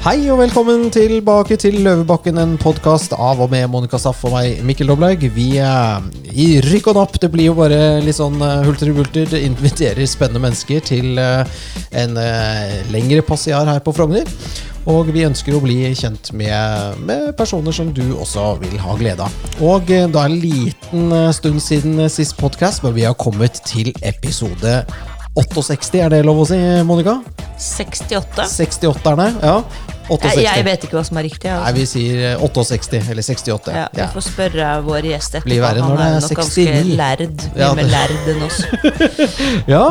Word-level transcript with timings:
Hei 0.00 0.22
og 0.32 0.38
velkommen 0.40 0.86
tilbake 0.88 1.58
til 1.60 1.74
Løvebakken, 1.84 2.38
en 2.40 2.54
podkast 2.56 3.12
av 3.12 3.42
og 3.44 3.50
med 3.52 3.66
Monica 3.68 3.98
Staff 4.00 4.22
og 4.24 4.32
meg, 4.32 4.62
Mikkel 4.64 4.88
Doblaug. 4.88 5.26
Vi 5.34 5.58
er 5.60 6.00
i 6.32 6.46
rykk 6.64 6.88
og 6.88 6.96
napp. 6.96 7.18
Det 7.20 7.28
blir 7.28 7.50
jo 7.50 7.56
bare 7.58 7.98
litt 8.00 8.16
sånn 8.16 8.40
eh, 8.40 8.62
hulter 8.64 8.94
og 8.94 9.02
bulter. 9.02 9.28
Det 9.28 9.42
inviterer 9.44 10.08
spennende 10.08 10.40
mennesker 10.46 10.80
til 10.88 11.20
eh, 11.20 11.60
en 12.00 12.16
eh, 12.16 12.80
lengre 12.88 13.20
passiar 13.28 13.68
her 13.68 13.84
på 13.84 13.92
Frogner. 13.92 14.24
Og 14.88 15.12
vi 15.12 15.26
ønsker 15.28 15.52
å 15.52 15.60
bli 15.60 15.76
kjent 15.92 16.32
med, 16.32 17.04
med 17.04 17.34
personer 17.36 17.76
som 17.76 17.92
du 17.92 18.06
også 18.14 18.54
vil 18.64 18.80
ha 18.80 18.96
glede 18.96 19.28
av. 19.28 19.38
Og 19.60 19.84
da 19.84 20.00
er 20.00 20.08
det 20.08 20.24
en 20.24 20.40
liten 20.48 21.16
stund 21.36 21.60
siden 21.60 22.06
sist 22.08 22.40
podkast, 22.40 22.88
men 22.88 22.96
vi 22.96 23.04
har 23.04 23.20
kommet 23.20 23.60
til 23.68 23.92
episode 24.00 24.78
68, 25.48 26.00
er 26.04 26.08
det 26.10 26.24
lov 26.26 26.42
å 26.42 26.46
si, 26.48 26.58
Monica? 26.84 27.20
68. 27.60 28.44
68-erne, 28.50 29.30
ja. 29.42 29.62
68. 30.10 30.40
Jeg, 30.42 30.42
jeg 30.58 30.64
vet 30.66 30.84
ikke 30.88 30.96
hva 30.98 31.02
som 31.06 31.18
er 31.20 31.22
riktig. 31.28 31.46
Nei, 31.52 31.58
Altså. 31.60 31.74
vi 31.76 31.84
sier 31.86 32.22
eh, 32.32 32.40
68, 32.42 33.10
eller 33.12 33.22
68. 33.22 33.74
Ja, 33.76 33.84
vi 33.94 34.00
Ja. 34.00 34.08
får 34.10 34.24
spørre 34.26 34.70
vår 34.82 35.06
gjest 35.06 35.34
etterpå. 35.38 35.44
Blir 35.46 35.60
verre 35.62 35.84
Han 35.84 35.90
når 35.92 35.96
det 36.00 36.06
er 36.06 36.10
er 36.10 36.20
nok 36.20 36.30
69. 36.30 36.40
ganske 36.40 36.96
lærd. 36.98 37.22
Mye 37.54 37.60
Ja, 37.62 37.74
mer 37.74 37.82
det- 37.84 37.92
lærd 37.92 38.28
enn 38.32 38.42
oss. 38.42 38.58
ja. 39.74 39.84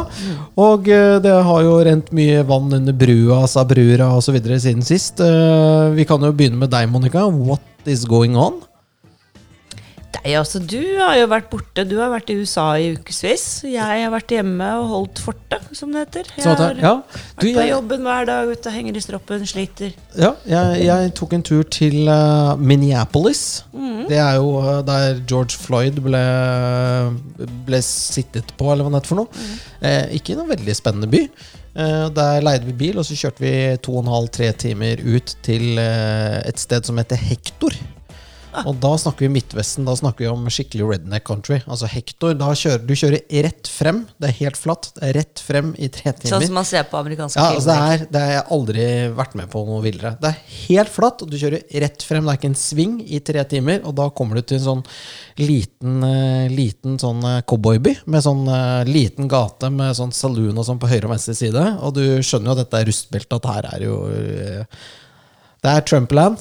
Og 0.59 0.89
eh, 0.91 1.19
det 1.23 1.31
har 1.49 1.61
jo 1.63 1.77
rent 1.87 2.11
mye 2.11 2.43
vann 2.43 2.73
under 2.73 2.93
brua, 2.93 3.47
sa 3.47 3.63
brura 3.63 4.09
osv. 4.17 4.35
siden 4.59 4.83
sist. 4.83 5.21
Eh, 5.21 5.89
Vi 5.95 6.03
kan 6.05 6.19
jo 6.19 6.33
begynne 6.33 6.57
med 6.59 6.69
deg, 6.69 6.89
Monica. 6.91 7.25
What 7.27 7.61
is 7.85 8.03
going 8.05 8.35
on? 8.35 8.59
Nei, 10.19 10.33
altså, 10.35 10.59
du 10.59 10.81
har 10.99 11.15
jo 11.19 11.27
vært 11.31 11.49
borte. 11.51 11.85
Du 11.87 11.95
har 12.01 12.11
vært 12.11 12.31
i 12.33 12.37
USA 12.39 12.67
i 12.79 12.91
ukevis. 12.97 13.45
Jeg 13.67 14.03
har 14.03 14.11
vært 14.13 14.33
hjemme 14.35 14.67
og 14.81 14.89
holdt 14.93 15.21
fortet, 15.23 15.69
som 15.77 15.93
det 15.95 16.05
heter. 16.05 16.31
Jeg 16.37 16.59
har 16.59 16.81
ja. 16.81 16.93
du, 17.05 17.47
vært 17.47 17.61
på 17.61 17.67
jobben 17.69 18.07
hver 18.07 18.29
dag, 18.29 18.51
ute 18.51 18.73
henger 18.73 18.99
i 18.99 19.03
stroppen, 19.03 19.47
sliter. 19.49 19.95
ja, 20.19 20.33
jeg, 20.49 20.83
jeg 20.89 21.13
tok 21.19 21.37
en 21.37 21.45
tur 21.45 21.63
til 21.71 22.11
uh, 22.11 22.59
Minneapolis. 22.59 23.63
Det 24.09 24.17
er 24.17 24.39
jo 24.39 24.57
eh, 24.63 24.81
der 24.87 25.21
George 25.29 25.59
Floyd 25.59 26.01
ble, 26.03 26.23
ble 27.67 27.81
sittet 27.85 28.53
på, 28.57 28.71
eller 28.71 28.85
hva 28.85 28.93
det 28.93 29.01
heter 29.01 29.13
for 29.13 29.21
noe. 29.21 29.47
Eh, 29.85 30.17
ikke 30.19 30.37
noen 30.37 30.51
veldig 30.55 30.75
spennende 30.77 31.09
by. 31.11 31.21
Eh, 31.79 32.07
der 32.15 32.41
leide 32.45 32.69
vi 32.69 32.75
bil, 32.83 32.99
og 32.99 33.07
så 33.07 33.17
kjørte 33.19 33.45
vi 33.45 33.53
to 33.85 33.95
og 33.95 34.03
en 34.03 34.13
halv, 34.15 34.31
tre 34.33 34.51
timer 34.65 35.03
ut 35.05 35.35
til 35.45 35.79
et 35.79 36.61
sted 36.61 36.89
som 36.89 36.99
heter 37.01 37.21
Hector. 37.29 37.77
Og 38.67 38.77
da 38.81 38.91
snakker 38.99 39.27
vi 39.27 39.31
Midtvesten. 39.37 39.85
Da 39.87 39.95
snakker 39.97 40.25
vi 40.25 40.29
om 40.31 40.47
skikkelig 40.51 40.87
redneck 40.89 41.25
country. 41.27 41.59
Altså 41.69 41.89
Hector, 41.91 42.33
da 42.37 42.49
kjører 42.57 42.81
du 42.85 42.93
kjører 42.97 43.45
rett 43.45 43.69
frem. 43.71 44.01
Det 44.19 44.31
er 44.31 44.37
helt 44.39 44.59
flatt. 44.59 44.89
Det 44.95 45.05
er 45.05 45.15
rett 45.19 45.43
frem 45.43 45.71
i 45.77 45.89
tre 45.93 46.13
timer. 46.13 46.33
Sånn 46.33 46.47
som 46.47 46.59
man 46.59 46.67
ser 46.67 46.87
på 46.89 46.99
amerikanske 46.99 47.39
Ja, 47.39 47.55
altså 47.55 47.69
det, 47.69 47.77
er, 47.77 48.05
det 48.09 48.23
har 48.23 48.33
jeg 48.33 48.45
aldri 48.57 48.87
vært 49.19 49.37
med 49.39 49.51
på 49.53 49.63
noe 49.67 49.83
villere. 49.85 50.13
Det 50.21 50.31
er 50.31 50.53
helt 50.69 50.93
flatt, 50.93 51.23
og 51.23 51.31
du 51.31 51.37
kjører 51.41 51.65
rett 51.85 52.05
frem. 52.05 52.25
Det 52.25 52.33
er 52.33 52.41
ikke 52.41 52.51
en 52.51 52.61
sving 52.63 52.95
i 53.05 53.21
tre 53.31 53.45
timer. 53.53 53.83
Og 53.85 53.97
da 53.99 54.09
kommer 54.15 54.39
du 54.39 54.45
til 54.45 54.59
en 54.59 54.65
sånn 54.65 54.85
liten, 55.39 55.99
eh, 56.05 56.47
liten 56.53 56.97
sånn 57.01 57.21
eh, 57.25 57.41
cowboyby 57.49 57.99
med 58.09 58.25
sånn 58.25 58.47
eh, 58.49 58.89
liten 58.89 59.29
gate 59.31 59.69
med 59.73 59.97
sånn 59.97 60.15
saloon 60.15 60.57
og 60.57 60.65
sånn 60.67 60.81
på 60.81 60.89
høyre 60.89 61.05
og 61.07 61.13
venstre 61.15 61.37
side. 61.37 61.65
Og 61.85 61.93
du 61.97 62.03
skjønner 62.25 62.51
jo 62.51 62.57
at 62.57 62.63
dette 62.65 62.81
er 62.81 62.89
rustbeltet, 62.89 63.37
at 63.39 63.53
her 63.53 63.69
er 63.75 63.85
jo 63.85 63.99
det 65.59 65.71
er 65.75 65.83
Trumpland. 65.83 66.39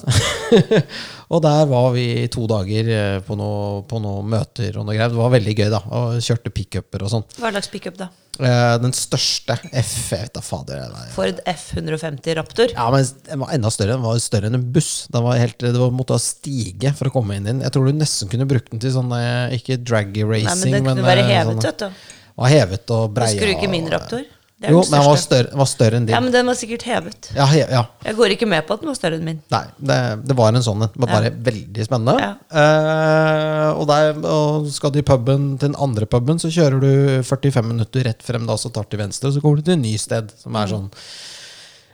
og 1.29 1.41
der 1.45 1.65
var 1.69 1.91
vi 1.93 2.05
i 2.23 2.27
to 2.33 2.47
dager 2.49 2.87
eh, 2.89 3.19
på 3.25 3.35
noen 3.37 4.01
noe 4.03 4.23
møter 4.25 4.79
og 4.79 4.87
noe 4.87 4.95
greier. 4.97 5.11
Det 5.13 5.19
var 5.19 5.29
veldig 5.35 5.53
gøy, 5.59 5.67
da. 5.73 5.81
Og 5.93 6.17
kjørte 6.25 6.49
pickuper 6.55 7.05
og 7.05 7.11
sånn. 7.13 7.25
Hva 7.37 7.51
slags 7.53 7.69
pickup, 7.69 7.99
da? 7.99 8.07
Eh, 8.39 8.75
Den 8.81 8.93
største 8.95 9.57
F... 9.77 9.91
Jeg 10.13 10.23
vet 10.23 10.33
da 10.37 10.41
fader. 10.41 10.81
er- 10.87 11.11
Ford 11.13 11.41
F150 11.45 12.37
Raptor? 12.39 12.73
Ja, 12.73 12.87
men 12.93 13.05
den 13.27 13.43
var 13.43 13.53
enda 13.53 13.69
større. 13.73 13.97
Den 13.99 14.05
var 14.07 14.17
større 14.23 14.49
enn 14.49 14.57
en 14.57 14.65
buss. 14.73 14.91
Den 15.13 15.25
var 15.27 15.37
helt, 15.37 15.57
det 15.61 15.75
var 15.77 15.93
måtte 15.93 16.17
stige 16.23 16.93
for 16.97 17.11
å 17.11 17.13
komme 17.19 17.37
inn 17.37 17.45
i 17.45 17.51
den. 17.51 17.61
Jeg 17.67 17.75
tror 17.75 17.89
du 17.91 17.99
nesten 17.99 18.31
kunne 18.31 18.47
brukt 18.49 18.71
den 18.73 18.81
til 18.81 18.95
sånn 18.95 19.11
ikke 19.13 19.59
Ikke 19.59 19.79
draggy 19.85 20.23
Nei, 20.25 20.41
men 20.47 20.75
den 20.79 20.87
kunne 20.87 21.05
være 21.05 21.27
eh, 21.27 21.33
hevet, 21.35 21.59
sånn- 21.59 21.69
vet 21.69 21.85
du. 21.85 22.03
Var 22.39 22.53
hevet 22.55 22.91
og 22.95 23.09
breia. 23.13 23.35
Husker 23.35 23.51
du 23.51 23.57
ikke 23.57 23.69
min 23.71 23.89
Raptor? 23.91 24.23
Det 24.59 24.67
er 24.67 24.73
Jo, 24.75 24.81
den 24.83 24.91
men 24.91 24.99
den 24.99 25.07
var 25.07 25.19
større, 25.21 25.51
var 25.55 25.67
større 25.71 25.95
enn 26.01 26.05
din. 26.09 26.13
Ja, 26.13 26.19
men 26.19 26.33
den 26.35 26.49
var 26.51 26.57
sikkert 26.59 26.83
hevet. 26.83 27.29
Ja, 27.31 27.45
he, 27.47 27.61
ja. 27.63 27.85
Jeg 28.03 28.17
går 28.17 28.33
ikke 28.35 28.47
med 28.51 28.65
på 28.67 28.75
at 28.75 28.81
den 28.83 28.89
var 28.91 28.97
større 28.97 29.15
enn 29.15 29.23
min. 29.23 29.37
Nei, 29.53 29.61
det, 29.79 29.99
det 30.27 30.35
var 30.35 30.51
en 30.51 30.65
sånn 30.65 30.83
en. 30.83 30.91
Var 30.99 31.11
bare 31.13 31.29
Ja. 31.31 31.35
veldig 31.47 31.85
spennende. 31.87 32.27
Eh, 32.51 33.69
og, 33.71 33.85
der, 33.87 34.19
og 34.27 34.67
skal 34.75 34.91
du 34.91 34.99
i 34.99 35.05
puben, 35.07 35.53
til 35.57 35.71
den 35.71 35.79
andre 35.79 36.05
puben, 36.11 36.41
så 36.43 36.51
kjører 36.51 36.83
du 36.83 36.91
45 37.23 37.63
minutter 37.71 38.03
rett 38.09 38.25
frem, 38.25 38.43
da, 38.49 38.57
så 38.59 38.71
tar 38.75 38.83
du 38.89 38.95
til 38.97 39.03
venstre, 39.05 39.31
og 39.31 39.37
så 39.37 39.43
kommer 39.43 39.61
du 39.63 39.69
til 39.69 39.77
en 39.77 39.85
ny 39.87 39.95
sted, 40.01 40.33
som 40.43 40.59
er 40.59 40.71
sånn 40.73 40.89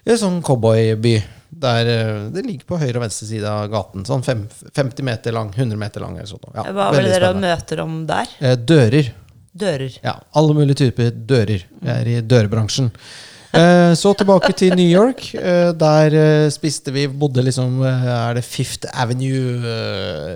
en 0.06 0.20
sånn 0.22 0.42
cowboyby. 0.46 1.16
Der 1.56 1.88
eh, 1.90 2.24
det 2.34 2.44
ligger 2.46 2.66
på 2.74 2.78
høyre 2.82 2.98
og 3.00 3.06
venstre 3.06 3.28
side 3.30 3.50
av 3.50 3.70
gaten. 3.72 4.04
Sånn 4.10 4.26
fem, 4.26 4.44
50 4.76 5.06
meter 5.08 5.34
lang, 5.38 5.54
100 5.56 5.78
meter 5.80 6.04
lang. 6.04 6.18
Eller 6.18 6.30
sånt. 6.30 6.50
Ja, 6.54 6.66
Hva 6.68 6.90
var 6.92 6.98
det 7.02 7.14
dere 7.14 7.32
møter 7.38 7.82
om 7.86 8.02
der? 8.10 8.34
Eh, 8.42 8.58
dører. 8.60 9.14
Dører. 9.56 9.94
Ja, 10.04 10.18
alle 10.36 10.56
mulige 10.58 10.82
typer 10.84 11.14
dører. 11.16 11.64
Jeg 11.64 11.96
er 11.96 12.12
i 12.12 12.20
dørbransjen. 12.22 12.92
Eh, 13.56 13.94
så 13.96 14.12
tilbake 14.18 14.52
til 14.58 14.74
New 14.76 14.88
York. 14.90 15.30
Eh, 15.36 15.70
der 15.80 16.16
eh, 16.20 16.48
spiste 16.52 16.92
vi 16.92 17.06
Bodde 17.08 17.44
liksom 17.46 17.78
eh, 17.88 18.08
Er 18.12 18.36
det 18.36 18.44
Fifth 18.44 18.90
Avenue? 18.92 19.62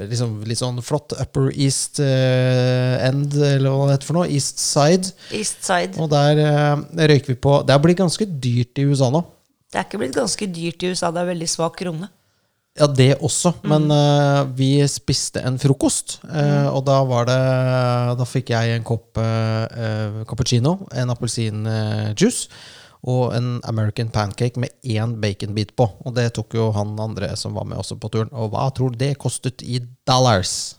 Liksom 0.07 0.37
Litt 0.47 0.61
sånn 0.61 0.79
flott 0.85 1.17
Upper 1.19 1.49
East 1.51 1.99
End, 1.99 3.35
eller 3.35 3.73
hva 3.73 3.89
det 3.89 3.97
heter 3.97 4.11
for 4.11 4.21
noe. 4.21 4.29
East 4.31 4.63
Side. 4.63 5.11
East 5.35 5.65
Side. 5.67 5.99
Og 5.99 6.07
der 6.13 6.39
røyker 7.11 7.33
vi 7.33 7.39
på 7.43 7.59
Det 7.65 7.75
har 7.75 7.83
blitt 7.83 7.99
ganske 7.99 8.29
dyrt 8.29 8.79
i 8.79 8.87
USA 8.87 9.11
nå. 9.11 9.25
Det 9.69 9.81
er 9.81 9.85
ikke 9.85 9.99
blitt 10.01 10.15
ganske 10.17 10.47
dyrt 10.49 10.87
i 10.87 10.93
USA. 10.93 11.11
Det 11.11 11.25
er 11.25 11.33
veldig 11.33 11.51
svak 11.51 11.75
krone. 11.81 12.07
Ja, 12.79 12.87
det 12.87 13.09
også, 13.19 13.51
men 13.67 13.89
uh, 13.91 14.45
vi 14.55 14.79
spiste 14.87 15.41
en 15.43 15.57
frokost. 15.59 16.19
eh, 16.31 16.67
Og 16.71 16.85
da 16.87 17.01
var 17.03 17.25
det 17.27 17.39
Da 18.21 18.23
fikk 18.27 18.53
jeg 18.53 18.77
en 18.77 18.85
kopp 18.87 19.19
eh, 19.19 20.21
cappuccino, 20.29 20.77
en 20.95 21.11
appelsinjuice 21.11 22.47
og 23.09 23.33
en 23.35 23.61
American 23.67 24.09
pancake 24.11 24.59
med 24.59 24.71
én 24.83 25.13
baconbit 25.19 25.73
på. 25.75 25.85
Og 26.05 26.15
det 26.15 26.33
tok 26.35 26.55
jo 26.55 26.69
han 26.75 26.97
andre 26.99 27.29
som 27.39 27.53
var 27.55 27.63
med 27.67 27.77
også 27.79 27.95
på 27.99 28.09
turen. 28.11 28.31
Og 28.35 28.51
hva 28.51 28.65
tror 28.75 28.91
du 28.91 28.97
det 28.99 29.13
kostet 29.19 29.63
i 29.63 29.79
dollars? 30.07 30.75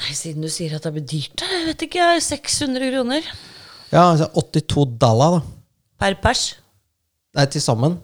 Nei, 0.00 0.12
siden 0.16 0.44
du 0.44 0.48
sier 0.52 0.74
at 0.76 0.84
det 0.84 0.92
blir 0.96 1.06
dyrt. 1.08 1.44
Jeg 1.44 1.66
vet 1.70 1.84
ikke. 1.88 2.08
600 2.24 2.88
kroner 2.92 3.22
Ja, 3.92 4.06
altså 4.10 4.28
82 4.34 4.86
dollar, 5.00 5.38
da. 5.38 5.42
per 6.00 6.16
pers. 6.24 6.46
Nei, 7.36 7.46
til 7.52 7.64
sammen. 7.64 7.96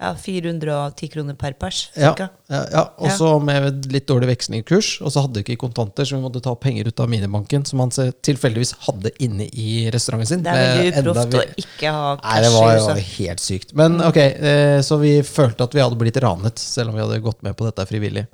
Ja, 0.00 0.12
410 0.14 1.08
kroner 1.10 1.34
per 1.34 1.52
pers, 1.58 1.88
Ja, 1.96 2.12
cirka. 2.12 2.28
ja, 2.46 2.60
ja. 2.70 2.82
Og 3.02 3.10
så 3.10 3.32
med 3.42 3.88
litt 3.90 4.06
dårlig 4.06 4.28
vekslingskurs. 4.30 5.00
Og 5.02 5.10
så 5.10 5.24
hadde 5.24 5.40
vi 5.40 5.42
ikke 5.42 5.56
kontanter, 5.64 6.06
så 6.06 6.14
vi 6.14 6.22
måtte 6.22 6.40
ta 6.44 6.54
penger 6.54 6.86
ut 6.86 7.00
av 7.02 7.08
minibanken, 7.10 7.64
som 7.66 7.80
han 7.82 7.90
tilfeldigvis 7.90 8.76
hadde 8.86 9.10
inne 9.18 9.48
i 9.50 9.90
restauranten 9.90 10.26
sin. 10.30 10.42
Det 10.46 10.54
er 10.54 10.92
veldig 10.92 11.02
uproft 11.02 11.32
vi- 11.34 11.38
å 11.42 11.64
ikke 11.64 11.90
ha 11.96 12.14
Nei, 12.22 12.36
det 12.40 12.46
cash 12.46 12.60
var 12.60 12.70
i 12.70 12.78
jo 12.78 13.06
helt 13.24 13.40
sykt. 13.40 13.74
Men 13.74 14.00
ok, 14.00 14.16
eh, 14.18 14.78
så 14.86 15.00
vi 15.00 15.20
følte 15.26 15.62
at 15.66 15.74
vi 15.74 15.80
hadde 15.82 15.98
blitt 15.98 16.22
ranet, 16.22 16.56
selv 16.62 16.90
om 16.90 16.94
vi 16.94 17.00
hadde 17.02 17.20
gått 17.20 17.42
med 17.42 17.56
på 17.56 17.64
dette 17.66 17.84
frivillig. 17.90 18.28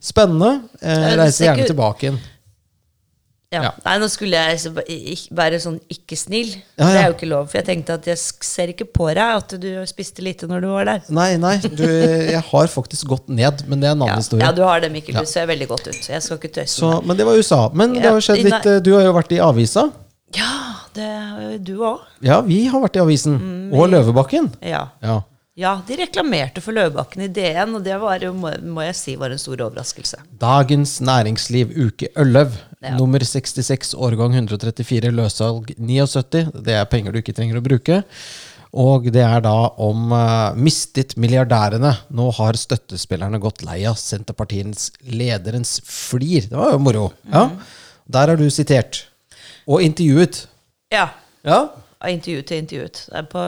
Spennende. 0.00 0.64
Eh, 0.82 0.96
Mm. 0.96 1.18
reiser 1.18 1.32
ser 1.32 1.54
gjerne 1.54 1.66
tilbake 1.70 2.00
igjen. 2.02 2.18
Ja. 3.54 3.60
Ja. 3.62 3.70
Nei, 3.84 3.92
nå 4.02 4.08
skulle 4.10 4.34
jeg 4.36 4.74
være 5.30 5.60
sånn 5.62 5.76
ikke 5.92 6.16
snill. 6.18 6.48
Ja, 6.76 6.88
Det 6.90 6.96
er 6.98 7.06
jo 7.06 7.14
ikke 7.14 7.28
lov. 7.30 7.44
For 7.52 7.60
jeg 7.60 7.66
tenkte 7.68 7.94
at 7.94 8.08
jeg 8.10 8.18
ser 8.18 8.72
ikke 8.72 8.88
på 8.90 9.06
deg 9.14 9.22
at 9.36 9.54
du 9.62 9.68
spiste 9.86 10.24
lite 10.26 10.48
når 10.50 10.64
du 10.64 10.68
var 10.72 10.88
der. 10.90 11.04
Nei, 11.14 11.28
nei, 11.40 11.54
du, 11.62 11.84
jeg 11.86 12.42
har 12.48 12.66
faktisk 12.72 13.06
gått 13.12 13.28
ned, 13.30 13.62
men 13.70 13.80
det 13.80 13.88
er 13.92 13.94
en 13.94 14.02
annen 14.02 14.18
historie. 14.18 14.42
ja 14.44 14.50
du 14.56 14.64
har 14.66 14.82
det, 14.82 14.90
Mikkel. 14.92 15.14
Du 15.22 15.30
ser 15.30 15.46
veldig 15.46 15.68
godt 15.70 15.86
ut. 15.92 16.00
Jeg 16.10 16.22
skal 16.26 16.40
ikke 16.42 16.52
tøyse 16.58 16.74
så, 16.80 16.90
men 17.06 17.16
det 17.16 17.28
var 17.28 17.38
USA. 17.38 17.62
Men 17.72 17.94
det 17.94 18.02
har 18.08 18.18
jo 18.18 18.26
skjedd 18.26 18.42
litt 18.48 18.66
eh, 18.66 18.80
Du 18.82 18.92
har 18.98 19.06
jo 19.06 19.14
vært 19.16 19.32
i 19.38 19.40
avisa. 19.42 19.86
Ja, 20.34 20.50
det 20.98 21.06
er 21.06 21.56
du 21.62 21.76
òg. 21.86 22.02
Ja, 22.26 22.40
vi 22.44 22.64
har 22.66 22.82
vært 22.82 22.98
i 22.98 23.04
avisen. 23.06 23.38
Mm, 23.38 23.72
Og 23.78 23.88
Løvebakken. 23.94 24.50
Ja. 24.66 24.88
Ja. 25.06 25.20
ja, 25.56 25.76
de 25.86 25.96
reklamerte 26.02 26.60
for 26.64 26.74
Løvebakken 26.76 27.22
i 27.24 27.28
DN, 27.32 27.76
og 27.78 27.84
det 27.86 27.94
var 28.02 28.18
jo, 28.26 28.32
må, 28.36 28.50
må 28.74 28.82
jeg 28.88 28.96
si, 28.98 29.14
var 29.16 29.30
en 29.32 29.38
stor 29.40 29.62
overraskelse. 29.68 30.18
Dagens 30.42 30.98
Næringsliv 31.00 31.70
uke 31.86 32.10
11. 32.16 32.58
Ja. 32.86 32.96
Nummer 33.00 33.22
66, 33.24 33.94
årgang 33.98 34.36
134, 34.36 35.10
løssalg 35.10 35.72
79. 35.74 36.52
Det 36.62 36.76
er 36.78 36.86
penger 36.90 37.14
du 37.14 37.18
ikke 37.18 37.34
trenger 37.34 37.58
å 37.58 37.64
bruke. 37.64 38.02
Og 38.76 39.08
det 39.10 39.22
er 39.24 39.40
da 39.44 39.54
om 39.82 40.12
uh, 40.12 40.54
mistet 40.58 41.16
milliardærene. 41.20 41.92
Nå 42.14 42.28
har 42.38 42.58
støttespillerne 42.60 43.40
gått 43.42 43.64
lei 43.66 43.80
av 43.88 43.96
Senterpartiets 43.98 44.90
lederens 45.08 45.78
flir. 45.88 46.48
Det 46.50 46.58
var 46.58 46.74
jo 46.74 46.82
moro. 46.84 47.06
Ja. 47.32 47.48
Der 48.12 48.34
er 48.34 48.40
du 48.40 48.46
sitert. 48.52 49.06
Og 49.66 49.82
intervjuet. 49.82 50.44
Ja. 50.94 51.08
Ja. 51.46 51.62
Av 51.98 52.12
intervju 52.12 52.44
til 52.46 52.62
intervjuet. 52.62 53.06
Det 53.08 53.22
er 53.22 53.30
på 53.32 53.46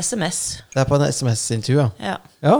SMS. 0.00 0.40
Det 0.72 0.84
er 0.84 0.88
på 0.88 1.00
en 1.00 1.08
SMS-intervju, 1.08 1.80
ja. 1.82 1.90
Ja. 2.12 2.16
ja. 2.44 2.56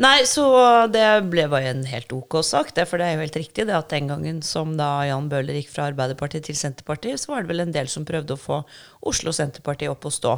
Nei, 0.00 0.22
så 0.24 0.44
det 0.88 1.04
ble 1.28 1.44
bare 1.52 1.74
en 1.74 1.82
helt 1.84 2.12
ok 2.16 2.38
sak, 2.46 2.70
det, 2.76 2.86
for 2.88 2.96
det 3.02 3.06
er 3.10 3.16
jo 3.18 3.24
helt 3.26 3.36
riktig 3.36 3.66
det 3.68 3.74
at 3.76 3.90
den 3.92 4.06
gangen 4.08 4.38
som 4.46 4.72
da 4.78 5.02
Jan 5.04 5.26
Bøhler 5.28 5.58
gikk 5.58 5.68
fra 5.74 5.90
Arbeiderpartiet 5.90 6.46
til 6.48 6.56
Senterpartiet, 6.56 7.20
så 7.20 7.34
var 7.34 7.42
det 7.44 7.50
vel 7.52 7.60
en 7.66 7.74
del 7.74 7.90
som 7.92 8.06
prøvde 8.08 8.32
å 8.32 8.40
få 8.40 8.62
Oslo 9.10 9.34
Senterparti 9.36 9.90
opp 9.92 10.06
å 10.08 10.12
stå. 10.14 10.32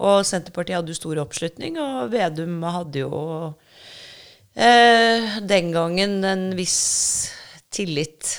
Og 0.00 0.22
Senterpartiet 0.24 0.78
hadde 0.78 0.94
jo 0.94 1.00
stor 1.00 1.18
oppslutning, 1.24 1.80
og 1.82 2.12
Vedum 2.14 2.62
hadde 2.62 3.02
jo 3.02 3.10
eh, 4.54 5.40
den 5.50 5.72
gangen 5.74 6.20
en 6.24 6.46
viss 6.58 6.78
tillit 7.74 8.38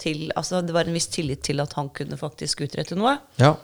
til 0.00 0.26
Altså 0.36 0.60
det 0.60 0.74
var 0.76 0.84
en 0.84 0.92
viss 0.96 1.06
tillit 1.08 1.40
til 1.46 1.60
at 1.64 1.72
han 1.78 1.88
kunne 1.96 2.18
faktisk 2.20 2.60
utrette 2.66 2.96
noe. 2.98 3.14
Ja. 3.40 3.54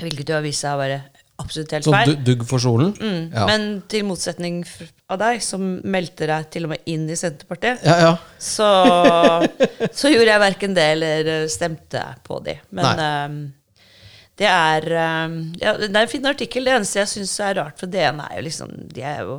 Hvilket 0.00 0.32
jo 0.32 0.34
har 0.34 0.42
vist 0.42 0.64
seg 0.64 0.74
å 0.74 0.80
være 0.80 0.96
absolutt 1.38 1.70
helt 1.76 1.86
Sånn 1.86 1.94
feil. 1.94 2.16
du- 2.16 2.24
dugg 2.32 2.42
for 2.48 2.58
solen? 2.62 2.90
Ja. 3.32 3.44
Men 3.46 3.82
til 3.90 4.02
motsetning 4.08 4.64
av 5.12 5.18
deg, 5.20 5.42
som 5.44 5.64
meldte 5.84 6.26
deg 6.30 6.46
til 6.54 6.64
og 6.64 6.70
med 6.72 6.86
inn 6.88 7.04
i 7.12 7.16
Senterpartiet, 7.18 7.82
ja, 7.84 7.96
ja. 8.00 8.12
så, 8.40 8.68
så 9.98 10.12
gjorde 10.12 10.30
jeg 10.30 10.42
verken 10.44 10.76
det 10.76 10.86
eller 10.94 11.28
eh, 11.34 11.44
stemte 11.52 12.00
på 12.24 12.38
de. 12.46 12.54
Men 12.74 13.02
eh, 13.04 13.36
det 14.40 14.48
er 14.48 14.86
eh, 14.88 15.36
ja, 15.60 15.76
Det 15.82 15.90
er 15.92 16.00
en 16.06 16.10
fin 16.14 16.30
artikkel. 16.30 16.64
Det 16.66 16.72
eneste 16.78 17.02
jeg 17.02 17.12
syns 17.12 17.36
er 17.44 17.58
rart 17.60 17.78
for 17.82 17.92
DN, 17.92 18.22
er 18.24 18.38
jo 18.40 18.46
liksom 18.48 18.72
De 18.96 19.04
er 19.04 19.20
jo 19.26 19.36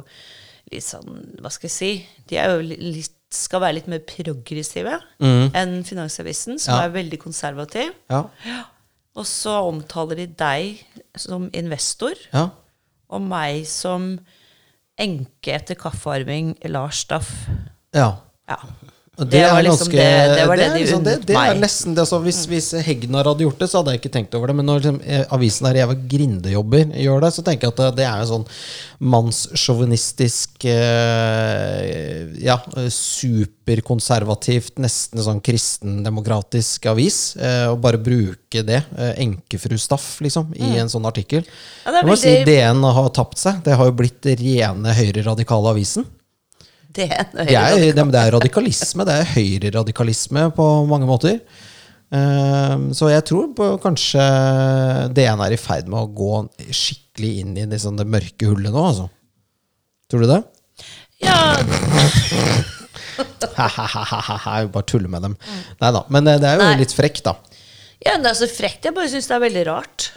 litt 0.72 0.86
sånn 0.86 1.18
Hva 1.42 1.52
skal 1.54 1.68
jeg 1.68 1.76
si? 1.76 1.90
De 2.30 2.38
er 2.42 2.54
jo 2.54 2.62
litt, 2.70 3.12
skal 3.36 3.66
være 3.66 3.80
litt 3.80 3.90
mer 3.92 4.06
progressive 4.08 4.94
enn 5.20 5.76
Finansavisen, 5.84 6.62
som 6.62 6.78
Mm. 6.78 6.80
Ja. 6.80 6.86
er 6.86 6.94
veldig 6.94 7.20
konservativ. 7.20 7.90
Ja. 8.14 8.22
Og 9.18 9.26
så 9.28 9.58
omtaler 9.68 10.22
de 10.22 10.28
deg 10.40 10.80
som 11.20 11.50
investor 11.58 12.16
ja. 12.32 12.46
og 13.10 13.22
meg 13.26 13.66
som 13.68 14.14
enke 14.96 15.52
etter 15.56 15.76
kaffearving 15.76 16.56
Lars 16.72 17.04
Staff. 17.06 17.48
ja. 17.94 18.22
Ja. 18.48 18.60
Og 19.18 19.30
Det 19.32 19.42
var 19.48 19.62
liksom 19.64 19.88
det- 19.92 20.36
det 20.36 20.48
var 20.48 20.58
det 20.58 20.66
er 20.66 20.74
de 20.74 20.80
liksom- 20.84 21.04
det, 21.04 21.14
unnet 21.16 21.26
det 21.26 21.36
er 21.36 21.54
meg. 21.54 21.62
nesten 21.62 21.96
det, 21.96 22.02
altså, 22.04 22.20
hvis, 22.22 22.46
hvis 22.52 22.72
Hegnar 22.84 23.24
hadde 23.24 23.46
gjort 23.46 23.60
det, 23.60 23.70
så 23.72 23.78
hadde 23.80 23.92
jeg 23.94 24.02
ikke 24.02 24.12
tenkt 24.12 24.36
over 24.36 24.48
det. 24.48 24.56
Men 24.58 24.66
når 24.66 24.80
liksom, 24.82 25.00
eh, 25.06 25.24
avisen 25.32 25.66
her 25.68 25.76
Eva 25.86 25.94
Grindejobber 25.96 26.86
gjør 26.92 27.22
det, 27.22 27.32
så 27.34 27.42
tenker 27.44 27.62
jeg 27.62 27.72
at 27.72 27.76
det, 27.78 27.96
det 27.96 28.06
er 28.06 28.20
en 28.20 28.28
sånn 28.28 28.46
mannssjåvinistisk 29.00 30.66
eh, 30.66 32.28
Ja, 32.44 32.58
eh, 32.76 32.90
superkonservativt, 32.92 34.76
nesten 34.84 35.22
sånn 35.24 35.42
kristendemokratisk 35.46 36.86
avis. 36.92 37.36
Eh, 37.40 37.68
og 37.72 37.80
bare 37.82 37.98
bruke 38.02 38.64
det, 38.66 38.84
eh, 38.98 39.14
enkefru 39.24 39.78
Staff, 39.80 40.20
liksom, 40.22 40.52
i 40.60 40.78
en 40.80 40.88
sånn 40.92 41.06
artikkel. 41.08 41.44
Mm. 41.46 41.86
Ja, 41.86 41.92
det 41.92 41.98
er 41.98 42.02
jeg 42.04 42.10
må 42.12 42.18
si 42.18 42.44
DN 42.44 42.84
har 42.84 43.10
tapt 43.16 43.38
seg. 43.42 43.64
Det 43.64 43.76
har 43.78 43.86
jo 43.86 43.92
blitt 43.96 44.22
rene 44.40 44.94
høyreradikale 44.94 45.72
avisen. 45.74 46.06
Det 46.96 47.10
er, 47.12 47.26
Det 47.36 47.56
er, 47.60 47.78
det, 47.96 48.04
det 48.14 48.20
er 48.22 48.36
radikalisme. 48.38 49.06
Det 49.08 49.16
er 49.20 49.32
høyreradikalisme 49.36 50.50
på 50.56 50.68
mange 50.90 51.08
måter. 51.10 51.40
Ehm, 52.16 52.90
så 52.96 53.10
jeg 53.12 53.26
tror 53.28 53.50
på, 53.58 53.70
kanskje 53.84 54.24
DN 55.16 55.42
er 55.44 55.56
i 55.56 55.60
ferd 55.60 55.90
med 55.92 56.00
å 56.00 56.12
gå 56.16 56.32
skikkelig 56.70 57.32
inn 57.42 57.56
i 57.60 57.82
sånn, 57.82 57.98
det 58.00 58.08
mørke 58.08 58.52
hullet 58.52 58.72
nå, 58.72 58.84
altså. 58.92 59.10
Tror 60.12 60.24
du 60.26 60.30
det? 60.30 60.42
Ja, 61.24 61.38
Jeg 63.56 64.72
bare 64.74 64.88
tuller 64.88 65.10
med 65.12 65.24
dem. 65.24 65.36
Nei 65.82 65.92
da. 65.96 66.02
Men 66.12 66.28
eh, 66.28 66.40
det 66.42 66.50
er 66.50 66.60
jo 66.60 66.66
Nei. 66.68 66.80
litt 66.82 66.94
frekt, 66.96 67.24
da. 67.28 67.36
ja, 68.04 68.18
det 68.22 68.32
er 68.32 68.38
så 68.38 68.48
frekt. 68.52 68.86
Jeg 68.88 68.96
bare 68.96 69.12
syns 69.12 69.30
det 69.32 69.36
er 69.38 69.44
veldig 69.46 69.66
rart. 69.70 70.10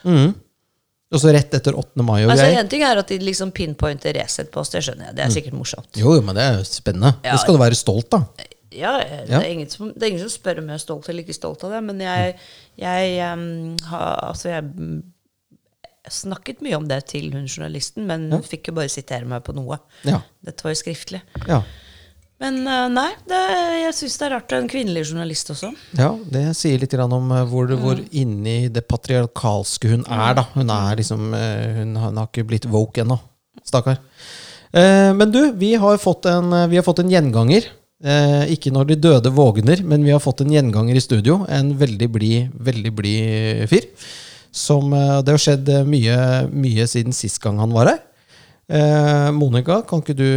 Og 1.08 1.22
så 1.22 1.32
rett 1.32 1.54
etter 1.56 1.76
8. 1.78 2.04
mai 2.04 2.18
og 2.26 2.34
Altså. 2.34 2.46
En 2.60 2.68
ting 2.68 2.82
er 2.84 3.00
at 3.00 3.08
de 3.08 3.16
liksom 3.22 3.52
pinpointer 3.56 4.12
Resett-post, 4.18 4.76
det 4.76 4.82
skjønner 4.84 5.08
jeg. 5.08 5.16
Det 5.16 5.24
er 5.24 5.32
sikkert 5.32 5.56
morsomt. 5.56 5.88
Jo, 5.96 6.12
jo, 6.18 6.24
men 6.24 6.36
det 6.36 6.44
er 6.44 6.58
jo 6.58 6.66
spennende. 6.68 7.14
Ja. 7.24 7.32
Det 7.32 7.40
skal 7.44 7.56
du 7.56 7.62
være 7.62 7.78
stolt 7.78 8.16
av. 8.18 8.26
Ja, 8.78 8.98
det 9.00 9.30
Ja. 9.32 9.40
er, 9.40 9.62
som, 9.72 9.92
det 9.94 10.02
er 10.02 10.10
ingen 10.12 10.20
som 10.20 10.34
spør 10.34 10.60
om 10.60 10.68
jeg 10.68 10.76
er 10.76 10.84
stolt 10.84 11.08
eller 11.08 11.24
ikke 11.24 11.36
stolt 11.38 11.64
av 11.64 11.72
det, 11.72 11.80
men 11.86 12.02
jeg, 12.04 12.34
jeg 12.76 13.32
um, 13.32 13.76
har 13.88 14.20
Altså, 14.28 14.50
jeg 14.52 14.62
mm, 14.68 14.98
snakket 16.12 16.60
mye 16.64 16.76
om 16.76 16.88
det 16.88 17.00
til 17.06 17.32
hun 17.32 17.48
journalisten, 17.48 18.06
men 18.08 18.28
fikk 18.44 18.68
jo 18.70 18.76
bare 18.76 18.92
sitere 18.92 19.28
meg 19.28 19.42
på 19.44 19.54
noe. 19.56 19.80
Ja. 20.08 20.20
Dette 20.44 20.64
var 20.64 20.76
jo 20.76 20.82
skriftlig. 20.82 21.22
Ja. 21.48 21.62
Men 22.38 22.60
eh, 22.70 22.84
nei, 22.94 23.08
det, 23.26 23.38
jeg 23.82 23.94
syns 23.98 24.16
det 24.20 24.26
er 24.28 24.32
rart 24.36 24.52
en 24.54 24.68
kvinnelig 24.70 25.08
journalist 25.08 25.48
også. 25.50 25.72
Ja, 25.98 26.12
det 26.30 26.44
sier 26.58 26.78
litt 26.78 26.94
om 27.02 27.32
eh, 27.34 27.44
hvor, 27.50 27.72
hvor 27.82 27.98
inni 28.14 28.68
det 28.70 28.84
patriarkalske 28.86 29.90
hun 29.90 30.04
er, 30.06 30.36
da. 30.38 30.44
Hun 30.54 30.70
er 30.70 31.00
liksom 31.00 31.32
eh, 31.34 31.80
Hun, 31.80 31.96
har- 31.98 32.12
hun 32.12 32.20
har 32.22 32.28
ikke 32.30 32.46
blitt 32.46 32.68
woke 32.70 33.02
ennå. 33.02 33.18
Stakkar. 33.66 33.98
Eh, 34.70 35.10
men 35.18 35.34
du, 35.34 35.40
vi 35.58 35.72
har 35.82 35.98
fått 35.98 36.28
en, 36.30 36.54
vi 36.70 36.78
har 36.78 36.86
fått 36.86 37.02
en 37.02 37.10
gjenganger. 37.10 37.66
Eh, 38.06 38.44
ikke 38.54 38.70
når 38.70 38.92
de 38.92 39.00
døde 39.08 39.32
vågner, 39.34 39.82
men 39.82 40.04
vi 40.06 40.14
har 40.14 40.22
fått 40.22 40.44
en 40.44 40.52
gjenganger 40.54 40.94
i 40.94 41.02
studio. 41.02 41.40
En 41.50 41.72
veldig 41.80 42.08
blid, 42.14 42.54
veldig 42.54 42.92
blid 42.94 43.64
fyr. 43.72 43.90
Som 44.54 44.94
Det 44.94 45.28
har 45.34 45.42
skjedd 45.42 45.68
mye, 45.86 46.14
mye 46.48 46.86
siden 46.88 47.12
sist 47.14 47.42
gang 47.42 47.58
han 47.60 47.74
var 47.74 47.90
her. 47.90 47.98
Eh, 48.68 49.30
Monica, 49.32 49.78
kan 49.88 50.02
ikke 50.02 50.12
du 50.12 50.28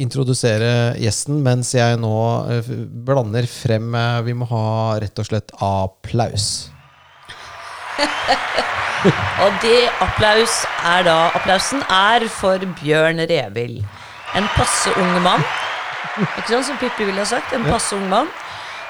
introdusere 0.00 0.94
gjesten 0.96 1.42
mens 1.44 1.74
jeg 1.76 1.98
nå 2.00 2.12
eh, 2.48 2.70
blander 3.04 3.44
frem 3.44 3.90
eh, 3.92 4.22
Vi 4.24 4.32
må 4.40 4.48
ha 4.48 4.62
rett 5.02 5.20
og 5.20 5.26
slett 5.28 5.52
applaus. 5.60 6.46
Og 9.44 9.60
det 9.60 9.82
applaus 10.00 10.62
er 10.80 11.04
da 11.04 11.18
Applausen 11.36 11.84
er 11.92 12.24
for 12.32 12.64
Bjørn 12.80 13.20
Revild. 13.28 13.84
En 14.32 14.48
passe 14.56 14.88
ung 14.96 15.20
mann. 15.20 15.44
Ikke 16.24 16.54
sånn 16.54 16.64
som 16.70 16.80
Pippi 16.80 17.04
ville 17.04 17.20
ha 17.20 17.28
sagt. 17.28 17.52
En 17.52 17.68
passe 17.68 17.92
ung 17.98 18.08
mann. 18.08 18.32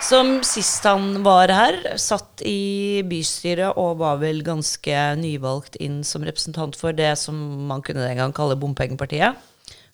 Som 0.04 0.42
sist 0.44 0.84
han 0.84 1.22
var 1.24 1.48
her, 1.48 1.78
satt 2.00 2.42
i 2.44 3.00
bystyret 3.08 3.78
og 3.80 4.02
var 4.02 4.18
vel 4.20 4.42
ganske 4.44 4.98
nyvalgt 5.16 5.78
inn 5.80 6.02
som 6.04 6.26
representant 6.26 6.76
for 6.76 6.92
det 6.96 7.14
som 7.16 7.38
man 7.70 7.80
kunne 7.84 8.04
den 8.04 8.20
gang 8.20 8.34
kalle 8.36 8.58
Bompengepartiet. 8.60 9.38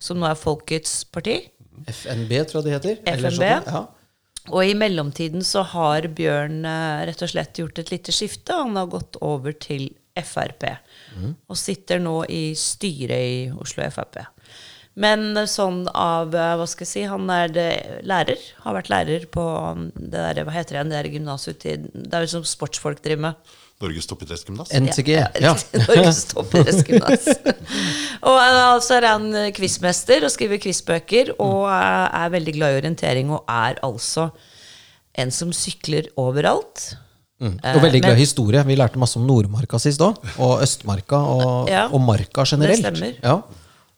Som 0.02 0.18
nå 0.18 0.26
er 0.26 0.40
Folkets 0.40 1.04
parti. 1.14 1.38
FNB, 1.86 2.34
tror 2.50 2.60
jeg 2.60 2.66
det 2.66 2.74
heter. 2.74 3.00
FNB? 3.06 3.38
sånn, 3.38 3.70
Ja. 3.70 3.86
Og 4.48 4.64
i 4.64 4.74
mellomtiden 4.74 5.44
så 5.46 5.62
har 5.68 6.08
Bjørn 6.16 6.64
eh, 6.64 7.04
rett 7.06 7.22
og 7.22 7.30
slett 7.30 7.60
gjort 7.60 7.78
et 7.78 7.92
lite 7.92 8.14
skifte. 8.14 8.56
Han 8.56 8.74
har 8.80 8.88
gått 8.90 9.18
over 9.22 9.52
til 9.52 9.90
Frp. 10.16 10.64
Og 11.46 11.58
sitter 11.60 12.00
nå 12.02 12.24
i 12.26 12.54
styret 12.58 13.20
i 13.20 13.36
Oslo 13.52 13.86
Frp. 13.94 14.24
Men 15.00 15.32
sånn 15.48 15.86
av 15.96 16.34
eh, 16.36 16.52
Hva 16.60 16.66
skal 16.68 16.84
jeg 16.84 16.92
si? 16.92 17.06
Han 17.08 17.30
er 17.32 17.52
det, 17.54 17.70
lærer. 18.08 18.42
Har 18.66 18.76
vært 18.76 18.92
lærer 18.92 19.26
på 19.32 19.46
det 19.96 20.12
der, 20.12 20.44
hva 20.44 20.54
heter 20.54 20.80
det, 20.80 20.90
det 20.90 20.98
der 20.98 21.10
gymnaset 21.14 21.64
Det 21.64 22.12
er 22.12 22.26
jo 22.26 22.34
som 22.36 22.46
sportsfolk 22.46 23.02
driver 23.04 23.30
med. 23.30 23.56
Norges 23.80 24.06
toppidrettsgymnas. 24.10 24.72
NTG. 24.76 25.10
Ja. 25.40 25.54
Norges 25.88 26.24
toppidrettsgymnas. 26.34 27.28
og 28.28 28.36
eh, 28.36 28.72
så 28.84 28.98
er 28.98 29.06
han 29.08 29.28
eh, 29.32 29.52
quizmester 29.56 30.26
og 30.26 30.32
skriver 30.34 30.60
quizbøker 30.60 31.32
og 31.38 31.64
eh, 31.72 32.18
er 32.20 32.34
veldig 32.36 32.56
glad 32.58 32.74
i 32.74 32.80
orientering 32.82 33.32
og 33.32 33.48
er 33.48 33.80
altså 33.86 34.28
en 35.20 35.32
som 35.32 35.54
sykler 35.56 36.10
overalt. 36.20 36.90
Mm. 37.40 37.56
Og 37.56 37.80
veldig 37.86 38.02
glad 38.04 38.20
i 38.20 38.26
historie. 38.26 38.60
Vi 38.68 38.76
lærte 38.76 39.00
masse 39.00 39.16
om 39.16 39.24
Nordmarka 39.24 39.80
sist 39.80 40.02
òg. 40.04 40.20
Og 40.44 40.60
Østmarka, 40.60 41.16
og, 41.16 41.72
Ja, 41.72 41.86
og 41.88 42.04
Marka 42.04 42.44
generelt. 42.44 42.84
det 42.84 42.92
stemmer. 42.98 43.16
Ja. 43.24 43.38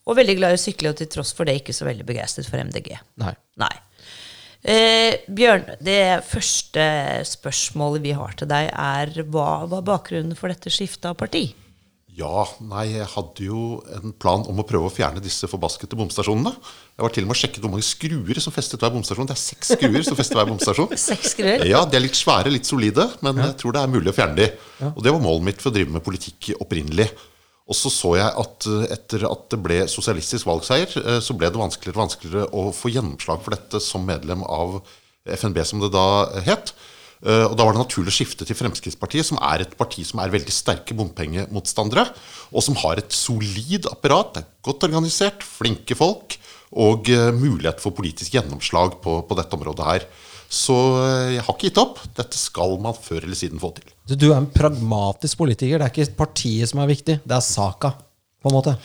Og 0.09 0.19
veldig 0.19 0.37
glad 0.41 0.55
i 0.55 0.59
å 0.59 0.63
sykle, 0.63 0.91
og 0.91 0.99
til 0.99 1.11
tross 1.13 1.31
for 1.37 1.47
det 1.47 1.61
ikke 1.61 1.75
så 1.77 1.87
veldig 1.87 2.07
begeistret 2.09 2.49
for 2.51 2.59
MDG. 2.59 2.97
Nei. 3.23 3.35
Nei. 3.63 3.73
Eh, 4.63 5.23
Bjørn, 5.27 5.65
det 5.83 6.23
første 6.27 6.85
spørsmålet 7.27 8.05
vi 8.05 8.15
har 8.15 8.35
til 8.39 8.51
deg, 8.51 8.71
er 8.71 9.27
hva 9.31 9.65
var 9.71 9.83
bakgrunnen 9.87 10.39
for 10.39 10.53
dette 10.53 10.71
skiftet 10.71 11.11
av 11.11 11.19
parti? 11.19 11.49
Ja, 12.13 12.43
nei, 12.69 12.91
jeg 12.93 13.07
hadde 13.09 13.45
jo 13.47 13.61
en 13.97 14.13
plan 14.21 14.43
om 14.45 14.59
å 14.61 14.67
prøve 14.69 14.91
å 14.91 14.93
fjerne 14.93 15.23
disse 15.25 15.49
forbaskede 15.49 15.97
bomstasjonene. 15.97 16.53
Jeg 16.93 17.05
var 17.07 17.15
til 17.15 17.25
og 17.25 17.31
med 17.31 17.39
og 17.39 17.41
sjekket 17.41 17.65
hvor 17.65 17.73
mange 17.73 17.87
skruer 17.89 18.41
som 18.45 18.53
festet 18.53 18.85
hver 18.85 18.93
bomstasjon. 18.93 19.31
Det 19.31 19.33
er 19.33 19.41
seks 19.41 19.73
skruer 19.79 20.05
som 20.05 20.19
fester 20.19 20.37
hver 20.37 20.51
bomstasjon. 20.51 20.93
Seks 21.09 21.33
skruer? 21.33 21.65
Ja, 21.71 21.87
De 21.89 21.97
er 21.97 22.05
litt 22.05 22.19
svære, 22.19 22.53
litt 22.53 22.69
solide, 22.69 23.09
men 23.25 23.41
jeg 23.41 23.57
tror 23.63 23.73
det 23.73 23.81
er 23.81 23.95
mulig 23.95 24.13
å 24.13 24.17
fjerne 24.19 24.37
de. 24.43 24.51
Og 24.93 25.01
det 25.07 25.15
var 25.15 25.25
målet 25.25 25.49
mitt 25.49 25.65
for 25.65 25.73
å 25.73 25.77
drive 25.79 25.95
med 25.97 26.05
politikk 26.05 26.53
opprinnelig. 26.61 27.09
Og 27.73 27.77
så 27.79 27.89
så 27.89 28.17
jeg 28.19 28.29
at 28.43 28.69
eh, 28.69 28.89
etter 28.99 29.25
at 29.31 29.47
det 29.53 29.59
ble 29.65 29.83
sosialistisk 29.89 30.49
valgseier, 30.49 30.93
eh, 31.01 31.21
så 31.25 31.37
ble 31.37 31.49
det 31.49 31.61
vanskeligere 31.61 31.97
og 31.97 32.05
vanskeligere 32.05 32.49
å 32.53 32.65
få 32.77 32.93
gjennomslag 32.93 33.41
for 33.45 33.57
dette 33.57 33.81
som 33.81 34.05
medlem 34.05 34.45
av 34.45 34.83
FNB, 35.25 35.63
som 35.65 35.81
det 35.81 35.93
da 35.95 36.05
het. 36.45 36.75
Eh, 37.25 37.47
Og 37.47 37.57
da 37.57 37.65
var 37.65 37.73
det 37.73 37.85
naturlig 37.85 38.13
å 38.13 38.19
skifte 38.19 38.45
til 38.45 38.59
Fremskrittspartiet, 38.59 39.25
som 39.31 39.41
er 39.41 39.65
et 39.65 39.77
parti 39.79 40.05
som 40.05 40.21
er 40.21 40.35
veldig 40.35 40.53
sterke 40.53 40.97
bompengemotstandere, 40.99 42.11
og 42.53 42.67
som 42.67 42.77
har 42.83 43.01
et 43.01 43.17
solid 43.17 43.89
apparat, 43.89 44.43
er 44.43 44.51
godt 44.67 44.85
organisert, 44.91 45.47
flinke 45.47 45.97
folk, 45.97 46.37
og 46.73 47.05
mulighet 47.37 47.83
for 47.85 47.93
politisk 47.93 48.33
gjennomslag 48.33 48.95
på, 49.05 49.19
på 49.29 49.37
dette 49.37 49.59
området 49.59 49.89
her. 49.91 50.07
Så 50.53 50.77
eh, 51.01 51.31
jeg 51.39 51.47
har 51.47 51.55
ikke 51.57 51.71
gitt 51.71 51.81
opp. 51.81 52.03
Dette 52.19 52.39
skal 52.39 52.77
man 52.83 52.97
før 52.99 53.25
eller 53.25 53.39
siden 53.39 53.61
få 53.63 53.73
til. 53.79 53.89
Du, 54.11 54.15
du 54.21 54.29
er 54.31 54.39
en 54.39 54.51
pragmatisk 54.53 55.41
politiker. 55.41 55.81
Det 55.81 55.89
er 55.89 55.95
ikke 55.95 56.19
partiet 56.27 56.69
som 56.71 56.83
er 56.83 56.93
viktig, 56.93 57.19
det 57.25 57.39
er 57.39 57.45
saka. 57.47 57.95
på 58.43 58.51
en 58.51 58.59
måte. 58.59 58.77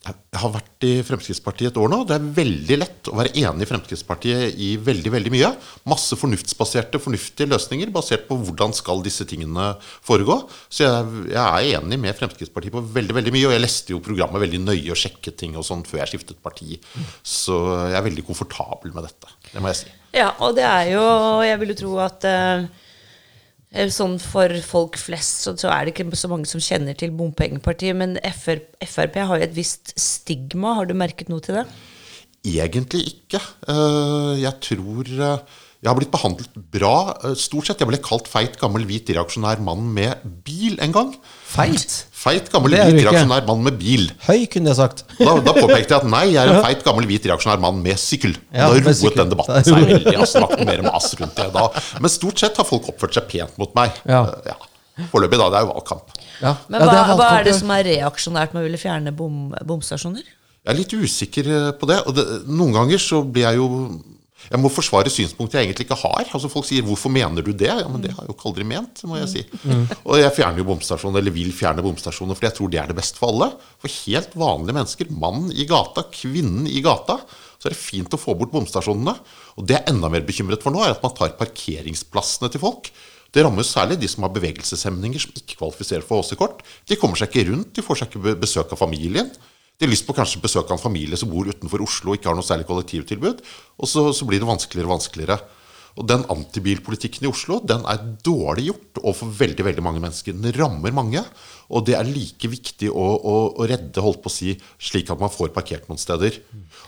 Jeg 0.00 0.40
har 0.40 0.52
vært 0.54 0.84
i 0.88 0.90
Fremskrittspartiet 1.04 1.74
et 1.74 1.78
år 1.80 1.90
nå. 1.92 1.98
Det 2.08 2.14
er 2.16 2.28
veldig 2.38 2.76
lett 2.80 3.08
å 3.10 3.18
være 3.18 3.34
enig 3.36 3.66
i 3.66 3.68
Fremskrittspartiet 3.68 4.56
i 4.56 4.70
veldig 4.80 5.12
veldig 5.12 5.32
mye. 5.34 5.50
Masse 5.92 6.16
fornuftsbaserte, 6.16 7.00
fornuftige 7.04 7.50
løsninger 7.50 7.92
basert 7.92 8.24
på 8.30 8.38
hvordan 8.40 8.72
skal 8.76 9.04
disse 9.04 9.26
tingene 9.28 9.74
foregå. 9.84 10.38
Så 10.72 10.86
jeg, 10.86 11.26
jeg 11.34 11.44
er 11.44 11.82
enig 11.82 12.00
med 12.00 12.16
Fremskrittspartiet 12.16 12.72
på 12.72 12.84
veldig 12.96 13.18
veldig 13.18 13.34
mye. 13.36 13.46
Og 13.50 13.56
jeg 13.58 13.64
leste 13.66 13.92
jo 13.92 14.00
programmet 14.06 14.40
veldig 14.40 14.62
nøye 14.64 14.94
og 14.94 15.00
sjekket 15.02 15.36
ting 15.44 15.60
og 15.60 15.68
sånn 15.68 15.84
før 15.84 16.00
jeg 16.06 16.14
skiftet 16.14 16.40
parti. 16.40 16.80
Så 17.20 17.60
jeg 17.92 18.00
er 18.00 18.08
veldig 18.08 18.24
komfortabel 18.30 18.96
med 18.96 19.04
dette. 19.10 19.36
Det 19.50 19.60
må 19.60 19.74
jeg 19.74 19.82
si. 19.82 19.96
Ja, 20.16 20.32
og 20.42 20.56
det 20.56 20.64
er 20.66 20.94
jo 20.94 21.02
Jeg 21.44 21.58
vil 21.60 21.70
jo 21.70 21.82
tro 21.84 21.98
at 22.02 22.24
eh, 22.26 22.64
Sånn 23.70 24.16
For 24.18 24.50
folk 24.66 24.96
flest 24.98 25.44
så, 25.44 25.54
så 25.54 25.70
er 25.70 25.86
det 25.86 25.92
ikke 25.94 26.18
så 26.18 26.26
mange 26.32 26.48
som 26.50 26.62
kjenner 26.62 26.96
til 26.98 27.12
bompengepartiet. 27.14 27.94
Men 27.94 28.16
FR, 28.18 28.64
Frp 28.82 29.20
har 29.22 29.38
jo 29.38 29.46
et 29.46 29.54
visst 29.54 29.94
stigma. 30.00 30.74
Har 30.80 30.90
du 30.90 30.94
merket 30.98 31.30
noe 31.30 31.44
til 31.44 31.60
det? 31.60 31.66
Egentlig 32.50 33.04
ikke. 33.12 33.38
Eh, 33.70 34.40
Jeg 34.42 34.56
tror 34.64 35.06
eh, 35.06 35.58
jeg 35.80 35.88
har 35.88 35.96
blitt 35.96 36.12
behandlet 36.12 36.56
bra, 36.74 36.94
eh, 37.24 37.36
stort 37.40 37.70
sett. 37.70 37.80
Jeg 37.80 37.88
ble 37.88 38.00
kalt 38.04 38.26
feit, 38.28 38.58
gammel, 38.60 38.84
hvit 38.88 39.08
reaksjonær 39.14 39.62
mann 39.64 39.86
med 39.96 40.26
bil 40.44 40.76
en 40.84 40.92
gang. 40.92 41.14
Feit? 41.48 42.02
Feit, 42.20 42.50
gammel, 42.52 42.74
hvit 42.76 42.98
reaksjonær 43.00 43.46
mann 43.48 43.62
med 43.64 43.78
bil. 43.80 44.10
Høy, 44.26 44.42
kunne 44.52 44.68
jeg 44.68 44.76
sagt. 44.76 45.06
Da, 45.16 45.38
da 45.40 45.54
påpekte 45.56 45.94
jeg 45.94 46.02
at 46.02 46.08
nei, 46.10 46.26
jeg 46.34 46.40
er 46.42 46.50
en 46.52 46.66
feit, 46.66 46.82
gammel, 46.84 47.06
hvit 47.08 47.28
reaksjonær 47.30 47.62
mann 47.62 47.78
med 47.80 47.96
sykkel. 48.00 48.34
Ja, 48.52 48.66
da 48.68 48.74
roet 48.76 48.98
sykkel. 48.98 49.22
den 49.22 49.30
debatten 49.32 49.64
seg 49.64 49.78
veldig. 49.78 50.12
Jeg 50.18 50.28
snakket 50.28 50.66
mer 50.68 50.82
mas 50.84 51.08
rundt 51.16 51.40
det 51.40 51.46
da. 51.54 51.62
Men 51.96 52.12
stort 52.12 52.42
sett 52.42 52.60
har 52.60 52.68
folk 52.68 52.90
oppført 52.92 53.16
seg 53.16 53.30
pent 53.30 53.56
mot 53.60 53.72
meg. 53.78 53.96
Ja. 54.04 54.26
Ja. 54.44 54.58
Foreløpig, 55.08 55.40
da. 55.40 55.48
Det 55.48 55.62
er 55.62 55.64
jo 55.64 55.72
valgkamp. 55.72 56.12
Ja. 56.42 56.54
Men 56.68 56.84
hva, 56.84 56.98
er 56.98 57.16
hva 57.22 57.30
er 57.38 57.48
det 57.48 57.56
som 57.56 57.72
er 57.72 57.88
reaksjonært 57.88 58.52
med 58.52 58.60
å 58.60 58.68
ville 58.68 58.80
fjerne 58.84 59.16
bom, 59.16 59.40
bomstasjoner? 59.72 60.28
Jeg 60.60 60.74
er 60.74 60.76
litt 60.76 60.92
usikker 60.92 61.48
eh, 61.48 61.68
på 61.80 61.88
det. 61.88 62.02
Og 62.04 62.20
det, 62.20 62.26
noen 62.52 62.76
ganger 62.76 63.00
så 63.00 63.22
blir 63.24 63.48
jeg 63.48 63.62
jo 63.62 63.70
Jeg 64.50 64.58
må 64.58 64.70
forsvare 64.72 65.10
synspunkter 65.12 65.60
jeg 65.60 65.68
egentlig 65.68 65.86
ikke 65.86 66.00
har. 66.00 66.24
Altså 66.34 66.50
Folk 66.50 66.66
sier 66.66 66.82
'hvorfor 66.82 67.12
mener 67.12 67.42
du 67.42 67.52
det?' 67.52 67.70
Ja, 67.70 67.86
men 67.88 68.02
det 68.02 68.10
har 68.10 68.24
jeg 68.24 68.30
jo 68.30 68.34
ikke 68.34 68.48
aldri 68.50 68.64
ment, 68.66 69.04
må 69.04 69.16
jeg 69.20 69.28
si. 69.28 69.44
Og 70.04 70.18
jeg 70.18 70.32
fjerner 70.34 70.58
jo 70.58 70.64
bomstasjoner, 70.64 71.18
eller 71.22 71.30
vil 71.30 71.52
fjerne 71.52 71.82
bomstasjoner, 71.82 72.34
fordi 72.34 72.48
jeg 72.50 72.56
tror 72.58 72.70
det 72.70 72.80
er 72.80 72.86
det 72.88 72.96
beste 72.96 73.18
for 73.18 73.30
alle. 73.30 73.52
For 73.78 73.88
helt 74.06 74.34
vanlige 74.34 74.74
mennesker, 74.74 75.06
mannen 75.10 75.52
i 75.54 75.64
gata, 75.64 76.02
kvinnen 76.10 76.66
i 76.66 76.82
gata, 76.82 77.20
så 77.60 77.68
er 77.68 77.76
det 77.76 77.78
fint 77.78 78.10
å 78.10 78.18
få 78.18 78.34
bort 78.34 78.50
bomstasjonene. 78.50 79.14
Og 79.56 79.66
det 79.66 79.76
jeg 79.76 79.84
er 79.86 79.92
enda 79.94 80.08
mer 80.08 80.26
bekymret 80.26 80.62
for 80.62 80.72
nå, 80.72 80.82
er 80.82 80.96
at 80.96 81.02
man 81.02 81.14
tar 81.14 81.38
parkeringsplassene 81.38 82.50
til 82.50 82.60
folk. 82.60 82.90
Det 83.30 83.44
rammer 83.44 83.62
særlig 83.62 84.00
de 84.00 84.08
som 84.10 84.24
har 84.26 84.34
bevegelseshemninger 84.34 85.22
som 85.22 85.36
ikke 85.38 85.60
kvalifiserer 85.60 86.02
for 86.02 86.24
HC-kort. 86.24 86.64
De 86.88 86.98
kommer 86.98 87.20
seg 87.20 87.30
ikke 87.30 87.52
rundt, 87.52 87.74
de 87.76 87.84
får 87.86 88.00
seg 88.00 88.10
ikke 88.10 88.34
besøk 88.42 88.72
av 88.74 88.80
familien. 88.80 89.30
De 89.80 89.86
har 89.86 89.94
lyst 89.94 90.04
på 90.04 90.12
kanskje 90.12 90.42
besøk 90.42 90.68
av 90.68 90.76
en 90.76 90.82
familie 90.82 91.16
som 91.16 91.30
bor 91.32 91.48
utenfor 91.48 91.80
Oslo 91.80 92.12
og 92.12 92.18
ikke 92.18 92.28
har 92.28 92.36
noe 92.36 92.44
særlig 92.44 92.66
kollektivtilbud. 92.68 93.38
Og 93.80 93.88
så, 93.88 94.10
så 94.12 94.26
blir 94.28 94.42
det 94.42 94.48
vanskeligere 94.50 94.90
og 94.90 94.98
vanskeligere. 94.98 95.38
Og 95.96 96.04
den 96.06 96.26
antibilpolitikken 96.30 97.24
i 97.24 97.30
Oslo 97.30 97.58
den 97.66 97.86
er 97.88 98.02
dårlig 98.24 98.68
gjort 98.68 99.00
overfor 99.00 99.32
veldig 99.38 99.66
veldig 99.70 99.84
mange 99.86 100.02
mennesker. 100.04 100.36
Den 100.36 100.52
rammer 100.58 100.92
mange. 100.94 101.22
Og 101.72 101.86
det 101.88 101.96
er 101.96 102.12
like 102.12 102.50
viktig 102.52 102.90
å, 102.92 103.06
å, 103.16 103.34
å 103.56 103.70
redde, 103.70 104.04
holdt 104.04 104.20
på 104.20 104.28
å 104.28 104.34
si, 104.34 104.52
slik 104.82 105.08
at 105.12 105.22
man 105.22 105.32
får 105.32 105.54
parkert 105.56 105.88
noen 105.88 106.02
steder. 106.02 106.36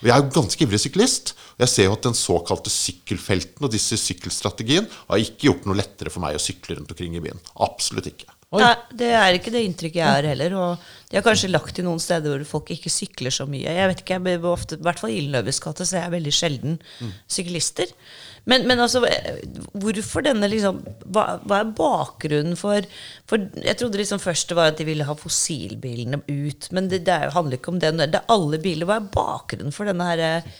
Og 0.03 0.07
Jeg 0.11 0.15
er 0.15 0.21
jo 0.21 0.35
ganske 0.37 0.69
ivrig 0.69 0.83
syklist. 0.85 1.35
og 1.57 1.65
Jeg 1.65 1.73
ser 1.73 1.89
jo 1.89 1.97
at 1.97 2.11
den 2.11 2.19
såkalte 2.19 2.73
sykkelfelten 2.73 3.65
og 3.65 3.73
disse 3.73 3.97
sykkelstrategien 4.05 4.91
har 5.09 5.25
ikke 5.25 5.49
gjort 5.49 5.65
noe 5.65 5.81
lettere 5.81 6.13
for 6.13 6.25
meg 6.25 6.37
å 6.37 6.45
sykle 6.45 6.77
rundt 6.77 6.93
omkring 6.93 7.17
i 7.17 7.25
byen. 7.25 7.41
Absolutt 7.57 8.13
ikke. 8.13 8.29
Nei, 8.61 8.73
det 9.01 9.09
er 9.17 9.37
ikke 9.37 9.53
det 9.55 9.63
inntrykket 9.65 10.01
jeg 10.03 10.09
har 10.09 10.27
heller. 10.29 10.55
Og 10.61 10.83
de 11.09 11.17
har 11.17 11.25
kanskje 11.25 11.49
lagt 11.49 11.73
til 11.77 11.87
noen 11.87 12.03
steder 12.03 12.35
hvor 12.35 12.45
folk 12.51 12.73
ikke 12.75 12.93
sykler 12.93 13.33
så 13.33 13.47
mye. 13.49 13.65
Jeg 13.65 13.89
vet 13.89 14.03
ikke, 14.03 14.19
jeg 14.19 14.25
blir 14.27 14.51
ofte, 14.51 14.77
I 14.77 14.85
hvert 14.85 15.01
fall 15.01 15.13
i 15.13 15.17
Gyldenløves 15.17 15.61
gate 15.65 15.87
ser 15.89 16.05
jeg 16.05 16.15
veldig 16.17 16.35
sjelden 16.37 16.77
syklister. 17.33 17.95
Men, 18.45 18.67
men 18.67 18.83
altså, 18.83 19.05
hvorfor 19.79 20.25
denne 20.27 20.49
liksom 20.51 20.81
hva, 21.15 21.39
hva 21.47 21.61
er 21.63 21.75
bakgrunnen 21.79 22.57
for 22.59 22.83
For 23.31 23.45
jeg 23.63 23.79
trodde 23.79 24.01
liksom 24.01 24.19
først 24.19 24.51
det 24.51 24.57
var 24.59 24.73
at 24.73 24.81
de 24.81 24.89
ville 24.89 25.07
ha 25.07 25.15
fossilbilene 25.17 26.25
ut. 26.27 26.69
Men 26.75 26.91
det, 26.93 27.05
det 27.07 27.15
er 27.15 27.37
handler 27.37 27.61
ikke 27.61 27.73
om 27.73 27.81
det. 27.81 27.95
Det 28.03 28.21
er 28.21 28.35
alle 28.35 28.61
biler. 28.63 28.89
Hva 28.91 28.99
er 28.99 29.13
bakgrunnen 29.15 29.75
for 29.75 29.89
denne 29.89 30.09
her 30.11 30.25
eh, 30.27 30.51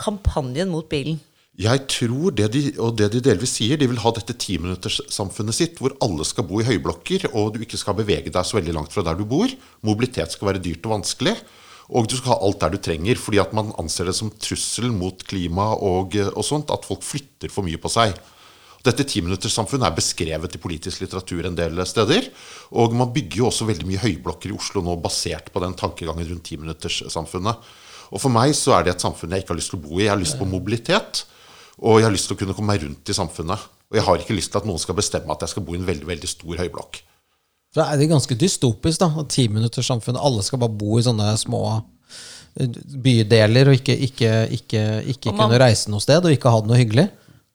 kampanjen 0.00 0.70
mot 0.72 0.88
bilen? 0.88 1.18
Jeg 1.58 1.88
tror 1.90 2.34
det 2.38 2.52
de, 2.54 2.60
og 2.78 2.92
det 3.00 3.08
de 3.16 3.20
delvis 3.26 3.56
sier, 3.58 3.78
de 3.80 3.88
vil 3.90 3.98
ha 3.98 4.12
dette 4.14 4.36
timinutterssamfunnet 4.38 5.56
sitt, 5.56 5.80
hvor 5.82 5.96
alle 6.04 6.22
skal 6.26 6.46
bo 6.46 6.60
i 6.62 6.66
høyblokker, 6.68 7.32
og 7.32 7.56
du 7.56 7.64
ikke 7.64 7.80
skal 7.80 7.96
bevege 7.98 8.30
deg 8.30 8.46
så 8.46 8.60
veldig 8.60 8.74
langt 8.76 8.94
fra 8.94 9.02
der 9.02 9.18
du 9.18 9.24
bor. 9.26 9.50
Mobilitet 9.82 10.36
skal 10.36 10.52
være 10.52 10.62
dyrt 10.62 10.86
og 10.86 11.00
vanskelig. 11.00 11.34
Og 11.88 12.06
du 12.06 12.14
skal 12.18 12.34
ha 12.34 12.44
alt 12.44 12.60
der 12.62 12.74
du 12.76 12.78
trenger, 12.84 13.18
fordi 13.18 13.40
at 13.42 13.54
man 13.56 13.72
anser 13.80 14.06
det 14.06 14.14
som 14.14 14.30
trussel 14.30 14.92
mot 14.94 15.24
klima 15.26 15.72
og, 15.82 16.14
og 16.30 16.44
sånt, 16.46 16.70
at 16.70 16.86
folk 16.86 17.02
flytter 17.02 17.50
for 17.50 17.66
mye 17.66 17.80
på 17.80 17.90
seg. 17.90 18.12
Dette 18.86 19.02
timinutterssamfunnet 19.08 19.88
er 19.88 19.96
beskrevet 19.96 20.54
i 20.54 20.60
politisk 20.62 21.02
litteratur 21.02 21.48
en 21.48 21.56
del 21.58 21.80
steder. 21.90 22.28
Og 22.78 22.94
man 22.94 23.10
bygger 23.14 23.42
jo 23.42 23.48
også 23.48 23.66
veldig 23.66 23.88
mye 23.88 24.04
høyblokker 24.04 24.52
i 24.52 24.54
Oslo 24.54 24.84
nå 24.84 24.94
basert 25.02 25.50
på 25.50 25.64
den 25.64 25.74
tankegangen 25.80 26.28
rundt 26.28 26.46
timinutterssamfunnet. 26.52 27.66
Og 28.14 28.22
for 28.22 28.32
meg 28.32 28.54
så 28.56 28.76
er 28.76 28.86
det 28.86 28.94
et 28.94 29.04
samfunn 29.04 29.34
jeg 29.34 29.42
ikke 29.42 29.56
har 29.56 29.60
lyst 29.60 29.74
til 29.74 29.80
å 29.80 29.84
bo 29.88 29.98
i. 29.98 30.04
Jeg 30.06 30.14
har 30.14 30.22
lyst 30.22 30.38
på 30.38 30.46
mobilitet. 30.48 31.24
Og 31.82 32.00
jeg 32.00 32.08
har 32.08 32.14
lyst 32.14 32.26
til 32.30 32.36
å 32.36 32.40
kunne 32.40 32.54
komme 32.56 32.72
meg 32.74 32.82
rundt 32.86 33.10
i 33.12 33.16
samfunnet. 33.16 33.66
Og 33.88 33.96
jeg 33.98 34.04
har 34.04 34.22
ikke 34.24 34.34
lyst 34.36 34.50
til 34.52 34.60
at 34.60 34.66
noen 34.68 34.80
skal 34.82 34.96
bestemme 34.98 35.32
at 35.32 35.44
jeg 35.44 35.52
skal 35.54 35.64
bo 35.64 35.76
i 35.76 35.78
en 35.80 35.86
veldig 35.88 36.08
veldig 36.08 36.28
stor 36.28 36.58
høyblokk. 36.60 36.98
Så 37.74 37.84
er 37.84 38.00
det 38.00 38.08
ganske 38.10 38.34
dystopisk, 38.40 39.00
da. 39.02 39.08
Timinutterssamfunnet. 39.28 40.20
Alle 40.24 40.42
skal 40.42 40.60
bare 40.62 40.74
bo 40.80 40.98
i 40.98 41.04
sånne 41.04 41.30
små 41.40 41.60
eh, 42.58 42.66
bydeler 43.04 43.70
og 43.70 43.78
ikke, 43.78 43.94
ikke, 44.08 44.32
ikke, 44.58 44.82
ikke 45.14 45.30
Og 45.30 45.36
man- 45.36 45.48
kunne 45.50 45.60
reise 45.62 45.92
noe 45.92 46.00
sted 46.04 46.24
og 46.24 46.32
ikke 46.34 46.50
ha 46.52 46.60
det 46.64 46.70
noe 46.72 46.80
hyggelig. 46.80 47.06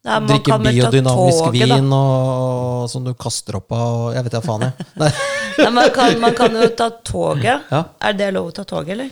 Nei, 0.03 0.15
man 0.20 0.27
Drikke 0.27 0.58
biodynamisk 0.60 1.44
toget, 1.46 1.70
da. 1.70 1.75
vin 1.80 1.94
og, 1.96 2.89
som 2.92 3.06
du 3.08 3.13
kaster 3.15 3.56
opp 3.56 3.72
av 3.72 3.94
og 4.01 4.08
Jeg 4.18 4.25
vet 4.25 4.34
da 4.36 4.42
faen, 4.44 4.65
jeg. 4.68 4.88
Nei. 5.01 5.12
Nei, 5.60 5.70
man, 5.77 5.89
kan, 5.96 6.15
man 6.20 6.34
kan 6.36 6.58
jo 6.60 6.65
ta 6.75 6.89
toget. 7.08 7.70
Ja. 7.72 7.84
Er 8.03 8.18
det 8.20 8.32
lov 8.36 8.50
å 8.50 8.56
ta 8.58 8.65
toget, 8.68 8.98
eller? 8.98 9.12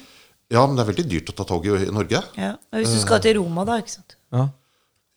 Ja, 0.52 0.66
men 0.68 0.76
det 0.76 0.84
er 0.84 0.90
veldig 0.92 1.06
dyrt 1.08 1.30
å 1.32 1.36
ta 1.38 1.46
toget 1.48 1.86
i 1.88 1.94
Norge. 1.96 2.20
Ja. 2.36 2.56
Hvis 2.76 2.92
du 2.98 3.00
skal 3.06 3.22
til 3.24 3.38
Roma, 3.40 3.64
da. 3.70 3.78
ikke 3.80 3.94
sant? 3.94 4.18
Ja. 4.36 4.50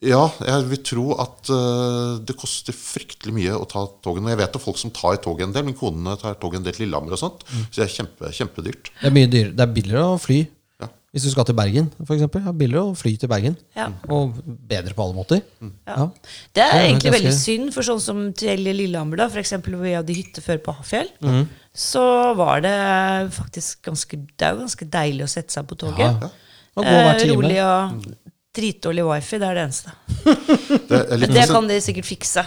Ja, 0.04 0.24
jeg 0.44 0.66
vil 0.68 0.80
tro 0.84 1.04
at 1.22 1.48
uh, 1.48 2.18
det 2.20 2.34
koster 2.36 2.76
fryktelig 2.76 3.32
mye 3.36 3.54
å 3.56 3.64
ta 3.70 3.86
toget. 4.04 4.22
Og 4.24 4.32
jeg 4.34 4.40
vet 4.42 4.58
om 4.58 4.62
folk 4.66 4.80
som 4.80 4.92
tar 4.94 5.16
toget 5.24 5.46
en 5.48 5.54
del. 5.56 5.64
Min 5.64 5.76
kone 5.78 6.16
tar 6.20 6.34
toget 6.42 6.60
en 6.60 6.66
del 6.66 6.76
til 6.76 6.84
Lillehammer 6.86 7.16
og 7.16 7.20
sånt. 7.22 7.46
Så 7.70 7.78
det 7.80 7.86
er 7.86 7.94
kjempe, 7.94 8.32
kjempedyrt. 8.36 8.90
Det 9.00 9.08
er 9.08 9.14
mye 9.16 9.30
dyr. 9.32 9.54
Det 9.56 9.64
er 9.64 9.72
billigere 9.78 10.04
å 10.12 10.18
fly. 10.20 10.42
Ja. 10.82 10.88
Hvis 11.14 11.24
du 11.24 11.30
skal 11.32 11.46
til 11.48 11.56
Bergen, 11.56 11.88
for 12.02 12.16
eksempel. 12.18 12.42
Det 12.44 12.50
er 12.52 12.58
billigere 12.60 12.90
å 12.90 12.96
fly 12.98 13.12
til 13.22 13.30
Bergen. 13.32 13.56
Ja. 13.78 13.86
Og 14.12 14.34
bedre 14.68 14.92
på 14.98 15.06
alle 15.06 15.16
måter. 15.16 15.40
Ja. 15.88 16.08
Det 16.52 16.64
er 16.66 16.74
egentlig 16.82 17.12
ganske- 17.12 17.14
veldig 17.16 17.34
synd, 17.38 17.72
for 17.76 17.86
sånn 17.86 18.02
som 18.02 18.20
til 18.36 18.60
Lillehammer, 18.66 19.22
da, 19.22 19.28
for 19.32 19.40
eksempel 19.40 19.78
hvor 19.78 19.86
vi 19.88 19.94
hadde 19.96 20.18
hytte 20.18 20.42
før 20.44 20.58
på 20.66 20.74
Hafjell, 20.82 21.08
mm. 21.22 21.44
så 21.86 22.04
var 22.36 22.60
det 22.66 22.74
faktisk 23.38 23.80
ganske 23.88 24.18
Det 24.26 24.42
er 24.50 24.52
jo 24.58 24.64
ganske 24.66 24.90
deilig 24.98 25.24
å 25.24 25.32
sette 25.38 25.54
seg 25.56 25.70
på 25.70 25.78
toget. 25.86 26.20
Ja. 26.20 26.32
Og 26.74 26.82
gå 26.84 26.90
hver 26.90 27.14
Eh, 27.14 27.20
time. 27.22 27.34
rolig 27.38 27.58
og 27.62 28.10
dritdårlig 28.54 29.04
wifi, 29.08 29.38
det 29.40 29.48
er 29.48 29.58
det 29.58 29.64
eneste. 29.68 29.94
Det 30.88 30.98
er 31.00 31.24
Det 31.24 31.46
kan 31.50 31.66
de 31.68 31.80
sikkert 31.82 32.06
fikse. 32.08 32.44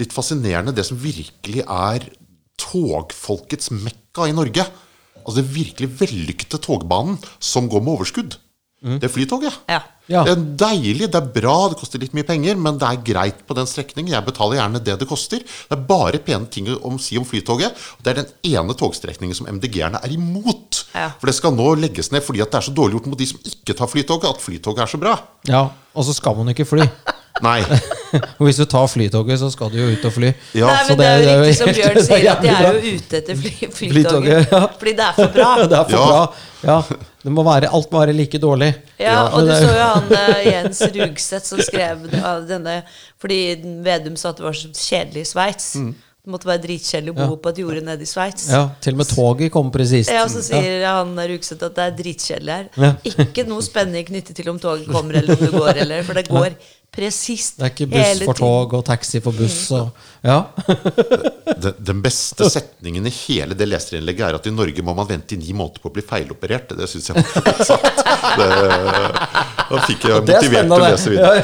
litt 0.00 0.14
fascinerende 0.14 0.74
det 0.76 0.84
som 0.88 0.98
virkelig 1.00 1.64
er 1.64 2.06
togfolkets 2.60 3.70
mekka 3.74 4.28
i 4.28 4.36
Norge. 4.36 4.64
Altså 5.20 5.40
det 5.40 5.50
virkelig 5.54 5.90
vellykkede 6.00 6.60
togbanen 6.64 7.18
som 7.38 7.68
går 7.70 7.84
med 7.84 7.98
overskudd. 7.98 8.36
Det 8.80 9.04
er 9.04 9.12
Flytoget. 9.12 9.52
Ja. 9.68 9.82
Ja. 10.08 10.22
Det 10.24 10.32
er 10.32 10.44
deilig, 10.58 11.06
det 11.12 11.18
er 11.18 11.26
bra, 11.34 11.68
det 11.68 11.76
koster 11.78 12.00
litt 12.00 12.14
mye 12.16 12.24
penger, 12.26 12.56
men 12.56 12.78
det 12.80 12.86
er 12.88 13.02
greit 13.04 13.42
på 13.46 13.54
den 13.54 13.68
strekningen. 13.68 14.14
Jeg 14.14 14.24
betaler 14.26 14.56
gjerne 14.56 14.80
det 14.82 14.94
det 15.02 15.06
koster. 15.10 15.42
Det 15.44 15.76
er 15.76 15.82
bare 15.86 16.18
pene 16.24 16.48
ting 16.50 16.66
å 16.72 16.92
si 16.98 17.18
om 17.20 17.26
Flytoget. 17.28 17.76
og 17.76 18.02
Det 18.02 18.10
er 18.14 18.22
den 18.22 18.32
ene 18.56 18.74
togstrekningen 18.80 19.36
som 19.36 19.46
MDG-erne 19.52 20.00
er 20.02 20.14
imot. 20.16 20.80
Ja. 20.96 21.10
For 21.20 21.28
det 21.28 21.36
skal 21.36 21.52
nå 21.54 21.74
legges 21.78 22.08
ned 22.10 22.24
fordi 22.24 22.40
at 22.40 22.50
det 22.50 22.58
er 22.62 22.68
så 22.70 22.74
dårlig 22.74 22.96
gjort 22.96 23.10
mot 23.12 23.20
de 23.20 23.28
som 23.30 23.38
ikke 23.52 23.76
tar 23.78 23.92
Flytoget, 23.92 24.30
at 24.32 24.40
Flytoget 24.48 24.82
er 24.86 24.92
så 24.96 24.98
bra. 25.04 25.18
ja. 25.48 25.66
Og 25.90 26.04
så 26.06 26.12
skal 26.14 26.36
man 26.38 26.46
ikke 26.52 26.62
fly. 26.64 26.84
Nei. 27.42 27.60
Og 28.38 28.42
hvis 28.46 28.58
du 28.60 28.64
tar 28.64 28.86
flytoget, 28.86 29.40
så 29.40 29.48
skal 29.50 29.70
du 29.72 29.78
jo 29.80 29.88
ut 29.90 30.04
og 30.06 30.12
fly. 30.14 30.28
Ja, 30.54 30.68
Nei, 30.70 30.84
så 30.86 30.94
men 30.94 30.98
det 31.00 31.06
er 31.06 31.22
jo 31.24 31.40
riktig 31.42 31.56
som 31.58 31.72
Bjørn 31.78 31.96
er 31.98 32.04
sier, 32.06 32.26
at 32.30 32.42
de 32.44 32.50
er 32.52 32.66
jo 32.68 32.92
ute 33.00 33.18
etter 33.18 33.38
fly, 33.40 33.50
Flytoget, 33.58 33.90
flytoget. 33.90 34.52
ja. 34.54 34.60
Fordi 34.78 34.92
det 35.00 35.06
er 35.08 35.16
for 35.18 35.32
bra. 35.34 35.48
Det 35.66 35.78
er 35.80 35.88
for 35.90 35.96
Ja. 35.98 36.06
bra. 36.06 36.20
Ja. 36.62 36.76
Det 37.20 37.32
må 37.36 37.42
være, 37.44 37.68
alt 37.68 37.90
må 37.92 38.00
være 38.00 38.14
like 38.16 38.38
dårlig. 38.40 38.70
Ja, 39.00 39.26
og 39.28 39.44
du 39.44 39.50
så 39.60 39.66
jo 39.68 39.88
han 39.94 40.12
eh, 40.16 40.44
Jens 40.46 40.80
Rugseth 40.94 41.44
som 41.50 41.60
skrev 41.60 42.06
av 42.24 42.46
denne 42.48 42.78
Fordi 43.20 43.40
Vedum 43.84 44.16
sa 44.16 44.30
at 44.32 44.40
det 44.40 44.46
var 44.46 44.56
så 44.56 44.70
kjedelig 44.72 45.26
i 45.26 45.28
Sveits. 45.34 45.66
Det 46.20 46.28
måtte 46.32 46.48
være 46.50 46.60
dritkjedelig 46.66 47.12
å 47.12 47.16
bo 47.16 47.22
Mm. 47.24 47.30
Ja. 47.32 47.36
på 47.44 47.48
et 47.52 47.58
jorde 47.62 47.82
nede 47.84 48.04
i 48.04 48.08
Sveits. 48.08 48.48
Ja, 48.52 48.62
til 48.84 48.92
og 48.96 48.98
med 49.00 49.08
toget 49.08 49.52
kom 49.52 49.70
presist. 49.72 50.10
Ja, 50.12 50.24
og 50.26 50.32
så 50.32 50.42
sier 50.44 50.84
han 50.84 51.14
Rugseth 51.16 51.64
at 51.68 51.76
det 51.78 51.86
er 51.86 51.94
dritkjedelig 52.00 52.56
her. 52.56 52.66
Ja. 52.76 52.90
Ikke 53.24 53.44
noe 53.48 53.64
spenning 53.64 54.04
knyttet 54.08 54.36
til 54.36 54.50
om 54.52 54.58
toget 54.60 54.88
kommer 54.92 55.16
eller 55.20 55.36
om 55.36 55.44
det 55.46 55.52
går, 55.54 55.80
eller, 55.86 56.04
for 56.04 56.20
det 56.20 56.26
går 56.28 56.56
presist 56.92 57.58
Det 57.60 57.66
er 57.68 57.72
ikke 57.74 57.86
buss 57.92 58.22
for 58.26 58.38
tog 58.40 58.72
og 58.80 58.84
taxi 58.88 59.20
for 59.24 59.32
buss 59.36 59.60
og 59.76 59.90
Ja. 60.26 60.38
Den, 61.60 61.74
den 61.84 61.98
beste 62.04 62.46
setningen 62.48 63.04
i 63.08 63.10
hele 63.12 63.56
det 63.58 63.66
leserinnlegget 63.68 64.22
er 64.30 64.36
at 64.38 64.46
i 64.48 64.52
Norge 64.54 64.82
må 64.86 64.94
man 64.96 65.08
vente 65.08 65.34
i 65.34 65.38
ni 65.40 65.52
måneder 65.56 65.82
på 65.82 65.90
å 65.90 65.92
bli 65.92 66.02
feiloperert. 66.06 66.70
Det 66.78 66.86
syns 66.88 67.10
jeg 67.10 67.16
var 67.18 67.58
sant. 67.68 67.98
Da 69.70 69.80
fikk 69.86 70.06
jeg 70.06 70.14
er 70.14 70.24
motivert 70.24 70.68
til 70.70 70.74
å 70.76 70.80
lese 70.82 71.12
videre. 71.12 71.42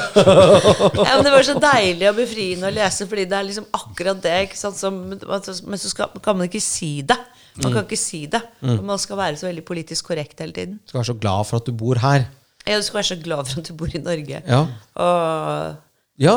Ja, 0.96 1.16
men 1.18 1.24
Det 1.26 1.32
var 1.34 1.44
så 1.48 1.56
deilig 1.62 2.08
og 2.10 2.16
befriende 2.20 2.70
å 2.70 2.74
lese, 2.74 3.06
fordi 3.10 3.26
det 3.30 3.36
er 3.38 3.48
liksom 3.50 3.66
akkurat 3.76 4.22
det. 4.24 4.34
Ikke 4.48 4.60
sant? 4.60 4.78
Som, 4.80 5.02
men 5.12 5.82
så 5.82 5.92
skal, 5.92 6.16
kan 6.24 6.38
man 6.38 6.48
ikke 6.50 6.62
si 6.64 6.94
det. 7.06 7.18
Man 7.56 7.70
Mm. 7.70 7.76
kan 7.78 7.84
ikke 7.86 7.96
si 7.96 8.18
det. 8.28 8.42
Og 8.68 8.82
Man 8.84 8.98
skal 9.00 9.16
være 9.16 9.36
så 9.40 9.46
veldig 9.48 9.62
politisk 9.64 10.10
korrekt 10.10 10.40
hele 10.44 10.52
tiden. 10.52 10.74
Skal 10.86 10.98
være 11.00 11.08
så 11.08 11.18
glad 11.20 11.46
for 11.48 11.56
at 11.56 11.64
du 11.68 11.72
bor 11.72 11.96
her. 12.02 12.26
Ja, 12.66 12.76
Du 12.78 12.82
skal 12.82 12.99
være 13.00 13.11
så 13.12 13.18
glad 13.23 13.46
for 13.46 13.62
at 13.62 13.68
du 13.70 13.75
bor 13.78 13.88
i 13.94 14.02
Norge. 14.02 14.42
Ja. 14.46 14.62
Og 14.96 15.82
Ja, 16.18 16.37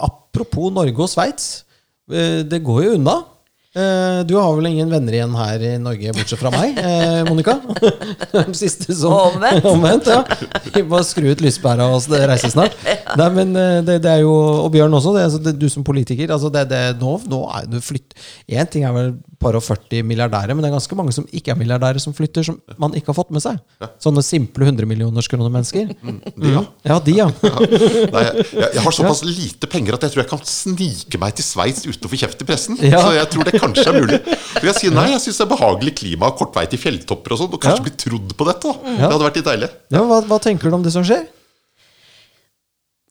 apropos 0.00 0.72
Norge 0.72 1.00
og 1.02 1.08
Sveits. 1.10 1.64
eh, 2.12 2.42
Det 2.42 2.62
går 2.64 2.84
jo 2.84 2.92
unna. 3.00 3.16
Eh, 3.76 4.22
Du 4.24 4.36
har 4.40 4.54
vel 4.56 4.66
ingen 4.70 4.88
venner 4.88 5.12
igjen 5.12 5.34
her 5.36 5.60
i 5.60 5.76
Norge, 5.78 6.12
bortsett 6.16 6.38
fra 6.40 6.48
meg, 6.50 6.78
eh, 6.78 7.24
Monica? 7.28 7.58
Siste 8.54 8.94
som 8.96 9.12
Omvendt. 9.12 9.64
Omvendt, 9.74 10.06
ja. 10.06 10.22
Må 10.88 11.02
skru 11.04 11.28
ut 11.32 11.42
lyspæra 11.44 11.84
og 11.92 12.00
reise 12.08 12.48
snart. 12.54 12.72
Nei, 13.20 13.28
men 13.36 13.52
det, 13.84 13.98
det 14.02 14.10
er 14.14 14.22
jo 14.24 14.32
Og 14.64 14.70
Bjørn 14.72 14.94
også, 14.96 15.12
det, 15.16 15.24
altså, 15.28 15.42
det, 15.44 15.58
du 15.60 15.68
som 15.68 15.84
politiker. 15.84 16.32
Altså 16.32 16.48
det, 16.54 16.68
det, 16.70 16.80
nå, 17.02 17.18
nå 17.28 17.42
er 17.58 17.66
du 17.68 17.76
flytt 17.84 18.14
Én 18.48 18.70
ting 18.70 18.84
er 18.88 18.92
vel 18.96 19.12
par 19.46 19.56
og 19.58 19.62
40 19.62 20.02
milliardærer, 20.10 20.52
men 20.54 20.64
det 20.64 20.70
er 20.72 20.74
ganske 20.76 20.98
mange 20.98 21.14
som 21.14 21.26
ikke 21.30 21.52
er 21.54 21.58
milliardærer, 21.60 22.02
som 22.02 22.14
flytter, 22.16 22.42
som 22.50 22.58
man 22.82 22.94
ikke 22.98 23.12
har 23.12 23.18
fått 23.20 23.30
med 23.34 23.44
seg. 23.44 23.60
Sånne 24.02 24.24
simple 24.26 24.66
100 24.66 24.88
millioners 24.90 25.28
kroner 25.30 25.52
mennesker. 25.54 25.92
De, 26.02 26.50
ja. 26.50 26.64
Ja, 26.90 26.98
de, 27.06 27.14
ja. 27.20 27.28
Nei, 28.16 28.24
jeg, 28.26 28.46
jeg 28.74 28.82
har 28.84 28.96
såpass 28.98 29.22
lite 29.26 29.70
penger 29.70 29.96
at 29.96 30.06
jeg 30.08 30.14
tror 30.16 30.24
jeg 30.24 30.30
kan 30.34 30.42
snike 30.50 31.20
meg 31.22 31.36
til 31.38 31.46
Sveits 31.46 31.86
uten 31.86 32.08
å 32.08 32.12
få 32.12 32.18
kjeft 32.24 32.42
i 32.42 32.48
pressen. 32.48 32.80
Ja. 32.82 33.00
Så 33.06 33.14
jeg 33.16 33.30
tror 33.32 33.46
det 33.48 33.56
kanskje 33.62 33.86
er 33.92 34.00
mulig. 34.02 34.20
for 34.56 34.66
jeg 34.72 34.76
sier 34.80 34.94
nei, 34.96 35.06
jeg 35.14 35.22
syns 35.26 35.38
det 35.40 35.46
er 35.46 35.52
behagelig 35.54 35.94
klima 36.02 36.32
kort 36.38 36.56
vei 36.58 36.66
til 36.72 36.82
fjelltopper 36.82 37.36
og 37.36 37.42
sånn. 37.44 37.52
Og 37.54 37.62
kanskje 37.62 37.80
Ja. 37.80 37.86
bli 37.86 37.94
trodd 38.02 38.34
på 38.36 38.50
dette. 38.50 38.72
da. 38.74 38.96
Det 38.96 39.06
hadde 39.06 39.24
vært 39.28 39.40
litt 39.40 39.48
deilig. 39.52 39.70
ja 39.94 40.04
hva, 40.10 40.20
hva 40.26 40.38
tenker 40.42 40.70
du 40.72 40.78
om 40.80 40.84
det 40.86 40.92
som 40.94 41.04
skjer? 41.06 41.26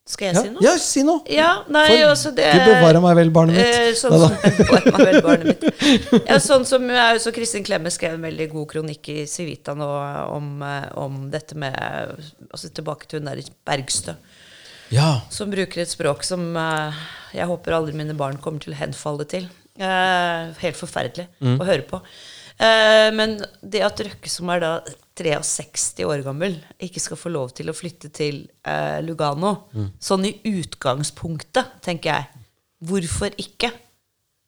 Skal 0.06 0.28
jeg 0.28 0.34
Ja, 0.36 0.42
si 0.42 0.50
noe? 0.52 0.62
ja 0.62 0.74
si 0.78 1.02
noe! 1.02 1.20
Ja, 1.34 1.48
nei, 1.72 1.86
For 1.90 2.10
altså 2.12 2.30
det 2.36 2.46
Gud 2.54 2.66
bevare 2.68 3.00
meg 3.02 3.16
vel, 3.18 3.30
barnet 3.34 3.56
mitt. 3.58 3.74
Eh, 3.74 3.90
sånn 3.98 4.14
som, 4.22 4.36
meg 4.38 5.00
vel, 5.02 5.18
barnet 5.24 5.64
mitt. 5.66 6.22
Ja, 6.30 6.36
sånn 6.42 6.64
som 6.68 6.86
er 6.90 7.18
så 7.22 7.32
Kristin 7.34 7.66
Klemme 7.66 7.90
skrev 7.90 8.14
en 8.14 8.22
veldig 8.28 8.46
god 8.52 8.68
kronikk 8.70 9.10
i 9.10 9.18
Civita 9.30 9.74
nå 9.74 9.88
om, 10.36 10.52
eh, 10.62 10.86
om 11.02 11.18
dette 11.32 11.58
med 11.58 11.74
altså 12.52 12.70
Tilbake 12.70 13.10
til 13.10 13.20
hun 13.20 13.30
der 13.32 13.42
Bergstø, 13.66 14.14
Ja. 14.94 15.22
som 15.34 15.50
bruker 15.50 15.82
et 15.82 15.90
språk 15.90 16.22
som 16.22 16.52
eh, 16.56 16.94
jeg 17.34 17.50
håper 17.50 17.74
aldri 17.74 17.92
mine 17.98 18.14
barn 18.14 18.38
kommer 18.38 18.62
til 18.62 18.72
å 18.76 18.78
henfalle 18.78 19.26
til. 19.26 19.48
Eh, 19.76 20.54
helt 20.62 20.78
forferdelig 20.78 21.26
Mm. 21.42 21.58
å 21.60 21.66
høre 21.68 21.82
på. 21.90 21.98
Eh, 22.58 23.10
men 23.12 23.36
det 23.62 23.82
at 23.84 23.98
Røkke, 24.00 24.30
som 24.32 24.48
er 24.54 24.60
da 24.60 24.70
63 25.16 26.04
år 26.08 26.22
gammel, 26.24 26.54
ikke 26.80 27.00
skal 27.00 27.18
få 27.20 27.32
lov 27.32 27.50
til 27.56 27.68
å 27.68 27.74
flytte 27.76 28.08
til 28.12 28.46
eh, 28.64 29.00
Lugano, 29.04 29.68
Mm. 29.74 29.90
sånn 30.00 30.24
i 30.24 30.34
utgangspunktet, 30.44 31.80
tenker 31.82 32.12
jeg. 32.14 32.26
Hvorfor 32.84 33.32
ikke? 33.36 33.72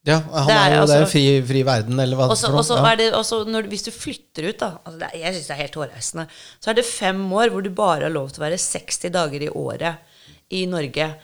ja 0.08 0.20
han 0.20 0.46
Det 0.46 0.54
er, 0.56 0.70
jo 0.78 0.86
det 0.86 0.94
er 0.94 1.02
altså- 1.02 1.10
fri, 1.12 1.42
fri 1.44 1.62
verden, 1.64 2.00
eller 2.00 2.16
hva 2.16 2.28
også, 2.30 2.46
for 2.46 2.52
noe. 2.52 2.78
og 2.78 2.84
Ja. 2.86 2.92
er 2.92 2.96
det 2.96 3.12
også 3.12 3.44
når, 3.46 3.62
Hvis 3.68 3.82
du 3.84 3.90
flytter 3.90 4.48
ut, 4.48 4.58
da 4.58 4.78
altså 4.86 4.98
det, 5.00 5.10
Jeg 5.20 5.34
syns 5.34 5.46
det 5.48 5.50
er 5.50 5.62
helt 5.66 5.74
hårreisende. 5.74 6.28
Så 6.60 6.68
er 6.70 6.74
det 6.74 6.84
fem 6.86 7.30
år 7.32 7.50
hvor 7.50 7.62
du 7.62 7.70
bare 7.70 8.02
har 8.02 8.10
lov 8.10 8.30
til 8.32 8.42
å 8.42 8.46
være 8.48 8.58
60 8.58 9.10
dager 9.10 9.42
i 9.42 9.48
året 9.50 9.98
i 10.50 10.64
Norge. 10.66 11.14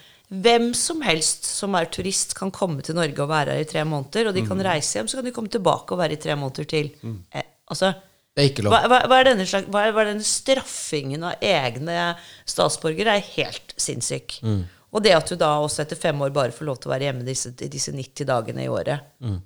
Hvem 0.42 0.72
som 0.74 1.00
helst 1.04 1.44
som 1.44 1.74
er 1.78 1.84
turist, 1.92 2.34
kan 2.34 2.50
komme 2.50 2.82
til 2.82 2.94
Norge 2.96 3.18
og 3.22 3.28
være 3.28 3.52
her 3.54 3.60
i 3.62 3.64
tre 3.70 3.84
måneder. 3.84 4.28
Og 4.28 4.34
de 4.34 4.42
Mm. 4.42 4.48
kan 4.48 4.58
reise 4.66 4.98
hjem, 4.98 5.06
så 5.08 5.16
kan 5.16 5.24
de 5.24 5.32
komme 5.32 5.48
tilbake 5.48 5.92
og 5.92 5.98
være 5.98 6.12
i 6.12 6.16
tre 6.22 6.34
måneder 6.34 6.64
til. 6.66 6.90
Eh, 7.32 7.42
altså, 7.70 7.94
Det 8.36 8.42
er 8.44 8.50
ikke 8.50 8.62
lov. 8.64 8.72
hva, 8.72 8.88
hva, 8.88 9.06
hva, 9.06 9.20
er 9.20 9.24
denne 9.24 9.46
slags, 9.46 9.66
hva, 9.68 9.86
er, 9.86 9.92
denne 10.04 10.24
straffingen 10.24 11.22
av 11.22 11.34
egne 11.40 12.16
statsborgere? 12.46 13.16
er 13.16 13.20
helt 13.36 13.74
sinnssyk. 13.76 14.40
Mm. 14.42 14.64
Og 14.92 15.02
det 15.02 15.12
at 15.14 15.26
du 15.28 15.36
da 15.36 15.58
også 15.60 15.82
etter 15.82 15.96
fem 15.96 16.20
år 16.22 16.30
bare 16.32 16.50
får 16.52 16.64
lov 16.66 16.78
til 16.80 16.90
å 16.90 16.94
være 16.94 17.12
hjemme 17.12 17.24
disse, 17.24 17.50
disse 17.56 17.92
90 17.92 18.24
dagene 18.24 18.64
i 18.64 18.68
året 18.68 19.00
Mm. 19.22 19.40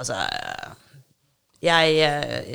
Altså 0.00 0.14
Jeg 1.62 1.98
eh, 1.98 2.54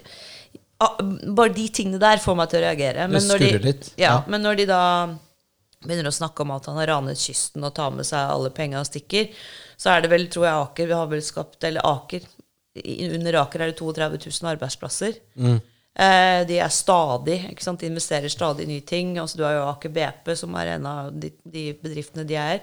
Bare 1.35 1.49
de 1.53 1.65
tingene 1.75 1.99
der 1.99 2.17
får 2.23 2.35
meg 2.39 2.49
til 2.49 2.61
å 2.61 2.63
reagere. 2.63 3.07
Det 3.11 3.21
når 3.27 3.41
de, 3.41 3.47
skurrer 3.49 3.63
litt, 3.65 3.89
Ja, 3.97 4.09
ja. 4.13 4.23
Men 4.27 4.41
når 4.43 4.55
de 4.61 4.65
da 4.69 4.79
begynner 5.85 6.09
å 6.09 6.15
snakke 6.15 6.43
om 6.43 6.51
at 6.55 6.67
han 6.69 6.77
har 6.81 6.91
ranet 6.91 7.21
kysten 7.21 7.63
og 7.63 7.73
tar 7.77 7.93
med 7.95 8.07
seg 8.07 8.33
alle 8.33 8.51
penga 8.55 8.81
og 8.81 8.89
stikker, 8.89 9.29
så 9.79 9.93
er 9.93 10.03
det 10.03 10.11
vel, 10.11 10.27
tror 10.31 10.45
jeg, 10.45 10.61
Aker 10.65 10.89
Vi 10.89 10.97
har 10.99 11.07
vel 11.07 11.21
skapt 11.23 11.63
Eller 11.63 11.85
Aker 11.87 12.25
Under 13.15 13.37
Aker 13.41 13.63
er 13.63 13.71
det 13.71 13.79
32 13.79 14.19
000 14.27 14.49
arbeidsplasser. 14.51 15.15
Mm. 15.39 15.59
Eh, 15.99 16.41
de 16.47 16.59
er 16.61 16.71
stadig, 16.71 17.39
ikke 17.49 17.65
sant, 17.65 17.81
de 17.81 17.89
investerer 17.89 18.31
stadig 18.31 18.67
i 18.67 18.69
nye 18.69 18.85
ting. 18.87 19.17
Altså, 19.19 19.39
du 19.39 19.43
har 19.43 19.57
jo 19.57 19.65
Aker 19.71 19.91
BP, 19.95 20.29
som 20.37 20.53
er 20.59 20.75
en 20.75 20.85
av 20.87 21.09
de, 21.11 21.31
de 21.43 21.65
bedriftene 21.81 22.27
de 22.29 22.37
er. 22.39 22.61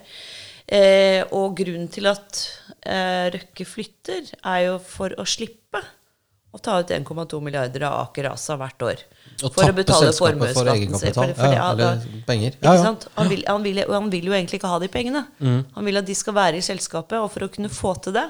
Eh, 0.67 1.21
og 1.37 1.59
grunnen 1.59 1.91
til 1.93 2.09
at 2.11 2.41
eh, 2.87 3.29
Røkke 3.35 3.67
flytter, 3.69 4.33
er 4.41 4.63
jo 4.69 4.79
for 4.83 5.13
å 5.19 5.27
slippe 5.29 5.83
å 6.55 6.61
ta 6.63 6.79
ut 6.81 6.89
1,2 6.89 7.41
milliarder 7.43 7.83
av 7.85 8.07
Aker 8.07 8.31
ASA 8.31 8.57
hvert 8.57 8.83
år. 8.87 9.01
Og 9.45 9.53
for 9.53 9.69
å 9.69 9.75
betale 9.77 10.13
formuesskatten 10.17 10.95
sin. 10.99 11.13
For- 11.13 11.35
for 11.35 11.49
det- 11.51 11.57
ja, 11.59 11.73
eller 11.73 12.01
penger. 12.27 12.55
Ja, 12.63 12.75
ja. 12.75 12.95
Han, 13.17 13.29
vil, 13.29 13.43
han, 13.47 13.63
vil, 13.63 13.83
han 13.93 14.09
vil 14.11 14.25
jo 14.25 14.33
egentlig 14.33 14.61
ikke 14.61 14.69
ha 14.71 14.79
de 14.79 14.89
pengene. 14.89 15.27
Han 15.41 15.85
vil 15.85 15.97
at 16.01 16.07
de 16.07 16.15
skal 16.15 16.33
være 16.35 16.57
i 16.57 16.65
selskapet, 16.65 17.19
og 17.21 17.31
for 17.31 17.41
å 17.45 17.51
kunne 17.53 17.69
få 17.69 17.93
til 18.03 18.13
det, 18.17 18.25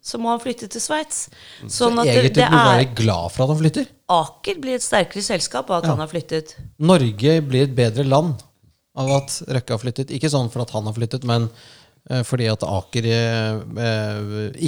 så 0.00 0.18
må 0.18 0.30
han 0.32 0.40
flytte 0.40 0.70
til 0.72 0.80
Sveits. 0.80 1.28
Sånn 1.68 1.98
at 2.00 2.06
det, 2.08 2.14
Egentlig 2.16 2.34
det 2.34 2.48
burde 2.48 2.50
du 2.50 2.56
er 2.56 2.76
være 2.86 2.94
glad 3.02 3.32
for 3.32 3.42
at 3.44 3.48
han 3.52 3.60
flytter. 3.60 3.86
Aker 4.08 4.60
blir 4.62 4.74
et 4.78 4.82
sterkere 4.86 5.22
selskap 5.22 5.68
av 5.70 5.82
at 5.84 5.90
han 5.90 5.98
har 5.98 6.08
flyttet. 6.08 6.56
Norge 6.80 7.40
blir 7.42 7.62
et 7.68 7.74
bedre 7.76 8.04
land 8.08 8.40
av 8.96 9.10
at 9.18 9.42
Røkke 9.52 9.68
har 9.76 9.78
flyttet. 9.82 10.08
Ikke 10.16 10.30
sånn 10.32 10.48
for 10.50 10.62
at 10.62 10.70
han 10.70 10.84
har 10.88 10.94
flyttet, 10.96 11.24
men 11.28 11.50
fordi 12.06 12.46
at 12.46 12.62
Aker 12.62 13.06
eh, 13.10 13.56
eh, 13.82 14.18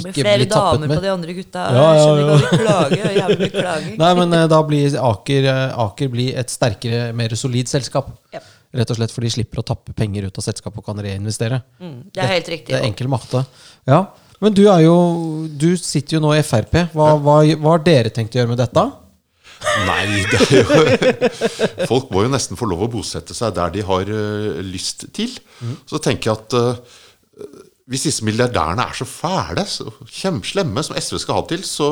ikke 0.01 0.11
blir 0.11 0.25
flere 0.25 0.39
med 0.41 0.43
Flere 0.43 0.47
damer 0.51 0.91
på 0.91 1.03
de 1.05 1.11
andre 1.13 1.35
gutta. 1.37 1.65
Ja, 1.71 1.83
ja, 1.85 1.91
Jeg 1.95 2.01
skjønner 2.03 2.41
ikke 2.43 2.63
hva 2.67 3.27
de 3.39 3.49
klager. 3.55 3.93
Nei, 4.01 4.09
men 4.19 4.35
eh, 4.35 4.47
da 4.51 4.59
blir 4.67 4.97
Aker, 5.07 5.47
eh, 5.53 5.77
Aker 5.85 6.11
blir 6.11 6.39
et 6.41 6.51
sterkere, 6.51 7.05
mer 7.15 7.35
solid 7.39 7.71
selskap. 7.71 8.11
Ja. 8.35 8.43
Rett 8.75 8.91
og 8.91 8.99
slett 8.99 9.15
fordi 9.15 9.31
de 9.31 9.35
slipper 9.37 9.63
å 9.63 9.65
tappe 9.71 9.95
penger 9.97 10.27
ut 10.27 10.41
av 10.41 10.45
selskapet 10.45 10.83
og 10.83 10.89
kan 10.91 10.99
reinvestere. 11.01 11.61
Mm, 11.79 11.97
det 12.13 12.25
er 12.25 12.33
helt 12.35 12.51
riktig. 12.51 12.73
Det 12.73 12.81
er 12.81 12.89
enkel 12.91 13.09
matte. 13.11 13.45
Ja. 13.87 14.03
Men 14.39 14.55
du 14.55 14.61
er 14.71 14.85
jo 14.85 14.95
Du 15.51 15.73
sitter 15.75 16.15
jo 16.15 16.21
nå 16.23 16.35
i 16.35 16.43
Frp. 16.43 16.75
Hva, 16.91 17.13
hva, 17.19 17.41
hva 17.55 17.75
har 17.77 17.83
dere 17.87 18.11
tenkt 18.13 18.35
å 18.35 18.43
gjøre 18.43 18.51
med 18.51 18.59
dette? 18.61 18.83
Nei, 19.87 20.23
det 20.31 20.39
er 20.39 20.53
jo 20.59 21.87
Folk 21.91 22.11
må 22.13 22.23
jo 22.23 22.31
nesten 22.31 22.59
få 22.59 22.67
lov 22.69 22.85
å 22.85 22.91
bosette 22.93 23.35
seg 23.35 23.55
der 23.57 23.73
de 23.73 23.83
har 23.83 24.11
uh, 24.11 24.59
lyst 24.63 25.09
til. 25.15 25.33
Så 25.89 25.99
tenker 26.03 26.31
jeg 26.31 26.37
at 26.37 26.55
eh, 26.55 26.99
hvis 27.89 28.05
disse 28.05 28.25
milliardærene 28.25 28.85
er 28.85 28.97
så 28.97 29.07
fæle, 29.09 29.65
så 29.69 29.89
kjempeslemme, 30.05 30.83
som 30.85 30.97
SV 30.99 31.21
skal 31.23 31.39
ha 31.39 31.45
til, 31.49 31.63
så 31.65 31.89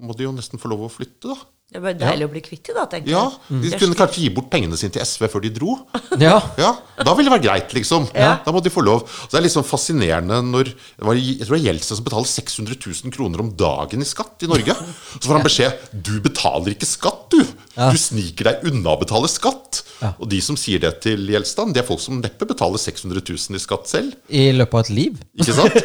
må 0.00 0.16
de 0.16 0.26
jo 0.26 0.32
nesten 0.36 0.60
få 0.60 0.70
lov 0.72 0.86
å 0.86 0.92
flytte, 0.92 1.32
da. 1.32 1.36
Det 1.66 1.80
var 1.82 1.96
deilig 1.98 2.06
deilig 2.06 2.26
å 2.28 2.30
bli 2.30 2.40
kvitt 2.46 2.68
det, 2.68 2.74
da, 2.76 2.84
tenker 2.86 3.10
Ja, 3.10 3.24
jeg. 3.50 3.60
De 3.64 3.70
kunne 3.80 3.96
kanskje 3.98 4.22
gi 4.22 4.28
bort 4.36 4.46
pengene 4.52 4.76
sine 4.78 4.94
til 4.94 5.02
SV 5.02 5.26
før 5.32 5.42
de 5.42 5.50
dro. 5.56 5.72
Ja. 6.16 6.36
Ja, 6.56 6.70
Da 7.04 7.12
ville 7.18 7.28
det 7.28 7.34
vært 7.34 7.44
greit, 7.44 7.72
liksom. 7.76 8.06
Ja. 8.14 8.36
Da 8.44 8.52
må 8.54 8.62
de 8.64 8.70
få 8.72 8.84
lov. 8.86 9.02
Så 9.10 9.34
det 9.34 9.40
er 9.40 9.44
litt 9.44 9.52
sånn 9.52 9.66
fascinerende 9.66 10.38
når 10.46 10.70
det 10.70 11.04
var, 11.04 11.18
Jeg 11.18 11.42
tror 11.42 11.56
det 11.56 11.60
er 11.60 11.66
Jeltsin 11.66 11.98
som 11.98 12.06
betaler 12.06 12.30
600 12.30 12.78
000 12.78 13.12
kroner 13.16 13.42
om 13.42 13.50
dagen 13.58 14.00
i 14.00 14.08
skatt 14.08 14.46
i 14.46 14.48
Norge. 14.48 14.78
Så 15.18 15.26
får 15.26 15.36
han 15.36 15.46
beskjed 15.50 15.90
Du 16.06 16.14
betaler 16.24 16.72
ikke 16.76 16.88
skatt, 16.88 17.26
du! 17.34 17.42
Du 17.76 17.98
sniker 18.00 18.48
deg 18.48 18.62
unna 18.70 18.94
å 18.94 19.00
betale 19.02 19.28
skatt. 19.28 19.82
Og 20.16 20.24
de 20.30 20.38
som 20.44 20.56
sier 20.60 20.80
det 20.80 20.94
til 21.04 21.26
Gjelstad, 21.28 21.74
det 21.76 21.82
er 21.82 21.88
folk 21.88 22.00
som 22.00 22.22
neppe 22.22 22.48
betaler 22.48 22.80
600 22.80 23.20
000 23.20 23.58
i 23.58 23.60
skatt 23.60 23.90
selv. 23.90 24.14
I 24.32 24.46
løpet 24.56 24.78
av 24.78 24.86
et 24.86 24.92
liv? 24.96 25.18
Ikke 25.36 25.56
sant? 25.58 25.76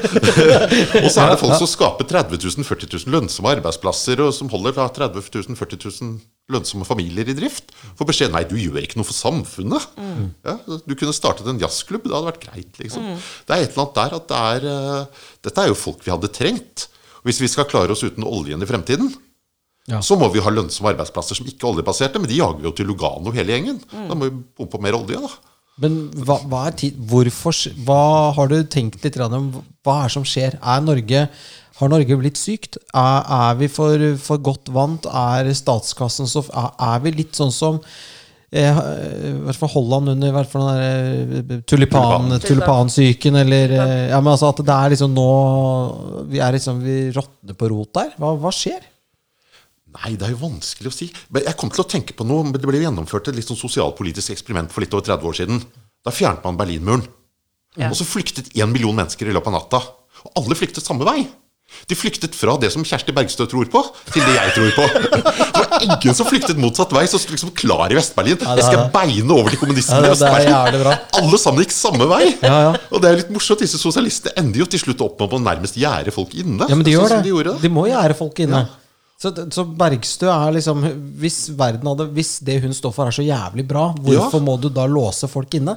og 1.04 1.10
så 1.12 1.26
er 1.26 1.34
det 1.34 1.40
folk 1.42 1.58
som 1.60 1.70
skaper 1.70 2.08
30 2.08 2.40
000, 2.46 2.68
40 2.68 2.94
000 2.96 3.16
lønnsomme 3.18 3.52
arbeidsplasser, 3.58 4.24
og 4.24 4.32
som 4.36 4.52
holder 4.54 4.78
da 4.78 4.88
30 5.02 5.28
000, 5.42 5.60
40 5.72 6.04
000 6.04 6.20
lønnsomme 6.52 6.84
familier 6.84 7.30
i 7.32 7.36
drift. 7.38 7.70
Får 7.96 8.08
beskjed 8.10 8.34
nei, 8.34 8.42
du 8.50 8.58
gjør 8.60 8.84
ikke 8.84 9.00
noe 9.00 9.08
for 9.08 9.16
samfunnet. 9.16 9.86
Ja, 10.44 10.58
du 10.84 10.96
kunne 11.00 11.16
startet 11.16 11.48
en 11.48 11.62
jazzklubb, 11.62 12.04
det 12.10 12.16
hadde 12.16 12.28
vært 12.28 12.44
greit. 12.44 12.80
liksom. 12.82 13.06
Det 13.48 13.56
er 13.56 13.64
et 13.64 13.72
eller 13.72 13.86
annet 13.86 14.00
der 14.02 14.16
at 14.18 14.26
det 14.32 14.40
er 14.50 14.66
uh, 14.68 15.28
Dette 15.48 15.64
er 15.64 15.72
jo 15.72 15.78
folk 15.80 16.04
vi 16.04 16.12
hadde 16.12 16.32
trengt. 16.36 16.90
Og 17.22 17.30
hvis 17.30 17.40
vi 17.44 17.48
skal 17.54 17.70
klare 17.72 17.94
oss 17.96 18.04
uten 18.04 18.26
oljen 18.28 18.62
i 18.66 18.68
fremtiden, 18.68 19.14
Ja. 19.90 19.98
så 20.06 20.14
må 20.20 20.28
vi 20.34 20.42
ha 20.44 20.52
lønnsomme 20.54 20.92
arbeidsplasser 20.92 21.40
som 21.40 21.48
ikke 21.50 21.66
er 21.66 21.72
oljebaserte. 21.72 22.20
Men 22.20 22.30
de 22.30 22.38
jager 22.42 22.60
vi 22.60 22.68
jo 22.68 22.74
til 22.78 22.86
Lugano 22.92 23.32
hele 23.34 23.56
gjengen. 23.56 23.80
Da 23.92 24.14
må 24.14 24.28
vi 24.28 24.36
pumpe 24.60 24.82
mer 24.84 24.94
olje, 25.00 25.18
da. 25.24 25.32
Men 25.82 25.96
hva, 26.28 26.36
hva 26.52 26.66
er 26.68 26.76
tid, 26.78 26.98
hvorfor, 27.10 27.56
hva 27.88 28.02
har 28.36 28.52
du 28.52 28.60
tenkt 28.70 29.02
litt 29.06 29.18
om? 29.24 29.48
Hva 29.86 29.96
er 30.06 30.14
som 30.14 30.26
skjer? 30.28 30.60
Er 30.62 30.84
Norge, 30.86 31.24
har 31.82 31.92
Norge 31.92 32.18
blitt 32.22 32.40
sykt? 32.40 32.78
Er, 32.94 33.22
er 33.36 33.60
vi 33.60 33.68
for, 33.72 34.02
for 34.22 34.42
godt 34.44 34.72
vant? 34.74 35.06
Er 35.10 35.50
statskassen 35.58 36.30
så 36.30 36.44
Er, 36.50 36.72
er 36.94 37.04
vi 37.06 37.14
litt 37.20 37.38
sånn 37.38 37.52
som 37.54 37.80
eh, 38.54 38.70
I 38.70 39.34
hvert 39.48 39.60
fall 39.60 39.74
Holland 39.74 40.14
under 40.14 40.34
hvert 40.36 40.52
fall 40.52 40.68
den 40.70 40.80
der, 40.80 41.58
eh, 41.58 41.66
tulipan, 41.66 42.30
Tulipan. 42.30 42.46
tulipansyken, 42.48 43.42
eller 43.44 43.76
eh, 43.78 44.08
Ja, 44.14 44.22
men 44.22 44.34
altså 44.36 44.52
at 44.54 44.64
det 44.68 44.78
er 44.78 44.96
liksom 44.96 45.14
nå 45.18 45.28
Vi 46.32 46.42
er 46.44 46.58
liksom 46.58 46.82
Vi 46.86 46.98
råtner 47.16 47.58
på 47.58 47.70
rot 47.74 47.94
der. 48.00 48.14
Hva, 48.22 48.34
hva 48.40 48.54
skjer? 48.56 48.82
Nei, 49.92 50.14
det 50.16 50.24
er 50.24 50.32
jo 50.32 50.46
vanskelig 50.46 50.88
å 50.88 50.96
si. 50.96 51.10
Men 51.36 51.44
jeg 51.50 51.58
kom 51.60 51.72
til 51.74 51.84
å 51.84 51.90
tenke 51.92 52.16
på 52.16 52.24
noe, 52.24 52.48
Det 52.56 52.64
ble 52.64 52.80
jo 52.80 52.86
gjennomført 52.88 53.28
et 53.28 53.36
litt 53.36 53.50
sånn 53.50 53.60
sosialpolitisk 53.60 54.32
eksperiment 54.32 54.72
for 54.72 54.86
litt 54.86 54.94
over 54.96 55.04
30 55.10 55.28
år 55.28 55.36
siden. 55.42 55.66
Da 56.06 56.14
fjernet 56.16 56.46
man 56.48 56.60
Berlinmuren. 56.60 57.04
Ja. 57.80 57.90
Og 57.92 57.98
så 58.00 58.08
flyktet 58.08 58.54
én 58.56 58.72
million 58.72 58.96
mennesker 58.96 59.28
i 59.28 59.36
løpet 59.36 59.52
av 59.52 59.58
natta. 59.58 59.82
Og 60.28 60.40
alle 60.40 60.56
flyktet 60.60 60.86
samme 60.86 61.08
vei. 61.08 61.26
De 61.90 61.98
flyktet 61.98 62.36
fra 62.38 62.56
det 62.62 62.70
som 62.74 62.84
Kjersti 62.88 63.14
Bergstø 63.16 63.48
tror 63.50 63.70
på, 63.72 63.82
til 64.14 64.26
det 64.26 64.36
jeg 64.38 64.54
tror 64.56 64.72
på. 64.78 64.86
Det 65.12 65.64
var 65.64 65.86
ingen 65.88 66.18
som 66.18 66.30
flyktet 66.30 66.60
motsatt 66.62 66.94
vei, 66.96 67.06
som 67.10 67.22
sto 67.22 67.36
liksom 67.36 67.54
klar 67.58 67.92
i 67.92 67.98
Vest-Berlin. 67.98 68.38
er 68.40 68.62
Jeg 68.62 68.68
skal 68.70 68.86
beine 68.94 69.36
over 69.36 69.54
til 69.54 69.62
kommunistene 69.62 70.06
i 70.06 70.10
er 70.10 70.16
Vest-Berlin. 70.16 70.92
Alle 71.22 71.42
sammen 71.42 71.66
gikk 71.66 71.76
samme 71.76 72.08
vei. 72.12 72.24
Ja. 72.44 72.76
Og 72.92 73.02
det 73.04 73.10
er 73.12 73.22
litt 73.24 73.34
morsomt. 73.34 73.64
Disse 73.64 73.80
sosialistene 73.82 74.36
ender 74.42 74.64
jo 74.64 74.70
til 74.72 74.82
slutt 74.86 75.02
opp 75.06 75.20
med 75.22 75.40
å 75.40 75.42
nærmest 75.44 75.80
gjerde 75.80 76.14
folk 76.16 76.36
inne. 76.38 76.70
Ja, 76.70 76.78
men 76.78 76.88
de 76.88 76.96
sånn 76.96 77.04
gjør 77.04 77.18
det. 77.18 77.24
De 77.26 77.34
gjorde. 77.36 77.58
De 77.64 77.74
må 77.74 77.88
gjerde 77.90 78.18
folk 78.20 78.46
inne. 78.46 78.66
Så, 79.22 79.30
så 79.54 79.66
Bergstø 79.78 80.32
er 80.34 80.56
liksom 80.56 80.82
Hvis 81.22 81.44
verden 81.54 81.86
hadde 81.92 82.08
Hvis 82.16 82.40
det 82.42 82.56
hun 82.64 82.72
står 82.74 82.94
for, 82.96 83.06
er 83.06 83.14
så 83.14 83.22
jævlig 83.22 83.68
bra, 83.70 83.92
hvorfor 83.94 84.42
må 84.42 84.56
du 84.58 84.66
da 84.74 84.88
låse 84.90 85.30
folk 85.30 85.60
inne? 85.60 85.76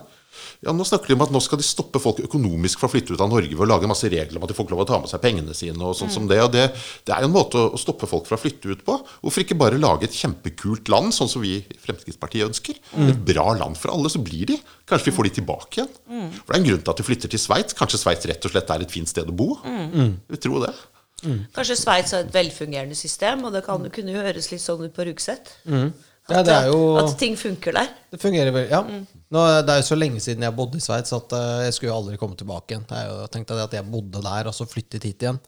Ja, 0.65 0.73
Nå 0.73 0.85
snakker 0.87 1.09
de 1.13 1.17
om 1.19 1.23
at 1.27 1.33
nå 1.35 1.41
skal 1.45 1.59
de 1.61 1.67
stoppe 1.67 2.01
folk 2.03 2.21
økonomisk 2.25 2.81
fra 2.81 2.89
å 2.89 2.93
flytte 2.93 3.15
ut 3.15 3.21
av 3.25 3.31
Norge 3.33 3.51
ved 3.53 3.65
å 3.67 3.69
lage 3.69 3.89
masse 3.91 4.09
regler 4.11 4.39
om 4.39 4.47
at 4.47 4.53
de 4.53 4.57
får 4.57 4.67
ikke 4.67 4.75
lov 4.77 4.85
å 4.85 4.89
ta 4.89 4.99
med 5.03 5.11
seg 5.13 5.21
pengene 5.25 5.55
sine. 5.57 5.79
og 5.83 5.95
sånn 5.99 6.11
som 6.11 6.27
Det 6.31 6.41
og 6.43 6.53
det, 6.53 6.65
det 7.05 7.15
er 7.15 7.21
jo 7.25 7.31
en 7.31 7.35
måte 7.37 7.59
å 7.61 7.79
stoppe 7.81 8.07
folk 8.11 8.27
fra 8.27 8.39
å 8.39 8.43
flytte 8.43 8.71
ut 8.73 8.85
på. 8.87 8.97
Hvorfor 9.23 9.45
ikke 9.45 9.59
bare 9.61 9.79
lage 9.81 10.05
et 10.09 10.17
kjempekult 10.17 10.89
land, 10.89 11.13
sånn 11.15 11.29
som 11.31 11.43
vi 11.45 11.57
i 11.61 11.79
Fremskrittspartiet 11.85 12.49
ønsker? 12.49 12.81
Et 13.09 13.21
bra 13.29 13.53
land 13.59 13.77
for 13.81 13.93
alle, 13.95 14.09
så 14.11 14.23
blir 14.25 14.47
de. 14.47 14.59
Kanskje 14.89 15.11
vi 15.11 15.17
får 15.19 15.29
de 15.31 15.35
tilbake 15.41 15.81
igjen. 15.83 15.93
For 16.45 16.53
Det 16.53 16.57
er 16.57 16.63
en 16.63 16.69
grunn 16.71 16.83
til 16.85 16.91
at 16.95 16.97
de 17.03 17.07
flytter 17.11 17.29
til 17.35 17.39
Sveits. 17.43 17.75
Kanskje 17.79 18.01
Sveits 18.01 18.27
rett 18.27 18.45
og 18.45 18.51
slett 18.55 18.71
er 18.71 18.83
et 18.85 18.91
fint 18.91 19.09
sted 19.09 19.29
å 19.29 19.37
bo. 19.37 19.55
Vi 19.65 20.37
tror 20.43 20.67
det. 20.67 20.75
Kanskje 21.55 21.77
Sveits 21.81 22.13
har 22.13 22.25
et 22.27 22.33
velfungerende 22.35 22.97
system, 22.99 23.45
og 23.49 23.53
det 23.55 23.63
kan, 23.65 23.81
kunne 23.91 24.13
jo 24.13 24.21
høres 24.25 24.51
litt 24.53 24.61
sånn 24.61 24.83
ut 24.85 24.93
på 24.97 25.07
Rugset. 25.09 25.55
Ja, 26.29 26.41
det 26.43 26.53
er 26.57 26.73
At 27.03 27.19
ting 27.21 27.35
funker 27.37 27.73
der. 27.77 27.89
Det 28.13 28.21
fungerer 28.21 28.53
vel, 28.53 28.69
ja. 28.73 28.81
Nå, 29.35 29.43
det 29.67 29.73
er 29.73 29.83
jo 29.83 29.89
så 29.89 29.99
lenge 29.99 30.23
siden 30.23 30.47
jeg 30.47 30.55
bodde 30.55 30.79
i 30.79 30.85
Sveits 30.85 31.15
at 31.17 31.35
uh, 31.35 31.65
jeg 31.67 31.75
skulle 31.75 31.91
jo 31.91 31.99
aldri 31.99 32.21
komme 32.21 32.39
tilbake 32.39 32.75
igjen. 32.77 32.87
Jeg 32.87 33.11
jo 33.11 33.27
tenkte 33.33 33.59
at 33.59 33.75
jeg 33.75 33.91
bodde 33.91 34.23
der, 34.23 34.51
og 34.51 34.55
så 34.55 34.67
flyttet 34.69 35.07
hit 35.09 35.27
igjen. 35.27 35.41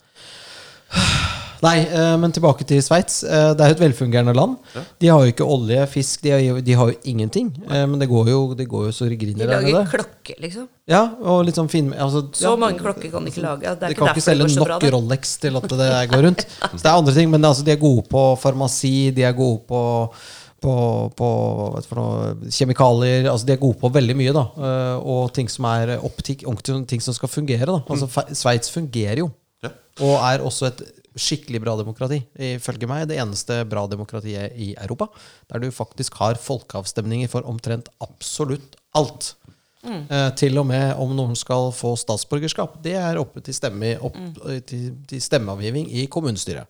Nei, 1.65 1.87
uh, 1.89 2.15
men 2.21 2.35
tilbake 2.35 2.67
til 2.69 2.83
Sveits. 2.85 3.23
Uh, 3.25 3.53
det 3.57 3.63
er 3.63 3.71
jo 3.71 3.77
et 3.77 3.83
velfungerende 3.85 4.35
land. 4.37 4.57
De 5.01 5.09
har 5.09 5.23
jo 5.23 5.33
ikke 5.33 5.47
olje, 5.47 5.87
fisk, 5.93 6.25
de 6.27 6.33
har 6.35 6.43
jo, 6.43 6.59
de 6.67 6.75
har 6.77 6.91
jo 6.91 6.99
ingenting. 7.09 7.53
Eh, 7.65 7.85
men 7.89 8.03
det 8.03 8.09
går 8.11 8.31
jo, 8.33 8.41
det 8.59 8.67
går 8.69 8.89
jo 8.89 8.95
så 8.97 9.09
griner 9.09 9.45
De 9.45 9.49
lager 9.53 9.71
klokker, 9.71 10.03
klokke, 10.03 10.37
liksom. 10.43 10.67
Ja, 10.91 11.03
og 11.23 11.45
litt 11.47 11.59
sånn 11.59 11.71
fin 11.71 11.89
altså, 11.91 12.27
Så 12.37 12.51
ja, 12.51 12.53
mange 12.61 12.79
klokker 12.79 13.11
kan 13.11 13.25
de 13.27 13.33
ikke 13.33 13.43
lage. 13.43 13.65
Det 13.65 13.73
er 13.73 13.95
De 13.95 13.97
ikke 13.97 14.05
kan 14.05 14.13
ikke 14.13 14.27
selge 14.27 14.51
nok 14.53 14.69
bra. 14.69 14.81
Rolex 14.97 15.37
til 15.43 15.59
at 15.63 15.69
det 15.73 15.93
går 16.13 16.27
rundt. 16.29 16.45
Så 16.45 16.83
det 16.83 16.91
er 16.91 16.97
andre 16.97 17.15
ting, 17.17 17.31
men 17.33 17.49
altså, 17.49 17.65
de 17.67 17.75
er 17.75 17.81
gode 17.81 18.05
på 18.11 18.27
farmasi, 18.43 18.97
de 19.17 19.25
er 19.27 19.39
gode 19.39 19.63
på, 19.71 19.81
på, 20.67 20.75
på 21.19 21.31
vet 21.77 21.87
for 21.89 22.01
noe, 22.03 22.51
kjemikalier. 22.59 23.31
Altså, 23.31 23.47
de 23.49 23.55
er 23.57 23.63
gode 23.63 23.79
på 23.81 23.91
veldig 23.95 24.19
mye, 24.19 24.35
da. 24.37 24.45
eh, 24.59 25.07
Og 25.17 25.31
ting 25.39 25.49
som 25.53 25.69
er 25.71 25.95
optikk, 26.03 26.43
ting 26.91 27.01
som 27.05 27.15
skal 27.17 27.31
fungere. 27.33 27.67
Da. 27.71 27.79
Altså, 27.87 28.11
Fe- 28.11 28.29
Sveits 28.35 28.71
fungerer 28.75 29.23
jo. 29.25 29.31
Ja. 29.65 29.71
Og 30.03 30.17
er 30.33 30.45
også 30.45 30.69
et 30.73 30.85
skikkelig 31.17 31.63
bra 31.65 31.73
demokrati. 31.81 32.19
Ifølge 32.53 32.85
meg 32.91 33.07
det 33.09 33.17
eneste 33.23 33.63
bra 33.71 33.87
demokratiet 33.89 34.53
i 34.61 34.75
Europa. 34.77 35.07
Der 35.49 35.63
du 35.65 35.71
faktisk 35.73 36.19
har 36.21 36.37
folkeavstemninger 36.37 37.31
for 37.33 37.47
omtrent 37.49 37.89
absolutt 38.05 38.75
alt. 39.01 39.31
Eh, 39.87 40.31
til 40.37 40.59
og 40.61 40.67
med 40.67 40.97
om 41.01 41.13
noen 41.17 41.37
skal 41.39 41.71
få 41.73 41.95
statsborgerskap. 41.97 42.77
Det 42.85 42.97
er 43.01 43.17
oppe 43.23 43.41
til, 43.47 43.55
stemme, 43.57 43.95
opp, 44.05 44.17
til, 44.69 44.91
til 45.09 45.23
stemmeavgivning 45.23 45.87
i 45.95 46.05
kommunestyret. 46.11 46.67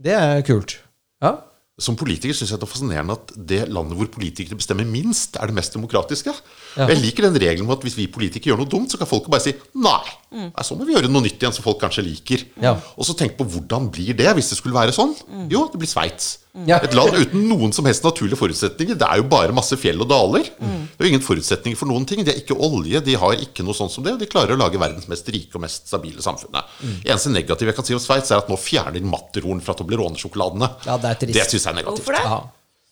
Det 0.00 0.14
er 0.16 0.40
kult. 0.46 0.78
Ja. 1.24 1.34
Som 1.74 1.96
politiker 1.98 2.36
syns 2.36 2.52
jeg 2.52 2.60
det 2.62 2.68
er 2.68 2.70
fascinerende 2.70 3.14
at 3.16 3.32
det 3.50 3.64
landet 3.66 3.98
hvor 3.98 4.10
politikere 4.14 4.58
bestemmer 4.60 4.86
minst, 4.86 5.34
er 5.34 5.50
det 5.50 5.56
mest 5.56 5.74
demokratiske. 5.74 6.30
Ja. 6.76 6.86
Jeg 6.86 7.00
liker 7.00 7.26
den 7.26 7.38
regelen 7.40 7.66
om 7.66 7.74
at 7.74 7.82
hvis 7.82 7.96
vi 7.98 8.06
politikere 8.14 8.52
gjør 8.52 8.62
noe 8.62 8.70
dumt, 8.70 8.94
så 8.94 9.00
kan 9.00 9.10
folk 9.10 9.26
bare 9.32 9.42
si 9.42 9.56
nei. 9.82 10.04
Nei 10.34 10.64
så 10.66 10.76
må 10.76 10.86
vi 10.88 10.96
gjøre 10.96 11.10
noe 11.10 11.24
nytt 11.24 11.38
igjen 11.40 11.54
som 11.54 11.64
folk 11.64 11.78
kanskje 11.82 12.04
liker. 12.06 12.42
Ja. 12.62 12.74
Og 12.98 13.06
så 13.06 13.14
tenk 13.18 13.36
på 13.38 13.46
hvordan 13.46 13.90
blir 13.94 14.16
det 14.18 14.30
hvis 14.36 14.50
det 14.52 14.58
skulle 14.58 14.76
være 14.76 14.94
sånn? 14.96 15.14
Jo, 15.52 15.68
det 15.70 15.80
blir 15.80 15.90
Sveits. 15.90 16.40
Ja. 16.68 16.78
Et 16.86 16.92
land 16.94 17.16
uten 17.18 17.48
noen 17.50 17.72
som 17.74 17.86
helst 17.88 18.04
naturlige 18.06 18.38
forutsetninger. 18.38 18.94
Det 18.98 19.06
er 19.08 19.18
jo 19.18 19.26
bare 19.30 19.54
masse 19.56 19.74
fjell 19.80 20.02
og 20.04 20.10
daler. 20.10 20.46
Det 20.54 21.02
er 21.02 21.08
jo 21.08 21.12
ingen 21.14 21.24
forutsetninger 21.24 21.78
for 21.78 21.90
noen 21.90 22.06
ting. 22.06 22.22
De 22.26 22.30
er 22.30 22.38
ikke 22.42 22.54
olje, 22.54 23.02
de 23.02 23.16
har 23.18 23.38
ikke 23.42 23.66
noe 23.66 23.74
sånt 23.74 23.94
som 23.94 24.06
det. 24.06 24.14
Og 24.14 24.22
de 24.22 24.30
klarer 24.30 24.54
å 24.54 24.60
lage 24.60 24.78
verdens 24.78 25.08
mest 25.10 25.30
rike 25.34 25.58
og 25.58 25.64
mest 25.66 25.90
stabile 25.90 26.22
samfunn. 26.22 26.54
Eneste 27.02 27.32
negative 27.34 27.72
jeg 27.72 27.78
kan 27.78 27.88
si 27.88 27.96
om 27.96 28.02
Sveits, 28.02 28.30
er 28.30 28.42
at 28.42 28.50
nå 28.52 28.58
fjerner 28.60 29.00
de 29.00 29.02
Matterhorn 29.10 29.62
fra 29.66 29.74
Toblerone-sjokoladene. 29.78 30.70
Ja, 30.86 30.98
det 31.02 31.10
er 31.10 31.24
trist. 31.24 31.38
Det 31.40 31.48
syns 31.50 31.66
jeg 31.66 31.72
er 31.74 31.80
negativt. 31.82 32.04
Hvorfor 32.04 32.18
det? 32.20 32.26
ja. 32.30 32.42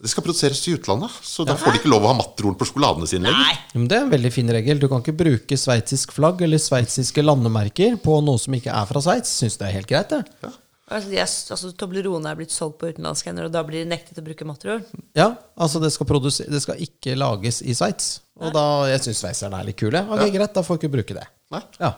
Det 0.02 0.10
skal 0.10 0.24
produseres 0.26 0.60
i 0.66 0.72
utlandet, 0.74 1.14
så 1.22 1.44
da 1.46 1.54
får 1.54 1.76
de 1.76 1.78
ikke 1.78 1.90
lov 1.92 2.02
å 2.02 2.10
ha 2.10 2.16
matterhorn 2.18 2.56
på 2.58 2.66
sjokoladene 2.66 3.06
sine 3.06 3.28
lenger. 3.28 3.44
Nei! 3.46 3.76
Men 3.76 3.84
det 3.86 3.98
er 3.98 4.06
en 4.08 4.10
veldig 4.10 4.32
fin 4.34 4.48
regel. 4.50 4.80
Du 4.82 4.88
kan 4.90 5.04
ikke 5.04 5.14
bruke 5.14 5.58
sveitsisk 5.58 6.14
flagg 6.16 6.42
eller 6.42 6.58
sveitsiske 6.58 7.22
landemerker 7.22 7.94
på 8.02 8.16
noe 8.26 8.40
som 8.42 8.56
ikke 8.58 8.74
er 8.74 8.88
fra 8.88 9.02
Sveits. 9.04 9.30
Syns 9.38 9.60
det 9.60 9.68
er 9.68 9.76
helt 9.76 9.90
greit, 9.92 10.10
det. 10.10 10.50
Altså, 10.92 11.08
de 11.08 11.20
er, 11.22 11.30
altså, 11.54 11.70
Toblerone 11.78 12.32
er 12.32 12.40
blitt 12.40 12.52
solgt 12.52 12.80
på 12.80 12.90
utenlandske 12.90 13.30
hender, 13.30 13.46
og 13.46 13.54
da 13.54 13.62
blir 13.64 13.84
de 13.84 13.92
nektet 13.92 14.18
å 14.18 14.24
bruke 14.26 14.46
Matterhorn. 14.48 14.82
Ja, 15.16 15.28
altså 15.54 15.80
det 15.80 15.92
skal, 15.94 16.10
det 16.18 16.62
skal 16.64 16.82
ikke 16.82 17.14
lages 17.16 17.62
i 17.62 17.76
Sveits. 17.78 18.16
Og 18.42 18.50
da, 18.56 18.64
jeg 18.90 19.04
syns 19.04 19.20
sveitserne 19.22 19.60
er 19.60 19.68
litt 19.70 19.78
kule. 19.78 20.02
Ok, 20.10 20.24
greit, 20.34 20.50
da 20.56 20.64
får 20.66 20.76
jeg 20.76 20.82
ikke 20.82 20.96
bruke 20.96 21.16
det. 21.20 21.28
Nei. 21.54 21.62
Ja. 21.78 21.92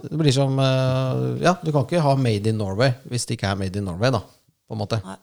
Det 0.00 0.16
blir 0.16 0.32
som 0.32 0.56
eh, 0.58 1.42
Ja, 1.44 1.58
du 1.60 1.68
kan 1.68 1.84
ikke 1.84 2.00
ha 2.00 2.14
Made 2.16 2.48
in 2.48 2.56
Norway 2.56 2.94
hvis 3.10 3.26
det 3.28 3.36
ikke 3.36 3.50
er 3.52 3.58
Made 3.60 3.78
in 3.78 3.84
Norway, 3.84 4.08
da. 4.14 4.22
På 4.64 4.74
en 4.78 4.80
måte. 4.80 4.98
Nei. 5.04 5.18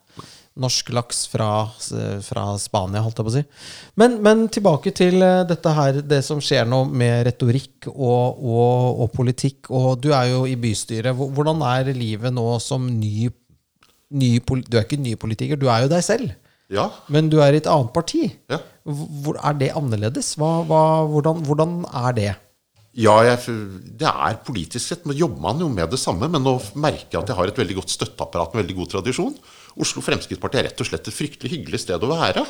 Norsk 0.62 0.92
laks 0.96 1.24
fra, 1.32 1.50
fra 2.26 2.46
Spania, 2.62 3.02
holdt 3.04 3.20
jeg 3.20 3.28
på 3.28 3.32
å 3.32 3.36
si. 3.36 3.44
Men, 4.00 4.20
men 4.24 4.46
tilbake 4.54 4.94
til 4.98 5.22
eh, 5.26 5.42
dette 5.50 5.74
her, 5.78 6.02
det 6.06 6.22
som 6.28 6.42
skjer 6.44 6.70
nå 6.70 6.84
med 6.88 7.26
retorikk 7.30 7.90
og, 7.92 8.40
og, 8.40 9.02
og 9.06 9.12
politikk. 9.16 9.72
Og 9.74 9.96
du 10.04 10.12
er 10.16 10.32
jo 10.32 10.46
i 10.50 10.58
bystyret. 10.60 11.18
Hvordan 11.18 11.64
er 11.72 11.92
livet 11.98 12.34
nå 12.36 12.46
som 12.64 12.86
ny, 12.88 13.32
ny 14.12 14.32
Du 14.68 14.78
er 14.78 14.86
ikke 14.86 15.02
ny 15.02 15.18
politiker, 15.20 15.60
du 15.60 15.68
er 15.72 15.86
jo 15.86 15.92
deg 15.92 16.06
selv. 16.06 16.38
Ja, 16.72 16.88
Men 17.12 17.28
du 17.28 17.42
er 17.44 17.52
i 17.52 17.60
et 17.60 17.68
annet 17.68 17.92
parti. 17.92 18.30
ja. 18.52 18.62
Hvor, 18.82 19.36
er 19.38 19.58
det 19.60 19.76
annerledes? 19.78 20.32
Hva, 20.40 20.64
hva, 20.66 21.04
hvordan, 21.06 21.44
hvordan 21.46 21.74
er 21.86 22.16
det? 22.18 22.32
Ja, 22.98 23.14
jeg, 23.24 23.54
det 24.02 24.10
er 24.10 24.40
politisk 24.44 24.84
sett. 24.84 25.06
Nå 25.08 25.16
jobber 25.16 25.44
man 25.46 25.62
jo 25.64 25.70
med 25.72 25.92
det 25.94 26.00
samme, 26.02 26.28
men 26.32 26.44
nå 26.44 26.58
merker 26.76 27.14
jeg 27.14 27.22
at 27.22 27.30
jeg 27.32 27.38
har 27.38 27.52
et 27.52 27.62
veldig 27.62 27.78
godt 27.78 27.94
støtteapparat 27.94 28.56
med 28.56 28.64
veldig 28.64 28.78
god 28.82 28.90
tradisjon. 28.96 29.36
Oslo 29.80 30.04
Fremskrittsparti 30.04 30.60
er 30.60 30.70
rett 30.70 30.84
og 30.84 30.90
slett 30.90 31.08
et 31.08 31.16
fryktelig 31.16 31.54
hyggelig 31.56 31.84
sted 31.86 32.04
å 32.04 32.12
være. 32.12 32.44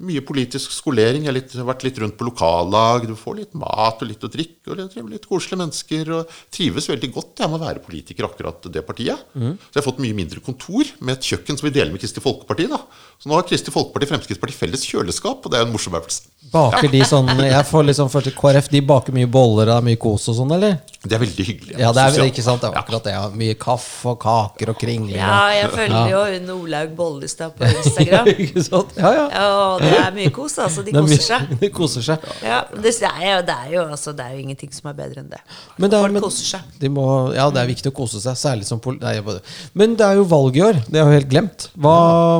Mye 0.00 0.22
politisk 0.24 0.72
skolering. 0.72 1.26
Jeg 1.26 1.28
har 1.28 1.36
litt, 1.36 1.54
vært 1.68 1.84
litt 1.84 1.98
rundt 2.00 2.16
på 2.16 2.24
lokallag. 2.24 3.04
Du 3.08 3.12
får 3.18 3.36
litt 3.36 3.56
mat 3.60 4.00
og 4.00 4.08
litt 4.08 4.24
å 4.24 4.30
drikke. 4.32 4.72
Og 4.72 4.78
det 4.80 5.04
litt 5.12 5.28
koselige 5.28 5.60
mennesker. 5.60 6.12
Og 6.16 6.38
trives 6.54 6.88
veldig 6.88 7.10
godt 7.12 7.42
jeg 7.44 7.52
med 7.52 7.60
å 7.60 7.66
være 7.66 7.84
politiker 7.84 8.28
akkurat 8.30 8.70
det 8.72 8.82
partiet. 8.86 9.26
Så 9.36 9.76
jeg 9.76 9.82
har 9.82 9.86
fått 9.90 10.00
mye 10.02 10.16
mindre 10.16 10.40
kontor 10.44 10.88
med 11.04 11.18
et 11.18 11.28
kjøkken 11.30 11.60
som 11.60 11.68
vi 11.68 11.74
deler 11.76 11.92
med 11.92 12.00
Kristelig 12.00 12.24
Folkeparti. 12.24 12.68
da. 12.72 12.80
Så 13.18 13.26
nå 13.26 13.34
har 13.34 13.42
Kristelig 13.48 13.74
Folkeparti 13.74 14.06
og 14.06 14.12
Fremskrittspartiet 14.12 14.60
felles 14.60 14.84
kjøleskap, 14.86 15.42
og 15.42 15.50
det 15.50 15.58
er 15.58 15.64
jo 15.64 15.68
en 15.70 15.72
morsom 15.74 15.96
øvelse. 15.98 16.28
Baker 16.48 16.86
de 16.88 17.00
sånn 17.04 17.26
Jeg 17.44 17.64
får 17.68 17.82
liksom 17.84 18.08
først 18.08 18.30
KrF, 18.38 18.68
de 18.72 18.80
baker 18.88 19.12
mye 19.12 19.28
boller 19.28 19.68
og 19.68 19.80
er 19.82 19.84
mye 19.84 19.98
kos 20.00 20.28
og 20.30 20.36
sånn, 20.38 20.52
eller? 20.54 20.78
Det 21.02 21.14
er 21.16 21.20
veldig 21.20 21.44
hyggelig. 21.44 21.74
Ja, 21.78 21.90
det 21.94 22.00
er 22.02 22.14
Sosialt. 22.14 22.30
ikke 22.32 22.44
sant? 22.46 22.62
Det 22.62 22.68
er 22.70 22.78
akkurat 22.80 23.04
det. 23.06 23.12
Ja. 23.12 23.24
Mye 23.38 23.56
kaffe 23.60 24.12
og 24.14 24.16
kaker 24.22 24.70
og 24.72 24.78
kringler. 24.80 25.18
Ja, 25.18 25.34
jeg 25.54 25.68
følger 25.74 26.08
jo 26.14 26.22
hun 26.32 26.48
Olaug 26.54 26.94
Bollestad 26.98 27.52
på 27.58 27.68
Instagram. 27.68 28.30
ikke 28.32 28.64
sant? 28.64 28.94
Ja, 28.96 29.10
ja. 29.18 29.26
Ja, 29.34 29.44
og 29.74 29.82
det 29.84 29.92
er 29.98 30.16
mye 30.16 30.32
kos, 30.38 30.56
altså. 30.64 30.82
De 30.86 30.94
er 30.94 30.98
koser 31.04 31.22
seg. 31.26 31.52
De 31.60 31.70
koser 31.74 32.06
seg. 32.08 32.24
Ja, 32.46 32.62
det, 32.72 32.94
er 32.96 33.28
jo, 33.28 33.42
det, 33.50 33.58
er 33.58 33.74
jo, 33.76 33.84
altså, 33.98 34.14
det 34.18 34.26
er 34.26 34.38
jo 34.38 34.42
ingenting 34.46 34.72
som 34.74 34.90
er 34.90 34.96
bedre 35.02 35.22
enn 35.22 35.28
det. 35.34 35.42
Men 35.76 35.90
det 35.92 35.98
er, 36.00 36.06
Folk 36.08 36.16
men, 36.16 36.24
koser 36.26 36.50
seg. 36.54 36.72
de 36.82 36.92
må, 36.96 37.06
ja, 37.36 37.46
det 37.54 37.62
er 37.62 37.70
viktig 37.74 37.92
å 37.92 37.96
kose 38.00 38.22
seg, 38.24 38.38
særlig 38.40 38.66
som 38.70 38.80
pol... 38.82 38.98
Nei, 39.02 39.14
jeg 39.18 39.26
bare- 39.28 39.44
men 39.78 39.94
det 40.00 40.06
er 40.08 40.18
jo 40.22 40.26
valg 40.32 40.56
i 40.58 40.64
år. 40.70 40.80
Det 40.88 41.02
har 41.02 41.12
jeg 41.12 41.20
helt 41.22 41.30
glemt. 41.36 41.68
Hva, 41.78 41.94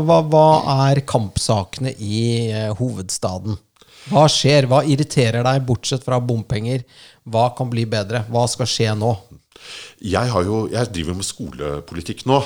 hva, 0.09 0.21
hva 0.33 0.47
er 0.69 1.03
kampsakene 1.09 1.95
i 1.99 2.21
eh, 2.53 2.71
hovedstaden? 2.79 3.59
Hva 4.09 4.25
skjer? 4.33 4.69
Hva 4.69 4.83
irriterer 4.89 5.45
deg, 5.45 5.65
bortsett 5.69 6.05
fra 6.07 6.21
bompenger? 6.21 6.85
Hva 7.29 7.51
kan 7.57 7.69
bli 7.73 7.85
bedre? 7.89 8.25
Hva 8.33 8.47
skal 8.49 8.69
skje 8.71 8.95
nå? 8.97 9.13
Jeg, 9.99 10.31
jo, 10.47 10.63
jeg 10.71 10.91
driver 10.95 11.17
med 11.19 11.27
skolepolitikk 11.27 12.25
nå. 12.31 12.39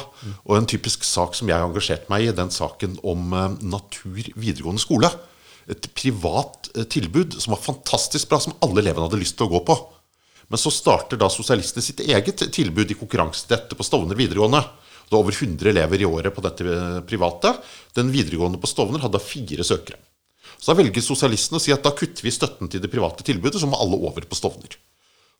Og 0.48 0.56
en 0.56 0.68
typisk 0.68 1.04
sak 1.06 1.36
som 1.38 1.50
jeg 1.50 1.58
har 1.58 1.68
engasjert 1.68 2.08
meg 2.12 2.26
i, 2.26 2.34
den 2.36 2.50
saken 2.54 2.98
om 3.06 3.36
eh, 3.36 3.58
Natur 3.62 4.32
videregående 4.34 4.82
skole. 4.82 5.10
Et 5.70 5.90
privat 5.94 6.70
eh, 6.74 6.88
tilbud 6.90 7.38
som 7.38 7.54
var 7.54 7.62
fantastisk 7.62 8.30
bra, 8.30 8.40
som 8.42 8.56
alle 8.64 8.82
elevene 8.82 9.06
hadde 9.06 9.20
lyst 9.22 9.38
til 9.38 9.46
å 9.48 9.54
gå 9.54 9.64
på. 9.68 9.78
Men 10.52 10.60
så 10.60 10.72
starter 10.74 11.20
da 11.20 11.30
sosialistene 11.32 11.84
sitt 11.84 12.02
eget 12.04 12.42
tilbud 12.52 12.90
i 12.90 12.98
konkurranse 12.98 13.46
til 13.46 13.54
dette 13.54 13.78
på 13.78 13.86
Stovner 13.86 14.18
videregående. 14.18 14.60
Det 15.04 15.14
var 15.14 15.22
over 15.22 15.36
100 15.36 15.70
elever 15.72 16.02
i 16.02 16.08
året 16.08 16.34
på 16.34 16.44
dette 16.44 16.66
eh, 16.66 17.00
private. 17.08 17.54
Den 17.98 18.12
videregående 18.14 18.60
på 18.62 18.70
Stovner 18.70 19.02
hadde 19.04 19.22
fire 19.22 19.66
søkere. 19.66 20.00
Så 20.58 20.70
da 20.70 20.78
velger 20.78 21.02
sosialistene 21.02 21.58
å 21.58 21.62
si 21.62 21.74
at 21.74 21.82
da 21.84 21.94
kutter 21.96 22.22
vi 22.24 22.32
støtten 22.34 22.70
til 22.70 22.82
det 22.82 22.90
private 22.92 23.24
tilbudet, 23.26 23.58
så 23.60 23.68
må 23.68 23.80
alle 23.82 23.98
over 23.98 24.24
på 24.28 24.38
Stovner. 24.38 24.78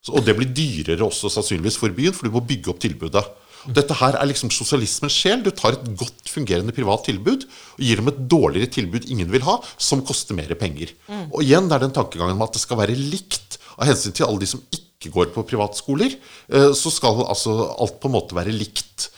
Så, 0.03 0.11
og 0.17 0.25
det 0.27 0.35
blir 0.35 0.51
dyrere 0.51 1.05
også 1.05 1.31
sannsynligvis 1.31 1.79
for 1.79 1.95
byen, 1.95 2.15
for 2.15 2.27
du 2.27 2.35
må 2.35 2.43
bygge 2.43 2.73
opp 2.73 2.81
tilbudet. 2.83 3.23
Og 3.63 3.75
dette 3.77 3.95
her 3.95 4.17
er 4.19 4.27
liksom 4.27 4.51
sosialismens 4.51 5.15
sjel. 5.15 5.43
Du 5.45 5.51
tar 5.55 5.77
et 5.77 5.85
godt 5.99 6.27
fungerende 6.31 6.75
privat 6.75 7.05
tilbud 7.07 7.45
og 7.47 7.83
gir 7.83 8.01
dem 8.01 8.11
et 8.11 8.19
dårligere 8.31 8.71
tilbud 8.75 9.07
ingen 9.07 9.31
vil 9.31 9.45
ha, 9.47 9.57
som 9.79 10.03
koster 10.05 10.35
mer 10.35 10.51
penger. 10.59 10.91
Og 11.31 11.39
igjen 11.45 11.69
det 11.69 11.77
er 11.77 11.85
den 11.85 11.95
tankegangen 11.95 12.39
med 12.39 12.49
at 12.49 12.57
det 12.57 12.63
skal 12.65 12.81
være 12.81 12.97
likt 12.99 13.59
av 13.77 13.87
hensyn 13.89 14.15
til 14.15 14.27
alle 14.27 14.43
de 14.43 14.49
som 14.49 14.63
ikke 14.71 15.11
går 15.13 15.33
på 15.35 15.45
privatskoler. 15.47 16.17
eh, 16.49 16.71
Så 16.73 16.91
skal 16.93 17.25
altså 17.25 17.75
alt 17.77 17.99
på 17.99 18.11
en 18.11 18.17
måte 18.19 18.37
være 18.37 18.55
likt. 18.55 19.09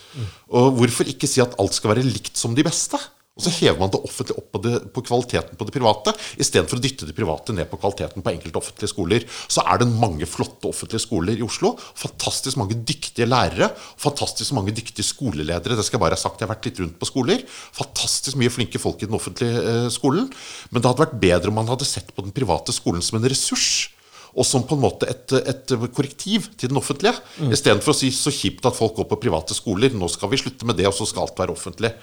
Og 0.48 0.78
hvorfor 0.78 1.08
ikke 1.10 1.28
si 1.28 1.42
at 1.44 1.54
alt 1.60 1.76
skal 1.76 1.92
være 1.94 2.06
likt 2.06 2.36
som 2.40 2.54
de 2.56 2.64
beste? 2.64 2.98
Og 3.36 3.44
så 3.44 3.50
hever 3.52 3.76
man 3.76 3.90
det 3.92 3.98
offentlige 4.00 4.38
opp 4.40 4.46
på, 4.54 4.60
det, 4.64 4.78
på 4.96 5.02
kvaliteten 5.04 5.58
på 5.60 5.66
det 5.68 5.74
private, 5.74 6.14
istedenfor 6.40 6.78
å 6.78 6.80
dytte 6.80 7.04
det 7.04 7.12
private 7.12 7.52
ned 7.52 7.68
på 7.68 7.76
kvaliteten 7.76 8.24
på 8.24 8.32
enkelte 8.32 8.56
offentlige 8.56 8.88
skoler. 8.88 9.26
Så 9.28 9.60
er 9.60 9.82
det 9.82 9.90
mange 9.92 10.24
flotte 10.24 10.70
offentlige 10.70 11.04
skoler 11.04 11.36
i 11.36 11.44
Oslo. 11.44 11.74
Fantastisk 12.00 12.56
mange 12.56 12.78
dyktige 12.88 13.28
lærere. 13.28 13.68
Fantastisk 14.00 14.56
mange 14.56 14.72
dyktige 14.72 15.04
skoleledere. 15.04 15.76
Det 15.76 15.84
skal 15.84 15.98
jeg 15.98 16.04
bare 16.06 16.16
ha 16.16 16.22
sagt, 16.22 16.40
jeg 16.40 16.48
har 16.48 16.54
vært 16.54 16.70
litt 16.70 16.80
rundt 16.80 16.96
på 16.96 17.10
skoler. 17.10 17.44
Fantastisk 17.76 18.40
mye 18.40 18.54
flinke 18.56 18.80
folk 18.80 19.04
i 19.04 19.10
den 19.10 19.18
offentlige 19.20 19.60
eh, 19.60 19.90
skolen. 19.92 20.32
Men 20.70 20.80
det 20.80 20.88
hadde 20.88 21.04
vært 21.04 21.20
bedre 21.20 21.52
om 21.52 21.60
man 21.60 21.68
hadde 21.68 21.84
sett 21.84 22.16
på 22.16 22.24
den 22.24 22.32
private 22.32 22.72
skolen 22.72 23.04
som 23.04 23.20
en 23.20 23.28
ressurs 23.28 23.90
og 24.36 24.44
som 24.44 24.64
på 24.68 24.76
en 24.76 24.82
måte 24.84 25.08
et, 25.08 25.32
et 25.48 25.72
korrektiv 25.96 26.50
til 26.60 26.70
den 26.70 26.80
offentlige. 26.80 27.14
Mm. 27.40 27.54
Istedenfor 27.56 27.94
å 27.94 27.96
si 27.96 28.10
så 28.12 28.32
kjipt 28.34 28.68
at 28.68 28.76
folk 28.76 28.98
går 28.98 29.08
på 29.08 29.20
private 29.22 29.56
skoler. 29.56 29.94
Nå 29.96 30.10
skal 30.12 30.30
vi 30.32 30.40
slutte 30.42 30.68
med 30.68 30.76
det, 30.76 30.84
og 30.90 30.94
så 30.96 31.08
skal 31.08 31.24
alt 31.24 31.40
være 31.40 31.54
offentlig. 31.56 31.94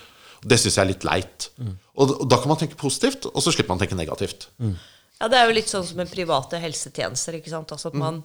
Det 0.43 0.57
syns 0.59 0.79
jeg 0.79 0.83
er 0.83 0.89
litt 0.89 1.05
leit. 1.07 1.47
Mm. 1.61 1.75
Og, 1.93 2.15
og, 2.17 2.25
da 2.31 2.39
kan 2.41 2.51
man 2.51 2.59
tenke 2.59 2.79
positivt, 2.79 3.29
og 3.29 3.37
så 3.45 3.53
slipper 3.53 3.73
man 3.73 3.81
å 3.81 3.83
tenke 3.85 3.99
negativt. 3.99 4.49
Mm. 4.57 4.73
Ja, 5.19 5.29
det 5.29 5.39
er 5.39 5.47
jo 5.47 5.55
litt 5.59 5.69
sånn 5.71 5.85
som 5.87 6.01
med 6.01 6.09
private 6.11 6.57
helsetjenester. 6.59 7.37
ikke 7.37 7.53
sant? 7.53 7.71
Altså 7.75 7.93
at 7.93 7.99
man 8.01 8.23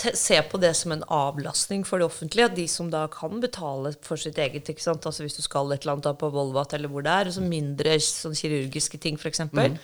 ser 0.00 0.46
på 0.48 0.58
det 0.58 0.72
som 0.74 0.94
en 0.96 1.04
avlastning 1.12 1.84
for 1.86 2.00
det 2.00 2.08
offentlige. 2.08 2.48
At 2.48 2.56
de 2.56 2.64
som 2.72 2.88
da 2.90 3.04
kan 3.12 3.36
betale 3.44 3.92
for 4.02 4.18
sitt 4.18 4.40
eget, 4.40 4.72
ikke 4.72 4.82
sant? 4.82 5.04
altså 5.06 5.26
hvis 5.26 5.36
du 5.36 5.44
skal 5.44 5.68
et 5.76 5.84
eller 5.84 5.98
annet 5.98 6.08
da 6.08 6.16
på 6.16 6.32
Volvat 6.32 6.72
eller 6.72 6.90
hvor 6.90 7.04
det 7.04 7.12
er, 7.12 7.28
altså 7.28 7.44
mindre 7.44 8.00
sånn 8.00 8.38
kirurgiske 8.38 9.02
ting 9.04 9.20
f.eks. 9.20 9.44
Mm 9.52 9.76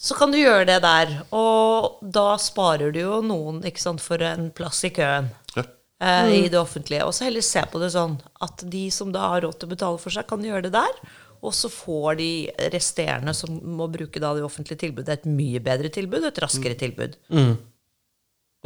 så 0.00 0.16
kan 0.16 0.32
du 0.32 0.38
gjøre 0.40 0.64
det 0.68 0.78
der. 0.84 1.12
Og 1.36 2.00
da 2.00 2.32
sparer 2.40 2.92
du 2.94 3.02
jo 3.02 3.20
noen 3.24 3.60
ikke 3.68 3.82
sant, 3.82 4.00
for 4.00 4.22
en 4.24 4.48
plass 4.56 4.80
i 4.88 4.92
køen 4.96 5.28
ja. 5.56 5.64
eh, 6.00 6.30
i 6.38 6.44
det 6.48 6.56
offentlige. 6.60 7.04
Og 7.04 7.12
så 7.16 7.26
heller 7.28 7.44
se 7.44 7.64
på 7.68 7.82
det 7.82 7.92
sånn 7.92 8.16
at 8.40 8.64
de 8.72 8.86
som 8.94 9.12
da 9.12 9.26
har 9.34 9.44
råd 9.44 9.58
til 9.60 9.68
å 9.68 9.74
betale 9.74 10.00
for 10.00 10.14
seg, 10.14 10.28
kan 10.30 10.46
gjøre 10.46 10.68
det 10.68 10.72
der. 10.78 11.02
Og 11.44 11.52
så 11.56 11.68
får 11.72 12.16
de 12.20 12.30
resterende 12.72 13.36
som 13.36 13.60
må 13.76 13.88
bruke 13.92 14.20
da 14.20 14.32
det 14.36 14.44
offentlige 14.44 14.86
tilbudet, 14.86 15.20
et 15.20 15.28
mye 15.28 15.60
bedre 15.64 15.92
tilbud, 15.92 16.24
et 16.28 16.42
raskere 16.44 16.76
mm. 16.76 16.80
tilbud. 16.80 17.20
Mm. 17.32 17.54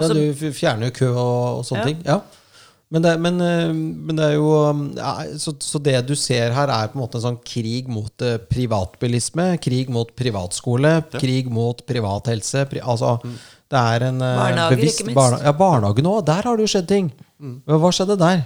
Ja, 0.03 0.09
du 0.11 0.51
fjerner 0.55 0.91
jo 0.91 0.97
kø 0.97 1.11
og, 1.13 1.61
og 1.61 1.67
sånne 1.67 1.83
ja. 1.83 1.91
ting. 1.91 2.01
Ja. 2.07 2.44
Men 2.93 3.03
det, 3.03 3.15
men, 3.19 3.41
eh, 3.41 3.73
men 3.73 4.19
det, 4.19 4.27
er 4.27 4.35
jo 4.37 4.51
ja, 4.95 5.15
så, 5.41 5.55
så, 5.63 5.81
det 5.83 5.97
du 6.07 6.15
ser 6.19 6.53
her, 6.55 6.71
er 6.71 6.91
på 6.93 6.99
en 6.99 7.03
måte 7.03 7.19
en 7.19 7.25
sånn 7.25 7.41
krig 7.47 7.89
mot 7.91 8.25
uh, 8.25 8.37
privatbilisme, 8.51 9.49
krig 9.65 9.91
mot 9.93 10.13
privatskole, 10.15 10.93
ja. 11.01 11.21
krig 11.23 11.49
mot 11.53 11.81
privathelse. 11.89 12.67
Pri, 12.71 12.85
altså, 12.85 13.17
mm. 13.25 13.37
Det 13.75 13.81
er 13.81 14.07
en 14.11 14.21
uh, 14.21 14.29
Barnehager, 14.39 14.77
bevisst, 14.77 15.01
ikke 15.01 15.09
minst. 15.09 15.19
Barna, 15.19 15.41
ja, 15.43 15.55
barnehagen 15.59 16.11
òg. 16.13 16.21
Der 16.29 16.47
har 16.47 16.61
det 16.61 16.67
jo 16.67 16.73
skjedd 16.75 16.91
ting. 16.93 17.11
Mm. 17.43 17.57
Hva 17.73 17.93
skjedde 17.97 18.19
der? 18.21 18.45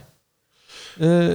Uh, 0.99 1.35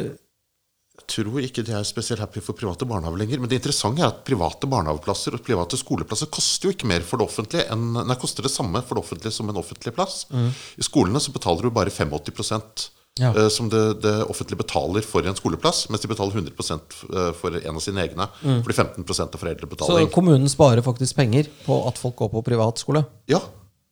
tror 1.09 1.43
ikke 1.43 1.63
de 1.65 1.75
er 1.77 1.85
spesielt 1.87 2.21
happy 2.23 2.41
for 2.43 2.57
private 2.57 2.87
barnehager 2.89 3.19
lenger. 3.19 3.41
Men 3.41 3.51
det 3.51 3.59
interessante 3.61 4.03
er 4.03 4.11
at 4.11 4.23
private 4.27 4.69
barnehageplasser 4.69 5.37
og 5.37 5.43
private 5.45 5.79
skoleplasser 5.79 6.31
koster 6.33 6.69
jo 6.69 6.73
ikke 6.75 6.89
mer 6.89 7.05
for 7.07 7.21
det 7.21 7.27
offentlige 7.29 7.67
enn, 7.73 7.91
nei, 7.99 8.17
koster 8.19 8.45
det 8.45 8.53
samme 8.53 8.81
for 8.85 8.97
det 8.97 9.05
offentlige 9.05 9.35
som 9.35 9.49
en 9.51 9.61
offentlig 9.61 9.95
plass. 9.95 10.23
Mm. 10.33 10.51
I 10.51 10.85
skolene 10.87 11.21
så 11.23 11.33
betaler 11.35 11.67
du 11.67 11.73
bare 11.75 11.93
85 11.93 12.91
ja. 13.21 13.29
Uh, 13.29 13.47
som 13.53 13.67
det, 13.69 13.81
det, 14.01 14.13
offentlige 14.25 14.57
betaler 14.63 15.05
for 15.05 15.25
en 15.29 15.37
skoleplass, 15.37 15.85
mens 15.93 16.01
de 16.01 16.09
betaler 16.09 16.33
100 16.33 16.79
eh, 17.13 17.27
for 17.37 17.59
en 17.59 17.75
av 17.77 17.83
sine 17.83 18.01
egne. 18.01 18.25
Mm. 18.41 18.63
Fordi 18.65 18.77
15% 18.79 19.35
av 19.37 19.43
foreldrebetaling. 19.43 20.07
Så 20.07 20.13
kommunen 20.15 20.49
sparer 20.49 20.81
faktisk 20.85 21.19
penger 21.19 21.51
på 21.67 21.77
at 21.87 22.01
folk 22.01 22.17
går 22.23 22.33
på 22.33 22.47
privatskole? 22.49 23.05
Ja. 23.29 23.43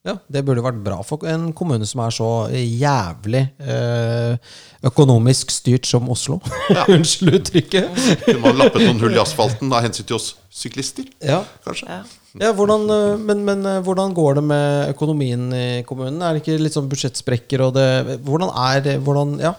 Ja. 0.08 0.16
Det 0.34 0.42
burde 0.42 0.64
vært 0.66 0.80
bra 0.82 0.96
for 1.06 1.28
en 1.30 1.52
kommune 1.54 1.86
som 1.86 2.02
er 2.02 2.14
så 2.16 2.30
jævlig 2.50 3.44
eh, 3.62 4.54
økonomisk 4.90 5.54
styrt 5.54 5.86
som 5.90 6.10
Oslo. 6.10 6.40
Ja. 6.74 6.88
Unnskyld 6.96 7.36
uttrykket. 7.38 8.00
Kunne 8.24 8.42
man 8.42 8.58
lappet 8.58 8.82
noen 8.82 9.02
hull 9.04 9.14
i 9.14 9.22
asfalten 9.22 9.70
av 9.70 9.86
hensyn 9.86 10.08
til 10.10 10.18
oss 10.18 10.32
syklister? 10.50 11.06
Ja. 11.22 11.44
Kanskje. 11.68 11.86
Ja. 11.92 12.02
Ja, 12.40 12.54
hvordan, 12.56 12.88
eh, 12.90 13.20
men, 13.20 13.44
men, 13.46 13.62
eh, 13.68 13.82
hvordan 13.86 14.16
går 14.18 14.40
det 14.40 14.46
med 14.48 14.96
økonomien 14.96 15.46
i 15.54 15.68
kommunen? 15.86 16.22
Er 16.24 16.34
det 16.34 16.42
ikke 16.42 16.58
litt 16.64 16.78
sånn 16.78 16.90
budsjettsprekker 16.90 17.66
og 17.68 17.76
det 17.76 18.18
Hvordan 18.26 18.54
er 18.72 18.82
det 18.86 18.98
hvordan, 19.04 19.36
ja. 19.44 19.54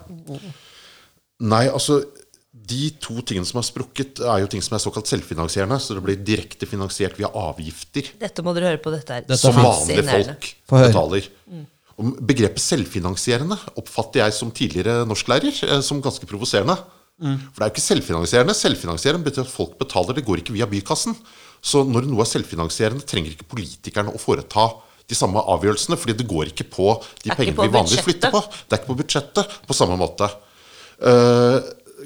Nei, 1.43 1.67
altså 1.69 2.01
De 2.69 2.89
to 3.03 3.19
tingene 3.27 3.49
som 3.49 3.59
har 3.59 3.67
sprukket, 3.67 4.23
er 4.23 4.43
jo 4.43 4.49
ting 4.53 4.63
som 4.65 4.77
er 4.77 4.83
såkalt 4.85 5.11
selvfinansierende. 5.11 5.79
Så 5.83 5.97
det 5.97 6.05
blir 6.05 6.21
direkte 6.23 6.69
finansiert 6.69 7.19
via 7.19 7.31
avgifter. 7.31 8.13
Dette 8.21 8.45
må 8.45 8.55
dere 8.57 8.73
høre 8.73 8.83
på. 8.83 8.93
dette 8.95 9.19
her 9.19 9.39
Som 9.41 9.59
vanlige 9.59 10.05
folk 10.09 10.49
betaler. 10.73 11.31
Mm. 11.51 11.69
begrepet 12.25 12.63
selvfinansierende 12.65 13.59
oppfatter 13.79 14.23
jeg 14.25 14.35
som 14.35 14.51
tidligere 14.51 15.07
norsklærer 15.07 15.53
eh, 15.69 15.81
som 15.85 16.01
ganske 16.03 16.27
provoserende. 16.27 16.79
Mm. 17.23 17.37
For 17.53 17.59
det 17.59 17.65
er 17.65 17.71
jo 17.71 17.75
ikke 17.75 17.89
selvfinansierende. 17.89 18.57
Selvfinansierende 18.59 19.27
betyr 19.29 19.45
at 19.45 19.53
folk 19.53 19.77
betaler. 19.81 20.17
Det 20.17 20.27
går 20.27 20.43
ikke 20.43 20.57
via 20.57 20.69
bykassen. 20.71 21.17
Så 21.63 21.85
når 21.87 22.09
noe 22.11 22.25
er 22.25 22.31
selvfinansierende, 22.31 23.07
trenger 23.07 23.35
ikke 23.35 23.51
politikerne 23.53 24.15
å 24.15 24.21
foreta 24.21 24.71
de 25.11 25.19
samme 25.19 25.43
avgjørelsene, 25.53 25.99
fordi 25.99 26.17
det 26.19 26.29
går 26.31 26.51
ikke 26.53 26.67
på 26.73 26.89
de 27.25 27.35
pengene 27.35 27.59
vi 27.59 27.75
vanligvis 27.75 28.07
flytter 28.07 28.33
på. 28.33 28.41
Det 28.67 28.77
er 28.77 28.81
ikke 28.81 28.93
på 28.93 28.99
budsjettet 29.03 29.57
på 29.69 29.77
samme 29.77 29.99
måte. 30.01 30.29
Uh, 31.03 31.59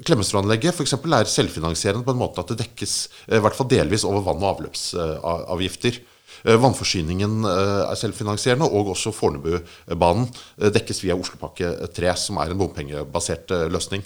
Klemetsrudanlegget 0.05 0.75
for 0.75 0.85
eksempel, 0.85 1.15
er 1.15 1.29
selvfinansierende 1.31 2.05
på 2.05 2.13
en 2.13 2.21
måte 2.21 2.43
at 2.43 2.53
det 2.53 2.61
dekkes 2.65 2.99
uh, 3.29 3.37
i 3.39 3.41
hvert 3.43 3.57
fall 3.57 3.69
delvis 3.71 4.05
over 4.07 4.25
vann- 4.27 4.43
og 4.43 4.53
avløpsavgifter. 4.55 6.01
Eh, 6.45 6.57
vannforsyningen 6.61 7.45
eh, 7.47 7.83
er 7.87 7.97
selvfinansierende, 7.97 8.67
og 8.67 8.91
også 8.93 9.13
Fornebubanen 9.15 10.27
eh, 10.27 10.71
dekkes 10.73 11.01
via 11.03 11.17
Oslopakke 11.17 11.71
3, 11.95 12.13
som 12.19 12.39
er 12.41 12.53
en 12.53 12.61
bompengebasert 12.61 13.53
løsning. 13.71 14.03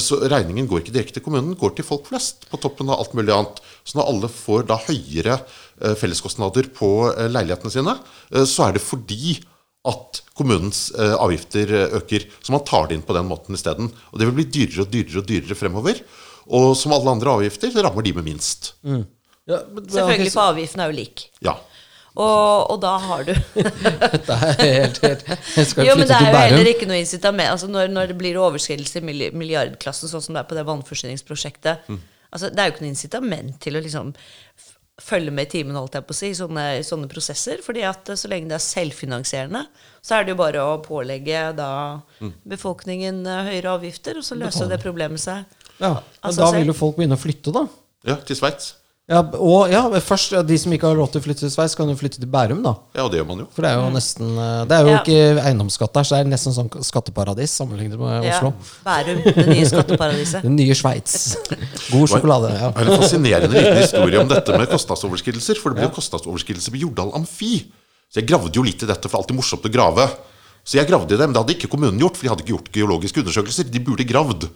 Så 0.00 0.20
regningen 0.30 0.68
går 0.70 0.82
ikke 0.82 0.94
direkte 0.94 1.18
til 1.18 1.26
kommunen, 1.26 1.56
går 1.58 1.76
til 1.76 1.86
folk 1.88 2.08
flest, 2.10 2.48
på 2.50 2.60
toppen 2.62 2.92
av 2.92 3.02
alt 3.02 3.16
mulig 3.16 3.34
annet. 3.34 3.62
Så 3.84 3.98
når 3.98 4.10
alle 4.12 4.30
får 4.32 4.68
da 4.70 4.78
høyere 4.86 5.38
felleskostnader 5.98 6.70
på 6.76 6.88
leilighetene 7.32 7.72
sine, 7.72 7.96
så 8.46 8.68
er 8.68 8.76
det 8.76 8.84
fordi 8.84 9.34
at 9.84 10.20
kommunens 10.34 10.86
avgifter 10.96 11.70
øker. 12.00 12.24
Så 12.40 12.54
man 12.54 12.64
tar 12.64 12.88
det 12.88 12.96
inn 12.96 13.04
på 13.04 13.16
den 13.16 13.28
måten 13.28 13.54
isteden. 13.54 13.90
Og 14.12 14.20
det 14.20 14.26
vil 14.30 14.38
bli 14.38 14.46
dyrere 14.48 14.86
og 14.86 14.92
dyrere 14.92 15.20
og 15.20 15.28
dyrere 15.28 15.58
fremover. 15.58 16.00
Og 16.56 16.72
som 16.76 16.94
alle 16.96 17.12
andre 17.12 17.36
avgifter, 17.38 17.72
det 17.72 17.84
rammer 17.84 18.04
de 18.04 18.14
med 18.16 18.26
minst. 18.26 18.72
Mm. 18.82 19.04
Ja, 19.48 19.60
men, 19.68 19.84
Selvfølgelig, 19.92 20.32
for 20.32 20.54
avgiften 20.54 20.80
er 20.80 20.90
jo 20.90 20.96
lik. 20.96 21.26
Ja. 21.44 21.58
Og, 22.14 22.70
og, 22.70 22.76
da 22.78 22.92
har 23.02 23.24
du 23.26 23.32
Dette 23.58 24.34
er 24.36 24.52
helt, 24.60 25.00
helt 25.02 25.24
Jeg 25.26 25.66
skal 25.66 25.88
jo, 25.88 25.96
flytte 25.98 26.06
til 26.06 26.06
Bærum. 26.06 26.06
Men 26.06 26.06
det 26.06 26.18
er 26.20 26.28
jo 26.30 26.52
heller 26.52 26.70
ikke 26.70 26.86
noe 26.86 26.98
incitament. 27.02 27.50
Altså 27.50 27.70
når, 27.70 27.90
når, 27.90 28.12
det 28.12 28.18
blir 28.20 28.38
overskridelse 28.38 29.02
i 29.02 29.30
milliardklassen, 29.34 30.10
sånn 30.12 30.22
som 30.22 30.36
det 30.36 30.44
er 30.44 30.50
på 30.52 30.58
det 30.58 30.64
vannforsyningsprosjektet 30.68 31.90
mm. 31.90 31.98
altså 32.30 32.52
Det 32.54 32.62
er 32.62 32.70
jo 32.70 32.74
ikke 32.76 32.86
noe 32.86 32.92
incitament 32.94 33.58
til 33.64 33.80
å 33.80 33.82
liksom 33.82 34.14
følge 35.02 35.32
med 35.34 35.48
i 35.48 35.50
timen 35.56 35.76
holdt 35.76 35.96
jeg 35.98 36.06
på 36.06 36.14
å 36.14 36.16
si, 36.16 36.30
i 36.30 36.38
sånne, 36.38 36.64
sånne, 36.86 37.08
prosesser. 37.10 37.62
fordi 37.64 37.82
at 37.88 38.12
så 38.14 38.30
lenge 38.30 38.50
det 38.52 38.58
er 38.58 38.64
selvfinansierende, 38.64 39.64
så 40.04 40.18
er 40.18 40.24
det 40.24 40.34
jo 40.34 40.38
bare 40.38 40.62
å 40.62 40.78
pålegge 40.84 41.48
da 41.58 41.70
mm. 42.20 42.32
befolkningen 42.54 43.24
eh, 43.26 43.50
høyere 43.50 43.74
avgifter, 43.74 44.20
og 44.20 44.26
så 44.26 44.38
løser 44.38 44.70
det 44.70 44.78
problemet 44.84 45.22
seg. 45.22 45.44
Ja, 45.80 45.96
men 46.22 46.38
Da 46.38 46.50
vil 46.54 46.70
jo 46.70 46.76
folk 46.78 46.98
begynne 47.00 47.18
å 47.18 47.22
flytte, 47.22 47.54
da. 47.54 47.66
Ja, 48.06 48.20
til 48.22 48.38
Sveits. 48.38 48.74
Ja, 49.04 49.18
og 49.20 49.68
ja, 49.68 49.82
først, 50.00 50.32
De 50.48 50.56
som 50.56 50.72
ikke 50.72 50.88
har 50.88 50.96
råd 50.96 51.10
til 51.12 51.20
å 51.20 51.24
flytte 51.26 51.42
til 51.44 51.50
Sveits, 51.52 51.74
kan 51.76 51.90
jo 51.92 51.96
flytte 52.00 52.22
til 52.22 52.28
Bærum. 52.32 52.62
da 52.64 52.72
Ja, 52.96 53.04
Det 53.12 53.18
gjør 53.18 53.26
man 53.28 53.42
jo 53.42 53.46
For 53.52 53.66
Det 53.66 53.70
er 53.70 53.82
jo 53.82 53.90
nesten 53.92 54.30
eh, 54.32 54.62
Det 54.64 54.76
er 54.78 54.86
jo 54.86 54.94
ja. 54.94 55.02
ikke 55.02 55.42
eiendomsskatt 55.44 55.92
der, 55.92 56.06
så 56.08 56.16
det 56.16 56.20
er 56.22 56.30
nesten 56.32 56.56
sånn 56.56 56.70
skatteparadis 56.88 57.52
sammenlignet 57.52 58.00
med 58.00 58.24
ja. 58.24 58.38
Oslo. 58.38 58.54
Bærum, 58.86 59.20
det 59.26 59.46
nye 59.50 59.68
skatteparadiset. 59.68 60.40
Det 60.46 60.52
nye 60.54 60.76
Sveits. 60.78 61.36
God 61.92 62.08
sjokolade. 62.14 62.54
Ja. 62.56 62.72
Det 62.72 62.80
er 62.80 62.92
en 62.94 63.02
fascinerende 63.04 63.52
liten 63.52 63.80
historie 63.82 64.24
om 64.24 64.30
dette 64.30 64.56
med 64.56 64.72
kostnadsoverskridelser. 64.74 65.60
For 65.60 65.74
det 65.74 65.82
ble 65.82 65.90
jo 65.90 65.96
kostnadsoverskridelser 66.00 66.72
på 66.72 66.84
Jordal 66.86 67.12
Amfi. 67.20 67.58
Så 68.08 68.22
jeg 68.22 68.30
gravde 68.32 68.56
jo 68.56 68.64
litt 68.64 68.86
i 68.86 68.88
dette, 68.88 69.04
for 69.04 69.12
det 69.12 69.20
er 69.20 69.24
alltid 69.26 69.40
morsomt 69.42 69.68
å 69.68 69.74
grave. 69.74 70.08
Så 70.64 70.78
jeg 70.78 70.88
gravde 70.88 71.12
i 71.12 71.18
det, 71.20 71.26
men 71.28 71.36
det 71.36 71.42
hadde 71.42 71.56
ikke 71.58 71.68
kommunen 71.76 72.00
gjort, 72.00 72.16
for 72.16 72.24
de 72.24 72.32
hadde 72.32 72.44
ikke 72.46 72.54
gjort 72.56 72.72
geologiske 72.72 73.20
undersøkelser. 73.20 73.68
De 73.68 73.84
burde 73.84 74.06
gravd. 74.08 74.48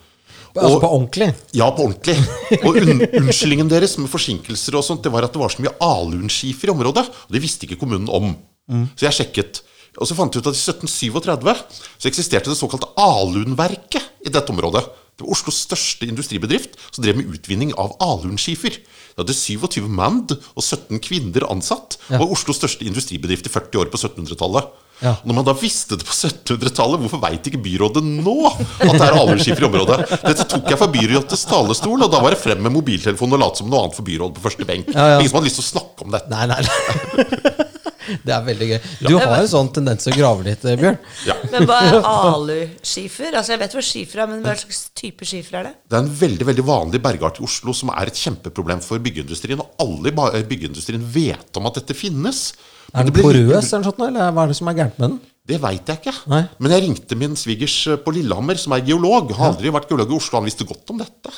Altså 0.59 0.83
på 0.83 0.91
ordentlig? 0.97 1.31
Ja, 1.57 1.71
på 1.75 1.87
ordentlig. 1.87 2.17
Og 2.63 2.77
un 2.81 3.03
unnskyldningen 3.07 3.71
deres 3.71 3.97
med 4.01 4.11
forsinkelser 4.13 4.79
og 4.79 4.85
sånt, 4.87 5.03
det 5.05 5.13
var 5.15 5.27
at 5.27 5.35
det 5.35 5.41
var 5.43 5.55
så 5.55 5.65
mye 5.65 5.75
alunskifer 5.85 6.71
i 6.71 6.75
området. 6.75 7.07
Og 7.27 7.35
det 7.37 7.43
visste 7.45 7.69
ikke 7.69 7.81
kommunen 7.81 8.11
om. 8.13 8.33
Mm. 8.69 8.87
Så 8.95 9.09
jeg 9.09 9.19
sjekket. 9.21 9.63
Og 9.99 10.07
så 10.07 10.15
fant 10.15 10.35
jeg 10.35 10.45
ut 10.45 10.51
at 10.51 10.59
i 10.59 10.63
1737 10.63 11.53
så 11.99 12.11
eksisterte 12.11 12.53
det 12.53 12.59
såkalte 12.59 12.91
alunverket 13.03 14.27
i 14.27 14.33
dette 14.33 14.55
området. 14.55 14.85
Det 15.19 15.27
var 15.27 15.35
Oslos 15.35 15.65
største 15.65 16.07
industribedrift 16.07 16.77
som 16.93 17.03
drev 17.03 17.19
med 17.19 17.33
utvinning 17.35 17.73
av 17.75 17.97
alunskifer. 18.05 18.77
Det 18.79 19.25
hadde 19.25 19.35
27 19.35 19.89
mand 19.91 20.37
og 20.39 20.63
17 20.63 21.01
kvinner 21.03 21.49
ansatt. 21.51 21.97
Det 22.07 22.21
var 22.21 22.31
Oslos 22.31 22.61
største 22.61 22.87
industribedrift 22.87 23.49
i 23.51 23.53
40 23.53 23.83
år 23.83 23.91
på 23.91 23.99
1700-tallet. 23.99 24.71
Ja. 25.05 25.15
Når 25.23 25.39
man 25.39 25.47
da 25.47 25.55
visste 25.59 25.99
det 25.99 26.07
på 26.09 26.15
1700-tallet, 26.15 27.03
hvorfor 27.05 27.23
veit 27.23 27.47
ikke 27.51 27.61
byrådet 27.63 28.03
nå 28.03 28.37
at 28.51 28.83
det 28.83 29.07
er 29.07 29.19
aldersskifer 29.21 29.67
i 29.67 29.69
området? 29.69 29.99
Dette 30.25 30.47
tok 30.51 30.67
jeg 30.73 30.81
fra 30.81 30.91
byrådets 30.95 31.47
talerstol, 31.51 32.03
og 32.07 32.13
da 32.13 32.23
var 32.25 32.35
det 32.35 32.43
frem 32.43 32.63
med 32.67 32.75
mobiltelefonen 32.75 33.39
og 33.39 33.45
late 33.45 33.63
som 33.63 33.71
noe 33.71 33.87
annet 33.87 33.99
for 33.99 34.09
byrådet 34.09 34.39
på 34.39 34.47
første 34.49 34.69
benk. 34.69 34.91
Ja, 34.95 35.15
ja. 35.15 35.23
Ingen 35.23 35.31
som 35.31 35.41
hadde 35.41 35.51
lyst 35.51 35.63
til 35.63 35.67
å 35.67 35.71
snakke 35.73 36.07
om 36.07 36.15
dette. 36.17 36.33
Nei, 36.35 36.47
nei, 36.51 36.63
nei. 36.67 37.65
Det 38.25 38.33
er 38.33 38.45
veldig 38.47 38.69
gøy. 38.71 38.79
Du 39.05 39.11
har 39.19 39.35
en 39.37 39.51
sånn 39.51 39.69
tendens 39.75 40.07
til 40.07 40.15
å 40.15 40.17
grave 40.17 40.47
litt, 40.47 40.65
eh, 40.65 40.79
Bjørn. 40.81 40.97
Ja. 41.29 41.37
Men 41.53 41.67
hva 41.69 41.79
er 41.85 41.99
aluskifer? 42.09 43.35
Altså, 43.35 43.53
jeg 43.55 43.63
vet 43.63 43.77
hva 43.77 43.85
skifer 43.85 44.23
er, 44.23 44.31
men 44.31 44.41
hva 44.45 44.55
slags 44.57 44.81
type 44.97 45.29
skifer 45.29 45.61
er 45.61 45.69
det? 45.69 45.75
Det 45.89 45.99
er 45.99 46.07
en 46.07 46.17
veldig 46.23 46.49
veldig 46.49 46.65
vanlig 46.69 47.03
bergart 47.05 47.41
i 47.41 47.45
Oslo 47.45 47.75
som 47.77 47.93
er 47.93 48.11
et 48.11 48.19
kjempeproblem 48.19 48.81
for 48.85 49.03
byggeindustrien. 49.05 49.61
Og 49.61 49.85
alle 49.85 50.15
i 50.41 50.47
byggeindustrien 50.49 51.05
vet 51.05 51.61
om 51.61 51.69
at 51.69 51.81
dette 51.83 51.97
finnes. 51.97 52.47
Er 52.95 53.05
den 53.05 53.13
porøs, 53.19 53.73
eller 53.73 53.83
noe 53.83 53.91
sånt, 53.91 53.99
eller 54.09 54.31
hva 54.33 54.45
er 54.47 54.53
det 54.53 54.57
som 54.57 54.71
er 54.73 54.79
gærent 54.79 54.99
med 55.03 55.09
den? 55.11 55.19
Det 55.49 55.59
veit 55.63 55.89
jeg 55.89 56.01
ikke. 56.03 56.13
Nei. 56.29 56.43
Men 56.61 56.73
jeg 56.75 56.83
ringte 56.85 57.17
min 57.21 57.37
svigers 57.41 57.75
eh, 57.89 57.97
på 58.05 58.13
Lillehammer, 58.17 58.57
som 58.61 58.75
er 58.77 58.83
geolog. 58.85 59.31
Han 59.33 59.41
har 59.41 59.55
aldri 59.55 59.73
vært 59.73 59.89
geolog 59.93 60.11
i 60.13 60.17
Oslo, 60.19 60.39
han 60.41 60.49
visste 60.49 60.67
godt 60.69 60.93
om 60.93 60.99
dette. 61.01 61.33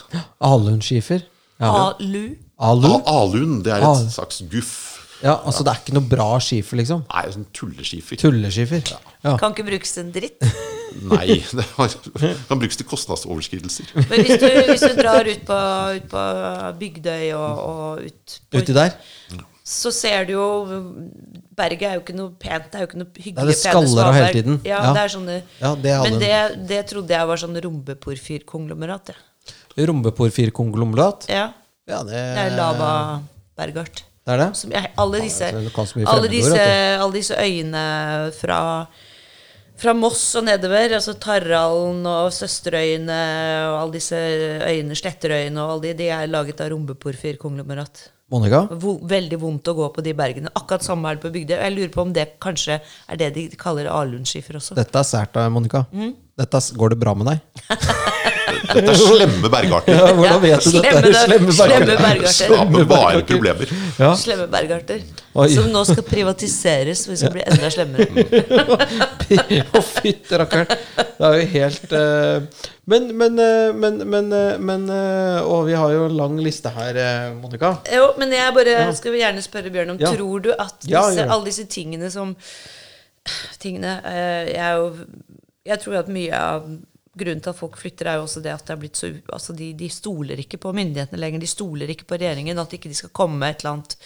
Alunskifer. 0.46 1.22
Ja. 1.60 1.70
Alu? 1.90 2.24
Alu? 2.58 2.88
Alun, 3.06 3.58
det 3.66 3.74
er 3.76 3.84
Al- 3.86 4.00
et 4.06 4.14
slags 4.14 4.42
guff. 4.50 4.72
Ja, 5.20 5.34
altså 5.44 5.60
det 5.66 5.74
er 5.74 5.80
ikke 5.82 5.92
noe 5.98 6.08
bra 6.08 6.26
skifer, 6.40 6.78
liksom? 6.80 7.02
Nei, 7.10 7.22
sånn 7.34 7.44
tulleskifer. 7.52 8.16
Tulleskifer. 8.22 8.86
Ja. 9.20 9.34
Kan 9.42 9.52
ikke 9.52 9.66
brukes 9.66 9.92
til 9.92 10.06
en 10.06 10.12
dritt. 10.14 10.46
Nei, 11.12 11.36
det 11.52 11.66
har, 11.76 11.92
kan 12.48 12.58
brukes 12.62 12.80
til 12.80 12.88
kostnadsoverskridelser. 12.88 13.90
Men 14.00 14.24
hvis 14.24 14.40
du, 14.40 14.46
hvis 14.70 14.86
du 14.88 14.96
drar 14.96 15.28
ut 15.28 15.44
på, 15.46 15.58
ut 15.98 16.06
på 16.14 16.24
Bygdøy 16.80 17.26
og, 17.36 17.60
og 17.66 18.08
ut 18.08 18.38
på, 18.48 18.62
Uti 18.64 18.74
der? 18.78 18.96
Så 19.70 19.92
ser 19.94 20.24
du 20.26 20.32
jo 20.34 20.44
Berget 21.60 21.82
er 21.86 21.94
jo 21.98 22.00
ikke 22.02 22.14
noe 22.16 22.32
pent. 22.40 22.70
Det 22.72 22.78
er 22.78 22.84
jo 22.84 22.88
ikke 22.88 23.00
noe 23.02 23.10
hyggelig. 23.20 23.38
Ja, 23.38 23.46
det 23.50 23.56
skaller 23.60 24.08
av 24.08 24.14
hele 24.16 24.32
tiden. 24.34 24.60
Ja, 24.66 24.78
Ja. 24.82 24.92
det 24.96 25.02
er 25.04 25.12
sånne 25.14 25.34
Ja, 25.60 25.72
det 25.76 25.96
Men 26.06 26.18
det, 26.22 26.68
det 26.70 26.80
trodde 26.90 27.14
jeg 27.14 27.26
var 27.28 27.36
sånn 27.42 27.58
rombeporfyrkonglomerat. 27.66 29.12
Ja. 29.14 29.86
Rombeporfyrkonglomerat? 29.86 31.26
ja. 31.30 31.48
Ja, 31.90 32.02
det, 32.06 32.12
Det 32.14 32.42
er 32.44 32.56
lava 32.56 32.90
Bergart. 33.58 34.04
Det 34.26 34.34
er 34.34 34.38
det? 34.44 34.48
Som 34.56 34.70
jeg, 34.70 34.90
alle 35.00 35.20
disse, 35.24 35.46
alle 36.06 36.28
disse, 36.30 36.60
alle 37.00 37.12
disse 37.16 37.34
øyene 37.40 37.84
fra, 38.36 38.58
fra 39.80 39.94
Moss 39.96 40.22
og 40.38 40.44
nedover, 40.46 40.92
altså 40.94 41.16
Tarralen 41.18 42.04
og 42.06 42.28
Søsterøyene 42.36 43.18
og 43.72 43.76
alle 43.80 43.92
disse 43.96 44.14
øyene, 44.68 44.94
Sletterøyene 44.94 45.58
og 45.64 45.72
alle 45.72 45.82
de, 45.88 45.94
de 46.04 46.08
er 46.14 46.30
laget 46.30 46.60
av 46.62 46.70
rombeporfyrkonglomerat. 46.74 48.04
Monica? 48.30 48.62
Veldig 49.10 49.38
vondt 49.42 49.70
å 49.70 49.76
gå 49.78 49.88
på 49.94 50.04
de 50.06 50.14
bergene. 50.16 50.52
Akkurat 50.54 50.86
samme 50.86 51.10
er 51.10 51.18
det 51.18 51.24
på 51.24 51.32
Bygdøy. 51.34 51.56
Jeg 51.58 51.76
lurer 51.76 51.94
på 51.94 52.04
om 52.04 52.12
det 52.14 52.26
kanskje 52.42 52.78
er 52.80 53.20
det 53.20 53.32
de 53.34 53.48
kaller 53.58 53.90
alunskifer 53.90 54.60
også. 54.60 54.78
Dette 54.78 55.02
er 55.02 55.08
sært 55.08 55.38
av 55.40 55.50
Monica. 55.54 55.84
Mm. 55.90 56.14
Dette, 56.40 56.62
går 56.78 56.94
det 56.94 57.00
bra 57.02 57.16
med 57.18 57.32
deg? 57.32 57.42
Dette 58.70 58.92
er 58.92 58.98
slemme 58.98 59.50
bergarter. 59.52 59.96
Ja, 59.96 60.10
hvordan 60.16 60.40
vet 60.42 60.64
du 60.64 60.76
dette? 60.76 60.90
Slemme, 60.90 61.12
Slemme 61.20 61.54
slemme 61.56 61.86
bergarter. 61.90 62.34
Skaper 62.36 62.86
bare 62.90 63.22
problemer. 63.28 63.72
Ja. 63.98 64.10
Slemme 64.18 64.46
bergarter. 64.52 65.04
Oi. 65.40 65.46
Som 65.54 65.68
nå 65.74 65.82
skal 65.86 66.06
privatiseres, 66.06 67.04
og 67.06 67.14
vi 67.14 67.18
skal 67.20 67.34
bli 67.34 67.44
enda 67.46 67.70
slemmere. 67.70 68.08
Å, 69.78 69.82
fytti 69.86 70.40
rakkeren. 70.40 70.70
Det 71.20 71.28
er 71.28 71.36
jo 71.36 71.46
helt 71.52 71.92
uh, 71.94 72.64
Men, 72.90 73.10
men, 73.14 73.36
eh, 73.38 73.74
men, 73.76 73.98
men, 74.08 74.30
eh, 74.32 74.56
men 74.58 74.86
Og 75.44 75.66
vi 75.68 75.76
har 75.76 75.92
jo 75.92 76.06
en 76.08 76.16
lang 76.16 76.38
liste 76.42 76.72
her, 76.74 76.96
Monica. 77.36 77.74
Jo, 77.92 78.08
men 78.18 78.32
jeg 78.34 78.54
bare 78.56 78.76
skal 78.98 79.18
gjerne 79.20 79.44
spørre 79.44 79.70
Bjørn 79.70 79.94
om 79.94 80.00
Ja. 80.00 80.14
Tror 80.16 80.42
du 80.42 80.50
at 80.56 80.80
disse, 80.82 80.96
Ja, 81.20 81.28
alle 81.28 81.50
disse 81.52 81.68
tingene 81.70 82.10
som 82.10 82.34
Tingene 83.60 83.98
eh, 84.08 84.50
Jeg 84.54 84.64
er 84.64 84.78
jo 84.80 84.90
Jeg 85.68 85.82
tror 85.84 86.00
at 86.00 86.08
mye 86.08 86.32
av 86.40 86.70
grunnen 87.20 87.44
til 87.44 87.52
at 87.52 87.60
folk 87.60 87.78
flytter, 87.80 88.10
er 88.10 88.18
jo 88.18 88.26
også 88.26 88.42
det 88.44 88.52
at 88.54 88.66
det 88.66 88.74
er 88.74 88.82
blitt 88.82 88.98
så 89.00 89.12
Altså, 89.30 89.54
de, 89.56 89.72
de 89.76 89.88
stoler 89.92 90.40
ikke 90.42 90.60
på 90.60 90.74
myndighetene 90.76 91.20
lenger. 91.20 91.42
De 91.42 91.50
stoler 91.50 91.92
ikke 91.92 92.08
på 92.10 92.18
regjeringen. 92.20 92.58
At 92.58 92.74
ikke 92.76 92.90
de 92.90 92.98
skal 92.98 93.14
komme 93.16 93.38
med 93.40 93.54
et 93.54 93.64
eller 93.64 93.78
annet 93.78 93.98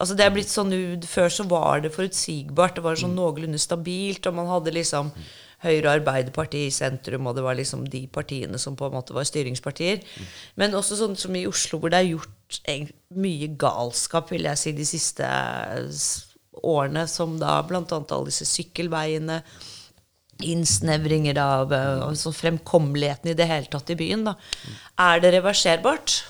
Altså 0.00 0.16
det 0.16 0.24
er 0.24 0.32
blitt 0.32 0.48
sånn 0.48 0.72
Før 1.04 1.28
så 1.28 1.44
var 1.48 1.82
det 1.84 1.92
forutsigbart. 1.92 2.78
Det 2.78 2.84
var 2.86 3.00
sånn 3.00 3.16
noenlunde 3.18 3.60
stabilt, 3.60 4.26
og 4.30 4.38
man 4.38 4.48
hadde 4.48 4.72
liksom 4.76 5.12
Høyre 5.60 5.90
og 5.90 5.92
Arbeiderpartiet 5.98 6.70
i 6.70 6.72
sentrum, 6.72 7.26
og 7.28 7.34
det 7.36 7.42
var 7.44 7.58
liksom 7.58 7.82
de 7.92 8.06
partiene 8.08 8.56
som 8.58 8.78
på 8.80 8.86
en 8.88 8.94
måte 8.96 9.12
var 9.12 9.26
styringspartier. 9.28 10.00
Men 10.56 10.76
også 10.78 10.96
sånn 11.02 11.18
som 11.20 11.36
i 11.36 11.44
Oslo, 11.48 11.82
hvor 11.82 11.92
det 11.92 12.00
er 12.00 12.14
gjort 12.14 12.62
mye 13.20 13.50
galskap, 13.60 14.32
vil 14.32 14.48
jeg 14.48 14.60
si, 14.60 14.72
de 14.78 14.86
siste 14.88 15.28
eh, 15.28 16.00
årene, 16.64 17.04
som 17.12 17.36
da 17.40 17.58
annet 17.60 17.92
alle 17.92 18.30
disse 18.30 18.48
sykkelveiene, 18.48 19.42
innsnevringer 20.46 21.38
av 21.42 21.74
altså 21.74 22.32
fremkommeligheten 22.34 23.32
i 23.32 23.36
det 23.38 23.48
hele 23.50 23.70
tatt 23.72 23.92
i 23.92 23.98
byen, 23.98 24.26
da. 24.30 24.36
Er 25.00 25.22
det 25.22 25.34
reverserbart? 25.36 26.22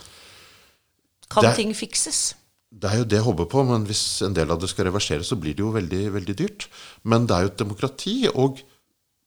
Kan 1.30 1.46
Det 1.46 1.56
ting 1.60 1.74
fikses? 1.76 2.34
Det 2.70 2.86
er 2.86 3.00
jo 3.00 3.06
det 3.06 3.18
jeg 3.18 3.26
håper 3.26 3.48
på, 3.50 3.62
men 3.66 3.86
hvis 3.86 4.22
en 4.26 4.34
del 4.34 4.50
av 4.54 4.60
det 4.62 4.68
skal 4.70 4.86
reverseres, 4.86 5.30
så 5.30 5.38
blir 5.38 5.56
det 5.58 5.64
jo 5.64 5.72
veldig, 5.74 6.04
veldig 6.14 6.36
dyrt. 6.38 6.68
Men 7.02 7.26
det 7.26 7.34
er 7.34 7.46
jo 7.46 7.50
et 7.50 7.62
demokrati, 7.62 8.14
og 8.30 8.60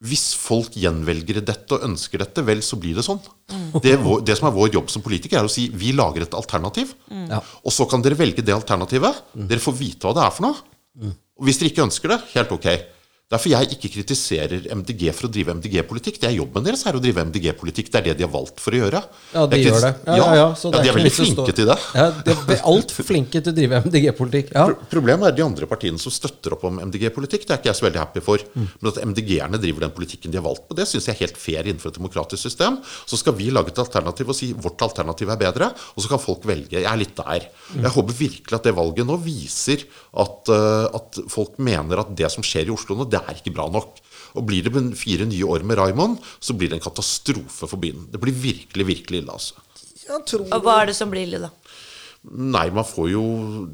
hvis 0.04 0.34
folk 0.36 0.76
gjenvelger 0.80 1.39
dette 1.43 1.76
og 1.76 1.84
ønsker 1.88 2.24
dette, 2.24 2.43
vel, 2.43 2.63
så 2.63 2.80
blir 2.80 2.96
det 2.96 3.06
sånn. 3.08 3.19
Det, 3.80 3.93
er 3.93 4.02
vår, 4.04 4.24
det 4.28 4.36
som 4.39 4.50
er 4.50 4.56
vår 4.56 4.74
jobb 4.76 4.91
som 4.91 5.04
politiker, 5.04 5.39
er 5.39 5.48
å 5.48 5.52
si 5.52 5.69
vi 5.76 5.91
lager 5.96 6.26
et 6.26 6.36
alternativ. 6.39 6.91
Ja. 7.12 7.39
Og 7.63 7.76
så 7.76 7.88
kan 7.91 8.04
dere 8.04 8.19
velge 8.19 8.43
det 8.43 8.56
alternativet. 8.56 9.22
Dere 9.36 9.63
får 9.63 9.78
vite 9.80 10.08
hva 10.08 10.15
det 10.17 10.26
er 10.26 10.36
for 10.36 10.48
noe. 10.48 11.13
Og 11.39 11.48
hvis 11.48 11.60
dere 11.60 11.72
ikke 11.72 11.86
ønsker 11.88 12.15
det, 12.15 12.19
helt 12.36 12.52
ok. 12.56 12.67
Derfor 13.34 13.50
jeg 13.50 13.72
ikke 13.74 13.89
kritiserer 13.96 14.67
MDG 14.78 15.08
for 15.17 15.26
å 15.28 15.32
drive 15.34 15.56
MDG-politikk. 15.58 16.19
Det 16.22 16.28
er 16.30 16.36
Jobben 16.38 16.65
deres 16.67 16.84
er 16.86 16.98
å 16.98 17.02
drive 17.02 17.24
MDG-politikk. 17.32 17.89
Det 17.89 18.00
er 18.00 18.06
det 18.12 18.13
de 18.19 18.26
har 18.28 18.32
valgt 18.34 18.62
for 18.62 18.76
å 18.76 18.82
gjøre. 18.84 19.02
Ja, 19.34 19.46
de 19.50 19.60
gjør 19.63 19.80
det. 19.88 19.91
Ja, 20.06 20.17
ja, 20.19 20.28
ja, 20.38 20.48
ja, 20.54 20.72
de 20.78 20.89
er 20.91 20.98
veldig 21.00 21.13
flinke 21.15 21.56
til 21.58 21.69
det. 21.72 21.78
Ja, 21.98 22.06
de 22.28 22.36
er 22.54 22.62
altfor 22.69 23.08
flinke 23.08 23.41
til 23.41 23.50
å 23.52 23.56
drive 23.58 23.80
MDG-politikk. 23.88 24.54
Ja. 24.54 24.67
Pro- 24.69 24.89
Problemet 24.93 25.32
er 25.32 25.38
de 25.39 25.46
andre 25.48 25.67
partiene 25.72 25.98
som 26.02 26.13
støtter 26.13 26.54
opp 26.56 26.67
om 26.69 26.78
MDG-politikk. 26.86 27.48
Det 27.50 27.56
er 27.56 27.62
ikke 27.63 27.72
jeg 27.72 27.80
så 27.82 27.88
veldig 27.88 28.02
happy 28.04 28.24
for. 28.24 28.43
Men 28.54 28.91
at 28.91 29.02
MDG-erne 29.10 29.60
driver 29.63 29.88
den 29.88 29.96
politikken 29.98 30.32
de 30.34 30.38
har 30.39 30.46
valgt 30.46 30.67
på, 30.69 30.78
det 30.78 30.86
syns 30.91 31.10
jeg 31.10 31.15
er 31.17 31.22
helt 31.26 31.39
fair 31.41 31.65
innenfor 31.72 31.89
et 31.89 31.98
demokratisk 31.98 32.46
system. 32.46 32.78
Så 33.10 33.17
skal 33.19 33.34
vi 33.39 33.50
lage 33.50 33.74
et 33.74 33.82
alternativ 33.82 34.30
og 34.30 34.38
si 34.38 34.52
vårt 34.54 34.86
alternativ 34.86 35.34
er 35.34 35.41
bedre, 35.41 35.72
og 35.96 36.06
så 36.06 36.13
kan 36.13 36.22
folk 36.22 36.46
velge. 36.50 36.78
Jeg 36.78 36.86
er 36.89 37.02
litt 37.02 37.17
der. 37.17 37.50
Jeg 37.74 37.93
håper 37.98 38.19
virkelig 38.22 38.60
at 38.60 38.69
det 38.69 38.76
valget 38.78 39.10
nå 39.10 39.17
viser 39.26 39.84
at, 40.22 40.54
uh, 40.54 40.86
at 41.00 41.19
folk 41.34 41.58
mener 41.63 42.04
at 42.04 42.13
det 42.17 42.30
som 42.30 42.46
skjer 42.46 42.69
i 42.69 42.76
Oslo 42.76 43.00
nå, 43.00 43.10
det 43.10 43.23
er 43.24 43.40
ikke 43.40 43.56
bra 43.56 43.68
nok. 43.72 44.00
Og 44.38 44.48
blir 44.50 44.66
det 44.66 44.84
fire 44.98 45.28
nye 45.30 45.46
år 45.46 45.66
med 45.68 45.78
Raymond, 45.78 46.22
så 46.42 46.56
blir 46.58 46.72
det 46.72 46.80
en 46.80 46.88
katastrofe 46.88 47.70
for 47.70 47.82
byen. 47.82 48.08
Det 48.12 48.22
blir 48.22 48.34
virkelig, 48.34 48.88
virkelig 48.88 49.24
ille, 49.24 49.36
altså. 49.36 49.60
Og 50.14 50.64
hva 50.66 50.82
er 50.82 50.90
det 50.92 50.98
som 50.98 51.12
blir 51.12 51.28
ille, 51.28 51.46
da? 51.46 51.52
Nei, 52.24 52.70
man 52.72 52.86
får 52.88 53.10
jo 53.12 53.24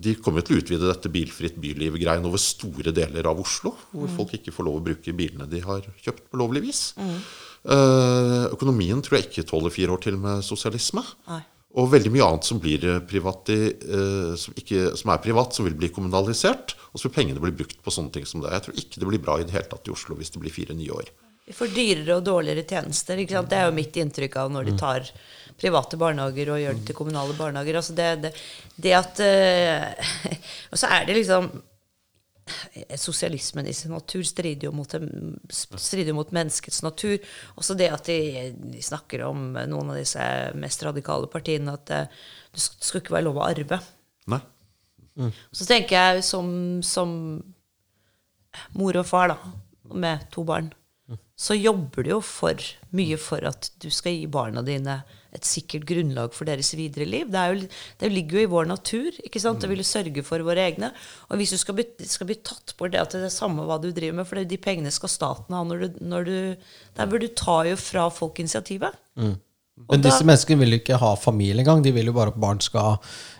De 0.02 0.16
kommer 0.18 0.42
jo 0.42 0.48
til 0.48 0.56
å 0.56 0.62
utvide 0.64 0.88
dette 0.90 1.12
bilfritt 1.14 1.60
byliv-greien 1.62 2.26
over 2.26 2.42
store 2.42 2.94
deler 2.96 3.28
av 3.30 3.42
Oslo. 3.42 3.76
Hvor 3.94 4.10
folk 4.16 4.34
ikke 4.40 4.54
får 4.56 4.66
lov 4.66 4.80
å 4.80 4.86
bruke 4.88 5.14
bilene 5.14 5.46
de 5.50 5.62
har 5.62 5.86
kjøpt 6.02 6.26
på 6.32 6.40
lovlig 6.42 6.64
vis. 6.66 6.82
Eh, 6.98 8.46
økonomien 8.50 9.02
tror 9.06 9.20
jeg 9.20 9.30
ikke 9.30 9.46
tåler 9.52 9.74
fire 9.74 9.94
år 9.94 10.02
til 10.08 10.18
med 10.22 10.42
sosialisme. 10.48 11.04
Nei. 11.30 11.44
Og 11.78 11.92
veldig 11.92 12.10
mye 12.10 12.26
annet 12.26 12.48
som, 12.48 12.58
blir 12.62 12.82
eh, 12.82 12.98
eh, 12.98 14.36
som, 14.42 14.56
ikke, 14.58 14.96
som 14.98 15.12
er 15.14 15.22
privat, 15.22 15.54
som 15.54 15.68
vil 15.68 15.78
bli 15.78 15.92
kommunalisert. 15.94 16.74
Og 16.90 16.98
så 16.98 17.08
vil 17.08 17.16
pengene 17.20 17.44
bli 17.44 17.54
brukt 17.60 17.78
på 17.86 17.94
sånne 17.94 18.14
ting 18.16 18.26
som 18.26 18.42
det. 18.42 18.56
Jeg 18.56 18.66
tror 18.66 18.80
ikke 18.82 19.02
det 19.02 19.10
blir 19.12 19.22
bra 19.22 19.38
i 19.38 19.46
det 19.46 19.54
hele 19.54 19.70
tatt 19.70 19.90
i 19.90 19.94
Oslo 19.94 20.18
hvis 20.18 20.34
det 20.34 20.42
blir 20.42 20.54
fire 20.54 20.78
nye 20.78 20.96
år. 20.98 21.12
Vi 21.50 21.56
får 21.58 21.70
dyrere 21.74 22.18
og 22.18 22.26
dårligere 22.26 22.66
tjenester. 22.66 23.22
Ikke 23.22 23.38
sant? 23.38 23.52
Det 23.52 23.60
er 23.60 23.70
jo 23.70 23.78
mitt 23.78 23.96
inntrykk 24.02 24.40
av 24.42 24.52
når 24.54 24.70
de 24.70 24.76
tar 24.82 25.12
private 25.60 25.98
barnehager 26.00 26.54
og 26.54 26.62
gjør 26.64 26.78
det 26.78 26.86
til 26.90 26.98
kommunale 26.98 27.38
barnehager. 27.38 27.80
Altså 27.82 27.96
det, 27.98 28.10
det, 28.26 28.34
det 28.82 28.94
at 28.98 29.22
eh, 29.26 30.14
Og 30.72 30.82
så 30.82 30.90
er 30.94 31.06
det 31.06 31.18
liksom 31.20 31.52
Sosialismen 33.00 33.68
i 33.70 33.74
sin 33.76 33.94
natur 33.94 34.24
strider 34.28 34.70
jo 34.70 34.74
mot, 34.76 34.96
strider 35.50 36.16
mot 36.18 36.32
menneskets 36.36 36.82
natur. 36.86 37.18
Også 37.60 37.78
det 37.80 37.90
at 37.94 38.10
de, 38.10 38.20
de 38.74 38.84
snakker 38.84 39.26
om 39.28 39.52
noen 39.58 39.94
av 39.94 40.00
disse 40.00 40.24
mest 40.60 40.84
radikale 40.88 41.30
partiene, 41.32 41.76
at 41.78 41.86
det, 41.90 42.02
det 42.56 42.64
skulle 42.66 43.04
ikke 43.04 43.18
være 43.20 43.28
lov 43.30 43.42
å 43.42 43.48
arve. 43.48 43.82
Nei. 44.30 44.42
Så 45.52 45.68
tenker 45.68 45.98
jeg 45.98 46.28
som, 46.28 46.50
som 46.86 47.10
mor 48.78 49.00
og 49.00 49.08
far, 49.08 49.34
da, 49.34 49.54
med 50.00 50.28
to 50.34 50.46
barn, 50.48 50.72
så 51.40 51.56
jobber 51.58 52.06
du 52.06 52.14
jo 52.14 52.20
for 52.24 52.60
mye 52.96 53.18
for 53.20 53.44
at 53.48 53.72
du 53.82 53.90
skal 53.94 54.16
gi 54.16 54.28
barna 54.32 54.64
dine 54.66 55.00
et 55.36 55.46
sikkert 55.46 55.86
grunnlag 55.90 56.34
for 56.34 56.50
deres 56.50 56.72
videre 56.78 57.06
liv. 57.06 57.28
Det, 57.30 57.42
er 57.42 57.54
jo, 57.54 57.68
det 58.02 58.12
ligger 58.14 58.40
jo 58.40 58.46
i 58.46 58.52
vår 58.54 58.70
natur 58.72 59.20
ikke 59.22 59.42
sant? 59.44 59.66
å 59.66 59.72
ville 59.72 59.86
sørge 59.86 60.24
for 60.26 60.42
våre 60.46 60.64
egne. 60.70 60.92
Og 61.30 61.42
hvis 61.42 61.54
du 61.54 61.60
skal 61.62 61.78
bli, 61.78 61.86
skal 62.10 62.30
bli 62.30 62.40
tatt 62.42 62.74
bort 62.80 62.96
det 62.96 63.04
at 63.04 63.14
det 63.14 63.28
er 63.28 63.34
samme 63.34 63.68
hva 63.68 63.78
du 63.82 63.92
driver 63.92 64.22
med, 64.22 64.30
for 64.30 64.42
de 64.42 64.62
pengene 64.62 64.94
skal 64.94 65.14
staten 65.14 65.56
ha 65.56 65.62
når 65.68 65.86
du, 65.86 66.02
når 66.02 66.26
du 66.30 66.38
Der 66.98 67.08
bør 67.08 67.22
du 67.22 67.30
ta 67.38 67.62
jo 67.68 67.78
fra 67.80 68.10
folk 68.12 68.42
initiativet. 68.42 68.98
Mm. 69.20 69.38
Men 69.88 70.02
disse 70.04 70.26
menneskene 70.28 70.60
vil 70.60 70.76
jo 70.76 70.80
ikke 70.82 70.98
ha 71.00 71.14
familie 71.16 71.64
engang. 71.64 71.80
De 71.84 71.94
vil 71.96 72.10
jo 72.10 72.16
bare 72.16 72.34
at 72.34 72.40
barn 72.42 72.60
skal 72.60 72.98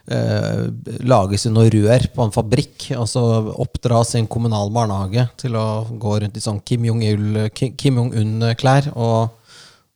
eh, 0.08 0.70
lages 1.04 1.46
i 1.50 1.52
noe 1.52 1.68
rør 1.74 2.06
på 2.16 2.24
en 2.24 2.32
fabrikk. 2.34 2.92
Altså 2.96 3.24
oppdras 3.60 4.14
i 4.16 4.22
en 4.22 4.30
kommunal 4.32 4.72
barnehage 4.74 5.28
til 5.42 5.58
å 5.60 5.66
gå 5.90 6.16
rundt 6.24 6.40
i 6.40 6.44
sånn 6.44 6.62
Kim 6.64 6.88
Jong-un-klær 6.88 8.00
Jong-un-klær 8.00 8.92
og, 8.96 9.36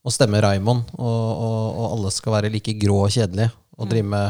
og 0.03 0.13
stemme 0.13 0.41
Raymond. 0.43 0.89
Og, 0.97 1.27
og, 1.47 1.59
og 1.71 1.85
alle 1.97 2.13
skal 2.15 2.37
være 2.37 2.51
like 2.53 2.75
grå 2.79 3.05
og 3.05 3.13
kjedelige 3.13 3.53
og 3.77 3.89
drive 3.89 4.09
med 4.13 4.25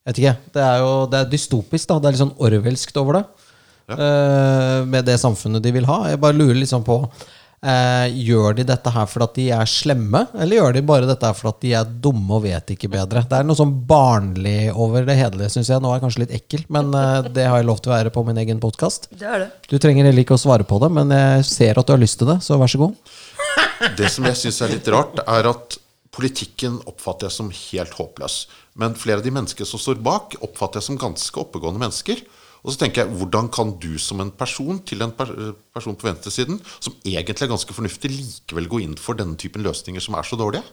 Jeg 0.00 0.10
vet 0.10 0.22
ikke. 0.22 0.36
Det 0.56 0.62
er 0.64 0.78
jo 0.80 0.94
det 1.12 1.18
er 1.18 1.32
dystopisk. 1.34 1.88
da 1.88 1.98
Det 1.98 2.08
er 2.08 2.16
litt 2.16 2.24
sånn 2.24 2.38
orwellskt 2.40 2.96
over 3.00 3.20
det. 3.20 3.24
eh, 3.90 4.78
med 4.86 5.04
det 5.04 5.18
samfunnet 5.20 5.62
de 5.62 5.74
vil 5.74 5.88
ha. 5.90 5.98
Jeg 6.08 6.22
bare 6.22 6.38
lurer 6.38 6.60
liksom 6.62 6.86
på 6.86 7.02
uh, 7.66 8.06
gjør 8.08 8.56
de 8.58 8.66
dette 8.68 8.92
her 8.94 9.08
fordi 9.10 9.26
at 9.26 9.38
de 9.38 9.46
er 9.58 9.70
slemme, 9.70 10.22
eller 10.34 10.60
gjør 10.60 10.76
de 10.76 10.82
bare 10.90 11.08
dette 11.08 11.28
her 11.28 11.36
fordi 11.36 11.50
at 11.52 11.62
de 11.64 11.72
er 11.80 12.02
dumme 12.06 12.38
og 12.38 12.44
vet 12.46 12.74
ikke 12.74 12.90
bedre? 12.92 13.24
Det 13.28 13.40
er 13.40 13.46
noe 13.46 13.58
sånn 13.58 13.74
barnlig 13.88 14.70
over 14.72 15.06
det 15.08 15.18
hele, 15.18 15.50
syns 15.52 15.72
jeg. 15.72 15.82
Nå 15.82 15.90
er 15.90 15.98
jeg 15.98 16.06
kanskje 16.06 16.24
litt 16.24 16.36
ekkel, 16.40 16.66
men 16.72 16.92
uh, 16.96 17.20
det 17.26 17.48
har 17.48 17.60
jeg 17.60 17.68
lov 17.68 17.82
til 17.82 17.92
å 17.92 17.96
være 17.96 18.14
på 18.14 18.24
min 18.28 18.40
egen 18.44 18.62
podkast. 18.62 19.10
Det 19.12 19.26
det. 19.44 19.50
Du 19.70 19.76
trenger 19.82 20.08
heller 20.08 20.24
ikke 20.24 20.38
å 20.38 20.42
svare 20.42 20.66
på 20.66 20.80
det, 20.82 20.92
men 21.00 21.12
jeg 21.14 21.48
ser 21.50 21.80
at 21.80 21.88
du 21.88 21.94
har 21.94 22.02
lyst 22.02 22.20
til 22.20 22.30
det, 22.32 22.40
så 22.44 22.60
vær 22.60 22.70
så 22.70 22.84
god. 22.86 22.96
Det 23.96 24.10
som 24.12 24.26
jeg 24.28 24.38
syns 24.38 24.60
er 24.64 24.74
litt 24.74 24.88
rart, 24.92 25.22
er 25.24 25.48
at 25.50 25.78
politikken 26.14 26.80
oppfatter 26.90 27.28
jeg 27.28 27.36
som 27.36 27.50
helt 27.54 27.94
håpløs. 27.96 28.42
Men 28.80 28.96
flere 28.98 29.20
av 29.20 29.26
de 29.26 29.32
menneskene 29.34 29.68
som 29.68 29.80
står 29.80 30.00
bak, 30.04 30.36
oppfatter 30.44 30.80
jeg 30.80 30.88
som 30.90 31.00
ganske 31.00 31.42
oppegående 31.42 31.82
mennesker. 31.82 32.22
Og 32.60 32.74
så 32.74 32.82
tenker 32.82 33.04
jeg, 33.04 33.16
Hvordan 33.16 33.48
kan 33.52 33.72
du 33.80 33.94
som 33.98 34.20
en 34.20 34.30
person 34.30 34.82
til 34.84 35.00
en 35.04 35.14
per 35.16 35.30
person 35.72 35.96
på 35.96 36.08
venstresiden, 36.10 36.60
som 36.78 36.96
egentlig 37.04 37.46
er 37.46 37.54
ganske 37.54 37.76
fornuftig, 37.76 38.10
likevel 38.12 38.68
gå 38.68 38.82
inn 38.84 38.98
for 39.00 39.16
denne 39.16 39.38
typen 39.40 39.64
løsninger 39.64 40.04
som 40.04 40.18
er 40.18 40.28
så 40.28 40.36
dårlige? 40.36 40.66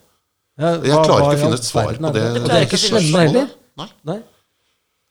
Ja, 0.58 0.74
Jeg 0.82 0.98
klarer 1.06 1.22
ikke 1.22 1.38
å 1.38 1.44
finne 1.46 1.60
et 1.60 1.68
svar 1.68 1.94
på 1.94 2.12
det. 2.12 2.12
det. 2.18 2.42
Og 2.42 2.50
de 2.50 2.58
er 2.58 2.66
ikke 2.66 2.82
slemme 2.82 3.24
heller. 3.24 3.54
Nei. 3.78 3.88
Nei. 4.10 4.18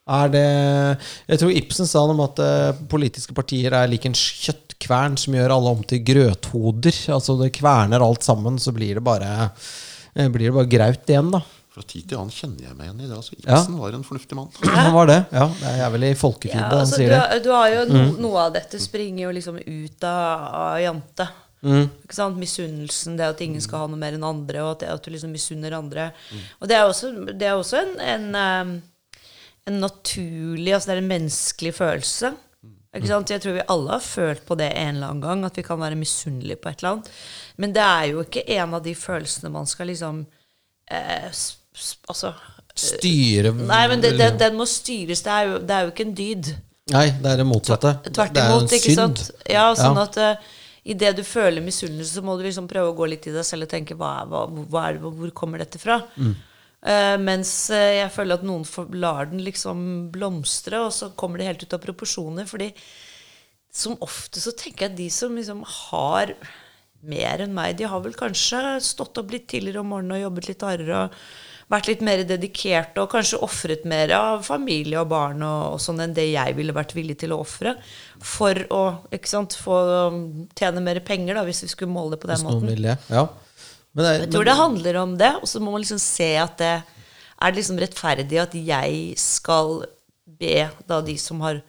Er 0.08 0.30
det 0.32 0.48
Jeg 1.28 1.40
tror 1.42 1.52
Ibsen 1.52 1.88
sa 1.88 2.04
noe 2.08 2.16
om 2.16 2.24
at 2.24 2.40
eh, 2.40 2.78
politiske 2.92 3.36
partier 3.36 3.74
er 3.76 3.90
lik 3.92 4.06
en 4.08 4.16
kjøttkvern 4.80 5.18
som 5.18 5.34
gjør 5.36 5.54
alle 5.56 5.72
om 5.76 5.84
til 5.88 6.04
grøthoder. 6.06 6.98
Altså 7.14 7.38
det 7.42 7.52
kverner 7.58 8.02
alt 8.04 8.24
sammen, 8.24 8.58
så 8.60 8.72
blir 8.76 8.96
det 8.96 9.04
bare 9.04 9.52
eh, 10.16 10.28
Blir 10.30 10.50
det 10.52 10.54
bare 10.56 10.70
graut 10.70 11.10
igjen, 11.10 11.32
da. 11.34 11.42
Fra 11.74 11.82
tid 11.86 12.08
til 12.10 12.18
annen 12.18 12.32
kjenner 12.34 12.64
jeg 12.68 12.76
meg 12.78 12.88
igjen 12.88 13.02
i 13.02 13.08
det. 13.08 13.16
altså 13.18 13.36
Ja. 13.44 13.58
Ibsen 13.60 13.78
var 13.80 13.94
en 13.94 14.04
fornuftig 14.06 14.36
mann. 14.38 14.50
Han 14.78 14.94
var 14.94 15.08
det. 15.10 15.20
Ja, 15.32 15.48
det 15.62 15.74
er 15.86 15.90
vel 15.94 16.04
i 16.08 16.14
Folkefiende 16.18 16.64
Ja, 16.64 16.70
han 16.70 16.80
altså, 16.86 16.96
sier 16.98 17.10
du, 17.10 17.14
det. 17.14 17.20
har- 17.22 17.44
du 17.44 17.52
har 17.54 17.68
jo 17.74 17.84
no, 17.92 18.06
Noe 18.28 18.46
av 18.48 18.54
dette 18.56 18.80
springer 18.82 19.26
jo 19.28 19.34
liksom 19.36 19.60
ut 19.62 20.04
av, 20.04 20.48
av 20.62 20.80
jante. 20.82 21.28
Ikke 21.68 22.14
sant? 22.16 22.38
Misunnelsen, 22.38 23.18
det 23.18 23.26
at 23.28 23.42
ingen 23.42 23.62
skal 23.62 23.80
ha 23.84 23.88
noe 23.90 23.98
mer 24.00 24.14
enn 24.16 24.24
andre, 24.24 24.62
og 24.64 24.76
at, 24.76 24.84
det, 24.86 24.90
at 24.94 25.04
du 25.04 25.10
liksom 25.12 25.32
misunner 25.34 25.74
andre. 25.74 26.12
Og 26.62 26.70
det 26.70 26.78
er 26.78 26.86
også, 26.86 27.10
det 27.34 27.48
er 27.50 27.58
også 27.58 27.82
en, 27.82 27.96
en, 28.00 28.28
um, 28.38 28.76
en 29.68 29.80
naturlig 29.82 30.74
Altså 30.78 30.92
det 30.92 30.96
er 30.96 31.02
en 31.04 31.10
menneskelig 31.12 31.74
følelse. 31.78 32.34
Jeg 33.06 33.42
tror 33.44 33.56
vi 33.58 33.66
alle 33.74 33.96
har 33.96 34.04
følt 34.04 34.44
på 34.48 34.58
det 34.60 34.72
en 34.74 34.96
eller 34.96 35.14
annen 35.14 35.24
gang, 35.24 35.46
at 35.46 35.58
vi 35.58 35.64
kan 35.66 35.80
være 35.80 36.00
misunnelige 36.00 36.60
på 36.62 36.72
et 36.72 36.82
eller 36.82 36.98
annet. 36.98 37.10
Men 37.58 37.74
det 37.76 37.86
er 37.86 38.06
jo 38.12 38.24
ikke 38.26 38.46
en 38.58 38.78
av 38.78 38.84
de 38.86 38.94
følelsene 38.98 39.54
man 39.54 39.70
skal 39.70 39.92
liksom 39.92 40.26
eh, 40.90 41.28
Altså 42.10 42.32
Styre 42.78 43.52
Nei, 43.54 43.84
men 43.90 44.02
det, 44.02 44.14
det, 44.20 44.32
den 44.40 44.58
må 44.58 44.66
styres. 44.70 45.24
Det 45.26 45.34
er, 45.34 45.50
jo, 45.50 45.60
det 45.66 45.74
er 45.76 45.86
jo 45.86 45.94
ikke 45.94 46.06
en 46.06 46.16
dyd. 46.18 46.50
Nei, 46.94 47.08
det 47.22 47.32
er 47.32 47.42
det 47.42 47.48
motsatte. 47.50 47.94
Tvert 48.06 48.36
det 48.36 48.44
er 48.44 48.52
imot, 48.54 48.68
en 48.68 48.78
ikke 48.78 48.94
synd. 48.94 49.22
sant? 49.22 49.48
Ja, 49.50 49.66
sånn 49.78 49.98
Ja. 49.98 50.06
at 50.06 50.20
uh, 50.22 50.52
idet 50.94 51.18
du 51.18 51.24
føler 51.28 51.64
misunnelse, 51.66 52.12
så 52.14 52.24
må 52.24 52.38
du 52.38 52.46
liksom 52.46 52.70
prøve 52.70 52.94
å 52.94 52.96
gå 52.98 53.10
litt 53.10 53.26
i 53.28 53.34
deg 53.34 53.46
selv 53.48 53.68
og 53.68 53.72
tenke 53.74 53.98
hva, 53.98 54.12
hva, 54.30 54.46
hva 54.48 54.86
det, 54.94 55.02
hvor 55.04 55.34
kommer 55.36 55.64
dette 55.64 55.82
fra? 55.82 56.00
Mm. 56.16 56.36
Eh, 56.88 57.18
mens 57.20 57.52
eh, 57.76 57.98
jeg 58.00 58.14
føler 58.16 58.40
at 58.40 58.46
noen 58.48 58.64
får, 58.68 58.88
lar 58.96 59.28
den 59.32 59.44
liksom 59.44 59.82
blomstre, 60.14 60.86
og 60.86 60.94
så 60.96 61.12
kommer 61.20 61.42
det 61.42 61.50
helt 61.50 61.66
ut 61.66 61.76
av 61.76 61.84
proporsjoner. 61.84 62.48
fordi 62.48 62.72
som 63.78 63.98
ofte 64.02 64.42
så 64.42 64.54
tenker 64.58 64.88
jeg 64.88 64.94
at 64.94 64.98
de 64.98 65.10
som 65.14 65.36
liksom 65.36 65.60
har 65.68 66.32
mer 67.08 67.44
enn 67.44 67.54
meg, 67.54 67.76
de 67.78 67.86
har 67.90 68.02
vel 68.02 68.16
kanskje 68.18 68.80
stått 68.82 69.20
opp 69.22 69.30
litt 69.34 69.46
tidligere 69.52 69.84
om 69.84 69.92
morgenen 69.94 70.16
og 70.18 70.24
jobbet 70.24 70.50
litt 70.50 70.66
hardere 70.66 71.04
og 71.04 71.20
vært 71.68 71.90
litt 71.92 72.04
mer 72.06 72.24
dedikerte 72.24 73.04
og 73.04 73.12
kanskje 73.12 73.42
ofret 73.44 73.84
mer 73.90 74.14
av 74.16 74.46
familie 74.48 75.02
og 75.02 75.10
barn 75.12 75.44
og, 75.44 75.76
og 75.76 75.82
sånn 75.84 76.00
enn 76.06 76.16
det 76.16 76.30
jeg 76.30 76.56
ville 76.58 76.76
vært 76.76 76.96
villig 76.96 77.18
til 77.22 77.36
å 77.36 77.42
ofre 77.44 77.76
for 78.24 78.64
å 78.74 78.84
ikke 79.14 79.30
sant, 79.30 79.58
få 79.60 79.82
um, 80.08 80.22
tjene 80.58 80.84
mer 80.84 81.02
penger, 81.06 81.36
da, 81.38 81.44
hvis 81.48 81.66
vi 81.66 81.72
skulle 81.74 81.92
måle 81.92 82.16
det 82.16 82.22
på 82.24 82.32
den 82.32 82.40
Hvis 82.40 82.48
noen 82.48 82.62
måten. 82.62 82.72
vil 82.72 82.88
det. 82.88 82.98
Ja. 83.12 83.28
Men 83.98 84.06
det, 84.06 84.14
Jeg 84.20 84.32
tror 84.36 84.46
det 84.46 84.58
handler 84.60 85.00
om 85.02 85.18
det, 85.18 85.34
og 85.42 85.50
så 85.50 85.60
må 85.60 85.74
man 85.74 85.82
liksom 85.82 86.02
se 86.02 86.30
at 86.38 86.60
det 86.62 86.76
er 86.78 87.54
det 87.54 87.60
liksom 87.60 87.80
rettferdig 87.82 88.40
at 88.42 88.54
jeg 88.54 89.18
skal 89.22 89.82
be 90.38 90.68
da 90.90 91.02
de 91.06 91.18
som 91.22 91.42
har 91.46 91.62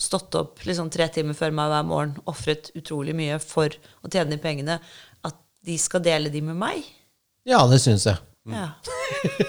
stått 0.00 0.34
opp 0.38 0.62
liksom 0.66 0.90
tre 0.92 1.06
timer 1.12 1.36
før 1.38 1.52
meg 1.54 1.70
hver 1.70 1.86
morgen, 1.86 2.14
ofret 2.28 2.70
utrolig 2.76 3.14
mye 3.16 3.38
for 3.42 3.72
å 4.02 4.10
tjene 4.10 4.34
de 4.34 4.40
pengene, 4.42 4.78
at 5.24 5.36
de 5.64 5.76
skal 5.80 6.02
dele 6.04 6.32
de 6.32 6.42
med 6.44 6.58
meg. 6.60 6.84
ja, 7.48 7.62
det 7.68 7.80
syns 7.84 8.08
jeg. 8.08 8.20
Ja. 8.44 8.66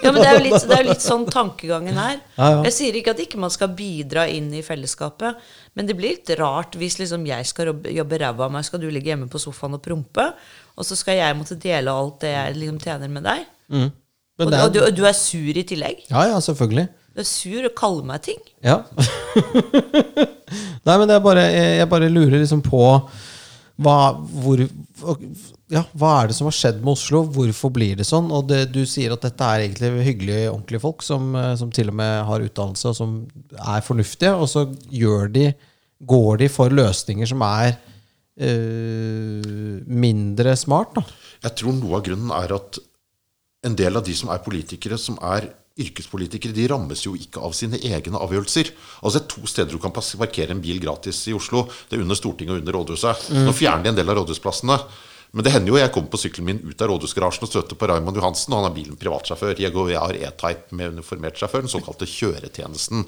ja, 0.03 0.11
men 0.13 0.21
det 0.21 0.27
er 0.29 0.37
jo 0.37 0.43
litt, 0.45 0.65
det 0.69 0.75
er 0.77 0.85
litt 0.87 1.03
sånn 1.03 1.25
tankegangen 1.27 1.97
her. 1.99 2.19
Ja, 2.39 2.47
ja. 2.53 2.61
Jeg 2.67 2.75
sier 2.77 2.95
ikke 2.99 3.11
at 3.15 3.19
ikke 3.25 3.39
man 3.43 3.51
skal 3.51 3.73
bidra 3.75 4.23
inn 4.31 4.47
i 4.55 4.61
fellesskapet, 4.63 5.41
men 5.75 5.89
det 5.89 5.97
blir 5.99 6.13
litt 6.15 6.31
rart 6.39 6.77
hvis 6.79 6.95
liksom 7.01 7.25
jeg 7.27 7.47
skal 7.49 7.73
jobbe, 7.73 8.19
ræva 8.21 8.47
av 8.47 8.53
meg, 8.55 8.63
skal 8.67 8.79
du 8.79 8.87
ligge 8.87 9.11
hjemme 9.11 9.27
på 9.31 9.41
sofaen 9.41 9.75
og 9.75 9.83
prompe, 9.83 10.29
og 10.75 10.87
så 10.87 10.95
skal 10.99 11.19
jeg 11.19 11.35
måtte 11.39 11.59
dele 11.59 11.91
alt 11.91 12.21
det 12.23 12.31
jeg 12.37 12.57
liksom 12.61 12.79
tjener 12.83 13.11
med 13.11 13.27
deg. 13.27 13.43
Men 13.75 13.91
Og, 14.47 14.51
det 14.51 14.59
og, 14.63 14.71
du, 14.73 14.79
er, 14.79 14.87
og 14.89 14.95
du 14.95 15.03
er 15.07 15.15
sur 15.15 15.59
i 15.59 15.63
tillegg. 15.67 16.05
ja, 16.11 16.25
ja, 16.31 16.39
selvfølgelig. 16.43 16.87
Du 17.15 17.21
er 17.23 17.27
sur 17.29 17.63
og 17.69 17.75
kaller 17.79 18.03
meg 18.07 18.23
ting. 18.27 18.41
Ja. 18.63 18.81
Nei, 20.85 20.95
men 20.99 21.07
det 21.07 21.15
er 21.15 21.23
bare, 21.23 21.45
jeg, 21.51 21.77
jeg 21.79 21.89
bare 21.91 22.09
lurer 22.11 22.39
liksom 22.41 22.63
på 22.65 22.81
hva, 23.75 24.15
hvor, 24.15 24.61
ja, 25.71 25.81
hva 25.99 26.11
er 26.21 26.29
det 26.29 26.37
som 26.37 26.47
har 26.47 26.55
skjedd 26.55 26.77
med 26.79 26.93
Oslo? 26.93 27.25
Hvorfor 27.35 27.73
blir 27.75 27.97
det 27.99 28.05
sånn? 28.07 28.29
Og 28.31 28.47
det, 28.47 28.61
du 28.71 28.85
sier 28.87 29.11
at 29.11 29.25
dette 29.25 29.49
er 29.49 29.65
egentlig 29.65 30.05
hyggelige, 30.05 30.51
ordentlige 30.53 30.83
folk 30.85 31.03
som, 31.03 31.33
eh, 31.35 31.51
som 31.59 31.73
til 31.75 31.91
og 31.91 31.97
med 31.99 32.13
har 32.29 32.45
utdannelse, 32.45 32.93
og 32.93 32.95
som 32.95 33.17
er 33.59 33.83
fornuftige, 33.83 34.31
og 34.31 34.47
så 34.51 34.63
de, 34.69 35.49
går 36.07 36.39
de 36.43 36.49
for 36.51 36.71
løsninger 36.71 37.27
som 37.27 37.43
er 37.47 37.73
eh, 38.39 39.83
mindre 40.05 40.55
smart, 40.59 40.95
da. 40.95 41.03
Jeg 41.45 41.59
tror 41.59 41.75
noe 41.75 41.99
av 41.99 42.07
grunnen 42.07 42.31
er 42.35 42.55
at 42.55 42.79
en 43.65 43.75
del 43.75 43.99
av 43.99 44.05
de 44.05 44.15
som 44.15 44.31
er 44.31 44.43
politikere, 44.45 44.97
som 45.01 45.19
er 45.25 45.49
yrkespolitikere, 45.75 46.55
de 46.55 46.67
rammes 46.71 47.01
jo 47.03 47.15
ikke 47.19 47.41
av 47.43 47.55
sine 47.57 47.79
egne 47.83 48.19
avgjørelser. 48.21 48.69
Altså 49.01 49.19
Det 49.19 49.23
er 49.25 49.33
to 49.33 49.49
steder 49.51 49.75
du 49.75 49.81
kan 49.83 49.91
parkere 49.95 50.55
en 50.55 50.63
bil 50.63 50.79
gratis 50.79 51.25
i 51.27 51.35
Oslo. 51.35 51.65
Det 51.89 51.97
er 51.97 52.05
under 52.05 52.15
Stortinget 52.15 52.55
og 52.55 52.61
under 52.63 52.77
Rådhuset. 52.79 53.27
Nå 53.43 53.51
fjerner 53.55 53.83
de 53.83 53.91
en 53.91 53.99
del 53.99 54.09
av 54.09 54.21
rådhusplassene. 54.21 54.79
Men 55.35 55.43
det 55.43 55.51
hender 55.51 55.73
jo 55.73 55.79
jeg 55.81 55.91
kommer 55.91 56.07
på 56.13 56.19
sykkelen 56.21 56.45
min 56.47 56.59
ut 56.63 56.79
av 56.79 56.87
rådhusgarasjen 56.93 57.43
og 57.43 57.49
støter 57.51 57.75
på 57.75 57.89
Raymond 57.91 58.15
Johansen, 58.15 58.53
og 58.55 58.61
han 58.61 58.69
er 58.69 58.75
bilen 58.77 58.95
privatsjåfør. 58.95 59.57
Jeg, 59.59 59.73
går, 59.75 59.89
jeg 59.91 59.99
har 59.99 60.19
E-Type 60.29 60.77
med 60.79 60.93
uniformert 60.95 61.35
sjåfør, 61.41 61.65
den 61.65 61.73
såkalte 61.73 62.07
kjøretjenesten. 62.07 63.03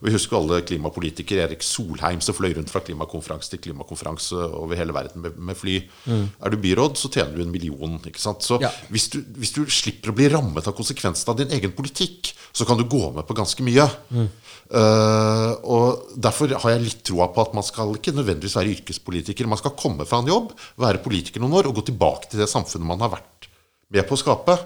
Og 0.00 0.08
Vi 0.08 0.14
husker 0.14 0.36
alle 0.38 0.60
klimapolitikere. 0.66 1.44
Erik 1.48 1.62
Solheim 1.64 2.20
som 2.24 2.36
fløy 2.36 2.54
rundt 2.56 2.72
fra 2.72 2.82
klimakonferanse 2.84 3.50
til 3.52 3.62
klimakonferanse 3.68 4.36
over 4.58 4.76
hele 4.78 4.94
verden 4.96 5.22
med, 5.24 5.36
med 5.38 5.56
fly. 5.58 5.76
Er 6.08 6.50
du 6.50 6.58
byråd, 6.60 6.96
så 7.00 7.10
tjener 7.12 7.36
du 7.36 7.42
en 7.44 7.52
million. 7.54 7.98
ikke 8.04 8.20
sant? 8.20 8.42
Så 8.42 8.60
Ja. 8.60 8.70
hvis, 8.90 9.08
du, 9.12 9.20
hvis 9.38 9.52
du 9.54 9.64
slipper 9.66 10.10
å 10.12 10.16
bli 10.16 10.28
rammet 10.32 10.66
av 10.66 10.74
konsekvensene 10.76 11.30
av 11.34 11.38
din 11.42 11.54
egen 11.56 11.72
politikk, 11.72 12.32
så 12.54 12.66
kan 12.66 12.78
du 12.78 12.84
gå 12.84 13.12
med 13.14 13.26
på 13.26 13.34
ganske 13.34 13.62
mye. 13.66 13.88
Eh, 14.14 15.52
og 15.64 16.04
Derfor 16.16 16.54
har 16.62 16.74
jeg 16.74 16.84
litt 16.86 17.02
troa 17.06 17.28
på 17.34 17.42
at 17.44 17.54
man 17.56 17.66
skal 17.66 17.94
ikke 17.98 18.14
nødvendigvis 18.16 18.56
være 18.56 18.72
yrkespolitiker. 18.78 19.48
Man 19.50 19.60
skal 19.60 19.76
komme 19.78 20.06
fra 20.08 20.22
en 20.22 20.30
jobb, 20.30 20.54
være 20.80 21.02
politiker 21.04 21.42
noen 21.42 21.58
år 21.60 21.68
og 21.70 21.80
gå 21.80 21.88
tilbake 21.90 22.30
til 22.30 22.40
det 22.42 22.48
samfunnet 22.50 22.86
man 22.88 23.02
har 23.04 23.12
vært 23.18 23.48
med 23.94 24.06
på 24.08 24.16
å 24.16 24.18
skape. 24.20 24.56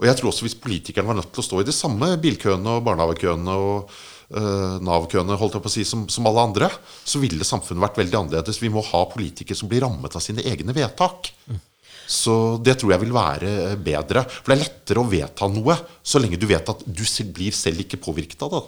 Og 0.00 0.06
jeg 0.08 0.16
tror 0.18 0.30
også 0.32 0.46
hvis 0.46 0.56
politikerne 0.58 1.06
var 1.10 1.18
nødt 1.20 1.32
til 1.32 1.42
å 1.42 1.46
stå 1.46 1.60
i 1.62 1.66
de 1.68 1.74
samme 1.76 2.08
bilkøene 2.22 2.78
og 2.78 2.84
barnehagekøene 2.88 3.52
og 3.60 3.90
uh, 3.90 3.92
Nav-køene 4.30 5.38
holdt 5.38 5.58
jeg 5.58 5.64
på 5.64 5.70
å 5.70 5.74
si, 5.76 5.84
som, 5.86 6.06
som 6.10 6.26
alle 6.26 6.42
andre, 6.48 6.70
så 7.06 7.20
ville 7.22 7.46
samfunnet 7.46 7.84
vært 7.84 8.00
veldig 8.00 8.20
annerledes. 8.20 8.58
Vi 8.62 8.72
må 8.72 8.82
ha 8.88 9.04
politikere 9.10 9.58
som 9.58 9.70
blir 9.70 9.84
rammet 9.86 10.18
av 10.18 10.24
sine 10.24 10.44
egne 10.46 10.74
vedtak. 10.76 11.30
Så 12.06 12.56
det 12.62 12.78
tror 12.78 12.94
jeg 12.94 13.02
vil 13.02 13.14
være 13.14 13.76
bedre. 13.82 14.22
For 14.30 14.52
det 14.52 14.56
er 14.56 14.64
lettere 14.64 15.02
å 15.02 15.10
vedta 15.10 15.50
noe 15.50 15.76
så 16.06 16.22
lenge 16.22 16.38
du 16.38 16.46
vet 16.48 16.74
at 16.74 16.82
du 16.86 17.04
selv 17.06 17.34
blir 17.36 17.54
selv 17.54 17.82
ikke 17.82 18.02
påvirket 18.02 18.44
av 18.46 18.54
det. 18.54 18.66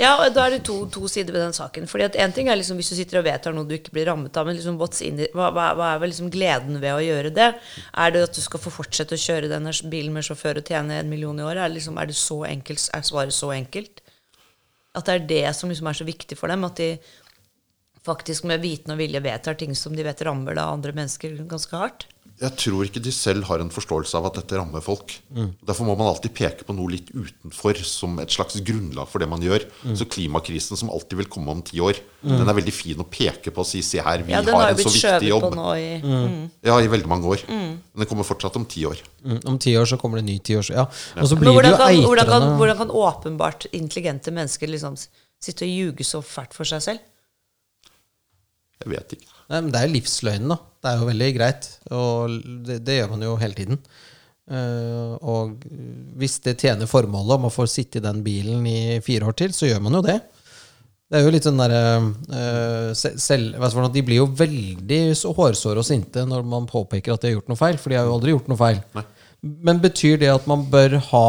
Ja, 0.00 0.16
og 0.18 0.32
da 0.34 0.48
er 0.48 0.56
det 0.56 0.64
to, 0.66 0.80
to 0.90 1.06
sider 1.06 1.36
ved 1.36 1.44
den 1.44 1.54
saken. 1.54 1.84
Fordi 1.86 2.08
at 2.08 2.16
en 2.18 2.32
ting 2.34 2.48
er 2.50 2.58
liksom 2.58 2.80
hvis 2.80 2.90
du 2.90 2.96
sitter 2.98 3.20
og 3.20 3.26
vedtar 3.28 3.54
noe 3.54 3.68
du 3.68 3.76
ikke 3.76 3.92
blir 3.94 4.08
rammet 4.10 4.34
av, 4.34 4.48
men 4.48 4.56
liksom 4.58 4.80
in 5.06 5.20
hva, 5.36 5.52
hva 5.54 5.90
er 5.92 6.00
vel 6.02 6.10
liksom 6.10 6.32
gleden 6.34 6.80
ved 6.82 6.96
å 6.96 7.04
gjøre 7.04 7.30
det? 7.36 7.52
Er 7.92 8.14
det 8.14 8.24
at 8.26 8.34
du 8.34 8.42
skal 8.42 8.62
få 8.62 8.72
fortsette 8.74 9.14
å 9.14 9.24
kjøre 9.26 9.52
denne 9.52 9.70
bilen 9.92 10.16
med 10.16 10.26
sjåfør 10.26 10.58
og 10.58 10.72
tjene 10.72 10.98
en 10.98 11.12
million 11.12 11.38
i 11.38 11.46
året? 11.46 11.62
Er, 11.68 11.76
liksom, 11.76 12.00
er, 12.00 12.10
det 12.10 12.18
så 12.18 12.40
enkelt, 12.48 12.88
er 12.90 13.06
svaret 13.06 13.36
så 13.36 13.52
enkelt? 13.54 14.02
At 14.94 15.06
det 15.06 15.14
er 15.14 15.28
det 15.28 15.56
som 15.58 15.70
liksom 15.72 15.90
er 15.90 15.98
så 15.98 16.06
viktig 16.06 16.38
for 16.38 16.50
dem? 16.50 16.64
At 16.64 16.78
de 16.78 16.90
faktisk 18.04 18.44
med 18.48 18.60
viten 18.64 18.92
og 18.94 19.00
vilje 19.00 19.22
vedtar 19.24 19.56
ting 19.60 19.74
som 19.78 19.94
de 19.96 20.04
vet 20.06 20.24
rammer 20.26 20.58
da 20.58 20.70
andre 20.72 20.92
mennesker 20.96 21.38
ganske 21.48 21.76
hardt? 21.80 22.08
Jeg 22.34 22.50
tror 22.58 22.82
ikke 22.82 22.98
de 22.98 23.12
selv 23.14 23.44
har 23.46 23.62
en 23.62 23.68
forståelse 23.70 24.16
av 24.18 24.24
at 24.26 24.40
dette 24.40 24.56
rammer 24.58 24.82
folk. 24.82 25.12
Derfor 25.62 25.86
må 25.86 25.94
man 25.94 26.08
alltid 26.10 26.32
peke 26.34 26.66
på 26.66 26.74
noe 26.74 26.90
litt 26.90 27.12
utenfor 27.14 27.78
som 27.86 28.16
et 28.18 28.34
slags 28.34 28.56
grunnlag 28.66 29.06
for 29.06 29.22
det 29.22 29.28
man 29.30 29.44
gjør. 29.44 29.62
Så 29.94 30.08
klimakrisen 30.10 30.80
som 30.80 30.90
alltid 30.90 31.20
vil 31.20 31.30
komme 31.30 31.54
om 31.54 31.62
ti 31.62 31.78
år, 31.78 32.00
den 32.26 32.42
er 32.42 32.58
veldig 32.58 32.74
fin 32.74 32.98
å 32.98 33.06
peke 33.06 33.54
på 33.54 33.62
og 33.62 33.68
si 33.70 33.84
se 33.86 34.02
her, 34.02 34.26
vi 34.26 34.34
Ja, 34.34 34.42
har 34.42 34.50
har 34.50 34.72
en 34.72 34.80
så 34.80 34.82
blitt 34.82 34.90
viktig 34.90 35.04
skjøvet 35.04 35.28
jobb. 35.30 35.46
på 35.46 35.52
nå 35.60 35.68
i 35.78 35.86
mm. 36.02 36.50
Ja, 36.66 36.80
i 36.82 36.90
veldig 36.90 37.12
mange 37.14 37.30
år. 37.36 37.46
Men 37.46 38.02
den 38.02 38.10
kommer 38.10 38.26
fortsatt 38.26 38.58
om 38.58 38.66
ti 38.66 38.82
år. 38.90 38.98
Mm, 39.22 39.38
om 39.54 39.62
ti 39.62 39.78
år 39.78 39.86
så 39.94 40.00
kommer 40.02 40.18
det 40.18 40.26
en 40.26 40.32
ny 40.34 40.38
tiårs... 40.42 40.74
Ja. 40.74 40.88
Og 40.90 41.30
så 41.30 41.38
Men 41.38 41.46
blir 41.46 41.52
det 41.52 41.54
hvordan 41.54 41.70
jo 41.70 41.78
kan, 41.78 42.02
hvordan, 42.10 42.32
kan, 42.34 42.50
hvordan 42.58 42.82
kan 42.82 42.94
åpenbart 43.06 43.70
intelligente 43.70 44.34
mennesker 44.34 44.74
liksom 44.74 44.98
sitte 44.98 45.68
og 45.68 45.70
ljuge 45.70 46.02
så 46.02 46.18
fælt 46.18 46.58
for 46.58 46.66
seg 46.66 46.82
selv? 46.82 47.10
Jeg 48.84 48.92
vet 48.92 49.16
ikke. 49.16 49.30
Nei, 49.50 49.60
men 49.60 49.70
Det 49.72 49.80
er 49.80 49.88
jo 49.88 49.94
livsløgnen, 49.98 50.54
da. 50.54 50.58
Det 50.84 50.90
er 50.90 51.00
jo 51.00 51.08
veldig 51.08 51.30
greit. 51.36 51.70
Og 51.96 52.36
det, 52.66 52.80
det 52.84 52.98
gjør 52.98 53.14
man 53.14 53.24
jo 53.26 53.38
hele 53.40 53.56
tiden. 53.58 53.80
Uh, 54.44 55.16
og 55.24 55.54
hvis 56.20 56.36
det 56.44 56.58
tjener 56.60 56.88
formålet 56.88 57.38
om 57.38 57.46
å 57.48 57.52
få 57.52 57.64
sitte 57.70 57.96
i 57.96 58.04
den 58.04 58.20
bilen 58.24 58.66
i 58.68 59.00
fire 59.04 59.30
år 59.30 59.36
til, 59.40 59.54
så 59.56 59.70
gjør 59.70 59.80
man 59.86 59.96
jo 59.96 60.02
det. 60.04 60.18
Det 61.08 61.20
er 61.20 61.24
jo 61.24 61.32
litt 61.32 61.46
sånn 61.46 61.60
derre 61.60 61.80
uh, 62.02 62.90
hva 62.92 63.70
skal 63.70 63.88
De 63.92 64.02
blir 64.04 64.22
jo 64.22 64.28
veldig 64.36 65.00
så 65.16 65.32
hårsåre 65.36 65.80
og 65.80 65.88
sinte 65.88 66.24
når 66.28 66.44
man 66.48 66.68
påpeker 66.68 67.14
at 67.14 67.24
de 67.24 67.30
har 67.30 67.38
gjort 67.38 67.52
noe 67.52 67.60
feil, 67.60 67.80
for 67.80 67.92
de 67.92 67.98
har 68.00 68.08
jo 68.08 68.18
aldri 68.18 68.34
gjort 68.34 68.52
noe 68.52 68.60
feil. 68.60 68.82
Men 69.64 69.80
betyr 69.80 70.20
det 70.20 70.32
at 70.32 70.48
man 70.50 70.64
bør 70.72 70.98
ha 71.12 71.26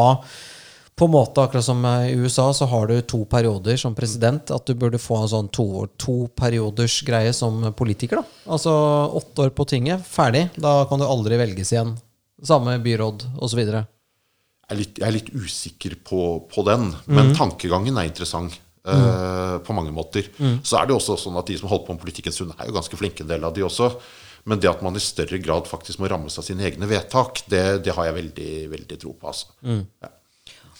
på 0.96 1.04
en 1.04 1.12
måte, 1.12 1.42
akkurat 1.44 1.64
som 1.66 1.82
i 1.84 2.14
USA, 2.16 2.46
så 2.56 2.64
har 2.70 2.86
du 2.88 2.94
to 3.04 3.18
perioder 3.28 3.76
som 3.76 3.94
president. 3.94 4.48
At 4.54 4.64
du 4.64 4.72
burde 4.74 4.96
få 5.02 5.18
en 5.22 5.28
sånn 5.28 5.50
to, 5.52 5.66
to 6.00 6.14
perioders 6.38 7.02
greie 7.04 7.34
som 7.36 7.60
politiker. 7.76 8.22
da. 8.22 8.52
Altså 8.56 8.72
åtte 9.20 9.44
år 9.44 9.52
på 9.52 9.66
tinget, 9.68 10.06
ferdig. 10.08 10.46
Da 10.56 10.86
kan 10.88 11.02
du 11.02 11.04
aldri 11.04 11.36
velges 11.36 11.74
igjen. 11.74 11.94
Samme 12.42 12.78
byråd 12.84 13.26
osv. 13.44 13.60
Jeg 13.60 14.72
er 14.72 14.80
litt, 14.80 14.96
jeg 14.98 15.06
er 15.06 15.14
litt 15.18 15.28
usikker 15.36 15.98
på, 16.04 16.22
på 16.50 16.64
den, 16.66 16.88
men 17.06 17.34
tankegangen 17.36 18.00
er 18.00 18.08
interessant. 18.08 18.56
eh, 18.86 19.58
på 19.66 19.74
mange 19.74 19.90
måter. 19.90 20.28
Så 20.62 20.78
er 20.78 20.86
det 20.86 20.94
jo 20.94 21.00
også 21.00 21.16
sånn 21.18 21.36
at 21.40 21.48
de 21.50 21.56
som 21.58 21.68
holder 21.68 21.86
på 21.88 21.94
med 21.96 22.02
politikken 22.04 22.32
stund, 22.32 22.52
er 22.56 22.68
jo 22.68 22.74
ganske 22.76 22.96
flinke, 22.98 23.24
en 23.24 23.32
del 23.32 23.44
av 23.44 23.52
de 23.56 23.64
også. 23.66 23.88
Men 24.46 24.60
det 24.62 24.70
at 24.70 24.82
man 24.86 24.94
i 24.94 25.02
større 25.02 25.40
grad 25.42 25.66
faktisk 25.66 25.98
må 25.98 26.06
rammes 26.08 26.36
av 26.38 26.46
sine 26.46 26.62
egne 26.68 26.86
vedtak, 26.86 27.40
det, 27.50 27.82
det 27.82 27.94
har 27.96 28.06
jeg 28.06 28.14
veldig, 28.20 28.50
veldig 28.70 28.98
tro 29.02 29.12
på. 29.18 29.26
altså. 29.26 29.50
Ja. 30.02 30.12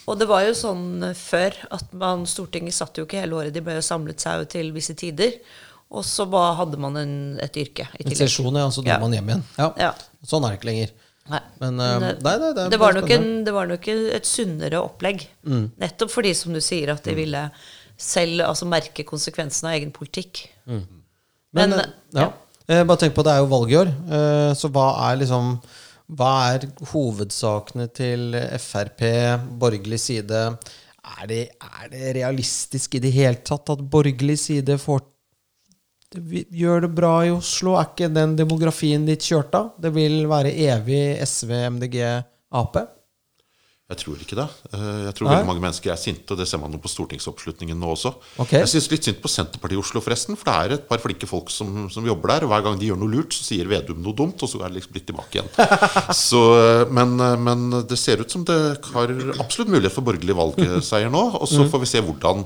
Og 0.07 0.19
det 0.21 0.29
var 0.31 0.45
jo 0.47 0.53
sånn 0.55 1.03
eh, 1.09 1.17
før 1.19 1.57
at 1.75 1.95
man, 1.99 2.27
Stortinget 2.31 2.77
satt 2.77 2.99
jo 2.99 3.07
ikke 3.07 3.23
hele 3.25 3.39
året, 3.41 3.55
de 3.55 3.63
ble 3.65 3.79
jo 3.79 3.85
samlet 3.85 4.23
seg 4.23 4.45
jo 4.45 4.51
til 4.57 4.71
visse 4.77 4.95
tider. 4.99 5.39
Og 5.95 6.03
så 6.07 6.27
bare 6.31 6.57
hadde 6.59 6.79
man 6.83 6.99
en, 6.99 7.17
et 7.43 7.57
yrke 7.63 7.87
i 7.95 8.07
En 8.07 8.19
sesjon, 8.19 8.55
ja, 8.59 8.67
så 8.75 8.83
dro 8.83 8.91
Ja. 8.91 8.99
man 9.03 9.15
hjem 9.15 9.29
igjen. 9.31 9.45
Ja. 9.59 9.69
Ja. 9.79 9.93
Sånn 10.27 10.47
er 10.47 10.55
det 10.55 10.61
ikke 10.61 10.71
lenger. 10.73 10.95
Nei. 11.31 11.41
Men, 11.63 11.81
uh, 11.83 11.93
det, 12.03 12.11
nei, 12.23 12.35
nei, 12.43 12.51
det 12.55 12.65
det, 12.71 12.79
var 12.79 12.95
nok 12.95 13.13
en, 13.15 13.29
det 13.47 13.55
var 13.55 13.71
nok 13.71 13.89
et 13.91 14.29
sunnere 14.29 14.79
opplegg. 14.83 15.27
Mm. 15.47 15.65
Nettopp 15.83 16.13
fordi, 16.13 16.35
som 16.39 16.55
du 16.55 16.61
sier, 16.63 16.91
at 16.95 17.07
de 17.07 17.15
ville 17.19 17.43
selv 17.99 18.45
altså, 18.47 18.67
merke 18.71 19.07
konsekvensen 19.07 19.71
av 19.71 19.79
egen 19.79 19.95
politikk. 19.95 20.45
Men, 20.67 20.85
Men, 21.57 21.79
uh, 21.79 21.87
ja. 22.15 22.29
Eh, 22.67 22.83
Bare 22.83 22.99
tenk 22.99 23.15
på 23.15 23.23
det 23.27 23.33
er 23.35 23.43
jo 23.43 23.51
valg 23.51 23.71
i 23.73 23.79
år. 23.79 23.91
Uh, 24.11 24.53
Så 24.59 24.71
hva 24.75 24.89
er 25.09 25.21
liksom 25.23 25.57
Hva 26.07 26.33
er 26.55 26.69
hovedsakene 26.93 27.89
til 27.91 28.37
Frp, 28.63 29.03
borgerlig 29.59 29.99
side? 29.99 30.43
Er 31.07 31.27
det, 31.31 31.43
er 31.59 31.91
det 31.91 32.15
realistisk 32.19 32.95
i 32.95 33.03
det 33.03 33.13
hele 33.15 33.43
tatt 33.47 33.75
at 33.75 33.85
borgerlig 33.91 34.39
side 34.43 34.79
får 34.83 35.05
Gjør 36.17 36.85
det 36.85 36.93
bra 36.95 37.13
i 37.27 37.33
Oslo? 37.35 37.75
Er 37.77 37.89
ikke 37.91 38.09
den 38.15 38.37
demografien 38.39 39.03
ditt 39.05 39.27
kjørt 39.27 39.57
av? 39.59 39.73
Det 39.83 39.91
vil 39.93 40.23
være 40.31 40.55
evig 40.69 41.19
SV, 41.27 41.51
MDG, 41.75 41.99
Ap? 42.57 42.79
Jeg 43.87 44.01
tror 44.01 44.19
ikke 44.19 44.35
det. 44.35 44.45
Eh, 44.75 45.03
Jeg 45.07 45.15
tror 45.15 45.29
Nei? 45.29 45.35
veldig 45.37 45.47
mange 45.47 45.63
mennesker 45.63 45.93
er 45.93 45.99
sinte, 46.01 46.35
og 46.35 46.41
det 46.41 46.49
ser 46.51 46.59
man 46.59 46.73
jo 46.75 46.79
på 46.83 46.91
stortingsoppslutningen 46.91 47.79
nå 47.79 47.93
også. 47.95 48.11
Okay. 48.43 48.65
Jeg 48.65 48.71
syns 48.73 48.89
litt 48.91 49.07
synd 49.07 49.21
på 49.23 49.31
Senterpartiet 49.31 49.79
i 49.79 49.83
Oslo, 49.83 50.01
forresten. 50.03 50.35
For 50.41 50.49
det 50.51 50.55
er 50.59 50.75
et 50.75 50.89
par 50.89 50.99
flinke 50.99 51.29
folk 51.31 51.53
som, 51.55 51.85
som 51.95 52.09
jobber 52.09 52.33
der. 52.33 52.47
Og 52.49 52.51
hver 52.51 52.65
gang 52.67 52.81
de 52.81 52.89
gjør 52.89 52.99
noe 52.99 53.13
lurt, 53.13 53.37
så 53.37 53.47
sier 53.47 53.71
Vedum 53.71 54.01
noe 54.03 54.17
dumt, 54.19 54.43
og 54.43 54.51
så 54.51 54.59
er 54.65 54.73
det 54.75 54.81
liksom 54.81 54.97
blitt 54.97 55.07
tilbake 55.07 55.39
igjen. 55.39 55.53
Så, 56.27 56.41
eh, 56.59 56.91
men, 56.99 57.15
eh, 57.23 57.37
men 57.47 57.63
det 57.87 57.99
ser 58.03 58.25
ut 58.25 58.35
som 58.35 58.43
det 58.49 58.59
har 58.91 59.13
absolutt 59.39 59.71
mulighet 59.71 59.95
for 59.95 60.03
borgerlig 60.11 60.35
valgseier 60.35 61.13
nå. 61.15 61.23
Og 61.39 61.47
så 61.47 61.69
får 61.71 61.85
vi 61.85 61.91
se 61.93 62.03
hvordan, 62.03 62.43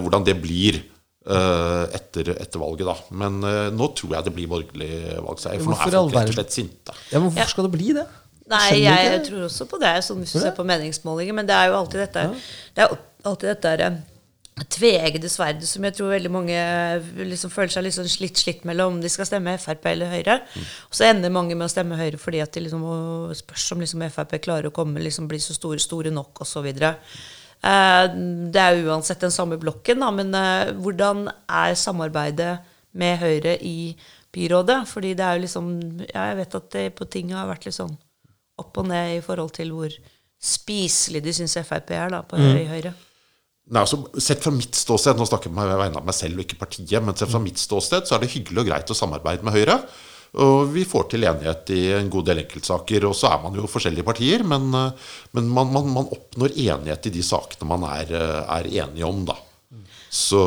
hvordan 0.00 0.24
det 0.30 0.38
blir. 0.40 0.80
eh, 1.28 1.84
Etter, 2.00 2.32
etter 2.40 2.56
valget, 2.64 2.88
da. 2.88 2.96
Men 3.20 3.36
nå 3.76 3.90
tror 4.00 4.16
jeg 4.16 4.24
det 4.30 4.32
blir 4.32 4.48
borgerlig 4.48 4.90
valgseier. 5.28 5.60
For 5.60 5.74
nå 5.74 5.76
er 5.76 5.92
folk 5.92 6.16
rett 6.16 6.32
og 6.32 6.38
slett 6.40 6.56
sinte. 6.56 6.96
Ja, 7.12 7.20
men 7.20 7.28
hvorfor 7.36 7.52
skal 7.52 7.68
det 7.68 7.74
bli 7.76 7.92
det? 8.00 8.08
Nei, 8.50 8.80
jeg, 8.82 9.10
jeg, 9.12 9.24
tror 9.28 9.44
også 9.46 9.66
på 9.70 9.78
det, 9.82 9.92
sånn 10.02 10.24
hvis 10.24 10.34
du 10.34 10.40
ser 10.42 10.54
på 10.56 10.66
meningsmålinger. 10.66 11.36
Men 11.36 11.48
det 11.48 11.56
er 11.56 11.70
jo 11.70 11.76
alltid 11.78 12.02
dette 12.02 12.24
Det 12.74 12.82
er 12.84 12.96
alltid 13.28 13.52
dette 13.52 13.74
der, 13.76 13.84
eh, 13.86 14.00
tveeggede 14.68 15.28
sverdet 15.30 15.68
som 15.68 15.84
jeg 15.86 15.94
tror 15.96 16.12
veldig 16.12 16.30
mange 16.32 16.56
liksom 17.16 17.52
føler 17.52 17.72
seg 17.72 17.84
litt 17.86 17.96
sånn 17.96 18.10
slitt, 18.10 18.40
slitt 18.40 18.66
mellom 18.68 18.96
om 18.96 19.00
de 19.00 19.08
skal 19.12 19.28
stemme 19.28 19.56
Frp 19.60 19.86
eller 19.92 20.12
Høyre. 20.12 20.36
Og 20.90 20.98
så 20.98 21.08
ender 21.08 21.32
mange 21.32 21.56
med 21.56 21.68
å 21.68 21.72
stemme 21.72 21.98
Høyre 22.00 22.20
fordi 22.20 22.42
at 22.44 22.52
de 22.54 22.64
liksom 22.66 22.84
spørs 23.38 23.70
om 23.74 23.84
liksom 23.84 24.04
Frp 24.10 24.36
klarer 24.44 24.68
å 24.68 24.74
komme 24.74 25.02
liksom 25.04 25.30
bli 25.30 25.40
så 25.40 25.56
store, 25.56 25.80
store 25.80 26.12
nok 26.14 26.42
osv. 26.44 26.68
Eh, 26.70 28.04
det 28.52 28.66
er 28.66 28.84
uansett 28.84 29.24
den 29.24 29.34
samme 29.34 29.60
blokken, 29.60 30.02
da, 30.04 30.10
men 30.14 30.34
eh, 30.36 30.74
hvordan 30.76 31.26
er 31.30 31.78
samarbeidet 31.78 32.58
med 32.92 33.18
Høyre 33.22 33.56
i 33.64 33.94
byrådet? 34.34 34.82
Fordi 34.90 35.16
det 35.16 35.24
er 35.24 35.38
jo 35.38 35.46
liksom 35.46 35.74
ja, 36.10 36.30
Jeg 36.30 36.40
vet 36.42 36.60
at 36.60 36.70
det 36.76 36.86
på 36.98 37.08
ting 37.08 37.32
har 37.36 37.48
vært 37.48 37.68
litt 37.68 37.80
sånn 37.80 37.96
opp 38.60 38.80
og 38.80 38.90
ned 38.90 39.18
i 39.18 39.22
forhold 39.24 39.54
til 39.56 39.72
hvor 39.74 39.94
spiselig 40.40 41.22
de 41.24 41.34
syns 41.36 41.58
Frp 41.66 41.94
er 41.96 42.12
da, 42.14 42.22
på 42.24 42.38
mm. 42.40 42.50
Høyre. 42.70 42.92
Nei, 43.70 43.82
altså, 43.84 44.00
sett 44.18 44.42
fra 44.42 44.50
mitt 44.54 44.74
ståsted, 44.74 45.18
nå 45.18 45.26
snakker 45.28 45.50
jeg 45.50 45.54
på 45.54 45.66
vegne 45.78 46.00
av 46.00 46.06
meg 46.06 46.16
selv 46.16 46.40
og 46.40 46.46
ikke 46.46 46.62
partiet, 46.62 47.02
men 47.04 47.14
sett 47.14 47.30
fra 47.30 47.42
mitt 47.42 47.60
ståsted 47.60 48.08
så 48.08 48.16
er 48.16 48.24
det 48.24 48.32
hyggelig 48.32 48.64
og 48.64 48.70
greit 48.70 48.90
å 48.90 48.96
samarbeide 48.98 49.46
med 49.46 49.54
Høyre. 49.54 49.76
Og 50.38 50.70
vi 50.70 50.84
får 50.86 51.08
til 51.10 51.26
enighet 51.26 51.72
i 51.74 51.80
en 51.96 52.10
god 52.10 52.28
del 52.28 52.44
enkeltsaker. 52.44 53.06
Og 53.08 53.16
så 53.18 53.32
er 53.32 53.40
man 53.42 53.56
jo 53.58 53.66
forskjellige 53.70 54.06
partier, 54.06 54.44
men, 54.46 54.68
eh, 54.78 55.14
men 55.34 55.48
man, 55.50 55.72
man, 55.74 55.88
man 55.90 56.10
oppnår 56.14 56.54
enighet 56.54 57.08
i 57.10 57.14
de 57.16 57.24
sakene 57.26 57.66
man 57.66 57.86
er, 57.88 58.12
eh, 58.14 58.52
er 58.58 58.68
enige 58.84 59.08
om, 59.08 59.24
da. 59.26 59.36
Så, 60.10 60.40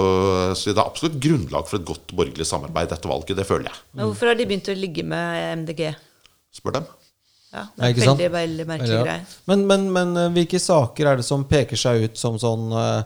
så 0.59 0.73
det 0.73 0.75
er 0.75 0.83
absolutt 0.83 1.21
grunnlag 1.23 1.69
for 1.69 1.79
et 1.79 1.87
godt 1.87 2.11
borgerlig 2.11 2.47
samarbeid 2.47 2.91
etter 2.91 3.11
valget. 3.11 3.37
Det 3.39 3.47
føler 3.47 3.69
jeg. 3.69 3.79
Men 3.95 4.09
hvorfor 4.09 4.31
har 4.31 4.39
de 4.39 4.47
begynt 4.49 4.71
å 4.71 4.75
ligge 4.75 5.05
med 5.07 5.63
MDG? 5.63 5.85
Spør 6.51 6.79
dem. 6.79 6.89
Ja, 7.53 7.67
det 7.69 7.85
er 7.85 7.93
ikke 7.93 8.07
sant? 8.07 8.17
veldig, 8.19 8.33
veldig 8.33 8.67
merkelig 8.69 8.93
ja. 8.95 9.05
greie. 9.05 9.39
Men, 9.49 9.65
men, 9.69 9.89
men 9.93 10.13
eh, 10.17 10.29
hvilke 10.33 10.61
saker 10.61 11.11
er 11.11 11.19
det 11.21 11.25
som 11.27 11.43
peker 11.45 11.77
seg 11.77 12.07
ut 12.07 12.17
som 12.17 12.39
sånn 12.41 12.71
uh, 12.73 13.03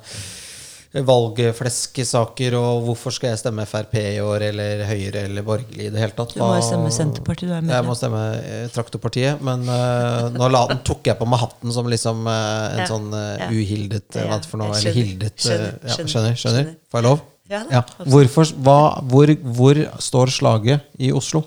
valgfleskesaker, 1.07 2.55
og 2.55 2.85
hvorfor 2.85 3.11
skal 3.11 3.33
jeg 3.33 3.41
stemme 3.41 3.65
Frp 3.67 3.97
i 3.99 4.21
år, 4.23 4.45
eller 4.47 4.85
Høyre 4.87 5.25
eller 5.27 5.43
borgerlig 5.45 5.89
i 5.89 5.91
det 5.91 5.99
hele 5.99 6.15
tatt? 6.15 6.31
Du 6.37 6.39
må 6.39 6.53
jo 6.55 6.63
stemme 6.63 6.93
Senterpartiet, 6.95 7.51
du 7.51 7.55
er 7.57 7.65
med. 7.65 7.73
Jeg 7.75 7.87
må 7.89 7.95
stemme 7.99 8.23
eh, 8.39 8.65
Traktorpartiet, 8.73 9.43
men 9.43 9.67
uh, 9.67 10.29
nå 10.31 10.47
la, 10.53 10.63
tok 10.87 11.11
jeg 11.11 11.19
på 11.19 11.27
meg 11.27 11.43
hatten 11.43 11.75
som 11.75 11.91
liksom 11.91 12.23
uh, 12.29 12.37
en 12.37 12.83
Ja, 12.85 12.87
sånn 12.93 13.09
uh, 13.11 13.25
ja. 13.35 13.49
uhildet 13.51 14.07
uh, 14.15 14.21
Hva 14.23 14.39
er 14.39 14.45
det 14.45 14.51
for 14.53 14.63
noe? 14.63 14.71
jeg 14.71 14.79
Eller 14.79 14.95
skjønner, 14.95 15.11
hildet 15.11 15.43
skjønner, 15.43 15.67
ja, 15.67 15.97
skjønner, 15.97 16.13
skjønner, 16.13 16.39
skjønner? 16.39 16.63
skjønner. 16.71 16.71
Får 16.87 17.03
jeg 17.03 17.09
lov? 17.09 17.25
Ja 17.51 17.63
da, 17.63 17.77
Ja. 17.77 17.83
Hvorfor, 18.07 18.55
hva, 18.63 18.79
hvor, 19.11 19.31
hvor 19.59 19.83
står 20.03 20.33
slaget 20.39 21.03
i 21.03 21.11
Oslo? 21.15 21.43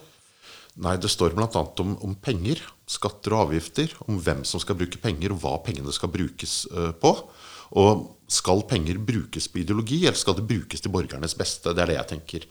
Nei, 0.80 0.94
det 1.00 1.10
står 1.12 1.34
bl.a. 1.36 1.48
Om, 1.84 1.96
om 2.06 2.14
penger, 2.24 2.62
skatter 2.90 3.36
og 3.36 3.48
avgifter, 3.48 3.92
om 4.08 4.18
hvem 4.20 4.42
som 4.48 4.62
skal 4.62 4.78
bruke 4.78 5.00
penger, 5.02 5.34
og 5.34 5.44
hva 5.44 5.56
pengene 5.66 5.94
skal 5.94 6.12
brukes 6.12 6.64
eh, 6.70 6.90
på. 7.00 7.14
Og 7.78 8.08
skal 8.30 8.62
penger 8.70 8.98
brukes 9.02 9.48
på 9.50 9.60
ideologi, 9.62 10.04
eller 10.04 10.18
skal 10.18 10.36
det 10.38 10.46
brukes 10.46 10.82
til 10.82 10.92
borgernes 10.94 11.34
beste? 11.38 11.72
Det 11.74 11.82
er 11.82 11.90
det 11.90 11.96
jeg 11.96 12.08
tenker. 12.12 12.46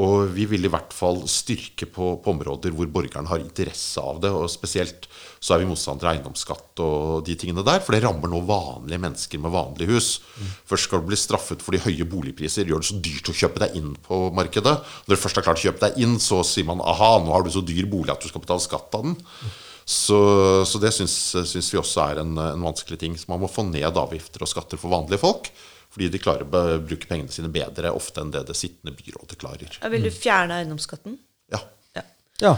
Og 0.00 0.30
vi 0.32 0.46
vil 0.48 0.64
i 0.64 0.70
hvert 0.72 0.94
fall 0.96 1.22
styrke 1.28 1.88
på, 1.92 2.14
på 2.24 2.32
områder 2.32 2.72
hvor 2.72 2.88
borgeren 2.92 3.28
har 3.28 3.42
interesse 3.42 4.00
av 4.00 4.22
det. 4.24 4.30
Og 4.32 4.48
spesielt 4.52 5.08
så 5.36 5.54
er 5.54 5.62
vi 5.62 5.68
motstandere 5.68 6.08
av 6.08 6.16
eiendomsskatt 6.16 6.80
og 6.84 7.24
de 7.28 7.36
tingene 7.40 7.64
der, 7.66 7.80
for 7.84 7.96
det 7.96 8.02
rammer 8.04 8.32
nå 8.32 8.40
vanlige 8.48 9.00
mennesker 9.04 9.44
med 9.44 9.52
vanlige 9.56 9.92
hus. 9.92 10.10
Først 10.68 10.88
skal 10.88 11.04
du 11.04 11.10
bli 11.12 11.20
straffet 11.20 11.64
fordi 11.64 11.84
høye 11.84 12.08
boligpriser 12.08 12.68
gjør 12.68 12.84
det 12.84 12.90
så 12.92 13.00
dyrt 13.04 13.32
å 13.32 13.38
kjøpe 13.42 13.64
deg 13.64 13.80
inn 13.80 13.96
på 14.04 14.22
markedet. 14.36 14.76
Når 15.04 15.16
du 15.16 15.20
først 15.20 15.40
har 15.40 15.48
klart 15.50 15.60
å 15.60 15.68
kjøpe 15.68 15.84
deg 15.84 16.00
inn, 16.04 16.16
så 16.20 16.40
sier 16.48 16.68
man 16.68 16.80
aha, 16.80 17.18
nå 17.20 17.32
har 17.36 17.44
du 17.44 17.52
så 17.52 17.64
dyr 17.64 17.88
bolig 17.92 18.16
at 18.16 18.24
du 18.24 18.32
skal 18.32 18.44
betale 18.44 18.64
skatt 18.64 18.96
av 18.96 19.08
den. 19.08 19.18
Så, 19.90 20.18
så 20.68 20.78
det 20.78 20.92
syns, 20.94 21.14
syns 21.50 21.68
vi 21.74 21.78
også 21.80 22.04
er 22.04 22.20
en, 22.22 22.36
en 22.38 22.62
vanskelig 22.62 23.00
ting. 23.00 23.16
Så 23.18 23.26
man 23.30 23.40
må 23.42 23.48
få 23.50 23.64
ned 23.66 23.96
avgifter 23.98 24.44
og 24.44 24.50
skatter 24.50 24.78
for 24.78 24.92
vanlige 24.92 25.18
folk. 25.22 25.50
Fordi 25.90 26.06
de 26.12 26.20
klarer 26.22 26.46
å 26.46 26.78
bruke 26.78 27.08
pengene 27.10 27.32
sine 27.34 27.50
bedre 27.50 27.90
ofte 27.90 28.22
enn 28.22 28.30
det 28.30 28.44
det 28.46 28.54
sittende 28.54 28.94
byrådet 28.94 29.38
klarer. 29.40 29.78
Ja, 29.80 29.90
Vil 29.90 30.06
du 30.06 30.12
fjerne 30.14 30.60
eiendomsskatten? 30.60 31.16
Ja. 31.50 31.58
Ja. 31.98 32.04
Ja. 32.44 32.52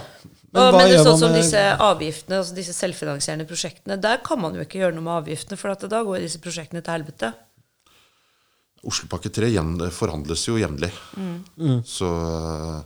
Men, 0.53 0.59
og, 0.61 0.67
hva 0.67 0.67
men 0.75 0.83
det 0.83 0.91
er 0.91 0.93
gjør 0.99 1.07
sånn 1.09 1.23
som 1.23 1.33
med- 1.33 1.41
disse 1.41 1.63
avgiftene, 1.87 2.43
altså 2.43 2.59
disse 2.59 2.77
selvfinansierende 2.77 3.49
prosjektene, 3.49 3.97
der 4.05 4.21
kan 4.27 4.43
man 4.43 4.59
jo 4.59 4.67
ikke 4.67 4.83
gjøre 4.83 4.99
noe 4.99 5.07
med 5.07 5.15
avgiftene, 5.23 5.57
for 5.57 5.73
at 5.73 5.89
da 5.89 6.03
går 6.05 6.21
disse 6.27 6.43
prosjektene 6.45 6.85
til 6.85 6.93
helvete. 6.99 7.33
Oslopakke 8.85 9.33
3 9.33 9.49
forhandles 9.97 10.45
jo 10.51 10.59
jevnlig. 10.61 10.93
Så 11.89 12.09
uh, 12.13 12.83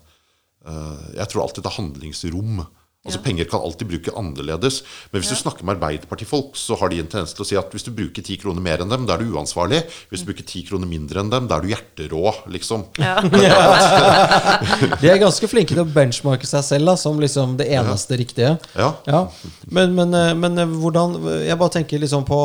jeg 1.17 1.27
tror 1.33 1.43
alltid 1.43 1.65
det 1.65 1.73
er 1.73 1.79
handlingsrom. 1.81 2.67
Altså 3.07 3.21
Penger 3.25 3.49
kan 3.51 3.63
alltid 3.65 3.91
bruke 3.91 4.15
annerledes. 4.19 4.81
Men 5.13 5.23
hvis 5.23 5.33
du 5.33 5.39
snakker 5.39 5.67
med 5.67 5.77
Arbeiderpartifolk, 5.77 6.57
så 6.59 6.77
har 6.81 6.93
de 6.93 7.01
en 7.03 7.11
tendens 7.11 7.35
til 7.37 7.45
å 7.45 7.49
si 7.49 7.59
at 7.59 7.73
hvis 7.75 7.87
du 7.87 7.93
bruker 7.97 8.25
ti 8.27 8.35
kroner 8.41 8.63
mer 8.65 8.83
enn 8.83 8.93
dem, 8.93 9.07
da 9.09 9.17
er 9.17 9.25
du 9.25 9.37
uansvarlig. 9.37 9.81
Hvis 10.11 10.25
du 10.25 10.31
bruker 10.31 10.47
ti 10.49 10.65
kroner 10.67 10.89
mindre 10.91 11.23
enn 11.23 11.33
dem, 11.33 11.49
da 11.51 11.59
er 11.59 11.65
du 11.65 11.73
hjerterå, 11.73 12.27
liksom. 12.53 12.87
De 15.01 15.11
er 15.11 15.23
ganske 15.23 15.51
flinke 15.51 15.75
til 15.75 15.85
å 15.85 15.89
benchmarke 15.89 16.49
seg 16.49 16.65
selv 16.67 16.93
da, 16.93 16.97
som 17.01 17.21
liksom 17.23 17.57
det 17.61 17.69
eneste 17.77 18.19
riktige. 18.19 18.57
Ja. 18.77 19.23
Men, 19.71 19.95
men, 19.97 20.15
eh, 20.15 20.35
men 20.37 20.59
eh, 20.59 20.77
hvordan 20.83 21.15
Jeg 21.47 21.59
bare 21.61 21.75
tenker 21.79 22.03
liksom 22.03 22.27
på 22.29 22.41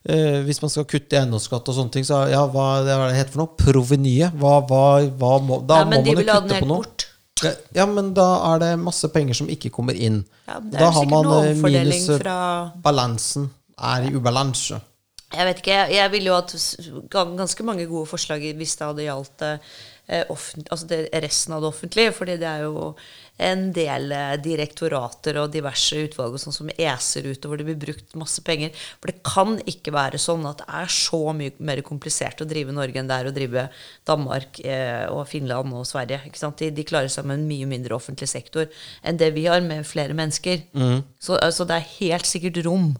Uh, 0.00 0.40
Hvis 0.46 0.62
man 0.62 0.70
skal 0.72 0.86
kutte 0.88 1.12
i 1.12 1.18
eiendomsskatt 1.20 1.66
og 1.68 1.74
sånne 1.76 1.92
ting, 1.92 2.06
så 2.08 2.22
ja, 2.32 2.40
hva 2.48 2.80
det 2.86 2.94
er 2.94 3.02
det 3.10 3.18
heter 3.18 3.34
for 3.34 3.42
noe? 3.42 3.52
Provenyet? 3.60 4.32
Hva, 4.40 4.54
hva, 4.64 4.84
hva 5.20 5.32
må 5.44 5.58
Da 5.68 5.82
men 5.84 6.00
må 6.00 6.06
de 6.06 6.14
man 6.14 6.24
jo 6.24 6.28
kutte 6.30 6.60
på 6.62 6.68
noe. 6.70 6.78
bort. 6.80 7.04
Ja, 7.74 7.86
men 7.86 8.12
da 8.14 8.26
er 8.54 8.58
det 8.62 8.70
masse 8.82 9.08
penger 9.12 9.34
som 9.38 9.48
ikke 9.52 9.70
kommer 9.72 9.96
inn. 9.96 10.22
Ja, 10.48 10.58
da 10.60 10.90
har 10.90 11.06
man 11.10 11.26
eh, 11.44 11.54
minus 11.56 12.08
eh, 12.08 12.18
fra- 12.20 12.70
Balansen 12.84 13.50
er 13.80 14.08
i 14.08 14.14
ubalanse. 14.14 14.80
Jeg 15.30 15.46
vet 15.46 15.60
ikke, 15.62 15.70
jeg, 15.76 15.92
jeg 15.94 16.10
ville 16.10 16.26
jo 16.32 16.34
hatt 16.34 16.54
ganske 17.38 17.62
mange 17.62 17.84
gode 17.86 18.08
forslag 18.10 18.42
hvis 18.58 18.72
det 18.80 18.86
hadde 18.88 19.04
gjaldt 19.06 19.44
eh, 19.46 19.58
altså 20.10 20.86
det, 20.90 20.98
resten 21.22 21.54
av 21.54 21.62
det 21.62 21.68
offentlige. 21.70 22.12
fordi 22.16 22.36
det 22.40 22.48
er 22.50 22.62
jo 22.66 22.94
en 23.40 23.72
del 23.72 24.10
eh, 24.12 24.34
direktorater 24.42 25.38
og 25.40 25.52
diverse 25.54 25.96
utvalg 25.96 26.34
og 26.36 26.40
sånn 26.42 26.52
som 26.52 26.68
eser 26.76 27.24
ut, 27.30 27.38
og 27.46 27.48
hvor 27.52 27.56
det 27.60 27.66
blir 27.70 27.78
brukt 27.86 28.16
masse 28.20 28.42
penger. 28.44 28.74
For 29.00 29.08
det 29.12 29.22
kan 29.24 29.54
ikke 29.70 29.94
være 29.96 30.18
sånn 30.20 30.44
at 30.50 30.58
det 30.60 30.66
er 30.82 30.90
så 30.92 31.20
mye 31.32 31.54
mer 31.58 31.80
komplisert 31.86 32.42
å 32.44 32.48
drive 32.50 32.74
Norge 32.76 33.00
enn 33.00 33.08
det 33.08 33.16
er 33.22 33.30
å 33.30 33.34
drive 33.36 33.64
Danmark 34.10 34.60
eh, 34.64 35.06
og 35.08 35.24
Finland 35.30 35.72
og 35.72 35.86
Sverige. 35.88 36.20
De, 36.58 36.70
de 36.74 36.84
klarer 36.84 37.08
seg 37.12 37.24
med 37.30 37.38
en 37.40 37.46
mye 37.48 37.68
mindre 37.70 37.96
offentlig 37.96 38.28
sektor 38.28 38.68
enn 39.02 39.16
det 39.20 39.30
vi 39.38 39.46
har, 39.46 39.60
med 39.64 39.86
flere 39.88 40.12
mennesker. 40.18 40.66
Så, 41.20 41.38
altså, 41.40 41.64
det 41.68 41.78
er 41.80 41.88
helt 42.00 42.28
sikkert 42.28 42.60
rom 42.66 42.90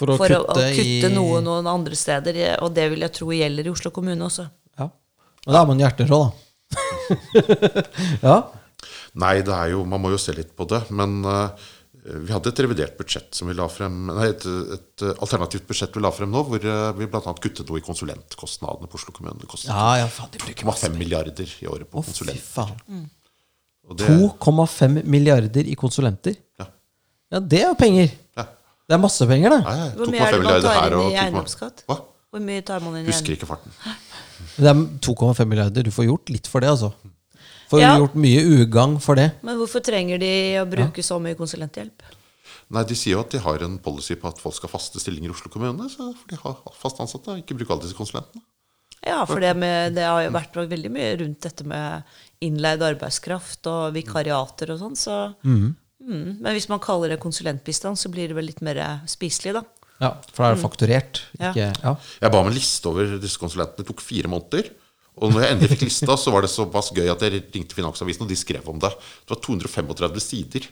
For 0.00 0.08
å 0.14 0.16
å, 0.16 0.44
å 0.46 0.54
kutte 0.54 0.70
kutte 0.78 1.10
i- 1.10 1.14
noe 1.14 1.42
noen 1.44 1.66
andre 1.68 1.96
steder. 1.98 2.36
eh, 2.40 2.56
Og 2.64 2.72
det 2.74 2.88
vil 2.94 3.00
jeg 3.04 3.12
tro 3.20 3.28
gjelder 3.36 3.66
i 3.68 3.74
Oslo 3.74 3.90
kommune 3.92 4.24
også. 4.24 4.48
Ja. 4.80 4.88
Og 5.46 5.52
da 5.52 5.60
er 5.60 5.66
man 5.68 5.78
hjerterå, 5.82 6.22
da. 6.24 6.46
ja. 8.26 8.38
Nei, 9.20 9.36
det 9.44 9.52
er 9.54 9.74
jo, 9.74 9.84
man 9.88 10.02
må 10.02 10.12
jo 10.14 10.20
se 10.20 10.34
litt 10.36 10.52
på 10.56 10.66
det. 10.70 10.84
Men 10.94 11.20
uh, 11.26 11.50
vi 12.00 12.32
hadde 12.32 12.52
et 12.52 12.60
revidert 12.64 12.96
budsjett 12.98 13.34
som 13.36 13.50
vi 13.50 13.54
la 13.56 13.66
frem 13.70 14.08
Nei, 14.08 14.30
et, 14.32 14.44
et 14.76 15.04
alternativt 15.10 15.66
budsjett 15.68 15.96
vi 15.96 16.02
la 16.02 16.12
frem 16.14 16.30
nå, 16.32 16.42
hvor 16.48 16.64
eh, 16.64 16.84
vi 16.96 17.08
bl.a. 17.10 17.34
kuttet 17.44 17.68
noe 17.68 17.80
i 17.80 17.84
konsulentkostnadene 17.84 18.88
på 18.88 18.96
Oslo 19.00 19.14
kommune. 19.16 19.36
Det 19.42 19.50
kostet 19.50 19.72
ja, 19.72 19.88
ja, 20.00 20.06
faen, 20.10 20.30
de 20.32 20.40
bruker 20.40 20.68
masse 20.68 20.88
2,5 20.88 21.00
milliarder 21.00 21.52
i 21.60 21.68
året 21.68 21.90
på 21.90 22.00
oh, 22.00 22.06
konsulenter. 22.06 22.72
det, 24.00 24.08
2,5 24.08 25.02
milliarder 25.04 25.68
i 25.68 25.76
konsulenter. 25.78 26.38
Ja. 26.60 26.70
Ja, 27.30 27.42
det 27.52 27.60
er 27.60 27.68
jo 27.68 27.76
penger. 27.78 28.08
ja. 28.38 28.46
Det 28.90 28.96
er 28.96 29.02
masse 29.04 29.26
penger, 29.28 29.52
det. 29.54 29.60
Hvor 30.00 30.08
mye 30.10 30.24
er 30.24 30.32
det 30.32 30.40
man 30.40 30.46
milliarder 30.48 30.80
tar 30.80 30.96
inn 30.96 31.12
i 31.12 31.20
eiendomsskatt? 31.20 31.84
Hva? 31.86 32.00
Hvor 32.30 32.42
mye 32.46 32.62
tar 32.62 32.82
man 32.84 32.94
inn 32.94 33.08
igjen? 33.08 33.14
Husker 33.16 33.34
ikke 33.34 33.48
farten. 33.50 33.72
Det 34.56 34.70
er 34.70 34.82
2,5 35.02 35.48
milliarder. 35.50 35.86
Du 35.86 35.90
får 35.94 36.06
gjort 36.06 36.30
litt 36.30 36.46
for 36.50 36.62
det, 36.62 36.70
altså. 36.70 36.92
Får 37.70 37.80
Ja. 37.82 37.96
gjort 37.98 38.14
mye 38.14 38.40
ugagn 38.42 39.00
for 39.00 39.14
det. 39.18 39.32
Men 39.42 39.56
hvorfor 39.58 39.82
trenger 39.82 40.18
de 40.18 40.30
å 40.58 40.66
bruke 40.70 41.02
så 41.02 41.20
mye 41.22 41.34
konsulenthjelp? 41.38 42.02
Nei, 42.70 42.84
De 42.84 42.94
sier 42.94 43.14
jo 43.14 43.20
at 43.20 43.30
de 43.30 43.38
har 43.38 43.62
en 43.62 43.78
policy 43.78 44.14
på 44.14 44.28
at 44.28 44.38
folk 44.38 44.54
skal 44.54 44.68
ha 44.68 44.78
faste 44.78 45.00
stillinger 45.02 45.30
i 45.30 45.34
Oslo 45.34 45.50
kommune. 45.50 45.88
Så 45.90 46.14
får 46.14 46.28
de 46.28 46.36
ha 46.36 46.54
fast 46.72 46.98
ansatte, 47.02 47.28
og 47.30 47.42
ikke 47.42 47.58
bruke 47.58 47.70
alle 47.74 47.82
disse 47.82 47.98
konsulentene. 47.98 48.42
Ja, 49.06 49.24
for 49.24 49.40
det, 49.40 49.56
med, 49.56 49.94
det 49.96 50.04
har 50.04 50.22
jo 50.22 50.30
vært 50.30 50.52
veldig 50.52 50.90
mye 50.92 51.18
rundt 51.22 51.40
dette 51.40 51.64
med 51.64 52.02
innleid 52.44 52.82
arbeidskraft 52.84 53.66
og 53.66 53.94
vikariater 53.94 54.74
og 54.74 54.78
sånn, 54.82 54.96
så 54.96 55.34
mm. 55.42 55.76
Men 56.10 56.54
hvis 56.56 56.68
man 56.70 56.80
kaller 56.80 57.12
det 57.12 57.20
konsulentbistand, 57.20 57.98
så 58.00 58.08
blir 58.10 58.28
det 58.30 58.34
vel 58.34 58.46
litt 58.48 58.62
mer 58.64 59.02
spiselig, 59.06 59.52
da. 59.52 59.62
Ja, 60.00 60.14
For 60.32 60.42
da 60.44 60.50
er 60.50 60.56
det 60.56 60.64
fakturert. 60.64 61.22
Ikke, 61.36 61.70
ja. 61.70 61.94
Jeg 62.22 62.32
ba 62.32 62.40
om 62.40 62.48
en 62.48 62.56
liste 62.56 62.88
over 62.88 63.18
disse 63.20 63.40
konsulentene. 63.40 63.82
Det 63.82 63.90
tok 63.90 64.00
fire 64.04 64.30
måneder. 64.32 64.70
Og 65.20 65.34
når 65.34 65.44
jeg 65.44 65.54
endelig 65.54 65.70
fikk 65.74 65.86
lista, 65.88 66.16
så 66.16 66.32
var 66.32 66.46
det 66.46 66.52
såpass 66.52 66.92
gøy 66.96 67.10
at 67.12 67.22
jeg 67.26 67.42
ringte 67.52 67.76
Finansavisen, 67.76 68.24
og 68.24 68.30
de 68.30 68.38
skrev 68.38 68.68
om 68.72 68.78
det. 68.80 68.92
Det 69.26 69.34
var 69.34 69.42
235 69.44 70.22
sider 70.24 70.70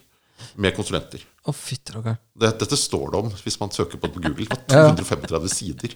med 0.57 0.75
konsulenter. 0.77 1.25
Å, 1.49 1.53
fytti 1.57 1.95
rakkeren. 1.95 2.19
Det, 2.39 2.51
dette 2.61 2.77
står 2.77 3.07
det 3.15 3.21
om 3.23 3.29
hvis 3.41 3.57
man 3.61 3.71
søker 3.73 3.97
på 3.97 4.07
det 4.11 4.15
på 4.19 4.21
Google. 4.27 4.47
Det 4.53 4.75
Ja, 4.77 4.83
ja. 4.83 4.91
var 4.91 4.99
235 4.99 5.49
sider. 5.55 5.95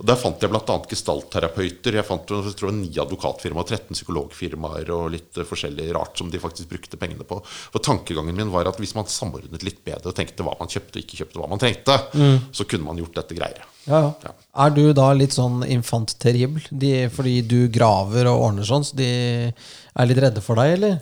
Og 0.00 0.06
Der 0.08 0.16
fant 0.16 0.40
jeg 0.42 0.50
bl.a. 0.50 0.76
gestaltterapeuter. 0.90 1.98
Jeg 1.98 2.06
fant 2.08 2.32
jeg 2.32 2.54
tror, 2.58 2.72
ni 2.74 2.88
advokatfirmaer, 3.02 3.68
13 3.68 3.98
psykologfirmaer 3.98 4.90
og 4.96 5.10
litt 5.12 5.36
eh, 5.40 5.46
forskjellig 5.48 5.90
rart 5.96 6.16
som 6.18 6.30
de 6.32 6.40
faktisk 6.42 6.72
brukte 6.72 6.98
pengene 7.00 7.26
på. 7.28 7.38
For 7.44 7.84
Tankegangen 7.84 8.36
min 8.38 8.50
var 8.54 8.70
at 8.70 8.80
hvis 8.80 8.94
man 8.96 9.10
samordnet 9.10 9.66
litt 9.66 9.82
bedre 9.84 10.10
og 10.12 10.16
tenkte 10.18 10.46
hva 10.46 10.56
man 10.60 10.72
kjøpte 10.72 10.98
og 10.98 11.04
ikke 11.04 11.20
kjøpte 11.20 11.42
hva 11.42 11.50
man 11.52 11.60
trengte, 11.62 11.98
så 12.54 12.64
kunne 12.70 12.88
man 12.88 12.98
gjort 13.02 13.20
dette 13.20 13.36
greiere. 13.36 13.68
Ja, 13.84 14.00
ja. 14.24 14.32
Er 14.64 14.70
du 14.72 14.86
da 14.96 15.10
litt 15.12 15.34
sånn 15.36 15.60
infant 15.68 16.14
terrible 16.22 16.62
de, 16.72 16.94
fordi 17.12 17.42
du 17.44 17.66
graver 17.68 18.30
og 18.30 18.46
ordner 18.48 18.64
sånn, 18.64 18.86
så 18.88 18.96
de 18.96 19.08
er 19.52 20.08
litt 20.08 20.22
redde 20.24 20.40
for 20.40 20.56
deg, 20.56 20.78
eller? 20.78 21.00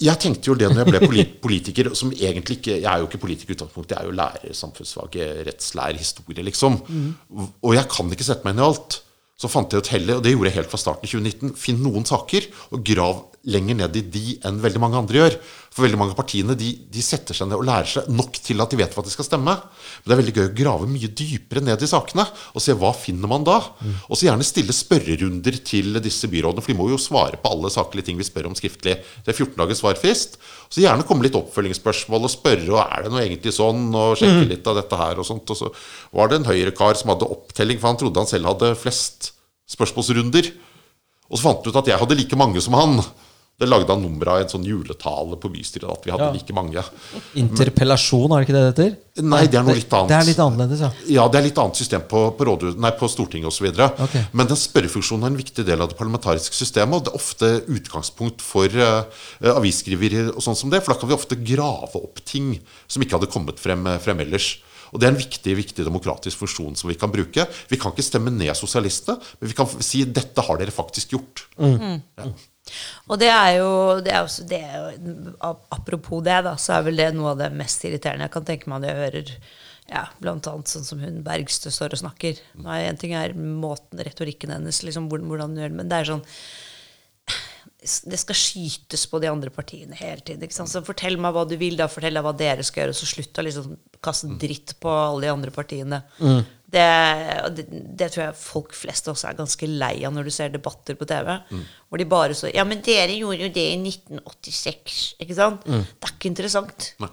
Jeg 0.00 0.16
tenkte 0.22 0.48
jo 0.48 0.56
det 0.56 0.70
når 0.70 0.80
jeg 0.80 1.08
ble 1.10 1.24
politiker, 1.44 1.90
som 1.98 2.12
egentlig 2.14 2.60
ikke 2.60 2.78
Jeg 2.78 2.88
er 2.88 3.02
jo 3.02 3.08
ikke 3.08 3.20
politiker 3.20 3.52
i 3.52 3.56
utgangspunktet, 3.58 3.96
jeg 3.96 4.00
er 4.00 4.08
jo 4.08 4.16
lærer, 4.16 4.56
samfunnsfag, 4.56 5.18
rettslærer, 5.48 5.98
historie, 6.00 6.44
liksom. 6.46 6.80
Og 7.60 7.74
jeg 7.76 7.88
kan 7.92 8.12
ikke 8.12 8.26
sette 8.26 8.46
meg 8.46 8.56
inn 8.56 8.62
i 8.62 8.68
alt. 8.70 9.00
Så 9.40 9.48
fant 9.48 9.72
jeg 9.72 9.80
ut 9.80 9.92
heller, 9.94 10.18
og 10.18 10.24
det 10.24 10.34
gjorde 10.34 10.50
jeg 10.50 10.58
helt 10.58 10.72
fra 10.72 10.80
starten 10.80 11.08
i 11.08 11.10
2019, 11.10 11.54
finn 11.56 11.78
noen 11.80 12.04
saker 12.08 12.48
og 12.76 12.82
grav 12.84 13.22
lenger 13.48 13.78
ned 13.78 13.96
i 13.96 14.02
de 14.04 14.36
enn 14.44 14.60
veldig 14.60 14.80
mange 14.82 14.98
andre 15.00 15.16
gjør. 15.20 15.36
For 15.70 15.84
veldig 15.84 15.98
mange 16.00 16.12
av 16.12 16.18
partiene 16.18 16.56
de, 16.58 16.72
de 16.90 17.02
setter 17.04 17.36
seg 17.36 17.46
ned 17.48 17.60
og 17.60 17.64
lærer 17.68 17.88
seg 17.88 18.08
nok 18.10 18.40
til 18.42 18.60
at 18.60 18.72
de 18.72 18.78
vet 18.80 18.92
hva 18.96 19.04
de 19.06 19.12
skal 19.12 19.26
stemme. 19.28 19.54
Men 19.54 20.10
det 20.10 20.14
er 20.16 20.20
veldig 20.20 20.34
gøy 20.36 20.46
å 20.48 20.54
grave 20.58 20.88
mye 20.90 21.10
dypere 21.16 21.62
ned 21.62 21.84
i 21.86 21.88
sakene 21.88 22.26
og 22.26 22.64
se 22.64 22.74
hva 22.76 22.90
finner 22.96 23.30
man 23.30 23.46
da. 23.46 23.60
Og 24.10 24.18
så 24.18 24.26
gjerne 24.26 24.46
stille 24.46 24.74
spørrerunder 24.74 25.60
til 25.64 26.00
disse 26.02 26.28
byrådene, 26.28 26.64
for 26.64 26.74
de 26.74 26.78
må 26.80 26.88
jo 26.90 26.98
svare 27.00 27.38
på 27.40 27.52
alle 27.54 27.70
saklige 27.72 28.10
ting 28.10 28.18
vi 28.18 28.26
spør 28.26 28.50
om 28.50 28.58
skriftlig. 28.58 28.98
Det 29.22 29.32
er 29.32 29.38
14 29.38 29.54
dagers 29.62 29.80
svarfrist. 29.84 30.36
Så 30.68 30.82
gjerne 30.82 31.06
komme 31.06 31.24
litt 31.24 31.38
oppfølgingsspørsmål 31.38 32.28
og 32.28 32.34
spørre 32.34 32.68
og 32.74 32.82
er 32.82 33.06
det 33.06 33.14
noe 33.14 33.24
egentlig 33.24 33.54
sånn, 33.56 33.88
og 33.94 34.18
sjekke 34.20 34.50
litt 34.50 34.68
av 34.70 34.82
dette 34.82 35.00
her 35.00 35.22
og 35.22 35.30
sånt. 35.30 35.54
Og 35.54 35.62
så 35.62 35.70
var 36.18 36.28
det 36.30 36.42
en 36.42 36.50
høyrekar 36.50 36.98
som 36.98 37.14
hadde 37.14 37.30
opptelling, 37.30 37.80
for 37.80 37.94
han 37.94 38.02
trodde 38.02 38.26
han 38.26 38.30
selv 38.30 38.52
hadde 38.52 38.74
flest 38.78 39.32
spørsmålsrunder. 39.70 40.50
Og 41.30 41.38
så 41.38 41.46
fant 41.46 41.62
han 41.62 41.70
ut 41.70 41.82
at 41.84 41.90
jeg 41.94 42.02
hadde 42.02 42.18
like 42.18 42.38
mange 42.38 42.62
som 42.62 42.74
han. 42.74 42.98
Det 43.60 43.68
lagde 43.68 43.92
han 43.92 44.00
nummer 44.00 44.30
av 44.32 44.40
en 44.40 44.48
sånn 44.48 44.64
juletale 44.64 45.36
på 45.36 45.50
bystyret 45.52 45.84
at 45.92 46.06
vi 46.06 46.12
hadde 46.14 46.30
Ja. 46.30 46.32
like 46.32 46.54
mange. 46.56 46.84
Interpellasjon, 47.36 48.32
er 48.32 48.40
det 48.40 48.46
ikke 48.48 48.56
det 48.56 48.62
det 48.62 48.70
heter? 48.72 48.96
Nei, 49.20 49.40
det 49.46 49.58
er 49.58 49.66
noe 49.66 49.74
litt 49.76 49.92
annet. 49.92 50.08
Det 50.08 50.16
er 50.16 50.24
litt 50.30 50.40
annerledes, 50.40 50.80
ja. 50.80 50.90
Ja, 51.12 51.26
det 51.28 51.38
er 51.40 51.44
litt 51.44 51.58
annet 51.60 51.76
system 51.76 52.06
på, 52.08 52.22
på, 52.38 52.46
rådhus, 52.48 52.78
nei, 52.80 52.90
på 52.96 53.10
Stortinget 53.10 53.50
osv. 53.50 53.68
Okay. 53.68 54.24
Men 54.32 54.48
den 54.48 54.56
spørrefunksjonen 54.56 55.26
er 55.26 55.34
en 55.34 55.36
viktig 55.36 55.66
del 55.66 55.84
av 55.84 55.90
det 55.92 55.98
parlamentariske 55.98 56.56
systemet. 56.56 56.94
Og 56.94 57.04
det 57.04 57.12
er 57.12 57.20
ofte 57.20 57.50
utgangspunkt 57.68 58.40
for 58.40 58.64
uh, 58.80 59.04
avisskrivere 59.52 60.30
og 60.32 60.40
sånn 60.40 60.56
som 60.56 60.72
det. 60.72 60.80
For 60.80 60.94
da 60.94 61.00
kan 61.02 61.10
vi 61.10 61.18
ofte 61.18 61.36
grave 61.36 62.00
opp 62.00 62.24
ting 62.24 62.54
som 62.88 63.04
ikke 63.04 63.18
hadde 63.18 63.28
kommet 63.34 63.60
frem, 63.60 63.84
frem 64.00 64.24
ellers. 64.24 64.54
Og 64.90 65.00
Det 65.00 65.06
er 65.06 65.12
en 65.12 65.20
viktig 65.20 65.56
viktig 65.58 65.84
demokratisk 65.86 66.40
funksjon 66.40 66.78
som 66.78 66.90
vi 66.90 66.96
kan 66.98 67.12
bruke. 67.12 67.44
Vi 67.70 67.78
kan 67.78 67.92
ikke 67.92 68.06
stemme 68.06 68.32
ned 68.34 68.56
sosialistene, 68.58 69.20
men 69.40 69.50
vi 69.52 69.54
kan 69.54 69.68
si 69.80 70.04
'dette 70.04 70.42
har 70.42 70.58
dere 70.58 70.74
faktisk 70.74 71.12
gjort'. 71.14 71.44
Ja. 71.60 72.32
Og 73.08 73.20
det 73.20 73.30
er 73.32 73.56
jo, 73.58 73.72
det 74.04 74.14
er 74.14 74.22
også, 74.22 74.46
det 74.50 74.60
er 74.60 74.76
jo 74.78 75.24
Apropos 75.74 76.22
det, 76.26 76.38
da, 76.46 76.54
så 76.60 76.76
er 76.76 76.86
vel 76.86 77.00
det 77.00 77.10
noe 77.16 77.34
av 77.34 77.42
det 77.42 77.50
mest 77.56 77.84
irriterende 77.88 78.28
jeg 78.28 78.34
kan 78.36 78.48
tenke 78.48 78.70
meg 78.70 78.82
når 78.84 78.90
jeg 78.90 79.04
hører 79.04 79.34
ja, 79.90 80.04
blant 80.22 80.46
annet 80.46 80.70
sånn 80.70 80.86
som 80.86 81.00
hun 81.02 81.22
Bergstø 81.26 81.72
står 81.74 81.96
og 81.96 82.02
snakker. 82.04 82.38
Nei, 82.62 82.82
En 82.86 82.98
ting 83.00 83.14
er 83.18 83.34
måten, 83.34 83.98
retorikken 84.06 84.52
hennes, 84.54 84.84
liksom, 84.86 85.08
hvordan, 85.10 85.32
hun 85.50 85.58
gjør 85.58 85.72
det, 85.72 85.78
men 85.80 85.90
det 85.90 85.98
er 85.98 86.12
sånn 86.12 86.26
det 87.80 88.18
skal 88.20 88.36
skytes 88.36 89.06
på 89.08 89.18
de 89.22 89.28
andre 89.30 89.48
partiene 89.52 89.96
hele 89.96 90.20
tiden. 90.20 90.44
Ikke 90.44 90.56
sant? 90.58 90.68
Så 90.68 90.82
fortell 90.84 91.16
meg 91.20 91.32
hva 91.32 91.46
du 91.48 91.54
vil, 91.60 91.78
da. 91.80 91.86
Fortell 91.88 92.18
deg 92.18 92.26
hva 92.26 92.34
dere 92.36 92.64
skal 92.66 92.82
gjøre. 92.82 92.92
Og 92.92 92.98
Så 92.98 93.08
slutt 93.08 93.40
å 93.40 93.44
liksom 93.46 93.70
kaste 94.04 94.28
dritt 94.40 94.74
på 94.82 94.92
alle 94.92 95.24
de 95.24 95.32
andre 95.32 95.54
partiene. 95.54 96.02
Det, 96.70 96.86
det, 97.56 97.64
det 97.98 98.10
tror 98.12 98.24
jeg 98.28 98.36
folk 98.38 98.74
flest 98.78 99.08
også 99.10 99.30
er 99.30 99.38
ganske 99.38 99.66
lei 99.66 99.94
av 100.06 100.12
når 100.14 100.28
du 100.28 100.34
ser 100.34 100.52
debatter 100.54 100.94
på 100.98 101.08
TV. 101.10 101.32
Hvor 101.88 101.98
de 101.98 102.06
bare 102.06 102.36
så 102.38 102.50
Ja, 102.54 102.62
men 102.68 102.82
dere 102.86 103.16
gjorde 103.16 103.48
jo 103.48 103.54
det 103.54 103.64
i 103.72 103.78
1986. 103.80 105.00
Ikke 105.24 105.34
sant? 105.38 105.64
Det 105.66 106.06
er 106.06 106.14
ikke 106.14 106.30
interessant. 106.30 106.92
Nei. 107.02 107.10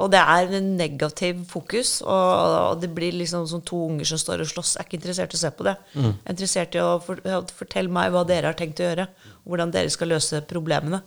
Og 0.00 0.08
det 0.08 0.22
er 0.22 0.54
en 0.56 0.68
negativ 0.78 1.42
fokus, 1.50 1.98
og, 2.00 2.28
og 2.72 2.78
det 2.80 2.88
blir 2.96 3.12
liksom 3.12 3.44
som 3.50 3.60
to 3.60 3.76
unger 3.90 4.08
som 4.08 4.20
står 4.22 4.40
og 4.40 4.48
slåss. 4.48 4.70
Jeg 4.78 4.80
er 4.80 4.88
ikke 4.88 4.98
interessert 5.02 5.34
i 5.34 5.36
å 5.36 5.40
se 5.42 5.50
på 5.58 5.66
det. 5.66 5.74
Jeg 5.92 6.12
er 6.14 6.32
interessert 6.32 6.78
i 6.78 6.80
å 6.80 6.94
for, 7.04 7.20
fortelle 7.58 7.92
meg 7.92 8.14
hva 8.14 8.22
dere 8.28 8.48
har 8.48 8.56
tenkt 8.56 8.80
å 8.80 8.86
gjøre. 8.86 9.04
Hvordan 9.44 9.74
dere 9.74 9.92
skal 9.92 10.14
løse 10.14 10.40
problemene. 10.48 11.02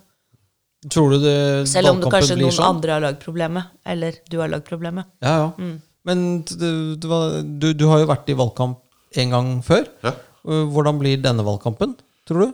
Tror 0.94 1.16
du 1.16 1.18
det, 1.24 1.34
Selv 1.72 1.96
om 1.96 2.04
det 2.04 2.12
kanskje 2.14 2.38
noen 2.38 2.54
sånn? 2.54 2.76
andre 2.76 2.94
har 2.94 3.02
lagd 3.08 3.24
problemet. 3.24 3.74
Eller 3.90 4.20
du 4.30 4.38
har 4.44 4.54
lagd 4.54 4.68
problemet. 4.70 5.10
Ja, 5.26 5.34
ja. 5.48 5.72
Men 6.06 6.44
du, 6.46 6.96
du, 7.02 7.08
du, 7.62 7.72
du 7.74 7.86
har 7.90 8.04
jo 8.04 8.10
vært 8.12 8.30
i 8.30 8.38
valgkamp 8.38 8.82
en 9.22 9.34
gang 9.34 9.50
før. 9.66 9.88
Ja. 10.06 10.12
Eh, 10.46 10.66
Hvordan 10.74 11.00
blir 11.02 11.18
denne 11.24 11.46
valgkampen, 11.48 11.96
tror 12.30 12.46
du? 12.46 12.54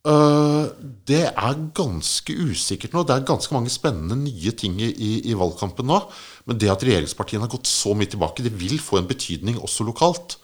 Uh, 0.00 0.70
det 1.04 1.26
er 1.28 1.58
ganske 1.76 2.32
usikkert 2.32 2.94
nå. 2.96 3.02
Det 3.04 3.18
er 3.18 3.26
ganske 3.28 3.52
mange 3.52 3.68
spennende 3.68 4.16
nye 4.16 4.52
ting 4.56 4.78
i, 4.80 4.88
i- 4.96 5.24
i 5.28 5.34
valgkampen 5.36 5.84
nå. 5.90 5.98
Men 6.48 6.56
det 6.62 6.70
at 6.72 6.84
regjeringspartiene 6.86 7.44
har 7.44 7.52
gått 7.52 7.68
så 7.68 7.92
mye 7.92 8.08
tilbake, 8.08 8.40
det 8.46 8.54
vil 8.56 8.78
få 8.80 8.96
en 9.02 9.10
betydning 9.10 9.58
også 9.60 9.84
lokalt. 9.84 10.38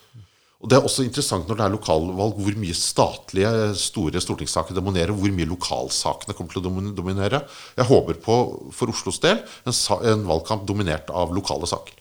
Og 0.61 0.69
Det 0.69 0.77
er 0.77 0.85
også 0.85 1.03
interessant 1.05 1.45
når 1.49 1.57
det 1.59 1.65
er 1.67 1.73
lokalvalg, 1.73 2.37
hvor 2.41 2.55
mye 2.57 2.73
statlige 2.77 3.49
store 3.77 4.21
stortingssaker 4.21 4.73
dominerer, 4.77 5.13
hvor 5.13 5.29
mye 5.33 5.45
lokalsakene 5.49 6.33
kommer 6.37 6.53
til 6.53 6.61
å 6.65 6.93
dominere. 6.97 7.43
Jeg 7.77 7.85
håper 7.89 8.17
på, 8.25 8.37
for 8.73 8.89
Oslos 8.93 9.19
del, 9.21 9.41
en, 9.69 9.75
en 10.13 10.23
valgkamp 10.29 10.65
dominert 10.69 11.09
av 11.13 11.33
lokale 11.33 11.69
saker. 11.69 11.93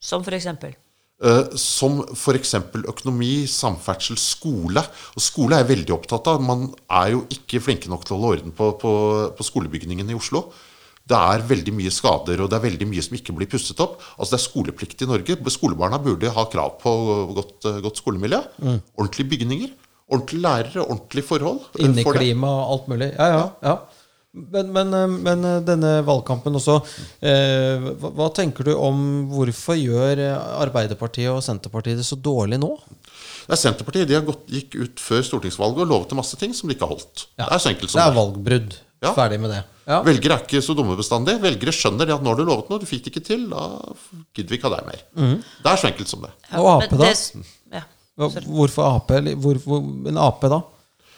Som 0.00 0.24
for 0.24 0.36
eksempel. 0.36 0.76
Eh, 1.20 1.52
som 1.60 1.98
f.eks. 2.14 2.54
økonomi, 2.80 3.44
samferdsel, 3.50 4.16
skole. 4.16 4.80
Og 5.12 5.20
skole 5.20 5.56
er 5.56 5.64
jeg 5.64 5.72
veldig 5.74 5.94
opptatt 5.98 6.30
av. 6.32 6.40
Man 6.40 6.70
er 6.88 7.12
jo 7.12 7.26
ikke 7.36 7.60
flinke 7.60 7.92
nok 7.92 8.06
til 8.08 8.16
å 8.16 8.20
holde 8.22 8.38
orden 8.38 8.54
på, 8.56 8.70
på, 8.80 8.92
på 9.36 9.46
skolebygningene 9.50 10.14
i 10.14 10.16
Oslo. 10.16 10.46
Det 11.10 11.18
er 11.18 11.44
veldig 11.44 11.74
mye 11.74 11.92
skader, 11.92 12.40
og 12.40 12.48
det 12.48 12.56
er 12.56 12.64
veldig 12.68 12.88
mye 12.88 13.04
som 13.04 13.16
ikke 13.18 13.34
blir 13.36 13.50
pusset 13.50 13.80
opp. 13.82 13.98
Altså 14.16 14.32
Det 14.32 14.38
er 14.38 14.46
skoleplikt 14.46 15.04
i 15.04 15.10
Norge. 15.10 15.36
Skolebarna 15.52 16.00
burde 16.00 16.32
ha 16.32 16.46
krav 16.48 16.78
på 16.80 16.96
godt, 17.36 17.68
eh, 17.68 17.80
godt 17.84 18.00
skolemiljø. 18.00 18.40
Ordentlige 18.96 19.32
bygninger. 19.34 19.76
Ordentlige 20.10 20.42
lærere, 20.42 20.86
ordentlige 20.86 21.26
forhold. 21.28 21.60
inni 21.76 22.02
for 22.02 22.16
det. 22.16 22.22
Inneklima 22.24 22.48
og 22.62 22.72
alt 22.72 22.88
mulig. 22.94 23.12
Ja, 23.18 23.26
ja. 23.36 23.48
ja. 23.62 23.76
Men, 24.32 24.68
men, 24.70 24.92
eh, 24.94 25.06
men 25.26 25.40
eh, 25.44 25.56
denne 25.66 25.88
valgkampen 26.06 26.54
også 26.54 26.76
eh, 27.26 27.82
hva, 27.98 28.10
hva 28.14 28.28
tenker 28.36 28.68
du 28.68 28.76
om 28.78 29.00
hvorfor 29.32 29.74
gjør 29.74 30.20
eh, 30.22 30.36
Arbeiderpartiet 30.62 31.32
og 31.32 31.40
Senterpartiet 31.42 31.98
det 31.98 32.06
så 32.06 32.14
dårlig 32.14 32.60
nå? 32.62 32.68
Det 33.48 33.56
er 33.56 33.58
Senterpartiet 33.58 34.06
de 34.06 34.14
har 34.14 34.22
gått, 34.28 34.44
gikk 34.46 34.76
ut 34.78 35.02
før 35.02 35.24
stortingsvalget 35.26 35.82
og 35.82 35.90
lovet 35.90 36.14
en 36.14 36.20
masse 36.22 36.38
ting 36.38 36.54
som 36.54 36.70
de 36.70 36.76
ikke 36.76 36.86
har 36.86 36.94
holdt. 36.94 37.24
Ja. 37.40 37.48
Det 37.50 37.56
er 37.58 37.64
så 37.64 37.72
enkelt 37.72 37.90
som 37.90 37.98
Det 37.98 38.06
er 38.06 38.14
det. 38.14 38.18
valgbrudd. 38.20 38.78
Ja. 39.00 39.12
Ferdig 39.16 39.40
med 39.42 39.50
det. 39.56 39.60
Ja. 39.90 39.98
Velgere 40.06 40.36
er 40.36 40.42
ikke 40.46 40.60
så 40.62 40.74
dumme 40.78 40.94
bestandig. 40.98 41.38
Velgere 41.42 41.72
skjønner 41.74 42.06
det 42.06 42.14
at 42.14 42.22
når 42.22 42.38
du 42.38 42.42
lovet 42.46 42.68
noe, 42.70 42.78
du 42.78 42.86
fikk 42.86 43.06
det 43.08 43.14
ikke 43.16 43.26
til, 43.26 43.46
da 43.50 43.64
gidder 44.36 44.52
vi 44.54 44.58
ikke 44.60 44.68
ha 44.70 44.76
deg 44.76 44.90
mer. 44.92 45.00
Det 45.64 45.72
er 45.72 45.80
så 45.80 45.88
enkelt 45.90 46.10
som 46.12 46.22
det. 46.26 46.30
Og 46.60 46.68
Ap, 46.76 46.84
da? 46.92 47.08
det- 47.08 47.48
Ja. 47.80 47.82
Hvorfor 48.20 48.84
Ap? 48.92 49.10
Hvor, 49.42 49.58
hvor, 49.64 49.88
en 50.12 50.20
Ap, 50.20 50.44
da? 50.52 50.60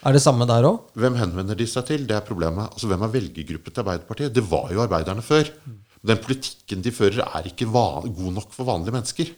Er 0.03 0.15
det 0.15 0.21
samme 0.23 0.47
der 0.49 0.65
òg? 0.67 0.81
Hvem 0.99 1.15
henvender 1.15 1.55
de 1.55 1.67
seg 1.69 1.85
til? 1.87 2.03
Det 2.09 2.17
er 2.17 2.25
problemet. 2.27 2.73
Altså, 2.73 2.89
Hvem 2.91 3.05
er 3.05 3.13
velgergruppe 3.13 3.71
til 3.71 3.83
Arbeiderpartiet? 3.85 4.33
Det 4.35 4.43
var 4.49 4.73
jo 4.73 4.83
arbeiderne 4.83 5.23
før. 5.23 5.47
Den 6.03 6.19
politikken 6.19 6.83
de 6.83 6.91
fører, 6.91 7.23
er 7.23 7.47
ikke 7.47 7.69
van 7.71 8.11
god 8.11 8.35
nok 8.41 8.51
for 8.51 8.67
vanlige 8.67 8.95
mennesker. 8.97 9.31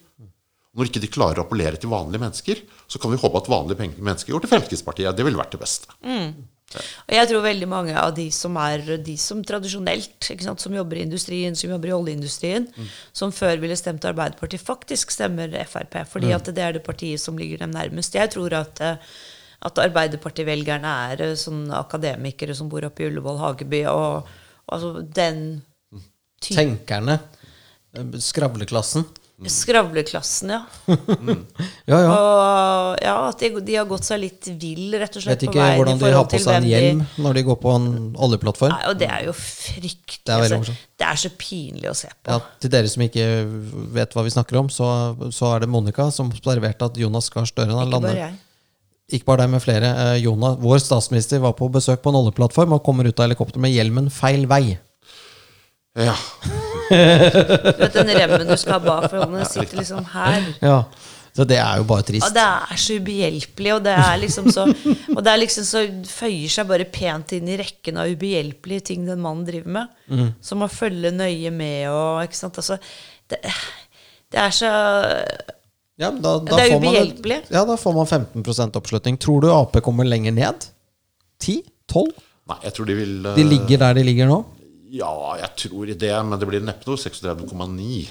Når 0.76 0.90
ikke 0.90 1.04
de 1.04 1.12
klarer 1.14 1.40
å 1.40 1.46
appellere 1.46 1.78
til 1.80 1.92
vanlige 1.94 2.20
mennesker, 2.24 2.64
så 2.92 3.00
kan 3.00 3.14
vi 3.14 3.20
håpe 3.22 3.40
at 3.40 3.48
vanlige 3.52 3.94
mennesker 3.96 4.34
går 4.34 4.44
til 4.44 4.52
Fremskrittspartiet. 4.52 5.16
Det 5.16 5.24
ville 5.28 5.40
vært 5.40 5.54
det 5.56 5.62
beste. 5.62 5.94
Og 6.76 7.14
jeg 7.14 7.30
tror 7.30 7.46
veldig 7.46 7.70
mange 7.70 7.94
av 7.96 8.10
de 8.18 8.26
som 8.34 8.58
er 8.60 8.82
de 9.06 9.14
som 9.22 9.44
tradisjonelt, 9.46 10.18
ikke 10.34 10.48
sant, 10.50 10.60
som 10.66 10.74
jobber 10.76 10.98
i 11.00 11.06
industrien, 11.06 11.56
som 11.56 11.72
jobber 11.72 11.94
i 11.94 11.96
oljeindustrien, 11.96 12.66
som 13.16 13.32
før 13.32 13.62
ville 13.62 13.78
stemt 13.80 14.04
Arbeiderpartiet, 14.10 14.66
faktisk 14.66 15.14
stemmer 15.14 15.54
Frp. 15.70 16.02
Fordi 16.10 16.34
at 16.36 16.50
det 16.52 16.66
er 16.66 16.76
det 16.76 16.84
partiet 16.84 17.22
som 17.22 17.38
ligger 17.40 17.64
dem 17.64 17.72
nærmest. 17.78 18.18
Jeg 18.18 18.34
tror 18.34 18.58
at, 18.58 18.82
eh, 18.82 18.98
at 19.62 19.80
Arbeiderparti-velgerne 19.86 20.96
er 21.12 21.22
eh, 21.30 21.36
sånn 21.40 21.68
akademikere 21.74 22.56
som 22.58 22.70
bor 22.72 22.86
oppe 22.88 23.06
i 23.06 23.10
Ullevål 23.10 23.40
Hageby, 23.44 23.86
og, 23.92 24.28
og 24.68 24.74
altså 24.78 24.96
den 25.16 25.46
type 26.44 26.58
Tenkerne. 26.60 27.20
Skravleklassen. 28.20 29.06
Skravleklassen, 29.52 30.52
ja. 30.54 30.62
Ja, 31.86 31.98
ja. 32.00 32.12
Og 32.16 33.02
ja, 33.04 33.16
at 33.30 33.42
de, 33.44 33.50
de 33.68 33.76
har 33.76 33.86
gått 33.90 34.08
seg 34.08 34.22
litt 34.24 34.48
vill, 34.62 34.96
rett 34.98 35.18
og 35.20 35.26
slett, 35.26 35.42
Vet 35.44 35.50
på 35.50 35.52
ikke 35.52 35.60
veien 35.62 35.80
hvordan 35.82 36.00
de 36.02 36.12
har 36.16 36.28
på 36.32 36.40
seg 36.40 36.56
en 36.62 36.68
hjelm 36.70 37.02
de- 37.04 37.24
når 37.26 37.38
de 37.38 37.44
går 37.50 37.58
på 37.62 37.74
en 37.76 37.88
oljeplattform. 38.26 38.72
Nei, 38.74 38.88
og 38.94 38.98
det 39.02 39.10
er 39.12 39.28
jo 39.28 39.36
fryktelig. 39.36 40.22
Det 40.26 40.34
er 40.38 40.56
altså. 40.58 40.76
Det 40.96 41.10
er 41.12 41.20
så 41.26 41.32
pinlig 41.38 41.92
å 41.92 41.96
se 42.00 42.10
på. 42.16 42.32
Ja, 42.32 42.40
til 42.64 42.74
dere 42.74 42.90
som 42.90 43.04
ikke 43.06 43.28
vet 44.00 44.16
hva 44.16 44.24
vi 44.26 44.34
snakker 44.34 44.62
om, 44.64 44.72
så, 44.74 44.88
så 45.36 45.52
er 45.52 45.66
det 45.66 45.72
Monica 45.76 46.08
som 46.16 46.32
observerte 46.32 46.88
at 46.88 46.98
Jonas 47.04 47.30
Gahr 47.34 47.48
Støre 47.52 47.76
han 47.76 47.92
Ikke 49.14 49.28
bare 49.30 49.44
deg, 49.44 49.52
men 49.54 49.62
flere. 49.62 49.90
Eh, 50.02 50.16
Jonas, 50.24 50.56
vår 50.64 50.80
statsminister 50.82 51.42
var 51.44 51.54
på 51.58 51.68
besøk 51.74 52.02
på 52.02 52.10
en 52.10 52.18
oljeplattform 52.24 52.74
og 52.74 52.84
kommer 52.88 53.06
ut 53.06 53.20
av 53.22 53.28
helikopteret 53.28 53.62
med 53.62 53.74
hjelmen 53.76 54.08
feil 54.14 54.48
vei. 54.50 54.78
Ja. 55.96 56.16
Du 56.90 57.78
vet 57.80 57.94
den 57.96 58.10
remmen 58.18 58.48
du 58.50 58.56
skal 58.60 58.76
ha 58.80 58.82
bak, 58.84 59.06
for 59.12 59.22
hånden, 59.24 59.46
sitter 59.50 59.80
liksom 59.80 60.06
her. 60.12 60.44
Ja, 60.62 60.80
Så 61.36 61.44
det 61.48 61.58
er 61.60 61.78
jo 61.82 61.86
bare 61.88 62.04
Og 62.04 62.08
trist. 62.08 62.34
det 62.36 62.44
er 62.44 62.78
så 62.80 62.98
ubehjelpelig, 63.00 63.72
og 63.76 63.82
det 63.84 63.94
er 64.00 64.18
liksom 64.22 64.46
så 64.54 64.64
Og 65.16 65.20
det 65.24 65.32
er 65.34 65.40
liksom 65.42 65.66
så 65.68 65.82
føyer 66.08 66.52
seg 66.54 66.68
bare 66.70 66.86
pent 66.88 67.34
inn 67.36 67.50
i 67.52 67.58
rekken 67.60 67.98
av 68.00 68.08
ubehjelpelige 68.12 68.86
ting 68.92 69.06
den 69.08 69.20
mannen 69.24 69.46
driver 69.48 69.74
med. 69.80 69.88
Mm. 70.08 70.30
Som 70.42 70.64
å 70.64 70.70
følge 70.72 71.12
nøye 71.12 71.52
med 71.52 71.90
og 71.92 72.24
Ikke 72.24 72.40
sant. 72.40 72.58
Altså, 72.62 72.78
det, 73.30 73.42
det 74.32 74.40
er 74.46 74.56
så 74.56 74.72
Ja, 75.98 76.10
da, 76.12 76.40
da 76.40 76.58
Det 76.58 76.66
er 76.66 76.72
får 76.74 76.82
man- 76.82 76.96
ubehjelpelig. 76.96 77.38
Ja, 77.56 77.64
da 77.66 77.76
får 77.80 77.94
man 77.96 78.06
15% 78.08 78.76
oppslutning. 78.76 79.18
Tror 79.18 79.42
du 79.42 79.52
Ap 79.54 79.78
kommer 79.84 80.04
lenger 80.08 80.32
ned? 80.36 80.66
10? 81.40 81.62
12? 81.88 82.12
Nei, 82.50 82.58
jeg 82.64 82.74
tror 82.74 82.86
de 82.90 82.96
vil 83.00 83.26
eh, 83.26 83.36
De 83.40 83.44
ligger 83.48 83.78
der 83.82 83.94
de 83.98 84.04
ligger 84.04 84.28
nå? 84.30 84.44
Ja, 84.96 85.12
jeg 85.42 85.50
tror 85.58 85.86
det, 85.88 86.12
men 86.26 86.40
det 86.40 86.48
blir 86.48 86.62
neppe 86.64 86.88
noe 86.88 86.96
36,9. 86.98 88.08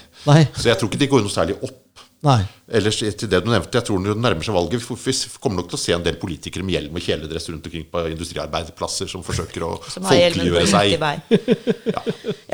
Så 0.57 0.65
jeg 0.69 0.77
tror 0.81 0.89
ikke 0.91 0.99
de 1.01 1.07
går 1.13 1.23
noe 1.25 1.33
særlig 1.33 1.57
opp. 1.63 1.81
Nei. 2.25 2.41
Ellers 2.79 2.97
til 2.97 3.29
det 3.29 3.43
du 3.45 3.51
nevnte, 3.53 3.77
jeg 3.77 3.85
tror 3.85 4.01
når 4.01 4.15
det 4.17 4.23
nærmer 4.25 4.47
seg 4.47 4.55
valget 4.57 4.81
Vi 4.81 5.13
kommer 5.43 5.61
nok 5.61 5.67
til 5.69 5.77
å 5.77 5.81
se 5.83 5.93
en 5.93 6.05
del 6.07 6.17
politikere 6.17 6.65
med 6.65 6.73
hjelm 6.73 6.97
og 6.97 7.05
kjeledress 7.05 7.51
rundt 7.51 7.67
omkring 7.69 7.85
på 7.93 8.05
industriarbeidsplasser 8.15 9.11
som 9.13 9.25
forsøker 9.27 9.67
å 9.67 9.73
som 9.85 10.07
folkeliggjøre 10.09 10.71
seg. 10.71 10.95
vei. 11.03 11.19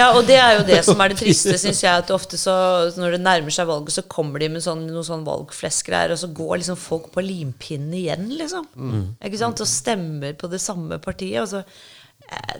Ja, 0.01 0.09
og 0.17 0.25
det 0.27 0.41
er 0.41 0.57
jo 0.59 0.65
det 0.67 0.81
som 0.87 1.01
er 1.05 1.13
det 1.13 1.21
triste, 1.21 1.55
syns 1.61 1.83
jeg. 1.85 2.03
At 2.03 2.11
ofte 2.15 2.41
så, 2.41 2.55
når 2.99 3.17
det 3.17 3.23
nærmer 3.23 3.55
seg 3.55 3.69
valget, 3.71 3.95
så 3.95 4.05
kommer 4.11 4.43
de 4.43 4.51
med 4.57 4.65
sånn, 4.65 4.87
noen 4.91 5.07
sånn 5.07 5.27
valgfleskgreier, 5.29 6.17
og 6.17 6.23
så 6.23 6.31
går 6.35 6.63
liksom 6.63 6.81
folk 6.81 7.11
på 7.15 7.25
limpinnen 7.25 7.95
igjen, 8.01 8.27
liksom. 8.41 8.67
Ikke 9.23 9.41
sant? 9.41 9.63
Og 9.63 9.71
stemmer 9.71 10.35
på 10.41 10.51
det 10.51 10.63
samme 10.65 10.99
partiet. 11.05 11.45
Og 11.45 11.51
så, 11.53 11.63
eh, 12.27 12.57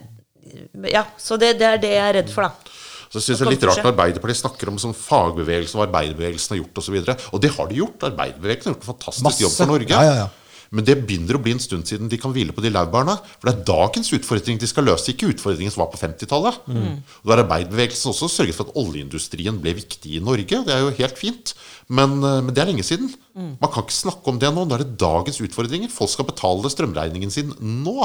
ja, 0.93 1.07
så 1.19 1.41
det, 1.41 1.57
det 1.59 1.67
er 1.67 1.83
det 1.83 1.95
jeg 1.97 2.07
er 2.07 2.17
redd 2.21 2.31
for, 2.35 2.47
da. 2.47 2.77
Så 3.11 3.19
jeg 3.19 3.27
synes 3.27 3.41
det 3.41 3.47
er 3.49 3.55
litt 3.57 3.65
rart 3.67 3.81
når 3.83 3.91
Arbeiderpartiet 3.91 4.39
snakker 4.39 4.71
om 4.71 4.77
sånn 4.79 4.95
fagbevegelsen 4.95 5.81
og 5.81 5.89
arbeiderbevegelsen 5.89 6.55
har 6.55 6.61
gjort 6.61 6.79
osv. 6.79 6.99
Og, 7.01 7.09
så 7.09 7.33
og 7.35 7.41
det 7.43 7.51
har 7.57 7.71
de 7.71 7.81
gjort. 7.81 8.05
Arbeiderbevegelsen 8.07 8.71
har 8.71 8.77
gjort 8.77 8.85
en 8.87 8.93
fantastisk 8.93 9.27
Masse. 9.27 9.43
jobb 9.43 9.57
for 9.57 9.73
Norge. 9.73 9.97
Ja, 9.97 10.05
ja, 10.07 10.21
ja. 10.25 10.29
Men 10.71 10.87
det 10.87 11.01
begynner 11.03 11.35
å 11.35 11.41
bli 11.43 11.57
en 11.57 11.63
stund 11.63 11.89
siden 11.91 12.11
de 12.11 12.19
kan 12.21 12.31
hvile 12.31 12.55
på 12.55 12.63
de 12.63 12.71
laurbærene. 12.71 13.17
For 13.41 13.49
det 13.49 13.55
er 13.57 13.65
dagens 13.67 14.13
utfordring 14.15 14.61
de 14.63 14.69
skal 14.71 14.87
løse, 14.87 15.11
ikke 15.11 15.33
utfordringen 15.33 15.75
som 15.75 15.83
var 15.83 15.91
på 15.91 15.99
50-tallet. 15.99 16.61
Mm. 16.71 17.01
Og 17.03 17.27
da 17.27 17.35
har 17.35 17.43
arbeiderbevegelsen 17.43 18.13
også 18.13 18.31
sørget 18.31 18.55
for 18.55 18.71
at 18.71 18.79
oljeindustrien 18.79 19.59
ble 19.63 19.75
viktig 19.81 20.15
i 20.15 20.23
Norge. 20.23 20.63
Det 20.67 20.77
er 20.77 20.85
jo 20.85 20.95
helt 21.01 21.19
fint. 21.19 21.55
Men, 21.91 22.21
eh, 22.23 22.39
men 22.45 22.55
det 22.55 22.63
er 22.63 22.69
lenge 22.71 22.85
siden. 22.87 23.09
Mm. 23.35 23.55
Man 23.61 23.71
kan 23.73 23.85
ikke 23.85 23.97
snakke 23.97 24.31
om 24.31 24.39
det 24.39 24.51
nå. 24.55 24.63
Nå 24.67 24.77
er 24.77 24.85
det 24.85 24.99
dagens 25.01 25.41
utfordringer. 25.43 25.91
Folk 25.93 26.13
skal 26.13 26.27
betale 26.29 26.71
strømregningen 26.71 27.33
sin 27.35 27.51
nå. 27.59 27.97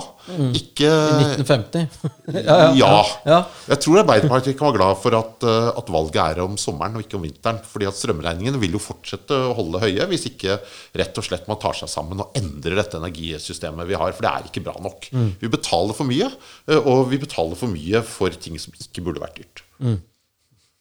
Ikke 0.57 0.89
1950. 0.89 1.99
ja, 2.81 3.01
ja. 3.25 3.39
Jeg 3.69 3.81
tror 3.83 4.01
Arbeiderpartiet 4.01 4.57
kan 4.57 4.71
være 4.71 4.79
glad 4.79 5.01
for 5.03 5.17
at, 5.19 5.45
eh, 5.45 5.69
at 5.81 5.91
valget 5.93 6.21
er 6.23 6.41
om 6.45 6.57
sommeren 6.61 6.97
og 6.97 7.05
ikke 7.05 7.19
om 7.19 7.27
vinteren. 7.27 7.61
fordi 7.65 7.89
at 7.89 7.99
strømregningene 7.99 8.61
vil 8.61 8.77
jo 8.77 8.81
fortsette 8.81 9.37
å 9.37 9.53
holde 9.57 9.83
høye 9.83 10.09
hvis 10.09 10.27
ikke 10.31 10.57
rett 10.97 11.21
og 11.21 11.27
slett 11.27 11.47
man 11.51 11.61
tar 11.61 11.77
seg 11.77 11.91
sammen 11.91 12.25
og 12.25 12.33
endrer 12.37 12.79
dette 12.81 12.97
energisystemet 13.01 13.89
vi 13.89 13.99
har. 14.01 14.17
For 14.17 14.25
det 14.25 14.33
er 14.33 14.49
ikke 14.49 14.65
bra 14.65 14.75
nok. 14.81 15.11
Vi 15.41 15.51
betaler 15.51 15.97
for 15.97 16.09
mye, 16.09 16.31
eh, 16.71 16.81
og 16.81 17.05
vi 17.13 17.21
betaler 17.21 17.59
for 17.59 17.69
mye 17.69 18.01
for 18.05 18.33
ting 18.33 18.57
som 18.61 18.73
ikke 18.81 19.05
burde 19.05 19.21
vært 19.21 19.41
dyrt. 19.43 19.65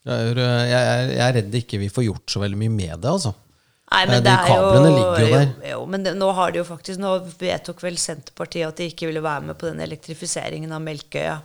Jeg 0.05 0.34
er, 0.34 0.38
jeg, 0.38 0.80
er, 0.80 1.11
jeg 1.14 1.24
er 1.24 1.34
redd 1.38 1.55
ikke 1.62 1.80
vi 1.80 1.88
får 1.92 2.05
gjort 2.11 2.32
så 2.34 2.42
veldig 2.42 2.59
mye 2.61 2.72
med 2.74 2.98
det, 3.00 3.09
altså. 3.09 3.32
Nei, 3.32 4.02
Eh, 4.02 4.11
men 4.11 4.20
de 4.20 4.26
det 4.26 4.34
er 4.34 4.46
kablene 4.48 4.90
jo, 4.90 4.94
ligger 4.98 5.24
jo 5.24 5.32
der. 5.32 5.48
Jo, 5.48 5.72
jo, 5.72 5.80
men 5.92 6.07
det, 6.07 6.14
nå 6.18 6.30
har 6.36 6.52
de 6.52 6.61
jo 6.62 6.68
faktisk 6.68 7.02
Nå 7.02 7.16
vedtok 7.40 7.82
vel 7.84 7.98
Senterpartiet 8.00 8.68
at 8.68 8.80
de 8.80 8.88
ikke 8.90 9.11
ville 9.11 9.24
være 9.24 9.50
med 9.50 9.59
på 9.61 9.68
den 9.70 9.82
elektrifiseringen 9.84 10.72
av 10.74 10.82
Melkøya. 10.84 11.36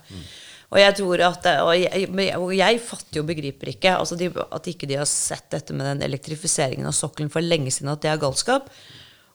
Og 0.70 0.78
jeg 0.78 0.96
tror 1.00 1.24
at 1.26 1.50
Og 1.66 1.74
jeg, 1.82 2.08
og 2.38 2.54
jeg 2.54 2.82
fatter 2.86 3.20
jo 3.20 3.26
begriper 3.26 3.74
ikke 3.74 3.96
altså 3.98 4.18
de, 4.20 4.30
at 4.30 4.72
ikke 4.72 4.90
de 4.90 5.00
har 5.02 5.10
sett 5.10 5.50
dette 5.56 5.76
med 5.76 5.88
den 5.88 6.06
elektrifiseringen 6.10 6.90
av 6.90 6.96
sokkelen 6.96 7.32
for 7.34 7.46
lenge 7.46 7.74
siden, 7.74 7.92
at 7.94 8.04
det 8.06 8.12
er 8.14 8.22
galskap. 8.22 8.70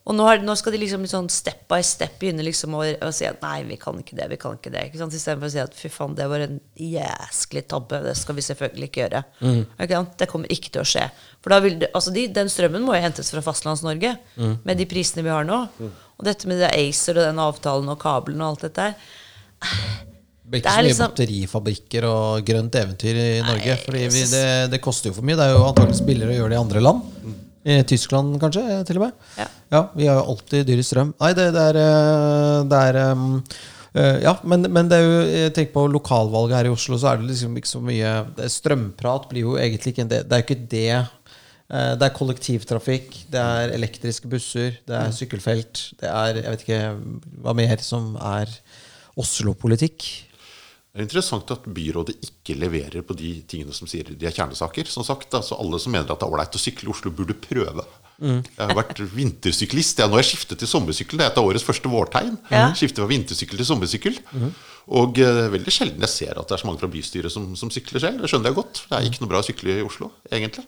Og 0.05 0.13
nå, 0.13 0.25
har, 0.29 0.43
nå 0.45 0.53
skal 0.61 0.75
de 0.75 0.83
liksom 0.83 1.07
sånn 1.09 1.31
step 1.33 1.63
by 1.71 1.79
step 1.81 2.19
begynne 2.21 2.45
liksom 2.45 2.75
å, 2.77 2.83
å 3.07 3.09
si 3.17 3.25
at 3.25 3.39
nei, 3.41 3.63
vi 3.65 3.79
kan 3.81 3.97
ikke 4.03 4.19
det, 4.19 4.27
vi 4.35 4.37
kan 4.37 4.59
ikke 4.59 4.73
det. 4.75 4.83
Ikke 4.91 5.01
sant? 5.01 5.15
Istedenfor 5.17 5.49
å 5.49 5.53
si 5.55 5.61
at 5.63 5.79
fy 5.79 5.89
faen, 5.89 6.13
det 6.19 6.27
var 6.29 6.45
en 6.45 6.59
jæsklig 6.77 7.63
tabbe, 7.73 8.03
det 8.05 8.13
skal 8.21 8.37
vi 8.37 8.45
selvfølgelig 8.45 8.91
ikke 8.91 9.01
gjøre. 9.07 9.23
Ikke 9.81 9.95
sant? 9.97 10.13
Det 10.21 10.29
kommer 10.29 10.53
ikke 10.53 10.75
til 10.75 10.83
å 10.83 10.89
skje. 10.91 11.07
For 11.41 11.55
da 11.55 11.61
vil 11.65 11.79
det, 11.81 11.89
altså 11.97 12.13
de, 12.13 12.27
den 12.37 12.53
strømmen 12.53 12.85
må 12.85 12.99
jo 12.99 13.05
hentes 13.07 13.33
fra 13.33 13.41
Fastlands-Norge 13.47 14.13
med 14.37 14.77
de 14.83 14.87
prisene 14.91 15.25
vi 15.25 15.33
har 15.33 15.49
nå. 15.49 15.63
Og 16.21 16.29
dette 16.29 16.53
med 16.53 16.61
det 16.61 16.69
ACER 16.77 17.23
og 17.23 17.29
den 17.31 17.41
avtalen 17.47 17.89
og 17.95 17.97
kablene 18.05 18.45
og 18.45 18.53
alt 18.59 18.67
dette 18.69 18.91
her. 18.91 18.99
Det 20.45 20.51
blir 20.53 20.61
ikke 20.61 20.69
Det 20.69 20.69
er 20.69 20.77
så 20.77 20.85
mye 20.85 20.91
liksom- 20.91 21.15
batterifabrikker 21.15 22.05
og 22.11 22.45
grønt 22.45 22.77
eventyr 22.77 23.17
i 23.17 23.41
Norge. 23.41 23.79
Fordi 23.87 24.05
vi, 24.13 24.27
det, 24.29 24.45
det 24.77 24.83
koster 24.85 25.09
jo 25.09 25.17
for 25.17 25.25
mye. 25.25 25.41
Det 25.41 25.49
er 25.49 25.57
jo 25.57 25.65
antakeligvis 25.65 26.05
billigere 26.05 26.37
å 26.37 26.39
gjøre 26.43 26.53
det 26.53 26.61
i 26.61 26.63
andre 26.67 26.85
land. 26.85 27.41
I 27.65 27.79
Tyskland 27.89 28.37
kanskje, 28.43 28.63
til 28.85 28.99
og 29.01 29.07
med. 29.07 29.29
Ja. 29.41 29.47
ja 29.73 29.83
vi 29.97 30.09
har 30.09 30.19
jo 30.21 30.35
alltid 30.35 30.67
dyrest 30.69 30.93
strøm. 30.93 31.15
Nei, 31.23 31.31
det, 31.37 31.47
det 31.57 31.63
er, 31.71 31.79
eh, 31.81 32.59
det 32.69 32.83
er 32.91 33.01
um, 33.15 33.31
Ja, 33.95 34.33
men, 34.43 34.67
men 34.75 34.89
det 34.91 34.97
er 34.99 35.05
jo 35.05 35.19
jeg 35.31 35.53
tenker 35.55 35.75
på 35.77 35.85
lokalvalget 35.87 36.57
her 36.59 36.69
i 36.69 36.73
Oslo, 36.75 36.99
så 36.99 37.13
er 37.13 37.21
det 37.21 37.29
liksom 37.29 37.53
ikke 37.61 37.71
så 37.71 37.79
mye 37.79 38.15
det, 38.35 38.49
Strømprat 38.51 39.29
blir 39.31 39.47
jo 39.47 39.55
egentlig 39.55 39.93
ikke 39.93 40.03
en 40.03 40.11
del 40.11 40.25
Det 40.27 40.35
er 40.35 40.43
jo 40.43 40.47
ikke 40.49 40.67
det. 40.73 40.97
Det 42.01 42.07
er 42.09 42.17
kollektivtrafikk, 42.19 43.15
det 43.33 43.41
er 43.41 43.77
elektriske 43.79 44.29
busser, 44.29 44.75
det 44.85 44.99
er 44.99 45.15
sykkelfelt. 45.15 45.85
Det 46.03 46.11
er 46.11 46.41
jeg 46.43 46.51
vet 46.51 46.67
ikke 46.67 46.83
hva 47.47 47.55
mer 47.57 47.87
som 47.87 48.13
er 48.19 48.51
Oslo-politikk. 49.15 50.11
Det 50.95 51.03
er 51.03 51.09
interessant 51.09 51.49
at 51.51 51.65
byrådet 51.75 52.15
ikke 52.23 52.55
leverer 52.55 53.03
på 53.03 53.17
de 53.19 53.33
tingene 53.51 53.75
som 53.75 53.89
sier 53.91 54.13
de 54.15 54.29
er 54.29 54.35
kjernesaker. 54.35 54.87
Som 54.87 55.03
sagt, 55.03 55.33
altså 55.35 55.59
Alle 55.59 55.81
som 55.83 55.91
mener 55.91 56.07
at 56.07 56.21
det 56.21 56.23
er 56.23 56.35
ålreit 56.37 56.55
å 56.55 56.61
sykle 56.63 56.87
i 56.87 56.93
Oslo, 56.93 57.11
burde 57.11 57.35
prøve. 57.35 57.83
Jeg 58.23 58.61
har 58.61 58.77
vært 58.79 59.01
vintersyklist. 59.11 59.99
Ja, 59.99 60.07
nå 60.07 60.15
har 60.15 60.23
jeg 60.23 60.37
skiftet 60.37 60.63
til 60.63 60.71
sommersykkel. 60.71 61.19
Det 61.19 61.27
er 61.27 61.33
et 61.33 61.41
av 61.41 61.49
årets 61.49 61.67
første 61.67 61.91
vårtegn. 61.91 62.37
Ja. 62.47 62.69
Skiftet 62.79 63.03
fra 63.03 63.11
vintersykkel 63.11 63.59
til 63.59 63.69
sommersykkel. 63.73 64.21
Og 64.95 65.19
uh, 65.19 65.49
veldig 65.51 65.75
sjelden 65.75 66.07
jeg 66.07 66.13
ser 66.13 66.39
at 66.39 66.47
det 66.47 66.55
er 66.55 66.63
så 66.63 66.69
mange 66.69 66.83
fra 66.85 66.93
bystyret 66.93 67.33
som, 67.33 67.51
som 67.59 67.75
sykler 67.75 68.05
selv. 68.05 68.23
Det 68.23 68.31
skjønner 68.31 68.53
jeg 68.53 68.59
godt. 68.61 68.85
Det 68.87 68.99
er 69.01 69.11
ikke 69.11 69.25
noe 69.25 69.33
bra 69.35 69.43
å 69.43 69.49
sykle 69.49 69.79
i 69.81 69.83
Oslo, 69.83 70.13
egentlig. 70.31 70.67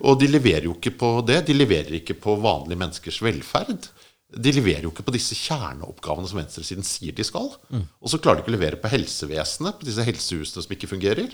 Og 0.00 0.16
de 0.22 0.32
leverer 0.32 0.70
jo 0.70 0.76
ikke 0.78 0.96
på 1.04 1.12
det. 1.28 1.42
De 1.50 1.60
leverer 1.60 2.00
ikke 2.00 2.16
på 2.16 2.40
vanlige 2.40 2.80
menneskers 2.80 3.20
velferd. 3.28 3.90
De 4.36 4.52
leverer 4.52 4.84
jo 4.84 4.90
ikke 4.92 5.04
på 5.06 5.14
disse 5.14 5.36
kjerneoppgavene 5.38 6.28
som 6.28 6.38
venstresiden 6.40 6.84
sier 6.84 7.14
de 7.16 7.24
skal. 7.24 7.48
Og 7.72 8.10
så 8.12 8.18
klarer 8.20 8.40
de 8.40 8.44
ikke 8.44 8.52
å 8.52 8.56
levere 8.58 8.80
på 8.82 8.90
helsevesenet, 8.92 9.78
på 9.80 9.88
disse 9.88 10.04
helsehusene 10.04 10.64
som 10.66 10.74
ikke 10.76 10.90
fungerer. 10.90 11.32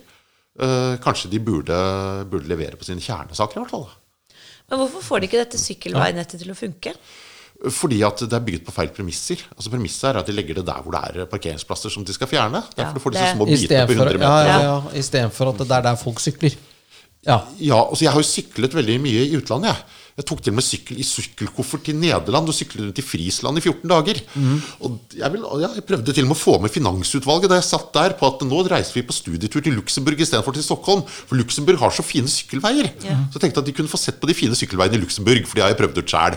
Eh, 0.60 0.94
kanskje 1.02 1.30
de 1.32 1.40
burde, 1.42 1.76
burde 2.30 2.50
levere 2.50 2.76
på 2.78 2.86
sine 2.86 3.02
kjernesaker, 3.02 3.58
i 3.58 3.62
hvert 3.64 3.74
fall. 3.74 3.88
Men 4.70 4.78
hvorfor 4.82 5.02
får 5.04 5.20
de 5.20 5.28
ikke 5.30 5.40
dette 5.42 5.58
sykkelveinettet 5.60 6.40
til 6.44 6.52
å 6.52 6.56
funke? 6.56 6.94
Fordi 7.62 8.00
at 8.02 8.18
det 8.26 8.34
er 8.34 8.42
bygget 8.42 8.64
på 8.66 8.72
feil 8.74 8.88
premisser. 8.94 9.42
Altså 9.54 9.70
Premisset 9.70 10.08
er 10.10 10.18
at 10.18 10.26
de 10.26 10.34
legger 10.34 10.56
det 10.58 10.64
der 10.66 10.82
hvor 10.82 10.94
det 10.96 11.02
er 11.22 11.28
parkeringsplasser 11.30 11.92
som 11.94 12.02
de 12.06 12.14
skal 12.14 12.26
fjerne. 12.30 12.62
Derfor 12.74 12.88
Ja, 12.88 12.94
du 12.96 13.02
får 13.04 13.14
disse 13.14 13.26
så 13.28 13.36
små 13.36 13.46
bitene 13.46 13.82
på 13.86 13.94
100 13.98 14.18
meter. 14.18 14.48
ja, 14.48 14.56
ja, 14.66 14.76
i 14.98 15.02
stedet 15.06 15.32
for 15.36 15.50
at 15.52 15.60
det 15.62 15.76
er 15.76 15.84
der 15.86 15.98
folk 16.00 16.18
sykler. 16.22 16.56
Ja. 17.22 17.36
Ja, 17.62 17.78
altså 17.86 18.02
Jeg 18.04 18.12
har 18.12 18.18
jo 18.18 18.26
syklet 18.26 18.74
veldig 18.74 18.96
mye 19.04 19.26
i 19.28 19.36
utlandet. 19.38 19.76
Jeg 19.76 20.01
Jeg 20.18 20.26
tok 20.28 20.42
til 20.44 20.52
og 20.52 20.58
med 20.58 20.66
sykkel 20.66 20.98
i 21.00 21.06
sykkelkoffert 21.08 21.86
til 21.88 21.96
Nederland 21.96 22.50
og 22.50 22.56
syklet 22.56 22.84
rundt 22.84 23.00
i 23.00 23.04
Frisland 23.06 23.58
i 23.58 23.62
14 23.64 23.88
dager. 23.88 24.20
Og 24.84 24.98
jeg, 25.16 25.32
vil, 25.32 25.46
ja, 25.62 25.70
jeg 25.78 25.86
prøvde 25.88 26.12
til 26.12 26.26
og 26.26 26.32
med 26.32 26.36
å 26.36 26.42
få 26.42 26.56
med 26.60 26.74
Finansutvalget 26.74 27.52
da 27.52 27.60
jeg 27.60 27.68
satt 27.70 27.88
der 27.96 28.16
på 28.18 28.28
at 28.28 28.44
nå 28.44 28.62
reiser 28.68 28.98
vi 28.98 29.06
på 29.08 29.16
studietur 29.16 29.64
til 29.64 29.78
Luxembourg 29.78 30.20
istedenfor 30.20 30.56
til 30.58 30.66
Stockholm. 30.66 31.04
For 31.08 31.38
Luxembourg 31.40 31.80
har 31.80 31.94
så 31.96 32.04
fine 32.04 32.28
sykkelveier. 32.28 32.90
Så 33.32 33.38
jeg 33.38 33.46
tenkte 33.46 33.64
at 33.64 33.70
de 33.70 33.76
kunne 33.78 33.92
få 33.92 34.00
sett 34.00 34.20
på 34.20 34.28
de 34.28 34.36
fine 34.36 34.58
sykkelveiene 34.58 35.00
i 35.00 35.04
Luxembourg, 35.04 35.46
for 35.48 35.56
de 35.56 35.64
har 35.64 35.72
jeg 35.72 35.80
prøvd 35.80 36.02
ut 36.02 36.16
sjæl. 36.16 36.36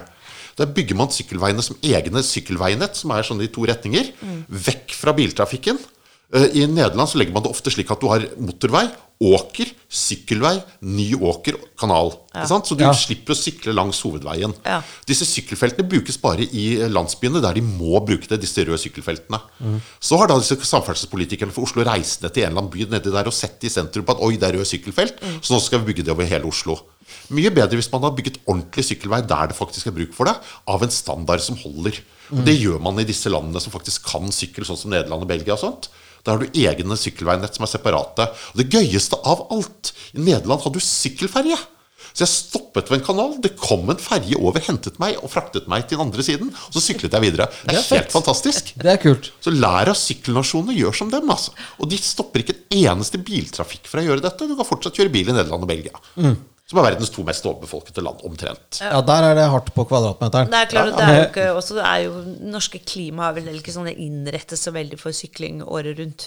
Der 0.55 0.71
bygger 0.71 0.95
man 0.95 1.11
sykkelveiene 1.11 1.63
som 1.65 1.76
egne 1.84 2.23
sykkelveinett, 2.23 2.95
som 2.95 3.11
er 3.11 3.28
sånn 3.28 3.43
i 3.43 3.51
to 3.51 3.67
retninger, 3.67 4.13
vekk 4.47 4.95
fra 4.95 5.11
biltrafikken. 5.17 5.82
Eh, 6.34 6.47
I 6.61 6.67
Nederland 6.67 7.11
så 7.11 7.19
legger 7.19 7.36
man 7.36 7.43
det 7.45 7.51
ofte 7.51 7.73
slik 7.73 7.91
at 7.91 8.01
du 8.01 8.07
har 8.09 8.23
motorvei, 8.39 8.88
åker, 9.24 9.70
sykkelvei, 9.88 10.57
ny 10.84 11.13
åker, 11.16 11.55
kanal. 11.80 12.11
Ikke 12.36 12.47
sant? 12.49 12.68
Så 12.68 12.76
du 12.76 12.84
Ja. 12.84 12.91
slipper 12.91 13.32
å 13.32 13.38
sykle 13.38 13.74
langs 13.74 14.01
hovedveien. 14.03 14.53
Ja. 14.66 14.82
Disse 15.07 15.24
sykkelfeltene 15.24 15.88
brukes 15.88 16.18
bare 16.22 16.43
i 16.43 16.76
landsbyene 16.89 17.41
der 17.41 17.53
de 17.53 17.61
må 17.61 18.03
bruke 18.05 18.28
det, 18.28 18.41
disse 18.41 18.66
røde 18.66 18.78
sykkelfeltene. 18.78 19.39
Så 20.01 20.18
har 20.20 20.28
da 20.28 20.38
disse 20.38 20.57
samferdselspolitikerne 20.57 21.51
for 21.51 21.63
Oslo 21.63 21.84
reist 21.84 22.22
ned 22.22 22.34
til 22.34 22.43
en 22.43 22.51
eller 22.51 22.61
annen 22.61 22.72
by 22.72 22.86
nedi 22.91 23.11
der 23.11 23.26
og 23.28 23.34
sett 23.34 23.63
i 23.63 23.70
sentrum 23.70 24.03
på 24.05 24.11
at 24.18 24.22
oi, 24.22 24.36
det 24.36 24.43
er 24.49 24.57
røde 24.59 24.68
sykkelfelt, 24.68 25.16
så 25.41 25.55
nå 25.55 25.61
skal 25.61 25.80
vi 25.80 25.93
bygge 25.93 26.03
det 26.05 26.11
over 26.11 26.26
hele 26.26 26.45
Oslo. 26.45 26.80
Mye 27.32 27.49
bedre 27.53 27.78
hvis 27.78 27.91
man 27.91 28.01
har 28.01 28.11
bygget 28.18 28.39
ordentlig 28.45 28.84
sykkelvei 28.84 29.22
der 29.26 29.47
det 29.47 29.55
faktisk 29.57 29.88
er 29.88 29.91
bruk 29.95 30.13
for 30.13 30.26
det, 30.26 30.36
av 30.68 30.84
en 30.84 30.89
standard 30.89 31.39
som 31.39 31.55
holder. 31.55 32.01
Og 32.34 32.43
Det 32.43 32.59
gjør 32.59 32.82
man 32.82 32.99
i 32.99 33.05
disse 33.05 33.30
landene 33.30 33.61
som 33.61 33.72
faktisk 33.72 34.03
kan 34.03 34.28
sykkel, 34.34 34.66
sånn 34.66 34.78
som 34.78 34.91
Nederland 34.91 35.22
og 35.22 35.28
Belgia 35.30 35.53
og 35.53 35.59
sånt. 35.61 35.88
Da 36.26 36.34
har 36.36 36.41
du 36.41 36.57
egne 36.57 36.97
sykkelveinett 36.97 37.55
som 37.55 37.67
er 37.67 37.71
separate. 37.71 38.26
Og 38.53 38.59
det 38.61 38.67
gøyeste 38.73 39.19
av 39.23 39.45
alt 39.53 39.93
I 40.17 40.23
Nederland 40.26 40.65
har 40.65 40.73
du 40.73 40.82
sykkelferje. 40.82 41.57
Så 42.15 42.23
jeg 42.23 42.32
stoppet 42.32 42.88
ved 42.89 43.01
en 43.01 43.05
kanal. 43.05 43.34
Det 43.43 43.51
kom 43.59 43.89
en 43.91 43.99
ferje 43.99 44.38
over, 44.39 44.63
hentet 44.63 44.97
meg 45.03 45.17
og 45.19 45.28
fraktet 45.34 45.65
meg 45.67 45.84
til 45.89 45.97
den 45.99 46.05
andre 46.07 46.23
siden. 46.23 46.47
Og 46.69 46.78
så 46.78 46.84
syklet 46.86 47.11
jeg 47.17 47.26
videre. 47.26 47.49
Det 47.51 47.65
Det 47.67 47.73
er, 47.73 47.82
helt 47.82 47.89
fett. 47.91 48.11
fantastisk. 48.15 48.71
Det 48.80 48.91
er 48.93 49.01
kult. 49.03 49.32
Så 49.43 49.51
lær 49.51 49.91
av 49.91 49.97
sykkelnasjonene 49.99 50.78
gjør 50.80 50.95
som 50.95 51.11
dem. 51.11 51.30
altså. 51.30 51.51
Og 51.80 51.89
de 51.91 51.97
stopper 51.99 52.39
ikke 52.45 52.55
en 52.55 52.80
eneste 52.95 53.19
biltrafikk 53.19 53.86
for 53.91 53.99
å 53.99 54.05
gjøre 54.07 54.23
dette. 54.23 54.47
Du 54.47 54.55
kan 54.55 54.65
fortsatt 54.69 54.95
kjøre 54.95 55.11
bil 55.11 55.28
i 55.28 55.36
Nederland 55.36 55.67
og 55.67 55.67
Belgia. 55.67 55.91
Som 56.66 56.80
er 56.82 56.88
verdens 56.88 57.11
to 57.13 57.22
mest 57.28 57.45
overbefolkede 57.45 58.01
land, 58.01 58.24
omtrent. 58.26 58.80
Ja, 58.82 58.97
der 59.05 59.28
er 59.28 59.36
det 59.38 59.43
hardt 59.53 59.68
på 59.76 59.84
kvadratmeteren. 59.86 60.47
Det 60.49 60.61
er 60.63 60.72
klart, 60.72 60.95
det 60.97 61.03
er 61.05 61.20
jo 61.20 61.28
ikke 61.28 61.49
også, 61.59 61.76
det 61.78 61.84
er 61.86 61.99
jo, 62.07 62.13
Norske 62.55 62.80
klima 62.82 63.28
er 63.30 63.36
vel 63.38 63.51
ikke 63.59 63.74
sånn 63.76 63.86
det 63.91 63.93
innrettes 64.01 64.63
så 64.66 64.74
veldig 64.74 64.97
for 64.97 65.13
sykling 65.13 65.61
året 65.61 65.99
rundt. 66.01 66.26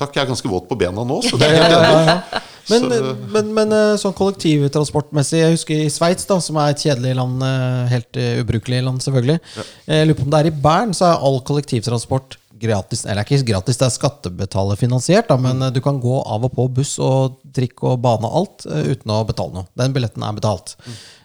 Takk, 0.00 0.14
jeg 0.16 0.22
er 0.24 0.28
ganske 0.30 0.48
våt 0.48 0.68
på 0.68 0.76
bena 0.80 1.02
nå, 1.04 1.16
så 1.24 1.36
det 1.40 1.48
Ja, 1.48 1.64
ja, 1.68 1.80
ja, 1.80 2.04
ja. 2.10 2.40
Men, 2.70 2.84
Så- 2.92 3.14
men, 3.34 3.48
men 3.56 3.72
eh, 3.72 3.94
sånn 4.00 4.14
kollektivtransportmessig 4.16 5.40
Jeg 5.40 5.56
husker 5.56 5.80
i 5.86 5.88
Sveits, 5.92 6.28
som 6.44 6.56
er 6.60 6.74
et 6.74 6.84
kjedelig 6.84 7.16
land, 7.18 7.42
eh, 7.42 7.88
helt 7.94 8.20
eh, 8.20 8.36
ubrukelig 8.44 8.82
land, 8.86 9.00
selvfølgelig. 9.04 9.40
Jeg 9.88 10.06
lurer 10.10 10.20
på 10.20 10.28
om 10.28 10.30
det 10.36 10.40
er 10.44 10.50
i 10.52 10.56
Bern, 10.68 10.92
så 10.96 11.08
er 11.14 11.24
all 11.24 11.40
kollektivtransport 11.48 12.36
gratis. 12.60 13.04
Eller 13.06 13.26
ikke 13.26 13.48
gratis, 13.52 13.78
det 13.80 13.88
er 13.88 13.96
skattebetalerfinansiert, 13.96 15.32
men 15.42 15.66
eh, 15.66 15.74
du 15.74 15.80
kan 15.84 16.00
gå 16.02 16.20
av 16.22 16.46
og 16.48 16.54
på 16.56 16.68
buss 16.80 16.96
og 17.02 17.40
trikk 17.56 17.84
og 17.88 18.00
bane 18.04 18.28
og 18.28 18.38
alt 18.42 18.70
eh, 18.70 18.92
uten 18.94 19.14
å 19.14 19.24
betale 19.28 19.60
noe. 19.60 19.68
Den 19.78 19.96
billetten 19.96 20.26
er 20.26 20.36
betalt. 20.36 20.76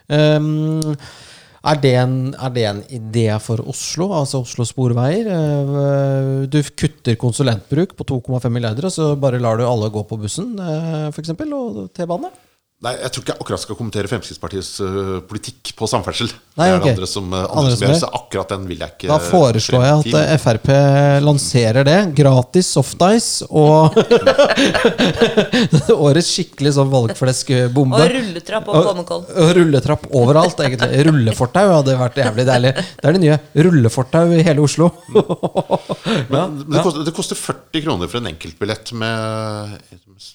Um, 0.08 0.96
er 1.66 1.80
det, 1.82 1.94
en, 1.98 2.18
er 2.38 2.52
det 2.54 2.66
en 2.70 2.82
idé 2.94 3.28
for 3.42 3.64
Oslo, 3.66 4.12
altså 4.14 4.44
Oslo 4.46 4.68
Sporveier? 4.70 5.30
Eh, 5.34 6.34
Du 6.52 6.60
kutter 6.78 7.18
konsulentbruk 7.22 7.96
på 7.98 8.10
2,5 8.16 8.50
milliarder, 8.54 8.90
og 8.90 8.94
så 8.94 9.14
bare 9.20 9.42
lar 9.42 9.58
du 9.58 9.66
alle 9.66 9.90
gå 9.94 10.06
på 10.06 10.20
bussen, 10.22 10.54
f.eks., 11.10 11.34
og 11.50 11.88
T-bane? 11.96 12.30
Nei, 12.84 12.92
jeg 13.00 13.12
tror 13.14 13.24
ikke 13.24 13.32
jeg 13.32 13.40
akkurat 13.40 13.62
skal 13.62 13.78
kommentere 13.80 14.10
Fremskrittspartiets 14.12 14.70
uh, 14.84 15.12
politikk 15.24 15.70
på 15.80 15.88
samferdsel. 15.88 16.28
Nei, 16.60 16.66
det 16.68 16.74
er 16.74 16.82
det 16.84 16.90
andre 16.92 17.08
som, 17.08 17.30
uh, 17.32 17.38
andre 17.46 17.62
Andre 17.62 17.72
som 17.72 17.86
gjør, 17.86 17.94
så 18.02 18.10
akkurat 18.18 18.52
den 18.52 18.66
vil 18.68 18.84
jeg 18.84 18.92
ikke 18.98 19.08
Da 19.10 19.16
foreslår 19.24 19.86
jeg 19.86 19.94
at 19.96 20.10
frem 20.10 20.34
eh. 20.34 20.42
Frp 20.44 20.68
lanserer 21.24 21.88
det. 21.88 21.96
Gratis 22.20 22.74
softice 22.76 23.48
og 23.48 23.96
årets 26.06 26.34
skikkelig 26.36 26.76
sånn 26.76 26.92
valgfleskbombe. 26.92 28.02
Og 28.04 28.14
rulletrapp. 28.18 28.68
Og 28.76 29.54
rulletrapp 29.56 30.06
overalt, 30.12 30.60
egentlig. 30.68 31.08
Rullefortau 31.08 31.72
hadde 31.78 31.96
vært 32.04 32.20
jævlig 32.26 32.48
deilig. 32.52 32.74
Det 32.76 33.08
er 33.08 33.18
det 33.18 33.24
nye. 33.24 33.40
Rullefortau 33.70 34.36
i 34.36 34.44
hele 34.44 34.68
Oslo. 34.68 34.92
Men 36.34 36.60
det, 36.68 36.84
koster, 36.84 37.08
det 37.08 37.16
koster 37.16 37.40
40 37.40 37.88
kroner 37.88 38.12
for 38.12 38.20
en 38.20 38.30
enkeltbillett 38.36 38.92
med 39.00 39.80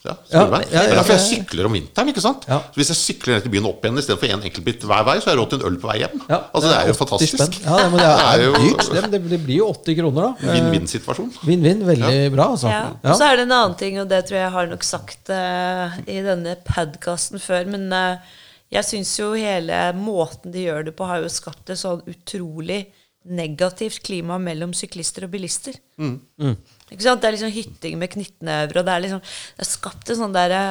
ja, 0.04 0.16
Ja, 0.30 0.40
ja, 0.40 0.44
ja, 0.44 0.64
det 0.70 0.80
er 0.80 0.98
derfor 0.98 1.16
jeg 1.16 1.26
sykler 1.28 1.68
om 1.68 1.74
vinteren. 1.76 2.10
ikke 2.12 2.22
sant? 2.22 2.29
Ja. 2.48 2.58
Så 2.66 2.80
Hvis 2.80 2.90
jeg 2.92 2.98
sykler 3.00 3.34
ned 3.36 3.44
til 3.46 3.52
byen 3.54 3.68
opp 3.70 3.84
igjen 3.84 4.00
istedenfor 4.02 4.30
én 4.34 4.44
enkeltbit 4.48 4.86
hver 4.88 5.04
vei, 5.08 5.16
så 5.20 5.28
har 5.30 5.34
jeg 5.34 5.40
råd 5.40 5.50
til 5.52 5.60
en 5.60 5.66
øl 5.70 5.78
på 5.82 5.90
vei 5.90 5.96
hjem. 6.02 6.16
Ja, 6.28 6.38
altså 6.52 6.66
Det 6.68 6.76
er 6.78 6.90
jo 6.90 6.96
fantastisk. 6.98 7.36
spenn. 7.36 7.56
Ja, 7.64 7.76
det, 7.80 7.86
men 7.90 7.98
det 8.00 8.08
er, 8.10 8.20
Det 8.20 8.28
er 8.30 8.44
jo- 8.44 8.60
dyrt. 8.64 8.90
Det, 8.90 9.02
det, 9.14 9.22
det 9.30 9.40
blir 9.46 9.58
jo 9.60 9.70
80 9.72 9.98
kroner, 10.00 10.28
da. 10.28 10.32
Eh, 10.46 10.54
Vinn-vinn-situasjon. 10.58 11.32
Vinn-vinn. 11.48 11.82
Veldig 11.90 12.20
bra, 12.36 12.46
altså. 12.54 12.68
Ja. 12.74 12.84
Og 13.02 13.16
så 13.18 13.28
er 13.30 13.36
det 13.40 13.46
en 13.48 13.56
annen 13.58 13.76
ting, 13.80 13.98
og 14.02 14.08
det 14.08 14.22
tror 14.26 14.38
jeg 14.38 14.46
jeg 14.46 14.56
har 14.58 14.70
nok 14.70 14.86
sagt 14.86 15.30
uh, 15.34 15.98
i 16.06 16.20
denne 16.26 16.56
podkasten 16.66 17.42
før, 17.42 17.68
men 17.70 17.90
uh, 17.92 18.38
jeg 18.70 18.86
syns 18.86 19.12
jo 19.18 19.32
hele 19.34 19.82
måten 19.98 20.52
de 20.54 20.66
gjør 20.68 20.84
det 20.88 20.96
på, 20.98 21.06
har 21.10 21.22
jo 21.24 21.30
skapt 21.32 21.70
et 21.72 21.80
sånn 21.80 22.02
utrolig 22.10 22.84
negativt 23.30 24.00
klima 24.06 24.38
mellom 24.40 24.70
syklister 24.72 25.26
og 25.26 25.32
bilister. 25.34 25.74
Ikke 26.00 27.02
sant? 27.04 27.20
Det 27.20 27.28
er 27.28 27.34
liksom 27.36 27.52
hytting 27.52 27.98
med 28.00 28.12
knyttnever, 28.14 28.80
og 28.80 28.86
det 28.86 28.94
er 28.94 29.02
liksom 29.04 29.20
Det 29.20 29.66
er 29.66 29.68
skapt 29.68 30.08
en 30.10 30.20
sånn 30.22 30.32
derre 30.34 30.62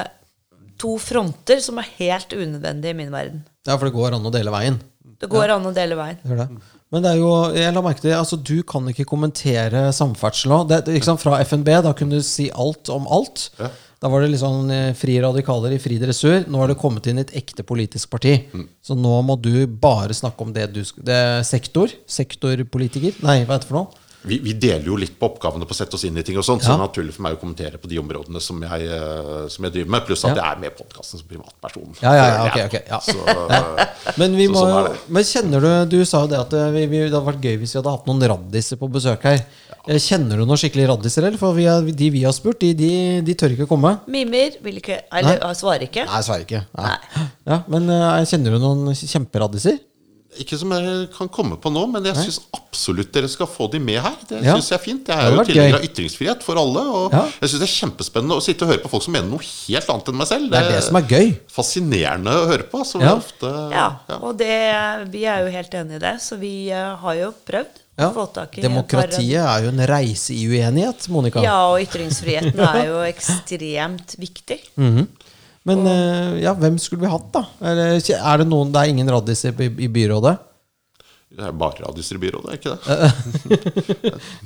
To 0.80 0.95
fronter 1.01 1.61
som 1.63 1.82
er 1.82 1.89
helt 1.99 2.34
unødvendige 2.36 2.95
i 2.95 2.99
min 3.01 3.11
verden. 3.13 3.43
Ja, 3.67 3.75
for 3.75 3.89
det 3.89 3.95
går 3.95 4.15
an 4.15 4.27
å 4.27 4.34
dele 4.34 4.53
veien. 4.53 4.80
Det 5.19 5.27
går 5.32 5.51
an 5.57 5.67
å 5.67 5.73
dele 5.75 5.97
veien. 5.99 6.19
Det 6.23 6.38
det. 6.39 6.47
Men 6.89 7.03
det 7.05 7.11
er 7.11 7.19
jo, 7.19 7.34
jeg 7.53 7.73
la 7.75 7.82
merke 7.86 8.01
til, 8.01 8.15
altså 8.17 8.39
du 8.41 8.63
kan 8.65 8.88
ikke 8.89 9.05
kommentere 9.09 9.89
samferdsel 9.93 10.55
òg. 10.55 10.71
Sant, 11.05 11.21
fra 11.21 11.38
FNB, 11.45 11.69
da 11.86 11.93
kunne 11.97 12.17
du 12.17 12.25
si 12.25 12.47
alt 12.49 12.89
om 12.93 13.05
alt. 13.13 13.49
Ja. 13.59 13.69
Da 13.99 14.07
var 14.07 14.23
det 14.23 14.39
eh, 14.39 14.93
fri 14.95 15.17
radikaler 15.19 15.75
i 15.75 15.80
fri 15.82 15.97
dressur. 15.99 16.45
Nå 16.47 16.61
har 16.61 16.71
det 16.71 16.80
kommet 16.80 17.09
inn 17.11 17.19
et 17.19 17.34
ekte 17.36 17.65
politisk 17.67 18.09
parti. 18.15 18.38
Så 18.82 18.95
nå 18.95 19.17
må 19.27 19.36
du 19.36 19.67
bare 19.67 20.15
snakke 20.15 20.45
om 20.45 20.53
det 20.55 20.69
du 20.73 20.82
skal, 20.88 21.03
det 21.03 21.21
Sektor? 21.45 21.91
Sektorpolitiker? 22.07 23.19
Nei, 23.27 23.41
hva 23.43 23.57
heter 23.57 23.67
det 23.67 23.73
for 23.73 23.82
noe? 23.82 23.99
Vi, 24.28 24.38
vi 24.43 24.53
deler 24.59 24.84
jo 24.89 24.97
litt 24.99 25.13
på 25.20 25.30
oppgavene 25.30 25.63
på 25.63 25.72
å 25.72 25.78
sette 25.78 25.95
oss 25.95 26.03
inn 26.03 26.17
i 26.20 26.24
ting, 26.28 26.36
og 26.38 26.43
sånt, 26.43 26.59
så 26.63 26.74
det 26.74 26.76
er 26.76 26.82
naturlig 26.82 27.13
for 27.15 27.24
meg 27.24 27.38
å 27.38 27.39
kommentere 27.39 27.80
på 27.80 27.88
de 27.88 27.99
områdene 28.01 28.41
som 28.43 28.59
jeg, 28.65 28.88
eh, 28.91 29.45
som 29.47 29.63
jeg 29.67 29.76
driver 29.78 29.93
med. 29.95 30.05
Pluss 30.09 30.26
at 30.26 30.36
Ja. 30.36 30.43
jeg 30.43 30.57
er 30.57 30.59
med 30.59 30.72
i 30.74 30.76
podkasten 30.76 31.22
som 31.22 31.28
privatperson. 31.30 31.95
Ja, 32.03 32.11
ja, 32.17 32.26
ja, 32.28 32.41
okay, 32.49 32.65
ok, 32.65 32.76
ok, 32.76 32.89
ja. 32.89 32.99
Så, 32.99 34.17
Men, 34.20 34.36
vi 34.36 34.47
Så 34.47 34.51
må, 34.51 34.65
sånn 34.65 34.97
men 35.15 35.24
kjenner 35.28 35.63
du 35.63 35.97
Du 35.97 36.05
sa 36.05 36.22
jo 36.26 36.30
det 36.32 36.39
at 36.39 36.53
eh, 36.53 36.70
vi, 36.76 36.86
vi, 36.91 37.01
det 37.07 37.13
hadde 37.15 37.26
vært 37.32 37.43
gøy 37.47 37.57
hvis 37.61 37.74
vi 37.76 37.80
hadde 37.80 37.93
hatt 37.95 38.07
noen 38.11 38.28
raddiser 38.34 38.80
på 38.82 38.89
besøk 38.91 39.24
her. 39.30 39.41
Eh, 39.88 39.99
Kjenner 40.03 40.38
du 40.38 40.43
noen 40.45 40.59
skikkelige 40.59 40.89
raddiser, 40.91 41.24
eller? 41.24 41.39
For 41.39 41.55
vi 41.55 41.65
har, 41.70 41.82
de 41.82 42.09
vi 42.11 42.24
har 42.28 42.36
spurt, 42.36 42.59
de, 42.59 42.74
de, 42.76 42.91
de 43.26 43.36
tør 43.39 43.55
ikke 43.55 43.67
komme. 43.72 43.95
Mimer 44.11 44.59
vil 44.63 44.82
ikke 44.84 44.99
Eller 45.15 45.39
svarer 45.55 45.88
ikke. 45.88 46.03
Nei, 46.09 46.22
svarer 46.28 46.43
ikke. 46.43 46.65
Nei. 46.78 46.95
Nei. 47.15 47.28
Ja, 47.49 47.61
men 47.72 47.88
kjenner 48.28 48.57
du 48.57 48.59
noen 48.61 48.91
kjemperaddiser? 48.99 49.80
Ikke 50.38 50.57
som 50.59 50.69
jeg 50.71 51.07
kan 51.17 51.27
komme 51.34 51.57
på 51.57 51.71
nå, 51.73 51.88
men 51.89 52.03
jeg 52.05 52.13
syns 52.15 52.38
absolutt 52.53 53.09
dere 53.11 53.27
skal 53.27 53.47
få 53.49 53.65
de 53.73 53.80
med 53.82 53.97
her. 53.99 54.13
Det 54.30 54.43
Ja. 54.43 54.53
synes 54.53 54.69
jeg 54.69 54.77
er 54.77 54.84
fint. 54.84 55.07
Jeg 55.07 55.17
Det 55.17 55.25
er 55.25 55.36
jo 55.36 55.43
tilhenger 55.43 55.75
av 55.80 55.86
ytringsfrihet 55.88 56.43
for 56.43 56.55
alle. 56.55 56.80
Og 56.86 57.11
Ja. 57.11 57.23
jeg 57.41 57.49
syns 57.49 57.59
det 57.59 57.69
er 57.69 57.73
kjempespennende 57.80 58.38
å 58.38 58.41
sitte 58.41 58.61
og 58.61 58.69
høre 58.69 58.84
på 58.84 58.89
folk 58.89 59.03
som 59.03 59.13
mener 59.13 59.27
noe 59.27 59.39
helt 59.41 59.89
annet 59.89 60.07
enn 60.07 60.15
meg 60.21 60.27
selv. 60.27 60.49
Det 60.51 60.59
er 60.61 60.71
det 60.71 60.84
som 60.84 60.95
er 60.95 61.01
gøy. 61.01 61.38
fascinerende 61.49 62.30
å 62.30 62.45
høre 62.47 62.63
på. 62.69 62.86
Så 62.86 63.01
Ja. 63.01 63.15
ofte, 63.15 63.71
Ja, 63.71 63.97
og 64.21 64.38
det, 64.38 65.09
vi 65.11 65.23
er 65.25 65.45
jo 65.45 65.51
helt 65.51 65.71
enig 65.71 65.95
i 65.95 65.99
det, 65.99 66.21
så 66.21 66.38
vi 66.39 66.69
eh, 66.69 66.95
har 66.95 67.13
jo 67.15 67.34
prøvd 67.45 67.67
Ja. 67.99 68.11
Demokratiet 68.13 69.43
er 69.43 69.63
jo 69.63 69.69
en 69.73 69.86
reise 69.86 70.30
i 70.32 70.45
uenighet, 70.47 71.09
Monica. 71.09 71.41
Ja, 71.43 71.67
og 71.73 71.82
ytringsfriheten 71.82 72.57
er 72.57 72.86
jo 72.86 73.01
ekstremt 73.03 74.15
viktig. 74.17 74.59
Men 75.70 75.86
eh, 75.88 76.39
ja, 76.43 76.55
hvem 76.57 76.80
skulle 76.82 77.05
vi 77.05 77.11
hatt, 77.11 77.28
da? 77.36 77.45
Eller, 77.61 77.99
er 78.01 78.41
det 78.41 78.47
noen 78.49 78.72
Det 78.74 78.82
er 78.82 78.93
ingen 78.93 79.11
raddiser 79.13 79.53
i, 79.61 79.70
i 79.86 79.89
byrådet? 79.91 80.38
Det 81.39 81.47
er 81.47 81.53
bare 81.55 81.79
radiuser 81.85 82.17
i 82.17 82.19
byrådet, 82.19 82.49
er 82.51 82.57
ikke 82.59 82.73
det? 82.75 82.79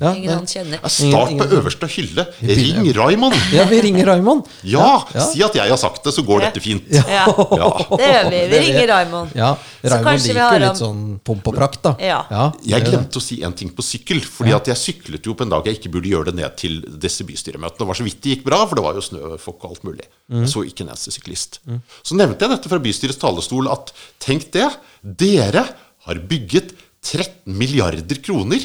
Ja, 0.03 0.11
Ingen 0.13 0.29
annen 0.29 0.29
han 0.35 0.47
kjenner. 0.49 0.79
Ja, 0.83 0.89
Start 0.91 1.31
på 1.39 1.45
øverste 1.57 1.87
hylle. 1.93 2.25
Ring 2.43 2.89
Raymond! 2.97 3.35
ja, 3.55 3.63
vi 3.69 3.79
ringer 3.81 4.05
Raymond. 4.11 4.47
Ja, 4.67 4.85
Ja. 5.13 5.23
si 5.31 5.41
at 5.45 5.55
jeg 5.57 5.69
har 5.71 5.79
sagt 5.81 6.03
det, 6.05 6.13
så 6.15 6.23
går 6.25 6.43
dette 6.47 6.61
fint. 6.63 6.85
Ja, 6.93 7.25
det 7.29 8.09
gjør 8.09 8.29
vi. 8.33 8.41
Vi 8.51 8.59
ringer 8.67 8.87
Raymond. 8.93 9.33
Ja, 9.37 9.53
Raymond 9.83 10.21
liker 10.27 10.41
har 10.43 10.57
jo 10.57 10.63
litt 10.65 10.81
sånn 10.81 11.01
pomp 11.25 11.49
og 11.51 11.57
prakt, 11.57 11.81
da. 11.85 11.95
Ja. 12.03 12.49
Jeg 12.65 12.85
glemte 12.87 13.21
å 13.21 13.23
si 13.23 13.39
en 13.45 13.55
ting 13.57 13.71
på 13.73 13.85
sykkel. 13.85 14.21
Fordi 14.23 14.53
at 14.55 14.69
jeg 14.71 14.79
syklet 14.81 15.25
jo 15.29 15.35
på 15.37 15.45
en 15.47 15.53
dag 15.53 15.65
jeg 15.69 15.79
ikke 15.79 15.93
burde 15.97 16.11
gjøre 16.11 16.29
det 16.31 16.37
ned 16.41 16.57
til 16.59 16.79
disse 17.03 17.25
bystyremøtene. 17.27 17.81
Det 17.83 17.89
var 17.89 17.99
så 17.99 18.05
vidt 18.07 18.21
det 18.23 18.35
gikk 18.37 18.45
bra, 18.47 18.61
for 18.69 18.79
det 18.79 18.85
var 18.85 18.97
jo 18.99 19.03
snøfokk 19.05 19.65
og 19.67 19.73
alt 19.73 19.87
mulig. 19.87 20.07
Jeg 20.33 20.51
så 20.53 20.63
ikke 20.67 20.85
en 20.85 20.93
eneste 20.93 21.13
syklist. 21.15 21.59
Så 22.05 22.17
nevnte 22.19 22.45
jeg 22.45 22.53
dette 22.57 22.71
fra 22.71 22.81
bystyrets 22.83 23.19
talerstol 23.21 23.69
at 23.73 23.93
tenk 24.23 24.49
det, 24.53 24.69
dere 25.03 25.65
har 26.07 26.19
bygget 26.27 26.73
13 27.03 27.53
milliarder 27.59 28.21
kroner 28.23 28.63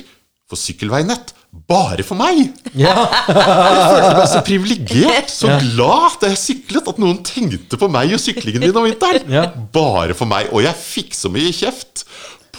for 0.48 0.60
sykkelveinett. 0.60 1.34
Bare 1.68 2.04
for 2.04 2.16
meg! 2.20 2.52
Ja. 2.76 2.94
Jeg 3.28 3.84
følte 3.88 4.14
meg 4.18 4.28
så 4.30 4.42
privilegert, 4.46 5.32
så 5.32 5.52
glad 5.62 6.18
da 6.22 6.30
jeg 6.32 6.40
syklet, 6.40 6.88
at 6.92 7.00
noen 7.00 7.22
tenkte 7.24 7.78
på 7.80 7.88
meg 7.92 8.12
og 8.16 8.20
syklingen 8.20 8.64
min 8.66 8.76
om 8.76 8.84
vinteren. 8.88 9.28
Ja. 9.32 9.46
Bare 9.74 10.16
for 10.16 10.28
meg. 10.28 10.52
Og 10.52 10.64
jeg 10.64 10.76
fikk 10.76 11.16
så 11.16 11.32
mye 11.32 11.52
kjeft 11.56 12.04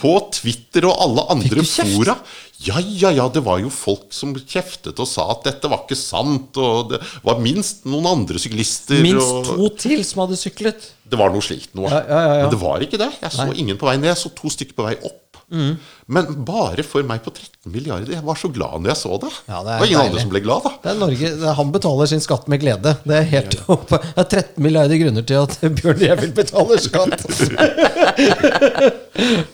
på 0.00 0.14
Twitter 0.34 0.86
og 0.88 0.96
alle 1.04 1.26
andre 1.34 1.64
fora. 1.66 2.16
Ja, 2.60 2.76
ja, 2.82 3.08
ja, 3.16 3.24
det 3.32 3.40
var 3.46 3.60
jo 3.62 3.70
folk 3.72 4.10
som 4.12 4.34
kjeftet 4.36 4.98
og 5.00 5.08
sa 5.08 5.30
at 5.32 5.46
dette 5.46 5.68
var 5.70 5.86
ikke 5.86 5.96
sant, 5.96 6.58
og 6.60 6.90
det 6.92 7.00
var 7.24 7.40
minst 7.40 7.86
noen 7.88 8.08
andre 8.10 8.40
syklister. 8.42 9.00
Minst 9.04 9.30
og 9.32 9.48
to 9.48 9.70
til 9.80 10.02
som 10.04 10.26
hadde 10.26 10.36
syklet. 10.40 10.90
Det 11.08 11.20
var 11.20 11.32
noe 11.32 11.44
slikt 11.44 11.72
noe. 11.78 11.88
Ja, 11.88 12.02
ja, 12.04 12.20
ja. 12.26 12.44
Men 12.44 12.52
det 12.52 12.60
var 12.60 12.84
ikke 12.84 13.00
det. 13.00 13.10
Jeg 13.22 13.36
så 13.38 13.48
ingen 13.54 13.80
på 13.80 13.88
vei 13.88 13.96
ned. 14.00 14.10
Jeg 14.12 14.20
så 14.20 14.32
to 14.36 14.52
stykker 14.52 14.76
på 14.76 14.88
vei 14.90 14.98
opp. 15.00 15.29
Mm. 15.50 15.72
Men 16.14 16.28
bare 16.46 16.82
for 16.86 17.02
meg 17.06 17.22
på 17.24 17.32
13 17.34 17.72
milliarder. 17.74 18.12
Jeg 18.14 18.22
var 18.26 18.38
så 18.38 18.48
glad 18.54 18.80
når 18.84 18.92
jeg 18.92 18.98
så 19.00 19.16
det. 19.22 19.30
Ja, 19.50 19.60
det 19.66 19.72
er 19.72 19.74
det 19.74 19.80
var 19.80 19.86
ingen 19.86 19.98
deilig. 20.00 20.10
andre 20.10 20.20
som 20.24 20.30
ble 20.34 20.42
glad, 20.44 20.62
da. 20.66 20.70
Det 20.84 20.90
er 20.92 20.98
Norge, 21.00 21.54
Han 21.58 21.72
betaler 21.74 22.06
sin 22.12 22.22
skatt 22.24 22.46
med 22.52 22.60
glede. 22.62 22.92
Det 23.04 23.16
er 23.18 23.26
helt 23.34 23.56
oppe. 23.66 23.98
Det 24.14 24.24
er 24.24 24.30
13 24.42 24.62
milliarder 24.64 25.00
grunner 25.02 25.26
til 25.26 25.40
at 25.42 25.58
Bjørn 25.80 26.00
Jævel 26.06 26.32
betaler 26.38 26.78
skatt. 26.82 27.18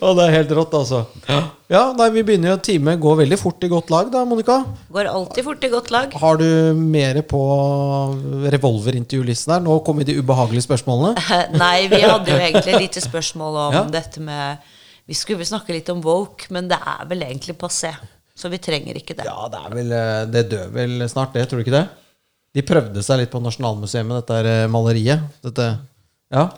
Og 0.05 0.11
det 0.17 0.23
er 0.27 0.33
helt 0.37 0.51
rått, 0.55 0.73
altså. 0.77 1.01
Ja, 1.27 1.81
nei, 1.97 2.07
Vi 2.15 2.23
begynner 2.23 2.53
jo 2.53 2.59
Time 2.63 2.93
går 3.01 3.17
veldig 3.23 3.39
fort 3.41 3.63
i 3.65 3.69
godt 3.71 3.89
lag, 3.91 4.09
da, 4.13 4.21
Monica. 4.27 4.59
Går 4.93 5.09
alltid 5.11 5.43
fort 5.49 5.65
i 5.67 5.71
godt 5.73 5.91
lag. 5.93 6.13
Har 6.21 6.39
du 6.39 6.47
mer 6.77 7.19
på 7.27 7.41
revolverintervjulisten 8.53 9.57
her? 9.57 9.65
Nå 9.65 9.79
kommer 9.87 10.07
de 10.07 10.15
ubehagelige 10.21 10.65
spørsmålene. 10.67 11.17
Nei, 11.57 11.87
vi 11.91 12.01
hadde 12.05 12.31
jo 12.33 12.39
egentlig 12.39 12.81
lite 12.87 13.03
spørsmål 13.03 13.59
om 13.67 13.77
Ja. 13.77 13.83
dette 13.99 14.21
med 14.23 14.57
Vi 15.07 15.15
skulle 15.15 15.39
vel 15.41 15.49
snakke 15.49 15.75
litt 15.75 15.89
om 15.93 16.01
woke, 16.03 16.49
men 16.53 16.67
det 16.71 16.77
er 16.77 17.05
vel 17.07 17.23
egentlig 17.23 17.55
passé. 17.59 17.93
Så 18.37 18.51
vi 18.53 18.59
trenger 18.61 18.99
ikke 18.99 19.15
det. 19.17 19.25
Ja, 19.25 19.47
det 19.49 19.61
er 19.65 19.73
vel 19.73 19.93
eh, 19.95 20.23
Det 20.29 20.43
dør 20.51 20.67
vel 20.75 20.99
snart, 21.09 21.33
det. 21.33 21.47
Tror 21.49 21.61
du 21.61 21.65
ikke 21.65 21.77
det? 21.77 21.85
De 22.57 22.63
prøvde 22.65 23.01
seg 23.05 23.21
litt 23.21 23.31
på 23.33 23.41
Nasjonalmuseet 23.41 24.05
med 24.05 24.19
dette 24.21 24.41
eh, 24.51 24.65
maleriet. 24.71 25.23
Dette 25.45 25.69
Ja. 26.33 26.49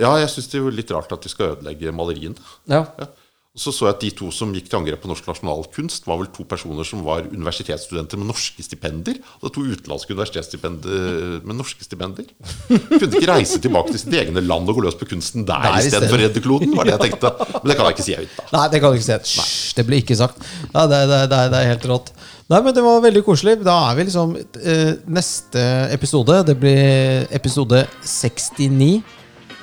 Ja, 0.00 0.12
jeg 0.20 0.30
syns 0.32 0.46
det 0.48 0.58
er 0.60 0.62
jo 0.62 0.70
litt 0.72 0.90
rart 0.94 1.10
at 1.12 1.24
de 1.24 1.32
skal 1.32 1.56
ødelegge 1.56 1.90
maleriene. 1.92 2.38
ja. 2.70 2.84
Ja. 3.00 3.08
Og 3.50 3.58
så 3.58 3.72
så 3.74 3.88
jeg 3.88 3.94
at 3.96 4.02
de 4.04 4.08
to 4.14 4.28
som 4.30 4.52
gikk 4.54 4.68
til 4.70 4.78
angrep 4.78 5.00
på 5.02 5.08
norsk 5.10 5.26
nasjonalkunst, 5.26 6.04
var 6.06 6.20
vel 6.20 6.28
to 6.30 6.44
personer 6.46 6.86
som 6.86 7.00
var 7.02 7.24
universitetsstudenter 7.32 8.20
med 8.20 8.28
norske 8.28 8.62
stipender. 8.62 9.18
Og 9.42 9.50
to 9.56 9.64
utenlandske 9.66 10.14
universitetsstipender 10.14 11.42
med 11.42 11.58
norske 11.58 11.82
stipender. 11.82 12.28
Kunne 12.68 13.10
ikke 13.10 13.26
reise 13.32 13.58
tilbake 13.58 13.90
til 13.90 14.04
sitt 14.04 14.14
egne 14.20 14.44
land 14.46 14.70
og 14.70 14.78
gå 14.78 14.86
løs 14.86 14.94
på 15.00 15.10
kunsten 15.10 15.48
der, 15.48 15.66
Der 15.66 15.82
istedenfor 15.82 16.20
å 16.20 16.22
redde 16.22 16.44
kloden, 16.44 16.76
var 16.78 16.86
det 16.86 16.94
jeg 16.94 17.08
tenkte. 17.08 17.34
Men 17.56 17.72
det 17.72 17.78
kan 17.80 17.90
jeg 17.90 17.98
ikke 17.98 18.06
si 18.06 18.18
høyt, 18.20 18.38
da. 18.38 18.48
Nei, 18.54 18.64
det 18.70 18.82
kan 18.84 18.94
du 18.94 19.00
ikke 19.00 19.08
si. 19.10 19.18
Hysj, 19.42 19.76
det 19.80 19.88
blir 19.90 20.04
ikke 20.04 20.20
sagt. 20.22 20.50
Nei, 20.70 20.86
det, 20.94 21.04
det, 21.10 21.22
det, 21.34 21.44
det 21.50 21.64
er 21.64 21.70
helt 21.74 21.90
rått. 21.90 22.14
Nei, 22.50 22.58
men 22.62 22.74
Det 22.74 22.86
var 22.86 23.02
veldig 23.02 23.26
koselig. 23.26 23.58
Da 23.66 23.76
er 23.90 23.98
vi 23.98 24.06
liksom 24.08 24.36
eh, 24.38 24.92
Neste 25.10 25.62
episode 25.94 26.40
Det 26.46 26.56
blir 26.58 27.26
episode 27.34 27.84
69. 28.06 29.00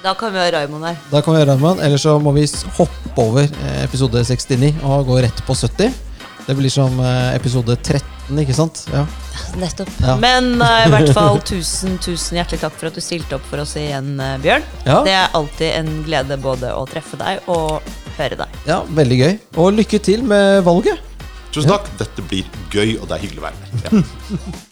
Da 0.04 0.14
kan 0.14 0.34
vi 0.34 0.39
ha 0.39 0.52
Raymond 0.52 0.86
her. 0.86 0.98
Da 1.12 1.22
kan 1.22 1.34
vi 1.34 1.39
gjøre 1.41 1.56
Raimond, 1.56 1.82
eller 1.84 1.98
så 2.02 2.18
må 2.22 2.32
vi 2.36 2.45
hoppe 2.78 3.16
over 3.24 3.48
eh, 3.48 3.80
episode 3.84 4.22
69 4.24 4.76
og 4.86 5.08
gå 5.10 5.22
rett 5.26 5.41
på 5.48 5.56
70. 5.58 5.95
Det 6.48 6.56
blir 6.56 6.72
som 6.72 7.00
eh, 7.04 7.34
episode 7.36 7.76
13, 7.82 8.38
ikke 8.43 8.56
sant? 8.56 8.84
Ja. 8.93 9.04
Nettopp. 9.62 9.89
Ja. 10.04 10.16
Men 10.22 10.54
uh, 10.62 10.86
i 10.86 10.91
hvert 10.93 11.12
fall 11.18 11.41
tusen, 11.52 11.98
tusen 12.04 12.39
hjertelig 12.39 12.62
takk 12.64 12.78
for 12.78 12.91
at 12.91 12.98
du 13.00 13.04
stilte 13.04 13.39
opp 13.39 13.50
for 13.50 13.64
oss 13.64 13.76
igjen, 13.80 14.16
Bjørn. 14.43 14.70
Ja. 14.86 15.02
Det 15.08 15.18
er 15.18 15.36
alltid 15.38 15.74
en 15.82 15.91
glede 16.08 16.39
både 16.45 16.72
å 16.78 16.86
treffe 16.89 17.20
deg 17.20 17.50
og 17.52 17.82
høre 18.18 18.39
deg. 18.39 18.64
ja, 18.70 18.82
veldig 19.02 19.20
gøy. 19.24 19.36
Og 19.62 19.76
lykke 19.82 20.02
til 20.04 20.24
med 20.26 20.62
valget. 20.68 21.04
Tusen 21.52 21.74
takk. 21.74 21.89
Dette 21.98 22.26
blir 22.30 22.48
gøy, 22.70 22.98
og 23.02 23.10
det 23.10 23.18
er 23.18 23.28
hyggelig 23.28 23.43
å 23.43 23.50
være 23.50 23.62
her. 23.66 23.78
Ja. 24.38 24.66